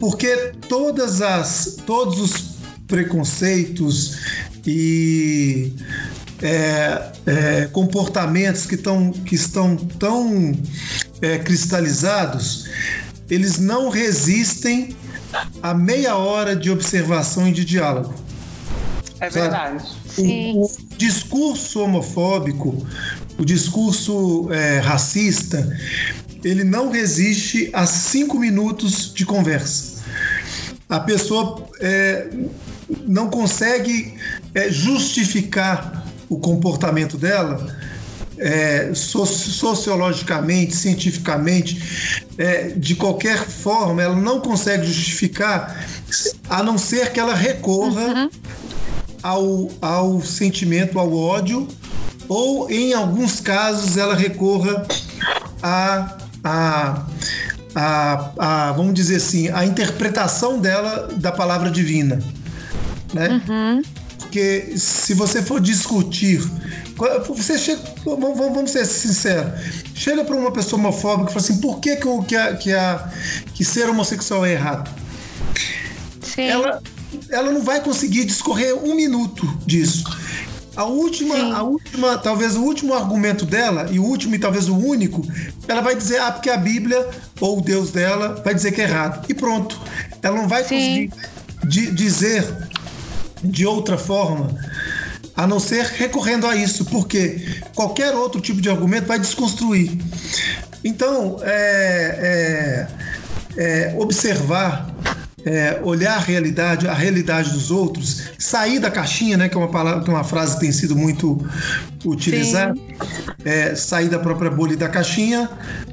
Porque 0.00 0.34
todas 0.68 1.20
as, 1.22 1.76
todos 1.86 2.18
os 2.18 2.56
preconceitos 2.86 4.18
e 4.66 5.72
é, 6.42 7.12
é, 7.26 7.68
comportamentos 7.72 8.66
que, 8.66 8.76
tão, 8.76 9.10
que 9.12 9.34
estão 9.34 9.76
tão 9.76 10.52
é, 11.20 11.38
cristalizados, 11.38 12.68
eles 13.28 13.58
não 13.58 13.88
resistem 13.88 14.96
a 15.62 15.74
meia 15.74 16.16
hora 16.16 16.56
de 16.56 16.70
observação 16.70 17.48
e 17.48 17.52
de 17.52 17.64
diálogo. 17.64 18.14
É 19.20 19.28
verdade. 19.28 19.84
O, 20.16 20.64
o 20.64 20.70
discurso 20.96 21.80
homofóbico, 21.80 22.86
o 23.36 23.44
discurso 23.44 24.48
é, 24.52 24.78
racista, 24.78 25.76
ele 26.44 26.64
não 26.64 26.90
resiste 26.90 27.68
a 27.72 27.84
cinco 27.84 28.38
minutos 28.38 29.12
de 29.12 29.26
conversa. 29.26 29.98
A 30.88 31.00
pessoa 31.00 31.68
é, 31.80 32.28
não 33.06 33.28
consegue 33.28 34.14
é, 34.54 34.70
justificar 34.70 36.07
o 36.28 36.38
comportamento 36.38 37.16
dela 37.16 37.66
é, 38.38 38.92
so- 38.94 39.26
sociologicamente, 39.26 40.74
cientificamente, 40.74 42.22
é, 42.36 42.68
de 42.68 42.94
qualquer 42.94 43.38
forma, 43.38 44.02
ela 44.02 44.16
não 44.16 44.40
consegue 44.40 44.86
justificar, 44.86 45.84
a 46.48 46.62
não 46.62 46.78
ser 46.78 47.12
que 47.12 47.20
ela 47.20 47.34
recorra 47.34 48.30
ao, 49.22 49.70
ao 49.80 50.22
sentimento, 50.22 50.98
ao 50.98 51.12
ódio, 51.12 51.66
ou 52.28 52.70
em 52.70 52.92
alguns 52.92 53.40
casos 53.40 53.96
ela 53.96 54.14
recorra 54.14 54.86
a, 55.62 56.18
a, 56.44 57.06
a, 57.74 58.30
a 58.38 58.72
vamos 58.72 58.94
dizer 58.94 59.16
assim, 59.16 59.48
a 59.48 59.64
interpretação 59.64 60.58
dela 60.58 61.08
da 61.16 61.32
palavra 61.32 61.70
divina, 61.70 62.22
né? 63.12 63.40
Porque 64.28 64.74
se 64.76 65.14
você 65.14 65.40
for 65.40 65.58
discutir, 65.58 66.38
você 67.26 67.56
chega, 67.58 67.80
vamos, 68.04 68.36
vamos- 68.36 68.70
ser 68.70 68.84
sinceros, 68.84 69.52
chega 69.94 70.22
para 70.22 70.36
uma 70.36 70.52
pessoa 70.52 70.78
homofóbica 70.78 71.30
e 71.30 71.32
fala 71.32 71.44
assim, 71.46 71.60
por 71.62 71.80
que 71.80 71.96
que, 71.96 72.22
que, 72.26 72.36
a, 72.36 72.54
que, 72.54 72.72
a, 72.74 73.10
que 73.54 73.64
ser 73.64 73.88
homossexual 73.88 74.44
é 74.44 74.52
errado? 74.52 74.90
Sim. 76.22 76.42
ela, 76.42 76.82
ela 77.30 77.50
não 77.52 77.62
vai 77.62 77.80
conseguir 77.80 78.26
discorrer 78.26 78.74
um 78.76 78.94
minuto 78.94 79.46
disso. 79.64 80.04
A 80.76 80.84
última, 80.84 81.34
a 81.56 81.62
última, 81.62 82.18
talvez 82.18 82.54
o 82.54 82.60
último 82.62 82.92
argumento 82.92 83.46
dela, 83.46 83.88
e 83.90 83.98
o 83.98 84.04
último 84.04 84.34
e 84.34 84.38
talvez 84.38 84.68
o 84.68 84.76
único, 84.76 85.26
ela 85.66 85.80
vai 85.80 85.96
dizer, 85.96 86.20
ah, 86.20 86.30
porque 86.32 86.50
a 86.50 86.56
Bíblia 86.58 87.08
ou 87.40 87.58
o 87.58 87.62
Deus 87.62 87.90
dela 87.92 88.42
vai 88.44 88.54
dizer 88.54 88.72
que 88.72 88.82
é 88.82 88.84
errado. 88.84 89.24
E 89.26 89.32
pronto. 89.34 89.80
Ela 90.22 90.36
não 90.36 90.46
vai 90.46 90.62
Sim. 90.64 90.74
conseguir 90.76 91.10
di- 91.64 91.90
dizer 91.90 92.67
de 93.42 93.66
outra 93.66 93.96
forma, 93.96 94.48
a 95.36 95.46
não 95.46 95.60
ser 95.60 95.84
recorrendo 95.84 96.46
a 96.46 96.56
isso, 96.56 96.84
porque 96.86 97.60
qualquer 97.74 98.14
outro 98.14 98.40
tipo 98.40 98.60
de 98.60 98.68
argumento 98.68 99.06
vai 99.06 99.18
desconstruir. 99.18 99.96
Então, 100.84 101.38
é, 101.42 102.86
é, 103.56 103.58
é, 103.58 103.94
observar, 103.96 104.92
é, 105.44 105.80
olhar 105.82 106.16
a 106.16 106.20
realidade, 106.20 106.88
a 106.88 106.92
realidade 106.92 107.50
dos 107.50 107.70
outros, 107.70 108.24
sair 108.38 108.78
da 108.78 108.90
caixinha, 108.90 109.36
né, 109.36 109.48
que 109.48 109.56
é 109.56 109.58
uma 109.58 109.70
palavra, 109.70 110.02
que 110.02 110.10
é 110.10 110.12
uma 110.12 110.24
frase 110.24 110.54
que 110.54 110.60
tem 110.60 110.72
sido 110.72 110.96
muito 110.96 111.38
utilizada, 112.04 112.74
é, 113.44 113.74
sair 113.74 114.08
da 114.08 114.18
própria 114.18 114.50
bolha 114.50 114.72
e 114.72 114.76
da 114.76 114.88
caixinha, 114.88 115.48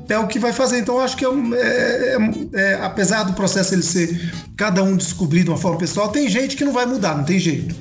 é 0.09 0.17
o 0.17 0.27
que 0.27 0.39
vai 0.39 0.53
fazer. 0.53 0.79
Então, 0.79 0.95
eu 0.95 1.01
acho 1.01 1.15
que 1.17 1.25
é, 1.25 1.29
um- 1.29 1.53
é- 1.53 1.57
é- 1.57 2.17
é- 2.53 2.79
apesar 2.81 3.23
do 3.23 3.33
processo 3.33 3.73
ele 3.73 3.83
ser 3.83 4.33
cada 4.55 4.83
um 4.83 4.95
descobrir 4.95 5.43
de 5.43 5.49
uma 5.49 5.57
forma 5.57 5.77
pessoal, 5.77 6.09
tem 6.09 6.29
gente 6.29 6.55
que 6.55 6.63
não 6.63 6.73
vai 6.73 6.85
mudar, 6.85 7.15
não 7.17 7.23
tem 7.23 7.39
jeito. 7.39 7.75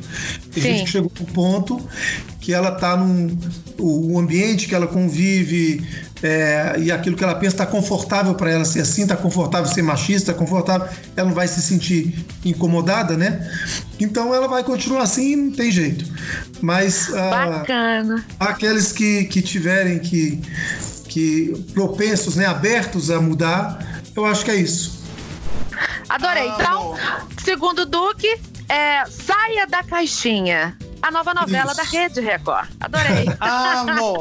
Tem 0.53 0.63
Sim. 0.63 0.69
gente 0.71 0.85
que 0.85 0.91
chegou 0.91 1.13
no 1.19 1.27
ponto 1.27 1.81
que 2.41 2.53
ela 2.53 2.73
tá 2.73 2.97
num 2.97 3.37
o, 3.79 4.19
ambiente 4.19 4.69
que 4.69 4.75
ela 4.75 4.87
convive 4.87 5.83
é, 6.23 6.75
e 6.79 6.93
aquilo 6.93 7.17
que 7.17 7.25
ela 7.25 7.35
pensa 7.35 7.55
está 7.55 7.67
confortável 7.67 8.35
para 8.35 8.51
ela 8.51 8.65
ser 8.65 8.81
assim, 8.81 9.03
está 9.03 9.17
confortável 9.17 9.71
ser 9.71 9.83
machista, 9.83 10.33
tá 10.33 10.39
confortável, 10.39 10.89
ela 11.17 11.29
não 11.29 11.35
vai 11.35 11.49
se 11.49 11.61
sentir 11.61 12.25
incomodada, 12.45 13.17
né? 13.17 13.51
Então 13.99 14.35
ela 14.35 14.47
vai 14.49 14.63
continuar 14.63 15.03
assim, 15.03 15.37
não 15.37 15.53
tem 15.53 15.71
jeito. 15.71 16.05
Mas 16.61 17.13
ah, 17.15 17.47
Bacana. 17.59 18.25
aqueles 18.39 18.93
que, 18.93 19.25
que 19.25 19.43
tiverem 19.43 19.99
que, 19.99 20.41
que 21.15 21.55
propensos, 21.73 22.35
né, 22.35 22.45
abertos 22.45 23.09
a 23.09 23.21
mudar, 23.21 23.79
eu 24.17 24.27
acho 24.27 24.45
que 24.45 24.51
é 24.51 24.57
isso. 24.57 24.99
Adorei. 26.09 26.49
Ah, 26.49 26.57
Então, 26.59 26.81
amor. 26.95 26.99
segundo 27.39 27.83
o 27.83 27.87
Duque, 27.87 28.37
é 28.69 29.05
Saia 29.07 29.65
da 29.65 29.85
Caixinha. 29.85 30.77
A 31.05 31.11
nova 31.11 31.35
novela 31.35 31.73
Isso. 31.73 31.77
da 31.77 31.83
Rede 31.83 32.19
Record. 32.19 32.67
Adorei. 32.81 33.27
Amor. 33.39 34.21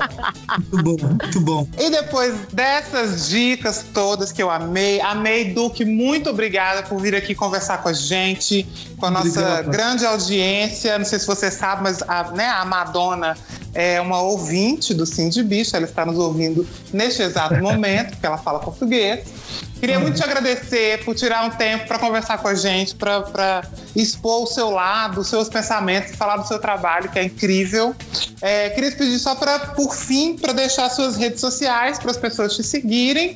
Muito 0.73 0.83
bom, 0.83 1.07
muito 1.07 1.39
bom. 1.39 1.67
E 1.79 1.89
depois 1.89 2.35
dessas 2.51 3.29
dicas 3.29 3.85
todas 3.93 4.33
que 4.33 4.43
eu 4.43 4.51
amei, 4.51 4.99
amei, 4.99 5.53
Duque, 5.53 5.85
muito 5.85 6.29
obrigada 6.29 6.83
por 6.83 6.99
vir 6.99 7.15
aqui 7.15 7.33
conversar 7.33 7.81
com 7.81 7.87
a 7.87 7.93
gente, 7.93 8.67
com 8.97 9.05
a 9.05 9.11
nossa 9.11 9.27
Obrigado. 9.27 9.71
grande 9.71 10.05
audiência. 10.05 10.99
Não 10.99 11.05
sei 11.05 11.19
se 11.19 11.25
você 11.25 11.49
sabe, 11.49 11.83
mas 11.83 12.01
a, 12.01 12.31
né, 12.31 12.49
a 12.49 12.65
Madonna 12.65 13.37
é 13.73 14.01
uma 14.01 14.19
ouvinte 14.21 14.93
do 14.93 15.05
Sim 15.05 15.29
de 15.29 15.41
Bicho, 15.41 15.77
ela 15.77 15.85
está 15.85 16.05
nos 16.05 16.17
ouvindo 16.17 16.67
neste 16.91 17.21
exato 17.21 17.55
momento, 17.63 18.09
porque 18.09 18.25
ela 18.25 18.37
fala 18.37 18.59
português. 18.59 19.23
Queria 19.83 19.99
muito 19.99 20.15
te 20.15 20.23
agradecer 20.23 21.03
por 21.03 21.13
tirar 21.13 21.43
um 21.43 21.49
tempo 21.49 21.85
para 21.89 21.99
conversar 21.99 22.37
com 22.37 22.47
a 22.47 22.55
gente, 22.55 22.95
para 22.95 23.67
expor 23.93 24.43
o 24.43 24.47
seu 24.47 24.69
lado, 24.69 25.19
os 25.19 25.27
seus 25.27 25.49
pensamentos, 25.49 26.15
falar 26.15 26.37
do 26.37 26.47
seu 26.47 26.57
trabalho, 26.57 27.11
que 27.11 27.19
é 27.19 27.25
incrível. 27.25 27.93
É, 28.41 28.69
queria 28.69 28.91
te 28.91 28.95
pedir 28.95 29.19
só 29.19 29.35
para, 29.35 29.59
por 29.59 29.93
fim, 29.93 30.37
para 30.37 30.53
deixar 30.53 30.89
suas 30.89 31.17
redes 31.17 31.41
sociais 31.41 31.99
para 31.99 32.11
as 32.11 32.15
pessoas 32.15 32.55
te 32.55 32.63
seguirem. 32.63 33.35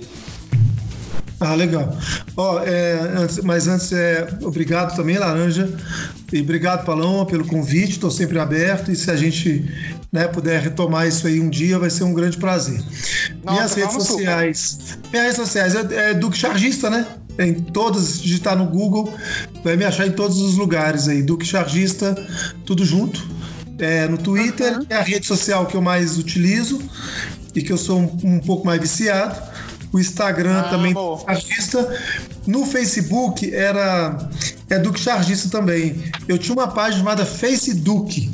Ah, 1.39 1.53
legal. 1.53 1.95
Ó, 2.35 2.61
é, 2.64 2.99
antes- 3.15 3.39
mas 3.43 3.68
antes, 3.68 3.91
é, 3.91 4.27
obrigado 4.41 4.95
também, 4.95 5.18
Laranja. 5.18 5.69
E 6.34 6.41
obrigado, 6.41 6.84
Paloma, 6.84 7.26
pelo 7.26 7.45
convite. 7.45 7.91
Estou 7.91 8.09
sempre 8.09 8.39
aberto. 8.39 8.91
E 8.91 8.95
se 8.95 9.09
a 9.11 9.15
gente 9.15 9.64
né, 10.11 10.27
puder 10.27 10.61
retomar 10.61 11.07
isso 11.07 11.27
aí 11.27 11.39
um 11.39 11.49
dia, 11.49 11.77
vai 11.77 11.89
ser 11.91 12.03
um 12.05 12.14
grande 12.14 12.38
prazer. 12.38 12.81
Nossa, 13.43 13.51
Minhas 13.53 13.73
redes 13.76 13.91
vamos 13.91 14.03
super. 14.07 14.18
sociais. 14.26 14.77
Minhas 15.11 15.26
redes 15.26 15.38
sociais 15.38 15.76
é, 15.76 16.09
é 16.09 16.14
Duque 16.15 16.38
Chargista, 16.38 16.89
né? 16.89 17.05
Em 17.39 17.53
todas, 17.53 18.19
digitar 18.19 18.57
no 18.57 18.65
Google, 18.65 19.14
vai 19.64 19.77
me 19.77 19.85
achar 19.85 20.07
em 20.07 20.11
todos 20.11 20.39
os 20.41 20.55
lugares 20.55 21.07
aí. 21.07 21.22
Duque 21.22 21.45
Chargista, 21.45 22.15
tudo 22.65 22.84
junto. 22.84 23.23
É, 23.77 24.07
no 24.07 24.18
Twitter, 24.18 24.80
que 24.80 24.91
é 24.91 24.97
a 24.97 25.03
rede 25.03 25.27
social 25.27 25.68
que 25.68 25.76
eu 25.77 25.81
mais 25.84 26.18
utilizo 26.18 26.81
e 27.53 27.61
que 27.61 27.72
eu 27.72 27.77
sou 27.77 27.99
um, 27.99 28.18
um 28.35 28.39
pouco 28.39 28.65
mais 28.65 28.81
viciado. 28.81 29.39
O 29.91 29.99
Instagram 29.99 30.59
Ah, 30.59 30.69
também 30.69 30.91
amor. 30.91 31.23
chargista. 31.26 31.99
No 32.45 32.65
Facebook 32.65 33.53
era 33.53 34.18
é 34.69 34.77
Duque 34.80 34.99
Chargista 34.99 35.49
também. 35.49 36.03
Eu 36.27 36.38
tinha 36.38 36.53
uma 36.55 36.68
página 36.68 36.97
chamada 36.99 37.26
Face 37.26 37.73
Duque. 37.73 38.30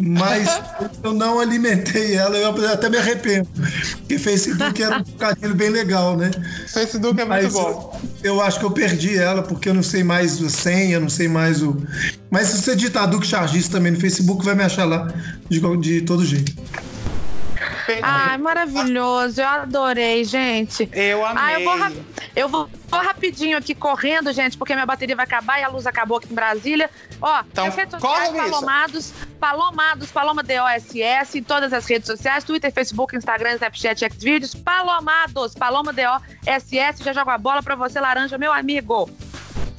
Mas 0.00 0.48
eu 1.02 1.12
não 1.12 1.40
alimentei 1.40 2.14
ela, 2.14 2.36
eu 2.36 2.50
até 2.72 2.88
me 2.88 2.96
arrependo. 2.96 3.48
Porque 3.98 4.18
Facebook 4.18 4.82
era 4.82 4.98
um 4.98 5.02
bocadinho 5.10 5.54
bem 5.54 5.70
legal, 5.70 6.16
né? 6.16 6.30
Facebook 6.68 7.20
é 7.20 7.24
muito 7.24 7.42
Mas 7.42 7.52
bom. 7.52 8.00
eu, 8.22 8.34
eu 8.36 8.40
acho 8.42 8.58
que 8.60 8.64
eu 8.64 8.70
perdi 8.70 9.16
ela, 9.18 9.42
porque 9.42 9.68
eu 9.68 9.74
não 9.74 9.82
sei 9.82 10.04
mais 10.04 10.40
a 10.42 10.48
senha, 10.48 11.00
não 11.00 11.08
sei 11.08 11.28
mais 11.28 11.62
o. 11.62 11.76
Mas 12.30 12.48
se 12.48 12.62
você 12.62 12.76
digitar 12.76 13.08
Duque 13.08 13.26
Chargista 13.26 13.72
também 13.72 13.92
no 13.92 14.00
Facebook, 14.00 14.44
vai 14.44 14.54
me 14.54 14.62
achar 14.62 14.84
lá 14.84 15.12
de, 15.48 15.60
de 15.78 16.02
todo 16.02 16.24
jeito. 16.24 16.52
Ai, 18.02 18.36
maravilhoso. 18.38 19.40
Eu 19.40 19.48
adorei, 19.48 20.24
gente. 20.24 20.88
Eu 20.92 21.24
amei. 21.24 21.42
Ah, 21.44 21.52
eu 21.60 21.64
vou, 21.64 21.76
ra- 21.78 21.92
eu 22.36 22.48
vou, 22.48 22.70
vou 22.88 23.00
rapidinho 23.00 23.56
aqui 23.56 23.74
correndo, 23.74 24.32
gente, 24.32 24.56
porque 24.56 24.74
minha 24.74 24.86
bateria 24.86 25.16
vai 25.16 25.24
acabar 25.24 25.60
e 25.60 25.64
a 25.64 25.68
luz 25.68 25.86
acabou 25.86 26.18
aqui 26.18 26.28
em 26.30 26.34
Brasília. 26.34 26.90
Ó, 27.20 27.42
Então, 27.50 27.66
as 27.66 27.74
redes 27.74 27.98
sociais. 28.00 28.28
Palomados, 28.50 29.12
Palomados, 29.40 30.10
Paloma 30.10 30.42
DOSS, 30.42 31.34
em 31.36 31.42
todas 31.42 31.72
as 31.72 31.86
redes 31.86 32.06
sociais, 32.06 32.44
Twitter, 32.44 32.72
Facebook, 32.72 33.16
Instagram, 33.16 33.54
Snapchat, 33.54 34.06
Xvideos, 34.14 34.54
Palomados, 34.54 35.54
Paloma 35.54 35.92
DOSS, 35.92 36.98
já 37.04 37.12
jogo 37.12 37.30
a 37.30 37.38
bola 37.38 37.62
pra 37.62 37.74
você, 37.74 37.98
Laranja, 38.00 38.36
meu 38.38 38.52
amigo. 38.52 39.08